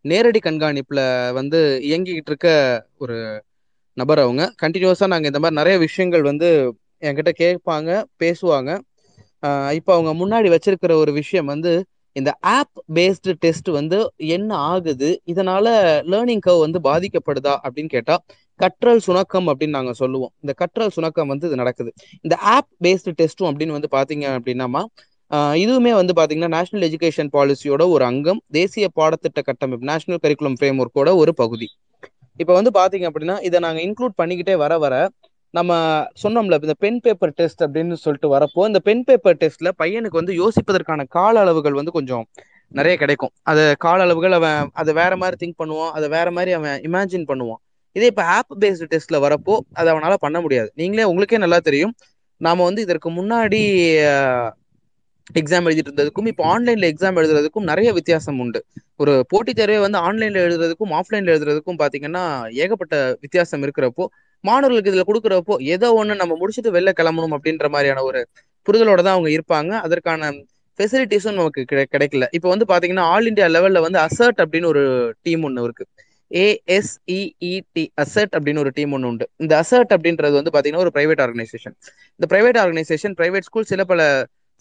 நேரடி 0.05 0.39
கண்காணிப்புல 0.45 1.01
வந்து 1.39 1.59
இயங்கிக்கிட்டு 1.89 2.31
இருக்க 2.31 2.49
ஒரு 3.03 3.17
நபர் 3.97 4.21
அவங்க. 4.25 4.43
கண்டினியூஸா 4.63 5.07
நாங்க 5.13 5.27
இந்த 5.31 5.39
மாதிரி 5.39 5.59
நிறைய 5.61 5.77
விஷயங்கள் 5.85 6.23
வந்து 6.31 6.49
என்கிட்ட 7.07 7.31
கேட்பாங்க 7.43 7.89
பேசுவாங்க. 8.23 8.71
இப்போ 9.79 9.91
அவங்க 9.95 10.11
முன்னாடி 10.21 10.49
வச்சிருக்கிற 10.55 10.93
ஒரு 11.03 11.11
விஷயம் 11.21 11.51
வந்து 11.53 11.71
இந்த 12.15 12.31
ஆப் 12.55 12.79
பேஸ்டு 12.97 13.31
டெஸ்ட் 13.43 13.69
வந்து 13.77 13.97
என்ன 14.35 14.49
ஆகுது? 14.71 15.09
இதனால 15.31 15.65
லேர்னிங் 16.11 16.43
கவ் 16.47 16.59
வந்து 16.65 16.79
பாதிக்கப்படுதா 16.89 17.53
அப்படின்னு 17.65 17.91
கேட்டா 17.95 18.15
கற்றல் 18.63 19.01
சுணக்கம் 19.07 19.47
அப்படின்னு 19.51 19.77
நாங்க 19.77 19.93
சொல்லுவோம். 20.01 20.31
இந்த 20.43 20.53
கற்றல் 20.61 20.93
சுணக்கம் 20.97 21.31
வந்து 21.33 21.47
இது 21.49 21.57
நடக்குது. 21.61 21.91
இந்த 22.25 22.35
ஆப் 22.55 22.69
பேஸ்டு 22.85 23.13
டெஸ்ட்டும் 23.21 23.49
அப்படின்னு 23.49 23.75
வந்து 23.77 23.89
பாத்தீங்க 23.97 24.25
அப்படின்னாமா 24.37 24.83
இதுவுமே 25.63 25.91
வந்து 25.99 26.13
பாத்தீங்கன்னா 26.17 26.49
நேஷனல் 26.55 26.85
எஜுகேஷன் 26.87 27.29
பாலிசியோட 27.35 27.83
ஒரு 27.93 28.03
அங்கம் 28.09 28.39
தேசிய 28.57 28.87
பாடத்திட்ட 28.99 29.39
கட்டமைப்பு 29.47 29.87
நேஷனல் 29.91 30.21
கரிக்குலம் 30.25 30.57
ஃப்ரேம் 30.59 30.79
ஒர்க்கோட 30.83 31.11
ஒரு 31.21 31.31
பகுதி. 31.41 31.67
இப்போ 32.41 32.53
வந்து 32.57 32.71
பாத்தீங்க 32.79 33.05
அப்படின்னா 33.09 33.35
இதை 33.47 33.57
நாங்க 33.65 33.79
இன்க்ளூட் 33.87 34.15
பண்ணிக்கிட்டே 34.21 34.55
வர 34.63 34.77
வர 34.83 34.93
நம்ம 35.53 35.71
சொன்னோம்ல 36.23 36.59
இந்த 36.65 36.75
பென் 36.83 37.01
பேப்பர் 37.05 37.33
டெஸ்ட் 37.39 37.63
அப்படின்னு 37.65 37.97
சொல்லிட்டு 38.03 38.29
வரப்போ 38.35 38.61
இந்த 38.69 38.79
பென் 38.87 39.03
பேப்பர் 39.09 39.39
டெஸ்ட்ல 39.41 39.71
பையனுக்கு 39.81 40.21
வந்து 40.21 40.35
யோசிப்பதற்கான 40.41 41.07
கால 41.17 41.41
அளவுகள் 41.45 41.79
வந்து 41.79 41.95
கொஞ்சம் 41.97 42.23
நிறைய 42.79 42.95
கிடைக்கும். 43.01 43.33
அது 43.51 43.63
கால 43.85 43.99
அளவுகள் 44.07 44.37
அவன் 44.39 44.69
அதை 44.81 44.91
வேற 45.01 45.13
மாதிரி 45.23 45.37
திங்க் 45.43 45.59
பண்ணுவான் 45.61 45.93
அதை 45.97 46.07
வேற 46.17 46.27
மாதிரி 46.37 46.53
அவன் 46.59 46.77
இமேஜின் 46.89 47.29
பண்ணுவான். 47.31 47.62
இதே 47.95 48.07
இப்போ 48.11 48.23
ஆப் 48.35 48.53
பேஸ்டு 48.63 48.87
டெஸ்ட்ல 48.93 49.17
வரப்போ 49.25 49.55
அதை 49.73 49.87
அவனால 49.93 50.13
பண்ண 50.25 50.37
முடியாது. 50.41 50.69
நீங்களே 50.75 51.05
உங்களுக்கே 51.11 51.39
நல்லா 51.45 51.59
தெரியும். 51.67 51.93
நாம 52.41 52.63
வந்து 52.63 52.81
இதற்கு 52.81 53.09
முன்னாடி 53.19 53.59
எக்ஸாம் 55.39 55.65
எழுதிட்டு 55.67 55.89
இருந்ததுக்கும் 55.89 56.27
இப்போ 56.31 56.43
ஆன்லைன்ல 56.53 56.85
எக்ஸாம் 56.91 57.17
எழுதுறதுக்கும் 57.19 57.67
நிறைய 57.71 57.89
வித்தியாசம் 57.93 58.39
உண்டு. 58.43 58.59
ஒரு 59.01 59.13
போட்டித் 59.31 59.59
தேர்வை 59.59 59.77
வந்து 59.79 59.99
ஆன்லைன்ல 60.07 60.39
எழுதுறதுக்கும் 60.47 60.93
ஆஃப்லைன்ல 60.99 61.33
எழுதுறதுக்கும் 61.33 61.79
பாத்தீங்கன்னா 61.81 62.23
ஏகப்பட்ட 62.63 62.95
வித்தியாசம் 63.21 63.63
இருக்கிறப்போ 63.65 64.05
மாணவர்களுக்கு 64.43 64.91
இதுல 64.91 65.03
கொடுக்குறப்போ 65.09 65.55
ஏதோ 65.73 65.89
ஒண்ணு 65.99 66.15
நம்ம 66.15 66.33
முடிச்சுட்டு 66.39 66.73
வெளில 66.77 66.91
கிளம்பணும் 66.99 67.35
அப்படின்ற 67.37 67.67
மாதிரியான 67.75 68.03
ஒரு 68.03 68.21
புரிதலோட 68.67 69.01
தான் 69.01 69.15
அவங்க 69.15 69.29
இருப்பாங்க. 69.37 69.71
அதற்கான 69.85 70.31
ஃபெசிலிட்டிஸும் 70.79 71.37
நமக்கு 71.39 71.61
கிடைக்கல. 71.93 72.25
இப்போ 72.37 72.47
வந்து 72.53 72.65
பாத்தீங்கன்னா 72.71 73.05
ஆல் 73.13 73.29
இந்தியா 73.31 73.47
லெவல்ல 73.55 73.81
வந்து 73.85 73.99
அசர்ட் 74.05 74.41
அப்படின்னு 74.43 74.69
ஒரு 74.73 74.83
டீம் 75.21 75.43
ஒன்று 75.43 75.63
இருக்கு. 75.63 75.85
ஏஎஸ்இஇடி 76.41 77.83
அசர்ட் 78.03 78.33
அப்படின்னு 78.37 78.61
ஒரு 78.63 78.71
டீம் 78.77 78.93
ஒன்று 78.95 79.09
உண்டு. 79.11 79.25
இந்த 79.43 79.53
அசர்ட் 79.63 79.91
அப்படின்றது 79.95 80.35
வந்து 80.39 80.51
பார்த்தீங்கன்னா 80.53 80.83
ஒரு 80.85 80.93
பிரைவேட் 80.97 81.21
ஆர்கனைசேஷன் 81.25 81.75
இந்த 82.19 82.27
பிரைவேட் 82.31 82.59
ஆர்கனைசேஷன் 82.63 83.15
பிரைவேட் 83.19 83.47
ஸ்கூல் 83.49 83.69
சில 83.71 83.83
பல 83.91 84.01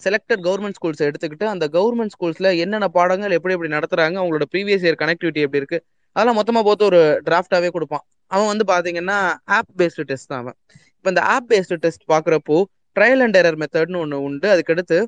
செலக்டட் 0.02 0.42
கவர்மெண்ட் 0.46 0.76
ஸ்கூல்ஸ் 0.78 1.02
எடுத்துக்கிட்டு 1.08 1.46
அந்த 1.52 1.64
கவர்மெண்ட் 1.76 2.14
ஸ்கூல்ஸ்ல 2.14 2.50
என்னென்ன 2.64 2.86
பாடங்கள் 2.98 3.36
எப்படி 3.38 3.54
எப்படி 3.56 3.72
நடத்துறாங்க 3.76 4.16
அவங்களோட 4.22 4.46
ப்ரீவியஸ் 4.54 4.84
இயர் 4.86 5.00
கனெக்டிவிட்டி 5.02 5.42
எப்படி 5.46 5.60
இருக்கு 5.62 5.78
அதெல்லாம் 6.16 6.38
மொத்தமாக 6.40 6.64
போட்டு 6.68 6.84
ஒரு 6.90 7.00
டிராஃப்டாவே 7.26 7.68
கொடுப்பான். 7.76 8.04
அவன் 8.34 8.50
வந்து 8.52 8.64
பார்த்தீங்கன்னா 8.72 9.18
ஆப் 9.56 9.72
பேஸ்டு 9.80 10.04
டெஸ்ட் 10.10 10.30
தான் 10.32 10.42
அவன். 10.44 10.56
இப்போ 10.96 11.08
இந்த 11.12 11.22
ஆப் 11.34 11.48
பேஸ்டு 11.52 11.78
டெஸ்ட் 11.84 12.04
பார்க்குறப்போ 12.12 12.56
ட்ரையல் 12.96 13.22
அண்ட் 13.26 13.36
எரர் 13.40 13.58
மெத்தட்னு 13.62 14.00
ஒன்று 14.04 14.18
உண்டு. 14.28 14.46
அதுக்கடுத்து 14.54 14.98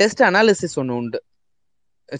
டெஸ்ட் 0.00 0.22
அனாலிசிஸ் 0.28 0.76
ஒன்று 0.82 0.94
உண்டு. 1.00 1.18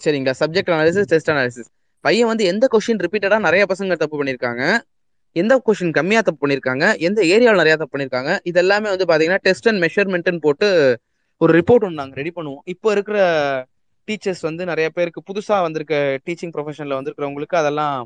சரிங்களா? 0.03 0.35
சப்ஜெக்ட் 0.41 0.73
அனாலிசிஸ் 0.75 1.09
டெஸ்ட் 1.13 1.31
அனாலிசிஸ் 1.33 1.71
பையன் 2.05 2.29
வந்து 2.31 2.45
எந்த 2.51 2.65
கொஸ்டின் 2.73 3.01
ரிப்பீட்டடா 3.05 3.39
நிறைய 3.47 3.63
பசங்க 3.71 3.95
தப்பு 4.03 4.17
பண்ணியிருக்காங்க 4.19 4.63
எந்த 5.35 5.53
கொஸ்டின் 5.67 5.95
கம்மியா 5.97 6.21
தப்பு 6.27 6.41
பண்ணியிருக்காங்க 6.43 6.85
எந்த 7.07 7.19
ஏரியாவில் 7.33 7.61
நிறைய 7.61 7.75
தப்பு 7.81 7.93
பண்ணியிருக்காங்க 7.93 8.31
இது 8.49 8.59
எல்லாமே 8.63 8.87
வந்து 8.93 9.05
பாத்தீங்கன்னா 9.11 9.43
டெஸ்ட் 9.47 9.69
அண்ட் 9.71 9.81
மெஷர்மெண்ட்னு 9.85 10.41
போட்டு 10.47 10.67
ஒரு 11.41 11.51
ரிப்போர்ட் 11.59 11.85
ஒன்று 11.85 11.99
நாங்கள் 12.01 12.19
ரெடி 12.19 12.31
பண்ணுவோம். 12.35 12.63
இப்போ 12.73 12.87
இருக்கிற 12.95 13.17
டீச்சர்ஸ் 14.07 14.43
வந்து 14.47 14.63
நிறைய 14.71 14.87
பேருக்கு 14.97 15.21
புதுசா 15.29 15.57
வந்திருக்க 15.65 15.95
டீச்சிங் 16.27 16.53
ப்ரொஃபஷன்ல 16.55 16.97
வந்திருக்கிறவங்களுக்கு 16.99 17.57
அதெல்லாம் 17.61 17.97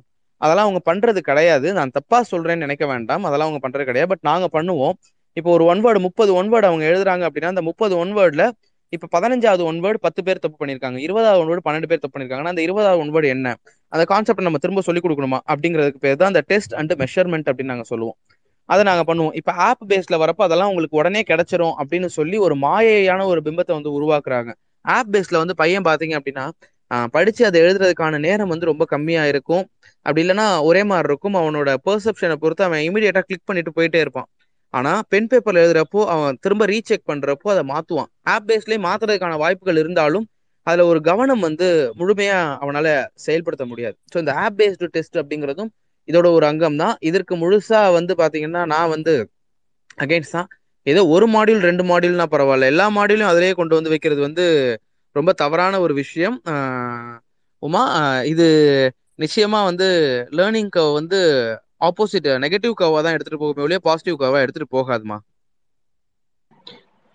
அதெல்லாம் 0.41 0.65
அவங்க 0.67 0.81
பண்றது 0.89 1.19
கிடையாது. 1.29 1.67
நான் 1.77 1.93
தப்பா 1.97 2.17
சொல்றேன்னு 2.31 2.65
நினைக்க 2.65 2.85
வேண்டாம். 2.85 3.23
அதெல்லாம் 3.27 3.47
அவங்க 3.49 3.61
பண்றது 3.65 3.87
கிடையாது. 3.89 4.09
பட் 4.13 4.25
நாங்க 4.29 4.47
பண்ணுவோம். 4.57 4.95
இப்போ 5.39 5.49
ஒரு 5.55 5.63
ஒன் 5.71 5.81
வேர்டு 5.85 5.99
முப்பது 6.07 6.31
ஒன் 6.39 6.49
வேர்டு 6.53 6.67
அவங்க 6.69 6.83
எழுதுறாங்க 6.91 7.23
அப்படின்னா 7.29 7.51
அந்த 7.53 7.63
முப்பது 7.69 7.93
ஒன் 8.03 8.13
வேர்டில் 8.17 8.45
இப்ப 8.93 9.07
பதினஞ்சாவது 9.15 9.63
ஒன் 9.69 9.79
வேர்டு 9.83 9.99
பத்து 10.05 10.21
பேர் 10.27 10.41
தப்பு 10.43 10.57
பண்ணிருக்காங்க. 10.59 10.97
இருபதாவது 11.05 11.39
ஒன் 11.41 11.49
வேர்டு 11.51 11.63
பன்னெண்டு 11.67 11.89
பேர் 11.91 12.01
தப்பு 12.03 12.13
பண்ணிருக்காங்கன்னா 12.15 12.53
அந்த 12.53 12.63
இருபதாவது 12.67 12.99
ஒன் 13.03 13.11
வேர்டு 13.15 13.27
என்ன? 13.35 13.47
அந்த 13.93 14.03
கான்செப்ட் 14.11 14.47
நம்ம 14.47 14.59
திரும்ப 14.65 14.81
சொல்லி 14.87 15.01
கொடுக்கணுமா? 15.05 15.39
அப்படிங்கிறதுக்கு 15.51 16.01
பேர் 16.05 16.19
தான் 16.21 16.31
அந்த 16.33 16.43
டெஸ்ட் 16.51 16.75
அண்ட் 16.81 16.93
மெஷர்மெண்ட் 17.03 17.49
அப்படின்னு 17.51 17.73
நாங்க 17.73 17.87
சொல்லுவோம். 17.91 18.17
அதை 18.69 18.81
நாங்க 18.89 19.03
பண்ணுவோம். 19.09 19.35
இப்ப 19.39 19.51
ஆப் 19.67 19.83
பேஸ்ல 19.91 20.15
வரப்போ 20.23 20.43
அதெல்லாம் 20.47 20.69
உங்களுக்கு 20.71 20.99
உடனே 21.01 21.21
கிடைச்சிரும் 21.31 21.75
அப்படின்னு 21.81 22.09
சொல்லி 22.19 22.37
ஒரு 22.47 22.55
மாயையான 22.65 23.25
ஒரு 23.33 23.41
பிம்பத்தை 23.47 23.73
வந்து 23.77 23.91
உருவாக்குறாங்க. 23.97 24.49
ஆப் 24.85 25.11
பேஸ்ல 25.13 25.37
வந்து 25.43 25.55
பையன் 25.61 25.87
பாத்தீங்க 25.89 26.15
அப்படின்னா 26.19 26.45
படிச்சு 27.15 27.41
அதை 27.47 27.57
எழுதுறதுக்கான 27.63 28.19
நேரம் 28.25 28.51
வந்து 28.53 28.69
ரொம்ப 28.69 28.83
கம்மியா 28.91 29.23
இருக்கும். 29.31 29.63
அப்படி 30.05 30.21
இல்லைன்னா 30.25 30.45
ஒரே 30.69 30.81
மாதிரி 30.91 31.09
இருக்கும். 31.11 31.35
அவனோட 31.41 31.69
பெர்செப்ஷனை 31.87 32.35
பொறுத்து 32.43 32.63
அவன் 32.67 32.83
இமீடியட்டா 32.87 33.21
கிளிக் 33.29 33.47
பண்ணிட்டு 33.49 33.71
போயிட்டே 33.77 33.99
இருப்பான். 34.05 34.27
ஆனா 34.73 34.91
பென் 35.09 35.29
பேப்பர்ல 35.31 35.61
எழுதுறப்போ 35.63 35.99
அவன் 36.13 36.37
திரும்ப 36.43 36.63
ரீசெக் 36.65 37.09
பண்றப்போ 37.11 37.47
அதை 37.53 37.63
மாத்துவான். 37.73 38.09
ஆப் 38.33 38.47
பேஸ்லயே 38.49 38.79
மாத்துறதுக்கான 38.87 39.37
வாய்ப்புகள் 39.43 39.81
இருந்தாலும் 39.83 40.25
அதுல 40.67 40.85
ஒரு 40.91 40.99
கவனம் 41.01 41.43
வந்து 41.47 41.67
முழுமையா 41.99 42.39
அவனால 42.63 42.87
செயல்படுத்த 43.25 43.65
முடியாது. 43.65 43.95
ஸோ 44.13 44.17
இந்த 44.23 44.33
ஆப் 44.43 44.57
பேஸ்டு 44.59 44.89
டெஸ்ட் 44.95 45.17
அப்படிங்கிறதும் 45.21 45.71
இதோட 46.07 46.27
ஒரு 46.37 46.45
அங்கம் 46.45 46.79
தான் 46.81 46.95
இதற்கு 47.09 47.33
முழுசா 47.35 47.79
வந்து 47.99 48.13
பாத்தீங்கன்னா 48.21 48.61
நான் 48.65 48.93
வந்து 48.95 49.13
அகைன்ஸ்ட் 49.97 50.35
தான். 50.37 50.49
ஏதோ 50.87 51.01
ஒரு 51.07 51.25
மாடியூல் 51.27 51.65
ரெண்டு 51.69 51.83
மாடியூல்னா 51.83 52.25
பரவாயில்ல. 52.33 52.71
எல்லா 52.73 52.85
மாடியூலும் 52.97 53.31
அதிலேயே 53.31 53.53
கொண்டு 53.53 53.73
வந்து 53.75 53.91
வைக்கிறது 53.93 54.21
வந்து 54.27 54.45
ரொம்ப 55.15 55.31
தவறான 55.41 55.79
ஒரு 55.85 55.93
விஷயம். 55.93 56.37
உமா 57.63 57.83
இது 58.31 58.45
நிச்சயமா 59.23 59.59
வந்து 59.69 59.87
லேர்னிங் 60.37 60.71
வந்து 60.99 61.19
ஆப்போசிட் 61.81 62.29
நெகட்டிவ் 62.43 62.73
கவா 62.81 62.99
தான் 63.05 63.15
எடுத்துட்டு 63.15 63.41
போகுமே 63.43 63.65
ஒழிய 63.67 63.79
பாசிட்டிவ் 63.87 64.21
கவா 64.23 64.37
எடுத்துட்டு 64.45 64.75
போகாதுமா. 64.77 65.17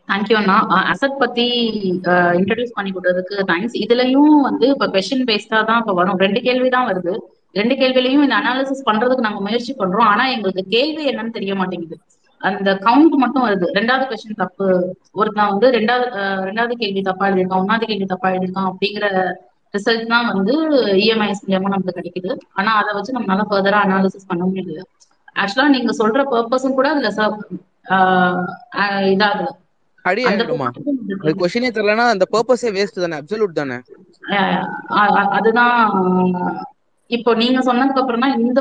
தேங்க்யூ 0.09 0.36
அண்ணா. 0.40 0.56
அசட் 0.93 1.20
பத்தி 1.22 1.44
இன்ட்ரடியூஸ் 2.39 2.76
பண்ணி 2.78 2.90
கொடுத்ததுக்கு 2.94 3.36
தேங்க்ஸ் 3.51 3.76
இதுலயும் 3.84 4.34
வந்து 4.48 4.66
இப்ப 4.74 4.89
கொஸ்டின் 4.94 5.26
பேஸ்டா 5.30 5.60
தான் 5.70 5.80
இப்ப 5.82 5.94
வரும். 6.01 6.18
ரெண்டு 6.24 6.40
கேள்வி 6.47 6.68
தான் 6.76 6.89
வருது. 6.90 7.14
ரெண்டு 7.55 7.74
கேள்விலையும் 7.80 8.24
இந்த 8.26 8.36
அனாலிசிஸ் 8.40 8.89
பண்றதுக்கு 8.89 9.26
நாங்க 9.26 9.40
முயற்சி 9.47 9.72
பண்றோம். 9.80 10.09
ஆனா 10.12 10.24
எங்களுக்கு 10.34 10.62
கேள்வி 10.76 11.05
என்னன்னு 11.10 11.36
தெரிய 11.39 11.55
மாட்டேங்குது. 11.60 11.97
அந்த 12.40 12.70
கவுண்ட் 12.86 13.16
மட்டும் 13.22 13.44
வருது. 13.47 13.66
ரெண்டாவது 13.78 14.05
கொஸ்டின் 14.10 14.40
தப்பு. 14.43 14.66
ஒருத்தன் 15.20 15.51
வந்து 15.52 15.66
ரெண்டாவது 15.76 16.06
ரெண்டாவது 16.48 16.74
கேள்வி 16.82 17.02
தப்பா 17.10 17.26
எழுதியிருக்கான் 17.28 17.62
ஒன்னாவது 17.64 17.89
கேள்வி 17.90 18.06
தப்பா 18.14 18.28
எழுதியிருக்கான் 18.32 18.70
அப்படிங்கிற 18.70 19.06
ரிசல்ட் 19.74 20.10
தான் 20.12 20.26
வந்து 20.32 20.54
இஎம்ஐஎஸ் 21.04 21.44
மூலியமா 21.44 21.72
நமக்கு 21.74 21.96
கிடைக்குது. 21.98 22.30
ஆனா 22.58 22.70
அதை 22.80 22.90
வச்சு 22.96 23.16
நம்மளால 23.16 23.44
ஃபர்தரா 23.50 23.78
அனாலிசிஸ் 23.86 24.30
பண்ண 24.30 24.42
முடியல. 24.50 24.82
ஆக்சுவலா 25.42 25.72
நீங்க 25.74 25.92
சொல்ற 26.00 26.22
பர்பஸும் 26.32 26.78
கூட 26.78 26.88
அதுல 26.94 27.10
இதாகுது 29.14 29.50
அடி 30.04 30.22
ஆயிடுமா? 30.28 30.68
அது 31.22 31.32
கொஸ்டினே 31.40 31.70
தெரியலனா 31.76 32.06
அந்த 32.14 32.24
பர்பஸே 32.34 32.70
வேஸ்ட் 32.76 33.02
தானே 33.04 33.18
அப்சல்யூட் 33.20 33.60
தானே? 33.60 33.76
அதுதான் 35.38 35.76
இப்போ 37.10 37.30
நீங்க 37.42 37.60
சொன்னதுக்கு 37.68 38.02
அப்புறம் 38.02 38.24
தான் 38.24 38.36
இந்த 38.44 38.60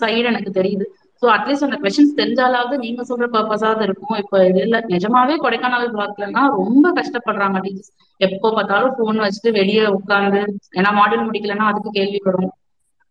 சைடு 0.00 0.26
எனக்கு 0.32 0.50
தெரியுது. 0.58 0.86
ஸோ 1.22 1.26
அட்லீஸ்ட் 1.34 1.66
அந்த 1.66 1.76
கொஸ்டின்ஸ் 1.82 2.16
தெரிஞ்சாலாவது 2.20 2.76
நீங்க 2.84 3.02
சொல்ற 3.10 3.26
பர்பஸாவது 3.34 3.84
இருக்கும். 3.88 4.16
இப்போ 4.22 4.38
இது 4.48 4.60
இல்ல 4.66 4.76
நிஜமாவே 4.94 5.34
கொடைக்கானல் 5.44 5.92
பிளாக்லன்னா 5.96 6.42
ரொம்ப 6.60 6.86
கஷ்டப்படுறாங்க 6.98 7.60
டீச்சர்ஸ் 7.66 7.92
எப்போ 8.20 8.48
பார்த்தாலும் 8.56 8.96
போன் 8.98 9.22
வச்சுட்டு 9.24 9.52
வெளியே 9.60 9.84
உட்காந்து 9.98 10.40
ஏன்னா 10.78 10.90
மாடல் 10.98 11.26
முடிக்கலன்னா 11.28 11.68
அதுக்கு 11.70 11.92
கேள்வி 11.98 12.20
வரும் 12.28 12.52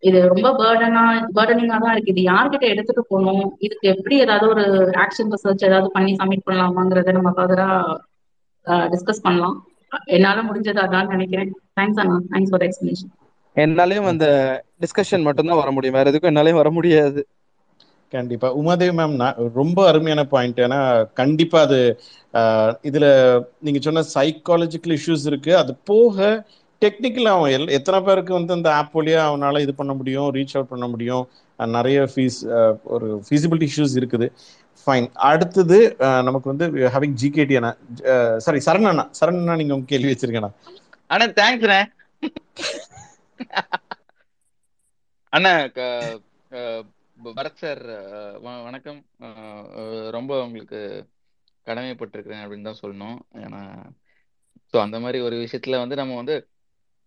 இது 0.03 0.19
ரொம்ப 0.33 0.47
பேர்டனா 0.59 1.01
பேர்டனிங்கா 1.37 1.77
தான் 1.81 1.93
இருக்கு. 1.95 2.13
இது 2.13 2.21
யார்கிட்ட 2.29 2.65
எடுத்துட்டு 2.73 3.03
போகணும்? 3.09 3.49
இதுக்கு 3.65 3.85
எப்படி 3.93 4.15
ஏதாவது 4.25 4.45
ஒரு 4.53 4.63
ஆக்ஷன் 5.03 5.33
ரிசர்ச் 5.35 5.67
ஏதாவது 5.69 5.89
பண்ணி 5.95 6.13
சப்மிட் 6.21 6.47
பண்ணலாமாங்கிறத 6.47 7.13
நம்ம 7.17 7.31
ஃபர்தரா 7.37 7.67
டிஸ்கஸ் 8.93 9.25
பண்ணலாம். 9.25 9.57
என்னால 10.15 10.39
முடிஞ்சது 10.47 10.81
அதான் 10.85 11.11
நினைக்கிறேன். 11.15 11.51
தேங்க்ஸ் 11.79 12.01
அண்ணா. 12.03 12.17
தேங்க்ஸ் 12.33 12.53
ஃபார் 12.53 12.65
எக்ஸ்பிளேஷன் 12.67 13.11
என்னாலையும் 13.55 14.09
அந்த 14.11 14.25
டிஸ்கஷன் 14.83 15.25
மட்டும்தான் 15.27 15.61
வர 15.61 15.69
முடியும். 15.77 15.97
வேற 15.99 16.09
எதுக்கும் 16.11 16.31
என்னாலையும் 16.31 16.61
வர 16.61 16.69
முடியாது. 16.77 17.21
கண்டிப்பா. 18.11 18.47
உமாதேவி 18.59 18.93
மேம் 18.97 19.15
ரொம்ப 19.59 19.79
அருமையான 19.87 20.23
பாயிண்ட் 20.33 20.59
ஏன்னா 20.59 20.79
கண்டிப்பா 21.13 21.59
அது 21.67 21.79
இதுல 22.89 23.05
நீங்க 23.59 23.79
சொன்ன 23.79 24.03
சைக்காலஜிக்கல் 24.15 24.95
இஷ்யூஸ் 24.97 25.25
இருக்கு. 25.25 25.51
அது 25.61 25.71
போக 25.85 26.17
டெக்னிக்கலா 26.81 27.31
அவன் 27.33 27.51
எத்தனை 27.77 27.99
பேருக்கு 28.01 28.33
வந்து 28.33 28.53
அந்த 28.53 28.69
ஆப் 28.77 28.93
வழியா 28.93 29.21
அவனால 29.29 29.59
இது 29.59 29.73
பண்ண 29.75 29.93
முடியும் 29.93 30.29
ரீச் 30.35 30.55
அவுட் 30.55 30.69
பண்ண 30.69 30.85
முடியும்? 30.87 31.23
நிறைய 31.59 31.99
ஃபீஸ் 32.13 32.37
ஒரு 32.91 33.07
ஃபீசிபிலிட்டி 33.27 33.67
இஷ்யூஸ் 33.69 33.95
இருக்குது. 34.01 34.27
ஃபைன் 34.87 35.07
அடுத்தது 35.29 35.77
நமக்கு 36.27 36.47
வந்து 36.51 36.65
ஹேவிங் 36.93 37.17
ஜிகேடி 37.21 37.55
அண்ணா. 37.59 37.71
சாரி 38.45 38.59
சரண் 38.67 38.89
அண்ணா. 38.91 39.05
சரண் 39.19 39.39
அண்ணா 39.41 39.55
நீங்க 39.55 39.75
உங்க 39.77 39.89
கேள்வி 39.93 40.11
வச்சிருக்கேண்ணா 40.11 40.51
அண்ணா. 41.09 41.27
தேங்க்ஸ்ண்ணே 41.39 41.81
அண்ணா. 45.33 45.53
பரத் 47.23 47.53
சார். 47.53 47.81
வணக்கம். 48.63 49.05
ரொம்ப 50.11 50.43
உங்களுக்கு 50.43 51.09
கடமைப்பட்டிருக்கிறேன் 51.65 52.43
அப்படின்னு 52.43 52.61
தான் 52.61 52.81
சொல்லணும். 52.81 53.17
ஏன்னா 53.33 53.61
ஸோ 54.73 54.79
அந்த 54.81 54.99
மாதிரி 54.99 55.23
ஒரு 55.23 55.35
விஷயத்துல 55.35 55.77
வந்து 55.77 55.95
நம்ம 55.95 56.15
வந்து 56.15 56.35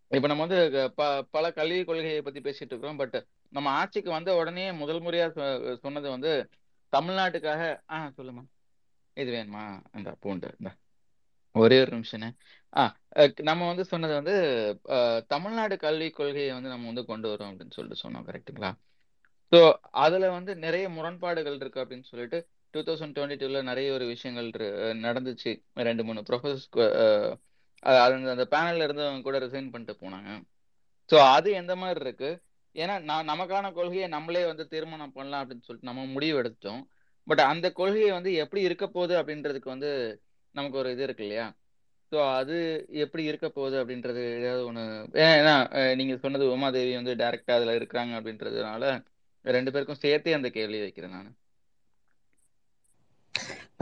இப்போ 0.09 0.27
நம்ம 0.27 0.47
வந்து 0.47 0.93
ப 0.93 1.23
பல 1.23 1.53
கல்வி 1.53 1.85
கொள்கையை 1.85 2.23
பத்தி 2.23 2.41
பேசிட்டு 2.41 2.65
இருக்கிறோம். 2.65 2.97
பட் 2.97 3.27
நம்ம 3.49 3.71
ஆட்சிக்கு 3.71 4.11
வந்த 4.11 4.35
உடனே 4.37 4.73
முதல் 4.73 5.01
முறையா 5.01 5.29
சொ- 5.37 5.77
சொன்னது 5.77 6.11
வந்து 6.11 6.33
தமிழ்நாட்டுக்காக 6.93 7.81
ஆ 7.91 8.13
சொல்லுமா. 8.17 8.45
இது 9.15 9.33
வேணுமா? 9.33 9.65
இந்த 9.97 10.17
பூண்டு 10.21 10.55
இந்த 10.61 10.75
ஒரே 11.55 11.81
ஒரு 11.81 11.91
நிமிஷம் 11.91 12.37
ஆ 12.77 12.97
நம்ம 13.43 13.67
வந்து 13.67 13.85
சொன்னது 13.85 14.15
வந்து 14.15 14.35
தமிழ்நாடு 15.27 15.79
கல்விக் 15.79 16.15
கொள்கையை 16.15 16.53
வந்து 16.53 16.69
நம்ம 16.69 16.87
வந்து 16.87 17.05
கொண்டு 17.05 17.29
வரோம் 17.29 17.51
அப்படின்னு 17.51 17.71
சொல்லிட்டு 17.71 18.09
சொன்னோம் 18.09 18.29
கரெக்டுங்களா 18.29 18.73
ஸோ 19.55 19.61
அதுல 20.05 20.29
வந்து 20.31 20.53
நிறைய 20.57 20.85
முரண்பாடுகள் 20.89 21.59
இருக்கு 21.61 21.83
அப்படின்னு 21.83 22.07
சொல்லிட்டு 22.11 22.39
டூ 22.75 22.81
தௌசண்ட் 22.87 23.15
டுவெண்ட்டி 23.17 23.37
டூல 23.43 23.59
நிறைய 23.63 23.89
ஒரு 23.93 24.05
விஷயங்கள் 24.13 24.49
நடந்துச்சு. 25.05 25.53
ரெண்டு 25.89 26.05
மூணு 26.05 26.21
ப்ரொஃபஸர்ஸ் 26.29 26.67
அந்த 27.83 28.31
அந்த 28.35 28.45
பேனல்ல 28.55 28.87
இருந்தவங்க 28.87 29.23
கூட 29.23 29.39
ரிசைன் 29.45 29.71
பண்ணிட்டு 29.73 29.95
போனாங்க. 30.03 30.31
ஸோ 31.11 31.17
அது 31.37 31.49
எந்த 31.61 31.73
மாதிரி 31.77 32.01
இருக்கு? 32.07 32.31
ஏன்னா 32.75 32.95
நான் 33.11 33.31
நமக்கான 33.33 33.73
கொள்கையை 33.79 34.07
நம்மளே 34.09 34.45
வந்து 34.51 34.65
தீர்மானம் 34.75 35.15
பண்ணலாம் 35.19 35.43
அப்படின்னு 35.43 35.67
சொல்லிட்டு 35.67 35.91
நம்ம 35.91 36.05
முடிவு 36.17 36.39
எடுத்தோம் 36.43 36.83
பட் 37.27 37.43
அந்த 37.53 37.67
கொள்கையை 37.73 38.11
வந்து 38.11 38.31
எப்படி 38.45 38.63
இருக்க 38.63 38.87
போகுது 38.89 39.15
அப்படின்றதுக்கு 39.21 39.69
வந்து 39.75 39.91
நமக்கு 40.55 40.79
ஒரு 40.79 40.91
இது 40.95 41.03
இருக்கு 41.03 41.25
இல்லையா? 41.25 41.47
ஸோ 42.13 42.19
அது 42.41 42.57
எப்படி 43.05 43.23
இருக்க 43.25 43.47
போகுது 43.49 43.77
அப்படின்றது 43.83 44.23
ஏதாவது 44.41 44.63
ஒன்று 44.67 44.83
ஏன்னா 45.29 45.55
நீங்கள் 46.01 46.23
சொன்னது 46.25 46.47
உமாதேவி 46.57 46.95
வந்து 47.01 47.15
டைரக்டா 47.23 47.55
அதில் 47.59 47.79
இருக்கிறாங்க 47.79 48.13
அப்படின்றதுனால 48.21 48.85
ரெண்டு 49.45 49.73
பேருக்கும் 49.73 50.03
சேர்த்தே 50.05 50.37
அந்த 50.39 50.49
கேள்வி 50.57 50.81
வைக்கிறேன் 50.81 51.15
நான். 51.17 51.33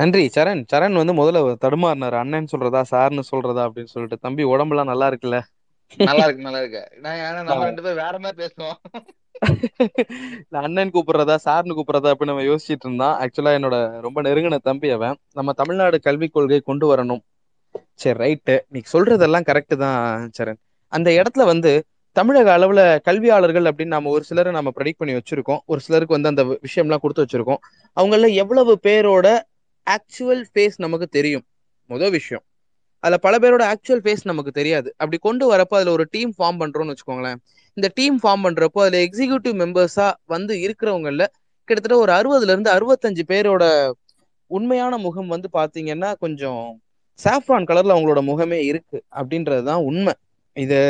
நன்றி 0.01 0.23
சரண். 0.35 0.63
சரண் 0.73 0.99
வந்து 1.01 1.15
முதல்ல 1.21 1.41
தடுமாறினாரு. 1.65 2.17
அண்ணன் 2.23 2.53
சொல்றதா 2.53 2.83
சார்னு 2.93 3.23
சொல்றதா 3.33 3.65
அப்படின்னு 3.67 3.93
சொல்லிட்டு. 3.95 4.25
தம்பி 4.27 4.45
உடம்பெல்லாம் 4.53 4.91
நல்லா 4.93 5.09
இருக்குல்ல? 5.11 5.41
நல்லா 6.01 6.25
இருக்கு 6.27 6.47
நல்லா 6.47 6.61
இருக்கு. 6.63 6.83
நான் 7.05 7.47
நம்ம 7.49 7.65
ரெண்டு 7.69 7.83
பேரும் 7.85 8.03
வேற 8.05 8.19
மாதிரி 8.25 8.39
பேசுவோம். 8.43 8.79
அண்ணன் 10.63 10.93
கூப்பிடுறதா 10.95 11.37
சார்னு 11.45 11.77
கூப்பிடுறதா 11.79 12.11
அப்படின்னு 12.13 12.33
நம்ம 12.33 12.47
யோசிச்சுட்டு 12.51 12.87
இருந்தான் 12.87 13.17
ஆக்சுவலா 13.23 13.53
என்னோட 13.59 13.77
ரொம்ப 14.07 14.19
நெருங்கின 14.27 14.59
தம்பி 14.69 14.91
அவன். 14.97 15.19
நம்ம 15.39 15.53
தமிழ்நாடு 15.61 15.99
கல்விக் 16.07 16.35
கொள்கை 16.37 16.61
கொண்டு 16.71 16.87
வரணும். 16.93 17.23
சரி 18.03 18.19
ரைட்டு 18.25 18.55
நீ 18.69 18.81
சொல்றதெல்லாம் 18.93 19.49
கரெக்ட் 19.51 19.77
தான் 19.85 20.31
சரண். 20.39 20.61
அந்த 20.93 21.09
இடத்துல 21.19 21.45
வந்து 21.53 21.73
தமிழக 22.17 22.59
அளவுல 22.59 22.81
கல்வியாளர்கள் 23.03 23.65
அப்படின்னு 23.65 23.95
நம்ம 23.97 24.11
ஒரு 24.11 24.25
சிலரை 24.25 24.53
நம்ம 24.53 24.71
ப்ரெடிக்ட் 24.77 24.99
பண்ணி 24.99 25.15
வச்சிருக்கோம். 25.15 25.61
ஒரு 25.67 25.81
சிலருக்கு 25.81 26.17
வந்து 26.21 26.29
அந்த 26.29 26.43
விஷயம்லாம் 26.67 26.99
கொடுத்து 26.99 27.25
வச்சிருக்கோம். 27.25 27.61
அவங்கள 27.97 28.35
எவ்வளவு 28.35 28.79
பேரோட 28.83 29.27
ஆக்சுவல் 29.87 30.45
ஃபேஸ் 30.53 30.77
நமக்கு 30.77 31.07
தெரியும்? 31.07 31.45
முதல் 31.87 32.11
விஷயம். 32.11 32.45
அதுல 33.01 33.17
பல 33.17 33.39
பேரோட 33.39 33.63
ஆக்சுவல் 33.73 34.03
ஃபேஸ் 34.05 34.23
நமக்கு 34.23 34.51
தெரியாது. 34.51 34.89
அப்படி 34.97 35.19
கொண்டு 35.19 35.45
வரப்போ 35.55 35.75
அதுல 35.79 35.91
ஒரு 35.91 36.05
டீம் 36.11 36.33
ஃபார்ம் 36.39 36.59
பண்றோம்னு 36.63 36.93
வச்சுக்கோங்களேன். 36.93 37.39
இந்த 37.75 37.91
டீம் 37.95 38.21
ஃபார்ம் 38.23 38.45
பண்றப்போ 38.47 38.81
அதுல 38.85 38.99
எக்ஸிகியூட்டிவ் 39.07 39.57
மெம்பர்ஸா 39.63 40.13
வந்து 40.25 40.55
இருக்கிறவங்கள 40.57 41.25
கிட்டத்தட்ட 41.69 41.97
ஒரு 41.99 42.13
அறுபதுல 42.13 42.55
இருந்து 42.55 42.71
அறுபத்தஞ்சு 42.71 43.23
பேரோட 43.29 43.65
உண்மையான 44.47 44.97
முகம் 44.99 45.29
வந்து 45.29 45.49
பாத்தீங்கன்னா 45.53 46.15
கொஞ்சம் 46.19 46.63
சாஃப்ரான் 47.25 47.69
கலர்ல 47.71 47.95
அவங்களோட 47.97 48.21
முகமே 48.31 48.59
இருக்கு. 48.71 48.99
அப்படின்றது 49.17 49.63
தான் 49.63 49.83
உண்மை. 49.83 50.15
இது 50.57 50.81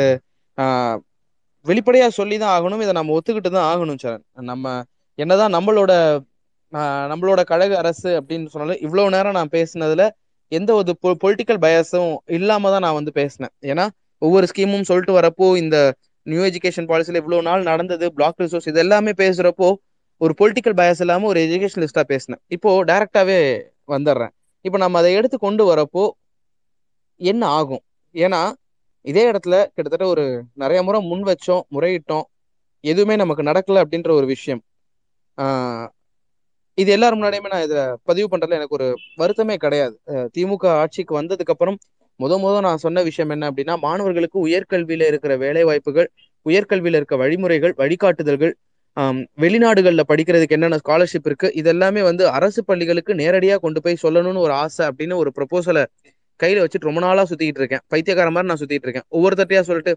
வெளிப்படையா 1.69 2.07
சொல்லி 2.19 2.35
தான் 2.43 2.53
ஆகணும். 2.57 2.81
இதை 2.85 2.93
நம்ம 2.99 3.13
ஒத்துக்கிட்டு 3.17 3.49
தான் 3.57 3.67
ஆகணும் 3.71 3.99
சரண். 4.03 4.23
நம்ம 4.51 4.73
என்னதான் 5.19 5.55
நம்மளோட 5.57 5.93
நம்மளோட 7.11 7.41
கழக 7.49 7.73
அரசு 7.81 8.09
அப்படின்னு 8.19 8.51
சொன்னாலும் 8.53 8.79
இவ்வளவு 8.85 9.11
நேரம் 9.15 9.35
நான் 9.37 9.51
பேசினதுல 9.55 10.03
எந்த 10.51 10.69
ஒரு 10.79 10.93
பொலிட்டிக்கல் 11.23 11.59
பயஸும் 11.65 12.13
இல்லாம 12.37 12.69
தான் 12.73 12.83
நான் 12.85 12.97
வந்து 12.99 13.11
பேசினேன். 13.19 13.53
ஏன்னா 13.71 13.85
ஒவ்வொரு 14.21 14.45
ஸ்கீமும் 14.51 14.87
சொல்லிட்டு 14.89 15.13
வரப்போ 15.17 15.47
இந்த 15.61 15.77
நியூ 16.27 16.41
எஜுகேஷன் 16.49 16.87
பாலிசியில 16.91 17.21
இவ்வளவு 17.21 17.45
நாள் 17.49 17.67
நடந்தது 17.69 18.05
பிளாக் 18.17 18.41
ரிசோர்ஸ் 18.43 18.69
இது 18.71 18.81
எல்லாமே 18.85 19.11
பேசுறப்போ 19.21 19.69
ஒரு 20.21 20.33
பொலிட்டிக்கல் 20.39 20.77
பயஸ் 20.79 21.01
இல்லாம 21.05 21.27
ஒரு 21.31 21.39
எஜுகேஷனலிஸ்டா 21.45 22.03
பேசினேன். 22.11 22.41
இப்போ 22.55 22.69
டைரக்டாவே 22.91 23.39
வந்துடுறேன். 23.93 24.33
இப்போ 24.65 24.77
நம்ம 24.83 24.99
அதை 25.01 25.11
எடுத்து 25.19 25.37
கொண்டு 25.45 25.63
வரப்போ 25.71 26.03
என்ன 27.21 27.43
ஆகும்? 27.59 27.83
ஏன்னா 28.15 28.41
இதே 29.05 29.23
இடத்துல 29.31 29.55
கிட்டத்தட்ட 29.67 30.05
ஒரு 30.07 30.23
நிறைய 30.53 30.79
முறை 30.83 30.99
முன் 31.01 31.23
வச்சோம் 31.23 31.63
முறையிட்டோம். 31.71 32.25
எதுவுமே 32.83 33.15
நமக்கு 33.15 33.43
நடக்கல 33.43 33.81
அப்படின்ற 33.83 34.11
ஒரு 34.11 34.25
விஷயம். 34.25 34.61
ஆஹ் 35.37 35.87
இது 36.77 36.91
எல்லாரும் 36.91 37.19
முன்னாடியுமே 37.19 37.49
நான் 37.49 37.63
இதை 37.63 37.81
பதிவு 38.03 38.27
பண்றதுல 38.27 38.57
எனக்கு 38.59 38.77
ஒரு 38.79 38.87
வருத்தமே 39.17 39.55
கிடையாது. 39.55 39.95
அஹ் 40.07 40.27
திமுக 40.35 40.65
ஆட்சிக்கு 40.75 41.21
வந்ததுக்கு 41.21 41.53
அப்புறம் 41.53 41.77
முத 42.19 42.33
முத 42.39 42.59
நான் 42.59 42.77
சொன்ன 42.77 43.03
விஷயம் 43.03 43.29
என்ன 43.29 43.51
அப்படின்னா 43.51 43.75
மாணவர்களுக்கு 43.79 44.47
உயர்கல்வியில 44.47 45.07
இருக்கிற 45.07 45.33
வேலை 45.35 45.63
வாய்ப்புகள் 45.63 46.09
உயர்கல்வியில 46.45 46.95
இருக்க 46.95 47.15
வழிமுறைகள் 47.15 47.73
வழிகாட்டுதல்கள் 47.77 48.53
வெளிநாடுகளில் 49.37 50.07
படிக்கிறதுக்கு 50.07 50.55
என்னென்ன 50.55 50.79
ஸ்காலர்ஷிப் 50.83 51.25
இருக்கு 51.25 51.47
இதெல்லாமே 51.55 52.01
வந்து 52.03 52.29
அரசு 52.29 52.65
பள்ளிகளுக்கு 52.65 53.15
நேரடியாக 53.15 53.59
கொண்டு 53.59 53.81
போய் 53.81 54.01
சொல்லணும்னு 54.03 54.37
ஒரு 54.37 54.53
ஆசை 54.53 54.87
அப்படின்னு 54.87 55.15
ஒரு 55.15 55.31
ப்ரொபோசலை 55.37 55.83
கையில் 56.43 56.61
வச்சுட்டு 56.63 56.89
ரொம்ப 56.89 57.01
நாளாக 57.05 57.25
சுற்றிக்கிட்டு 57.31 57.61
இருக்கேன். 57.63 57.83
பைத்தியக்கார 57.93 58.31
மாதிரி 58.35 58.49
நான் 58.51 58.61
சுற்றிட்டு 58.63 58.87
இருக்கேன். 58.87 59.07
ஒவ்வொருத்தட்டையா 59.17 59.61
சொல்லிட்டு 59.69 59.93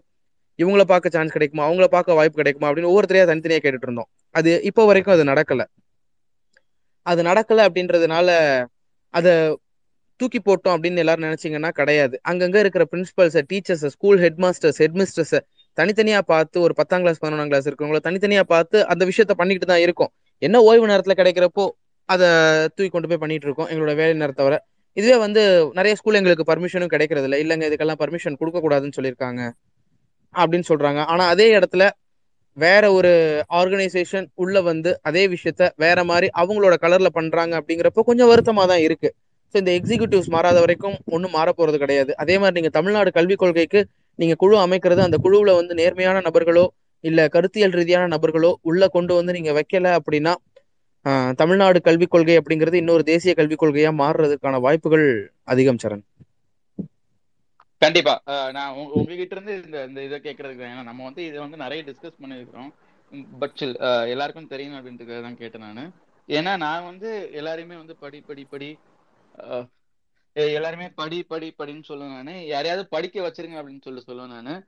இவங்கள 0.61 0.83
பார்க்க 0.91 1.15
சான்ஸ் 1.15 1.35
கிடைக்குமா? 1.35 1.63
அவங்கள 1.69 1.87
பார்க்க 1.95 2.19
வாய்ப்பு 2.19 2.39
கிடைக்குமா? 2.41 2.67
அப்படின்னு 2.69 2.91
ஒவ்வொருத்தரையா 2.93 3.25
தனித்தனியாக 3.31 3.63
கேட்டுட்டு 3.65 3.87
இருந்தோம். 3.89 4.09
அது 4.39 4.51
இப்போ 4.69 4.85
வரைக்கும் 4.89 5.15
அது 5.15 5.25
நடக்கலை. 5.31 5.65
அது 7.11 7.21
நடக்கலை 7.29 7.63
அப்படின்றதுனால 7.67 8.29
அதை 9.13 9.33
தூக்கி 10.19 10.39
போட்டோம் 10.45 10.75
அப்படின்னு 10.75 11.01
எல்லாரும் 11.03 11.25
நினைச்சிங்கன்னா 11.27 11.69
கிடையாது. 11.79 12.15
அங்கங்கே 12.29 12.59
இருக்கிற 12.63 12.83
பிரின்சிபல்ஸை 12.91 13.41
டீச்சர்ஸை 13.51 13.89
ஸ்கூல் 13.95 14.19
ஹெட் 14.23 14.39
மாஸ்டர்ஸ் 14.45 14.79
ஹெட் 14.83 14.95
தனித்தனியாக 15.77 16.23
பார்த்து 16.31 16.57
ஒரு 16.65 16.73
பத்தாம் 16.79 17.01
கிளாஸ் 17.03 17.19
பதினொன்றாம் 17.23 17.51
கிளாஸ் 17.51 17.67
இருக்கிறவங்கள 17.69 17.99
தனித்தனியாக 18.07 18.47
பார்த்து 18.53 18.77
அந்த 18.93 19.03
விஷயத்த 19.09 19.33
பண்ணிக்கிட்டு 19.41 19.69
தான் 19.73 19.83
இருக்கும். 19.85 20.11
என்ன 20.47 20.61
ஓய்வு 20.69 20.87
நேரத்தில் 20.91 21.17
கிடைக்கிறப்போ 21.19 21.65
அதை 22.13 22.27
தூக்கி 22.75 22.89
கொண்டு 22.95 23.09
போய் 23.11 23.21
பண்ணிட்டு 23.23 23.47
இருக்கோம். 23.47 23.69
எங்களோட 23.73 23.93
வேலை 24.01 24.13
நேரத்தை 24.23 24.43
வர 24.47 24.57
இதுவே 24.97 25.17
வந்து 25.25 25.41
நிறைய 25.73 25.93
ஸ்கூல் 25.99 26.17
எங்களுக்கு 26.19 26.49
பர்மிஷனும் 26.51 26.91
கிடைக்கிறது 26.93 27.27
இல்லை 27.27 27.39
இல்லைங்க 27.43 27.65
இதுக்கெல்லாம் 27.69 28.01
பர்மிஷன் 28.03 28.39
கொடுக்கக்கூடாதுன்னு 28.39 28.97
சொல்லியிருக்காங்க 28.97 29.41
அப்படின்னு 30.33 30.67
சொல்றாங்க. 30.71 31.01
ஆனா 31.11 31.23
அதே 31.33 31.47
இடத்துல 31.59 31.83
வேற 32.57 32.83
ஒரு 32.91 33.11
ஆர்கனைசேஷன் 33.59 34.27
உள்ள 34.35 34.57
வந்து 34.61 34.91
அதே 35.09 35.23
விஷயத்த 35.33 35.63
வேற 35.77 35.97
மாதிரி 36.03 36.27
அவங்களோட 36.41 36.75
கலர்ல 36.83 37.09
பண்றாங்க 37.17 37.53
அப்படிங்கிறப்போ 37.59 38.03
கொஞ்சம் 38.09 38.29
வருத்தமா 38.31 38.63
தான் 38.71 38.83
இருக்கு. 38.87 39.09
ஸோ 39.55 39.57
இந்த 39.61 39.71
எக்ஸிகியூட்டிவ்ஸ் 39.79 40.31
மாறாத 40.35 40.57
வரைக்கும் 40.59 40.97
ஒன்றும் 41.15 41.35
மாற 41.35 41.49
போறது 41.59 41.77
கிடையாது. 41.83 42.11
அதே 42.23 42.35
மாதிரி 42.37 42.57
நீங்க 42.59 42.71
தமிழ்நாடு 42.77 43.09
கல்விக் 43.11 43.41
கொள்கைக்கு 43.43 43.81
நீங்க 44.19 44.35
குழு 44.35 44.55
அமைக்கிறது 44.65 45.01
அந்த 45.07 45.17
குழுவுல 45.25 45.53
வந்து 45.59 45.73
நேர்மையான 45.81 46.21
நபர்களோ 46.27 46.65
இல்ல 47.03 47.27
கருத்தியல் 47.35 47.75
ரீதியான 47.79 48.05
நபர்களோ 48.15 48.51
உள்ள 48.69 48.83
கொண்டு 48.95 49.13
வந்து 49.15 49.35
நீங்க 49.37 49.51
வைக்கல 49.59 49.87
அப்படின்னா 49.99 50.33
தமிழ்நாடு 51.41 51.79
கல்விக் 51.87 52.13
கொள்கை 52.13 52.35
அப்படிங்கிறது 52.39 52.81
இன்னொரு 52.81 53.03
தேசிய 53.09 53.33
கல்விக் 53.39 53.61
கொள்கையா 53.61 53.91
மாறுறதுக்கான 54.01 54.59
வாய்ப்புகள் 54.65 55.05
அதிகம் 55.53 55.81
சரண். 55.83 56.03
கண்டிப்பா. 57.83 58.13
நான் 58.57 58.75
உங்ககிட்ட 58.97 59.33
இருந்து 59.35 59.55
இந்த 59.63 59.77
இந்த 59.89 59.99
இதை 60.07 60.17
கேட்கறதுக்கு 60.27 60.67
ஏன்னா 60.69 60.83
நம்ம 60.89 61.03
வந்து 61.09 61.23
இதை 61.29 61.39
வந்து 61.43 61.57
நிறைய 61.63 61.81
டிஸ்கஸ் 61.89 62.21
பண்ணியிருக்கிறோம். 62.21 62.71
பட் 63.41 63.61
எல்லாருக்கும் 64.13 64.51
தெரியும் 64.53 64.77
அப்படின்றதுக்காக 64.77 65.21
தான் 65.25 65.41
கேட்டேன் 65.41 65.65
நான். 65.67 65.91
ஏன்னா 66.37 66.53
நான் 66.65 66.87
வந்து 66.91 67.09
எல்லாரையுமே 67.39 67.75
வந்து 67.81 67.95
படி 68.03 68.19
படி 68.29 68.45
படி 68.53 68.69
எல்லாருமே 70.55 70.87
படி 71.01 71.19
படி 71.31 71.47
படின்னு 71.59 71.87
சொல்லுவேன் 71.89 72.17
நான். 72.17 72.41
யாரையாவது 72.53 72.83
படிக்க 72.95 73.21
வச்சிருங்க 73.27 73.59
அப்படின்னு 73.59 73.85
சொல்லி 73.87 74.01
சொல்லுவேன் 74.07 74.33
நான். 74.37 74.63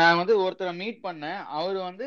நான் 0.00 0.20
வந்து 0.20 0.34
ஒருத்தரை 0.44 0.74
மீட் 0.82 1.00
பண்ணேன். 1.06 1.40
அவர் 1.58 1.78
வந்து 1.88 2.06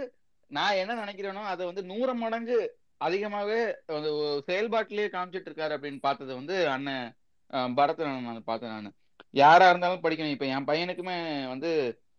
நான் 0.51 0.79
என்ன 0.83 0.93
நினைக்கிறேனோ 1.03 1.43
அதை 1.53 1.65
வந்து 1.71 1.83
நூறு 1.91 2.13
மடங்கு 2.21 2.57
அதிகமாகவே 3.01 3.59
அந்த 3.91 4.09
செயல்பாட்டிலேயே 4.47 5.09
காமிச்சிட்டு 5.09 5.49
இருக்காரு 5.49 5.75
அப்படின்னு 5.75 5.99
பார்த்தது 6.01 6.35
வந்து 6.35 6.55
அண்ணன் 6.69 7.07
அஹ், 7.53 7.73
பரதன் 7.73 8.25
நான் 8.25 8.43
பார்த்தேன் 8.43 8.75
நான். 8.77 8.95
யாரா 9.33 9.69
இருந்தாலும் 9.69 10.03
படிக்கணும். 10.03 10.35
இப்போ 10.35 10.47
என் 10.47 10.67
பையனுக்குமே 10.67 11.15
வந்து 11.47 11.69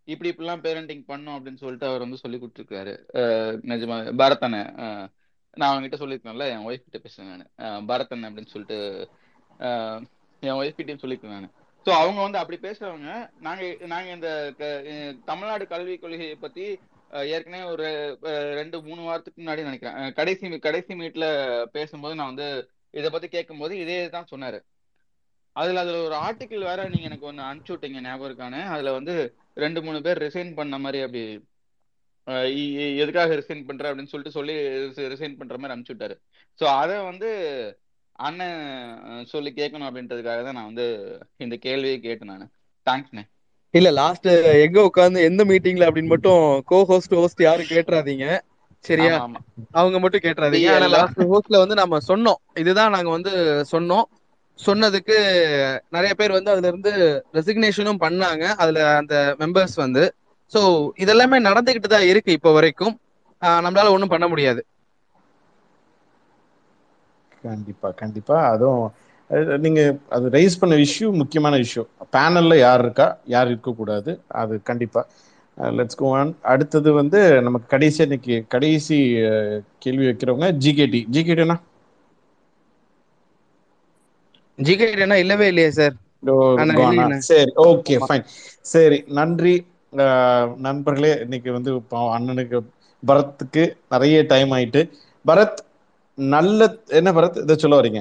இப்படி 0.08 0.30
இப்படிலாம் 0.30 0.64
பேரண்டிங் 0.64 1.04
பண்ணும் 1.06 1.36
அப்படின்னு 1.36 1.56
சொல்லிட்டு 1.56 1.86
அவர் 1.86 2.00
வந்து 2.00 2.16
சொல்லி 2.16 2.38
கொடுத்துருக்காரு. 2.38 2.92
அஹ் 3.14 3.56
நிஜமா 3.66 3.96
பரதனை 4.16 4.60
நான் 5.56 5.70
அவங்ககிட்ட 5.70 5.96
சொல்லியிருக்கேன்ல 5.96 6.46
என் 6.50 6.66
ஒய்ஃப் 6.66 6.86
கிட்ட 6.86 6.98
பேசுறேன் 7.00 7.30
நான். 7.32 7.50
பரதன் 7.86 8.26
அப்படின்னு 8.26 8.52
சொல்லிட்டு 8.52 8.78
என் 10.42 10.58
ஒய்ஃப் 10.58 10.78
கிட்டயும் 10.78 11.02
சொல்லியிருக்கேன் 11.02 11.36
நான். 11.36 11.52
ஸோ 11.86 11.90
அவங்க 11.96 12.20
வந்து 12.20 12.38
அப்படி 12.38 12.58
பேசுறவங்க 12.60 13.10
நாங்க 13.40 13.62
நாங்க 13.86 14.08
இந்த 14.10 14.28
க- 14.58 14.82
தமிழ்நாடு 15.24 15.64
கல்விக் 15.66 16.00
கொள்கையை 16.00 16.36
பத்தி 16.36 16.66
ஏற்கனவே 17.36 17.64
ஒரு 17.72 17.86
ரெண்டு 18.58 18.76
மூணு 18.88 19.02
வாரத்துக்கு 19.08 19.40
முன்னாடி 19.42 19.62
நினைக்கிறேன். 19.68 20.12
கடைசி 20.18 20.58
கடைசி 20.66 20.92
மீட்ல 21.00 21.26
பேசும்போது 21.76 22.14
நான் 22.18 22.32
வந்து 22.32 22.48
இதை 23.00 23.08
பத்தி 23.14 23.28
கேட்கும்போது 23.34 23.74
இதே 23.82 23.98
தான் 24.16 24.30
சொன்னாரு. 24.32 24.58
அதுல 25.56 25.80
அதுல 25.84 25.98
ஒரு 26.08 26.16
ஆர்டிக்கிள் 26.26 26.68
வேற 26.70 26.82
நீங்க 26.92 27.06
எனக்கு 27.10 27.28
ஒன்னு 27.30 27.48
அனுப்பிச்சு 27.48 27.74
விட்டீங்க 27.74 28.02
ஞாபகம் 28.06 28.28
இருக்கானே 28.30 28.60
அதுல 28.74 28.92
வந்து 28.98 29.14
ரெண்டு 29.64 29.80
மூணு 29.86 29.98
பேர் 30.06 30.22
ரிசைன் 30.26 30.52
பண்ண 30.60 30.78
மாதிரி 30.84 31.00
அப்படி 31.06 31.22
எதுக்காக 33.02 33.36
ரிசைன் 33.40 33.66
பண்ற 33.68 33.90
அப்படின்னு 33.90 34.12
சொல்லிட்டு 34.12 34.36
சொல்லி 34.38 34.54
ரிசைன் 35.14 35.38
பண்ற 35.40 35.56
மாதிரி 35.58 35.74
அனுப்பிச்சு 35.74 35.94
விட்டாரு. 35.94 36.16
ஸோ 36.60 36.64
அதை 36.82 36.96
வந்து 37.10 37.28
அண்ணன் 38.18 38.60
சொல்லி 39.32 39.50
கேட்கணும் 39.60 39.88
அப்படின்றதுக்காக 39.88 40.40
தான் 40.48 40.58
நான் 40.58 40.70
வந்து 40.70 40.86
இந்த 41.44 41.56
கேள்வியை 41.66 41.98
கேட்டேன் 42.06 42.32
நான். 42.32 42.52
தேங்க்ஸ்ண்ணே 42.86 43.24
இல்ல 43.74 43.88
லாஸ்ட் 43.98 44.26
எங்க 44.64 44.78
உட்கார்ந்து 44.88 45.20
எந்த 45.28 45.42
மீட்டிங்ல 45.50 45.86
அப்படின்னு 45.88 46.14
மட்டும் 46.14 46.40
கோ 46.70 46.78
ஹோஸ்ட் 46.90 47.14
ஹோஸ்ட் 47.20 47.46
யாரும் 47.46 47.72
கேட்டுறாதீங்க. 47.74 48.26
சரியா? 48.84 49.14
அவங்க 49.80 49.96
மட்டும் 50.02 50.24
கேட்டுறாதீங்க. 50.24 50.68
ஆனா 50.76 50.88
லாஸ்ட் 50.96 51.20
ஹோஸ்ட்ல 51.30 51.62
வந்து 51.62 51.76
நம்ம 51.82 52.00
சொன்னோம். 52.10 52.40
இதுதான் 52.62 52.94
நாங்க 52.96 53.10
வந்து 53.16 53.32
சொன்னோம். 53.72 54.06
சொன்னதுக்கு 54.58 55.16
நிறைய 55.96 56.12
பேர் 56.20 56.36
வந்து 56.36 56.52
அதுல 56.54 56.70
இருந்து 56.72 56.92
ரெசிக்னேஷனும் 57.38 58.02
பண்ணாங்க. 58.04 58.44
அதுல 58.62 58.80
அந்த 59.00 59.14
மெம்பர்ஸ் 59.40 59.76
வந்து. 59.84 60.04
சோ 60.52 60.60
இதெல்லாமே 61.04 61.38
நடந்துகிட்டு 61.48 61.88
தான் 61.94 62.08
இருக்கு 62.10 62.36
இப்போ 62.38 62.50
வரைக்கும். 62.58 62.94
நம்மளால 63.66 63.92
ஒண்ணும் 63.94 64.12
பண்ண 64.14 64.26
முடியாது. 64.32 64.60
கண்டிப்பா 67.44 67.88
கண்டிப்பா. 68.00 68.36
அதுவும் 68.52 68.84
நீங்க 69.62 69.80
அது 70.08 70.26
ரைஸ் 70.30 70.58
பண்ண 70.60 70.74
இஷ்யூ 70.84 71.08
முக்கியமான 71.20 71.58
இஷ்யூ 71.64 71.82
பேனல்ல 72.14 72.54
யார் 72.58 72.82
இருக்கா 72.82 73.06
யார் 73.26 73.48
இருக்கக்கூடாது 73.48 74.10
அது 74.40 74.54
கண்டிப்பா. 74.62 75.02
லெட்ஸ் 75.76 75.96
கோ 75.96 76.08
ஆன் 76.14 76.32
அடுத்தது 76.52 76.90
வந்து 76.98 77.18
நமக்கு 77.46 77.66
கடைசி 77.68 78.00
இன்னைக்கு 78.02 78.36
கடைசி 78.48 78.98
கேள்வி 79.78 80.04
வைக்கிறவங்க 80.06 80.48
ஜிகேடி 80.64 81.00
ஜிகேடினா 81.14 81.56
ஜிகே 84.58 84.86
என்ன 84.98 85.18
இல்லவே 85.22 85.46
இல்லையே 85.48 85.70
சார் 85.72 85.94
சரி 87.28 87.52
ஓகே 87.64 87.94
ஃபைன் 88.04 88.24
சரி 88.72 88.98
நன்றி. 89.18 89.54
நண்பர்களே 90.66 91.12
இன்னைக்கு 91.24 91.50
வந்து 91.52 91.70
அண்ணனுக்கு 92.16 92.58
பரத்துக்கு 93.02 93.62
நிறைய 93.90 94.16
டைம் 94.28 94.52
ஆயிட்டு. 94.52 94.82
பரத் 95.24 95.60
நல்ல 96.18 96.60
என்ன 96.98 97.10
பரத்? 97.12 97.38
இதை 97.38 97.54
சொல்ல 97.56 97.76
வரீங்க? 97.80 98.00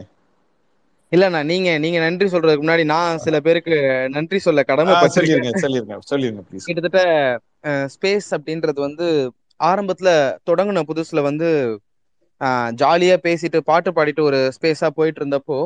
இல்லண்ணா 1.12 1.40
நீங்க 1.48 1.70
நீங்க 1.80 1.98
நன்றி 2.04 2.26
சொல்றதுக்கு 2.32 2.64
முன்னாடி 2.64 2.84
நான் 2.92 3.22
சில 3.24 3.38
பேருக்கு 3.42 3.76
நன்றி 4.14 4.38
சொல்ல 4.40 4.62
கடமைப்பட்டிருக்கேன் 4.64 5.62
சொல்லிருங்க 5.62 5.62
சொல்லிருங்க 5.64 5.96
சொல்லிருங்க 6.12 6.44
கிட்டத்தட்ட 6.68 7.02
ஸ்பேஸ் 7.96 8.30
அப்படின்றது 8.38 8.80
வந்து 8.80 9.08
ஆரம்பத்துல 9.60 10.10
தொடங்கின 10.50 10.84
புதுசுல 10.90 11.22
வந்து 11.26 11.50
ஜாலியா 12.80 13.18
பேசிட்டு 13.26 13.60
பாட்டு 13.68 13.90
பாடிட்டு 13.92 14.22
ஒரு 14.30 14.40
ஸ்பேஸா 14.56 14.88
போயிட்டு 14.96 15.22
இருந்தப்போ 15.22 15.58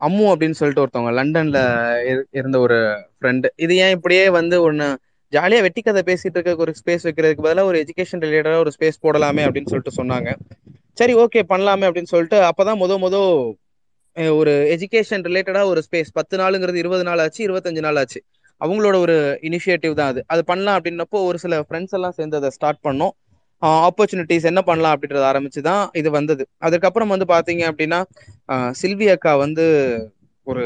அம்மு 0.00 0.24
அப்படின்னு 0.32 0.58
சொல்லிட்டு 0.58 0.82
ஒருத்தவங்க 0.82 1.12
லண்டன்ல 1.18 1.60
இரு- 2.08 2.26
இருந்த 2.32 2.56
ஒரு 2.58 2.78
ஃப்ரெண்டு 3.14 3.48
இது 3.56 3.76
ஏன் 3.76 3.94
இப்படியே 3.96 4.24
வந்து 4.36 4.56
ஒன்னு 4.62 4.86
ஜாலியா 5.32 5.60
வெட்டி 5.62 5.80
கதை 5.82 6.02
பேசிட்டு 6.04 6.36
இருக்க 6.38 6.64
ஒரு 6.64 6.72
ஸ்பேஸ் 6.76 7.06
வைக்கிறதுக்கு 7.06 7.42
பதிலாக 7.42 7.70
ஒரு 7.70 7.78
எஜுகேஷன் 7.78 8.22
ரிலேட்டடா 8.24 8.58
ஒரு 8.58 8.72
ஸ்பேஸ் 8.76 9.02
போடலாமே 9.02 9.42
அப்படின்னு 9.46 9.70
சொல்லிட்டு 9.70 9.98
சொன்னாங்க. 9.98 10.30
சரி 10.98 11.14
ஓகே 11.16 11.40
பண்ணலாமே 11.50 11.86
அப்படின்னு 11.88 12.12
சொல்லிட்டு 12.12 12.38
அப்பதான் 12.48 12.80
முத 12.80 12.92
முத 12.98 13.16
ஒரு 14.40 14.52
எஜுகேஷன் 14.74 15.24
ரிலேட்டடா 15.28 15.62
ஒரு 15.72 15.80
ஸ்பேஸ் 15.86 16.10
பத்து 16.18 16.34
நாளுங்கிறது 16.40 16.78
இருபது 16.82 17.04
நாள் 17.08 17.20
ஆச்சு 17.24 17.40
இருபத்தஞ்சு 17.46 17.82
நாள் 17.86 17.98
ஆச்சு. 18.02 18.20
அவங்களோட 18.60 18.96
ஒரு 19.04 19.16
இனிஷியேட்டிவ் 19.48 19.94
தான் 20.00 20.10
அது. 20.12 20.20
அது 20.32 20.42
பண்ணலாம் 20.50 20.76
அப்படின்னப்போ 20.78 21.18
ஒரு 21.28 21.38
சில 21.44 21.60
ஃப்ரெண்ட்ஸ் 21.66 21.96
எல்லாம் 21.98 22.16
சேர்ந்து 22.18 22.38
அதை 22.40 22.50
ஸ்டார்ட் 22.56 22.80
பண்ணோம். 22.86 23.14
ஆப்பர்ச்சுனிட்டிஸ் 23.88 24.48
என்ன 24.50 24.60
பண்ணலாம் 24.68 24.94
அப்படின்றத 24.94 25.24
ஆரம்பிச்சு 25.30 25.60
தான் 25.70 25.84
இது 26.00 26.08
வந்தது. 26.18 26.44
அதுக்கப்புறம் 26.66 27.12
வந்து 27.14 27.26
பாத்தீங்க 27.34 27.62
அப்படின்னா 27.70 28.00
சில்வி 28.80 29.08
அக்கா 29.14 29.32
வந்து 29.44 29.64
ஒரு 30.46 30.64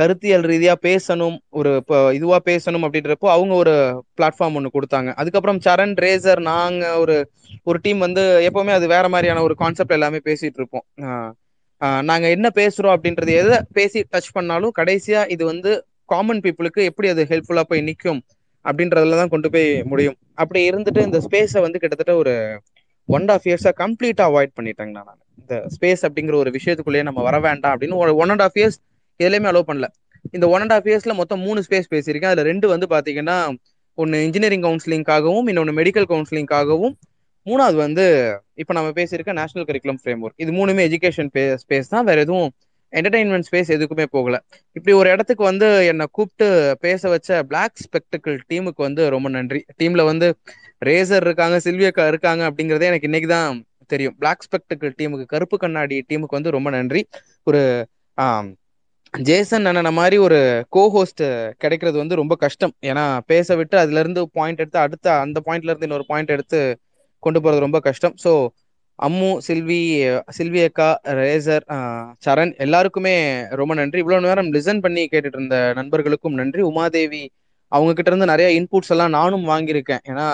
கருத்தியல் 0.00 0.44
ரீதியா 0.50 0.74
பேசணும் 0.86 1.36
ஒரு 1.60 1.70
இப்போ 1.82 1.96
இதுவா 2.18 2.38
பேசணும் 2.50 2.84
அப்படின்றப்போ 2.86 3.28
அவங்க 3.34 3.52
ஒரு 3.62 3.74
பிளாட்ஃபார்ம் 4.18 4.56
ஒன்று 4.58 4.74
கொடுத்தாங்க. 4.76 5.10
அதுக்கப்புறம் 5.20 5.60
சரண் 5.66 5.94
ரேசர் 6.04 6.40
நாங்க 6.52 6.84
ஒரு 7.02 7.16
ஒரு 7.70 7.78
டீம் 7.84 8.00
வந்து 8.06 8.22
எப்பவுமே 8.48 8.74
அது 8.78 8.86
வேற 8.94 9.06
மாதிரியான 9.14 9.42
ஒரு 9.48 9.56
கான்செப்ட் 9.62 9.96
எல்லாமே 9.98 10.20
பேசிட்டு 10.28 10.60
இருப்போம். 10.60 10.86
நாங்க 12.08 12.26
என்ன 12.36 12.48
பேசுறோம் 12.54 12.94
அப்படின்றது 12.96 13.32
எதை 13.42 13.56
பேசி 13.78 14.00
டச் 14.12 14.30
பண்ணாலும் 14.32 14.72
கடைசியா 14.78 15.20
இது 15.34 15.42
வந்து 15.44 15.70
காமன் 16.12 16.42
பீப்புளுக்கு 16.44 16.82
எப்படி 16.90 17.08
அது 17.08 17.22
ஹெல்ப்ஃபுல்லா 17.30 17.64
போய் 17.70 17.86
நிற்கும் 17.88 18.20
அப்படின்றதுல 18.64 19.16
தான் 19.20 19.32
கொண்டு 19.34 19.48
போய் 19.50 19.68
முடியும். 19.90 20.16
அப்படி 20.34 20.60
இருந்துட்டு 20.70 21.00
இந்த 21.08 21.18
ஸ்பேஸை 21.26 21.60
வந்து 21.60 21.80
கிட்டத்தட்ட 21.82 22.14
ஒரு 22.16 22.34
ஒன் 23.08 23.26
ஆஃப் 23.34 23.46
இயர்ஸா 23.48 23.72
கம்ப்ளீட்டா 23.82 24.24
அவாய்ட் 24.30 24.52
பண்ணிட்டேங்க 24.58 24.92
நான் 24.98 25.18
இந்த 25.40 25.54
ஸ்பேஸ் 25.74 26.04
அப்படிங்கிற 26.08 26.34
ஒரு 26.42 26.50
விஷயத்துக்குள்ளேயே 26.58 27.06
நம்ம 27.08 27.22
வர 27.28 27.38
வேண்டாம் 27.46 27.72
அப்படின்னு 27.74 27.98
ஒரு 28.04 28.12
ஒன் 28.22 28.32
அண்ட் 28.34 28.44
ஆஃப் 28.46 28.58
இயர்ஸ் 28.60 28.78
எதுலையுமே 29.20 29.50
அலோவ் 29.52 29.68
பண்ணல. 29.70 29.88
இந்த 30.36 30.46
ஒன் 30.54 30.60
அண்ட் 30.60 30.74
ஆஃப் 30.76 30.88
இயர்ஸ்ல 30.90 31.14
மொத்தம் 31.20 31.40
மூணு 31.46 31.60
ஸ்பேஸ் 31.68 31.92
பேசியிருக்கேன். 31.94 32.32
அதுல 32.32 32.46
ரெண்டு 32.50 32.66
வந்து 32.68 32.86
பாத்தீங்கன்னா 32.94 33.36
ஒன்னு 33.98 34.18
இன்ஜினியரிங் 34.26 34.66
கவுன்சிலிங்காகவும் 34.66 35.48
இன்னொன்று 35.52 35.74
மெடிக்கல் 35.80 36.08
கவுன்சிலிங்காகவும் 36.12 36.94
மூணாவது 37.46 37.76
வந்து 37.84 38.04
இப்போ 38.62 38.72
நம்ம 38.78 38.90
பேசியிருக்க 38.98 39.32
நேஷனல் 39.40 39.66
கரிக்குலம் 39.68 40.00
ஃப்ரேம் 40.02 40.20
ஒர்க் 40.24 40.42
இது 40.44 40.52
மூணுமே 40.58 40.82
எஜுகேஷன் 40.88 41.30
ஸ்பேஸ் 41.62 41.92
தான். 41.94 42.06
வேற 42.08 42.18
எதுவும் 42.26 42.50
என்டர்டைன்மெண்ட் 42.92 43.46
ஸ்பேஸ் 43.48 43.70
எதுக்குமே 43.76 44.06
போகல. 44.16 44.36
இப்படி 44.76 44.92
ஒரு 45.00 45.08
இடத்துக்கு 45.14 45.44
வந்து 45.50 45.68
என்னை 45.90 46.06
கூப்பிட்டு 46.16 46.46
பேச 46.84 47.08
வச்ச 47.14 47.38
பிளாக் 47.50 47.82
ஸ்பெக்டிக்கல் 47.84 48.38
டீமுக்கு 48.50 48.82
வந்து 48.88 49.02
ரொம்ப 49.14 49.28
நன்றி. 49.36 49.60
டீம்ல 49.80 50.04
வந்து 50.10 50.28
ரேசர் 50.88 51.26
இருக்காங்க 51.28 51.56
சில்வியக்கா 51.66 52.04
இருக்காங்க 52.12 52.42
அப்படிங்கிறதே 52.50 52.88
எனக்கு 52.90 53.08
இன்னைக்கு 53.10 53.30
தான் 53.36 53.60
தெரியும். 53.92 54.16
பிளாக் 54.20 54.44
ஸ்பெக்டிக்கல் 54.46 54.94
டீமுக்கு 54.98 55.26
கருப்பு 55.34 55.56
கண்ணாடி 55.64 55.96
டீமுக்கு 56.10 56.38
வந்து 56.38 56.54
ரொம்ப 56.56 56.68
நன்றி. 56.76 57.02
ஒரு 57.46 57.60
ஜேசன் 59.14 59.66
அண்ணன 59.70 59.90
மாதிரி 59.98 60.16
ஒரு 60.26 60.38
கோ 60.74 60.82
ஹோஸ்ட் 60.94 61.22
கிடைக்கிறது 61.62 61.96
வந்து 62.02 62.18
ரொம்ப 62.20 62.34
கஷ்டம். 62.44 62.72
ஏன்னா 62.90 63.04
பேச 63.32 63.56
விட்டு 63.58 63.76
அதுல 63.82 64.02
இருந்து 64.04 64.20
பாயிண்ட் 64.38 64.62
எடுத்து 64.62 64.80
அடுத்த 64.84 65.06
அந்த 65.24 65.38
பாயிண்ட்ல 65.46 65.72
இருந்து 65.72 65.88
இன்னொரு 65.88 66.06
பாயிண்ட் 66.12 66.34
எடுத்து 66.36 66.60
கொண்டு 67.26 67.40
போறது 67.44 67.66
ரொம்ப 67.66 67.78
கஷ்டம். 67.88 68.14
ஸோ 68.24 68.32
அம்மு 68.98 69.28
சில்வி 69.46 69.78
சில்வி 70.36 70.60
அக்கா 70.68 70.88
ரேசர் 71.20 71.64
சரண் 72.24 72.52
எல்லாருக்குமே 72.64 73.14
ரொம்ப 73.60 73.72
நன்றி. 73.80 73.98
இவ்வளவு 74.02 74.26
நேரம் 74.26 74.50
லிசன் 74.56 74.82
பண்ணி 74.84 75.02
கேட்டுட்டு 75.12 75.38
இருந்த 75.38 75.56
நண்பர்களுக்கும் 75.78 76.38
நன்றி. 76.40 76.62
உமாதேவி 76.70 77.22
அவங்க 77.72 77.92
கிட்ட 77.98 78.10
இருந்து 78.12 78.32
நிறைய 78.32 78.48
இன்புட்ஸ் 78.58 78.92
எல்லாம் 78.94 79.14
நானும் 79.18 79.46
வாங்கியிருக்கேன். 79.52 80.02
ஏன்னா 80.10 80.26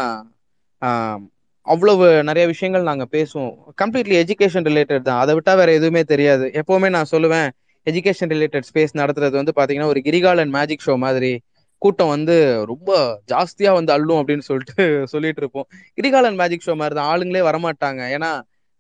அவ்வளவு 1.67 2.07
நிறைய 2.29 2.45
விஷயங்கள் 2.53 2.89
நாங்கள் 2.91 3.11
பேசுவோம். 3.17 3.55
கம்ப்ளீட்லி 3.81 4.17
எஜுகேஷன் 4.23 4.67
ரிலேட்டட் 4.71 5.07
தான். 5.09 5.21
அதை 5.23 5.33
விட்டா 5.37 5.53
வேற 5.61 5.71
எதுவுமே 5.79 6.03
தெரியாது. 6.13 6.47
எப்பவுமே 6.61 6.89
நான் 6.97 7.11
சொல்லுவேன் 7.15 7.49
எஜுகேஷன் 7.87 8.33
ரிலேட்டட் 8.35 8.67
ஸ்பேஸ் 8.71 8.99
நடத்துறது 9.01 9.35
வந்து 9.41 9.53
பாத்தீங்கன்னா 9.59 9.91
ஒரு 9.95 10.01
கிரிகாலன் 10.09 10.53
மேஜிக் 10.57 10.85
ஷோ 10.87 10.95
மாதிரி 11.05 11.33
கூட்டம் 11.83 12.13
வந்து 12.15 12.35
ரொம்ப 12.71 12.91
ஜாஸ்தியா 13.33 13.71
வந்து 13.79 13.93
அள்ளும் 13.97 14.21
அப்படின்னு 14.21 14.45
சொல்லிட்டு 14.49 14.75
சொல்லிட்டு 15.13 15.41
இருப்போம். 15.43 15.67
கிரிகாலன் 15.99 16.39
மேஜிக் 16.41 16.67
ஷோ 16.67 16.75
மாதிரி 16.81 16.95
தான் 16.99 17.11
ஆளுங்களே 17.13 17.43
வரமாட்டாங்க. 17.49 18.01
ஏன்னா 18.17 18.31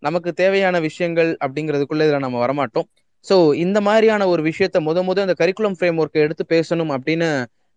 நமக்கு 0.02 0.30
தேவையான 0.40 0.76
விஷயங்கள் 0.88 1.30
அப்படிங்கிறதுக்குள்ள 1.44 2.02
இதுல 2.06 2.20
நம்ம 2.26 2.38
வரமாட்டோம். 2.44 2.86
ஸோ 3.24 3.36
இந்த 3.64 3.78
மாதிரியான 3.88 4.26
ஒரு 4.32 4.42
விஷயத்த 4.50 4.78
முத 4.88 4.98
முத 5.08 5.24
இந்த 5.26 5.34
கரிக்குலம் 5.40 5.76
ஃப்ரேம் 5.78 5.98
ஒர்க்கை 6.02 6.20
எடுத்து 6.26 6.44
பேசணும் 6.54 6.92
அப்படின்னு 6.96 7.28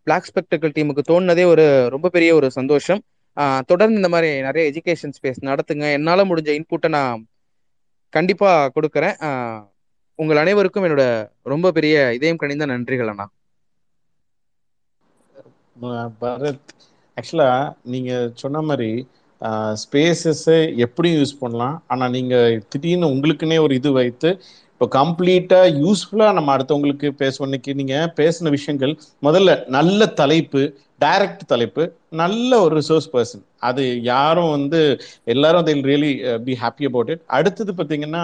பிளாக் 0.07 0.27
ஸ்பெக்டிக்கல் 0.29 0.75
டீமுக்கு 0.77 1.03
தோணுனதே 1.09 1.43
ஒரு 1.53 1.65
ரொம்ப 1.95 2.07
பெரிய 2.15 2.31
ஒரு 2.39 2.47
சந்தோஷம். 2.59 3.01
தொடர்ந்து 3.71 3.99
இந்த 4.01 4.09
மாதிரி 4.13 4.29
நிறைய 4.47 4.63
எஜுகேஷன் 4.71 5.15
ஸ்பேஸ் 5.17 5.41
நடத்துங்க. 5.49 5.85
என்னால் 5.97 6.29
முடிஞ்ச 6.31 6.49
இன்புட்டை 6.59 6.89
நான் 6.97 7.21
கண்டிப்பாக 8.13 8.71
கொடுக்குறேன். 8.75 9.15
உங்கள் 10.19 10.41
அனைவருக்கும் 10.43 10.85
என்னோட 10.87 11.03
ரொம்ப 11.53 11.67
பெரிய 11.77 11.95
இதயம் 12.17 12.41
கனிந்த 12.41 12.65
நன்றிகள் 12.73 13.11
அண்ணா. 13.13 13.25
பரத் 16.21 16.71
ஆக்சுவலா 17.17 17.49
நீங்க 17.83 18.31
சொன்ன 18.35 18.61
மாதிரி 18.61 19.07
ஸ்பேசஸை 19.73 20.77
எப்படியும் 20.77 21.19
யூஸ் 21.19 21.39
பண்ணலாம். 21.39 21.83
ஆனா 21.87 22.07
நீங்க 22.07 22.35
திடீர்னு 22.69 23.07
உங்களுக்குன்னே 23.07 23.57
ஒரு 23.57 23.75
இது 23.75 23.91
வைத்து 23.91 24.29
இப்போ 24.73 24.99
கம்ப்ளீட்டா 24.99 25.57
யூஸ்ஃபுல்லா 25.81 26.33
நம்ம 26.33 26.57
அடுத்தவங்களுக்கு 26.57 27.07
பேசுவன்னைக்கு 27.19 27.71
நீங்கள் 27.73 27.79
நீங்க 27.81 28.13
பேசின 28.15 28.49
விஷயங்கள் 28.49 28.93
முதல்ல 29.23 29.67
நல்ல 29.67 30.05
தலைப்பு 30.05 30.61
டைரக்ட் 30.99 31.43
தலைப்பு 31.45 31.83
நல்ல 32.09 32.61
ஒரு 32.61 32.75
ரிசோர்ஸ் 32.75 33.11
பர்சன் 33.13 33.43
அது 33.59 34.01
யாரும் 34.01 34.49
வந்து 34.49 34.99
எல்லாரும் 35.23 35.63
they'll 35.63 35.83
really 35.83 36.11
be 36.43 36.53
happy 36.53 36.85
about 36.85 37.09
it 37.09 37.23
அடுத்தது 37.27 37.73
பார்த்தீங்கன்னா 37.73 38.23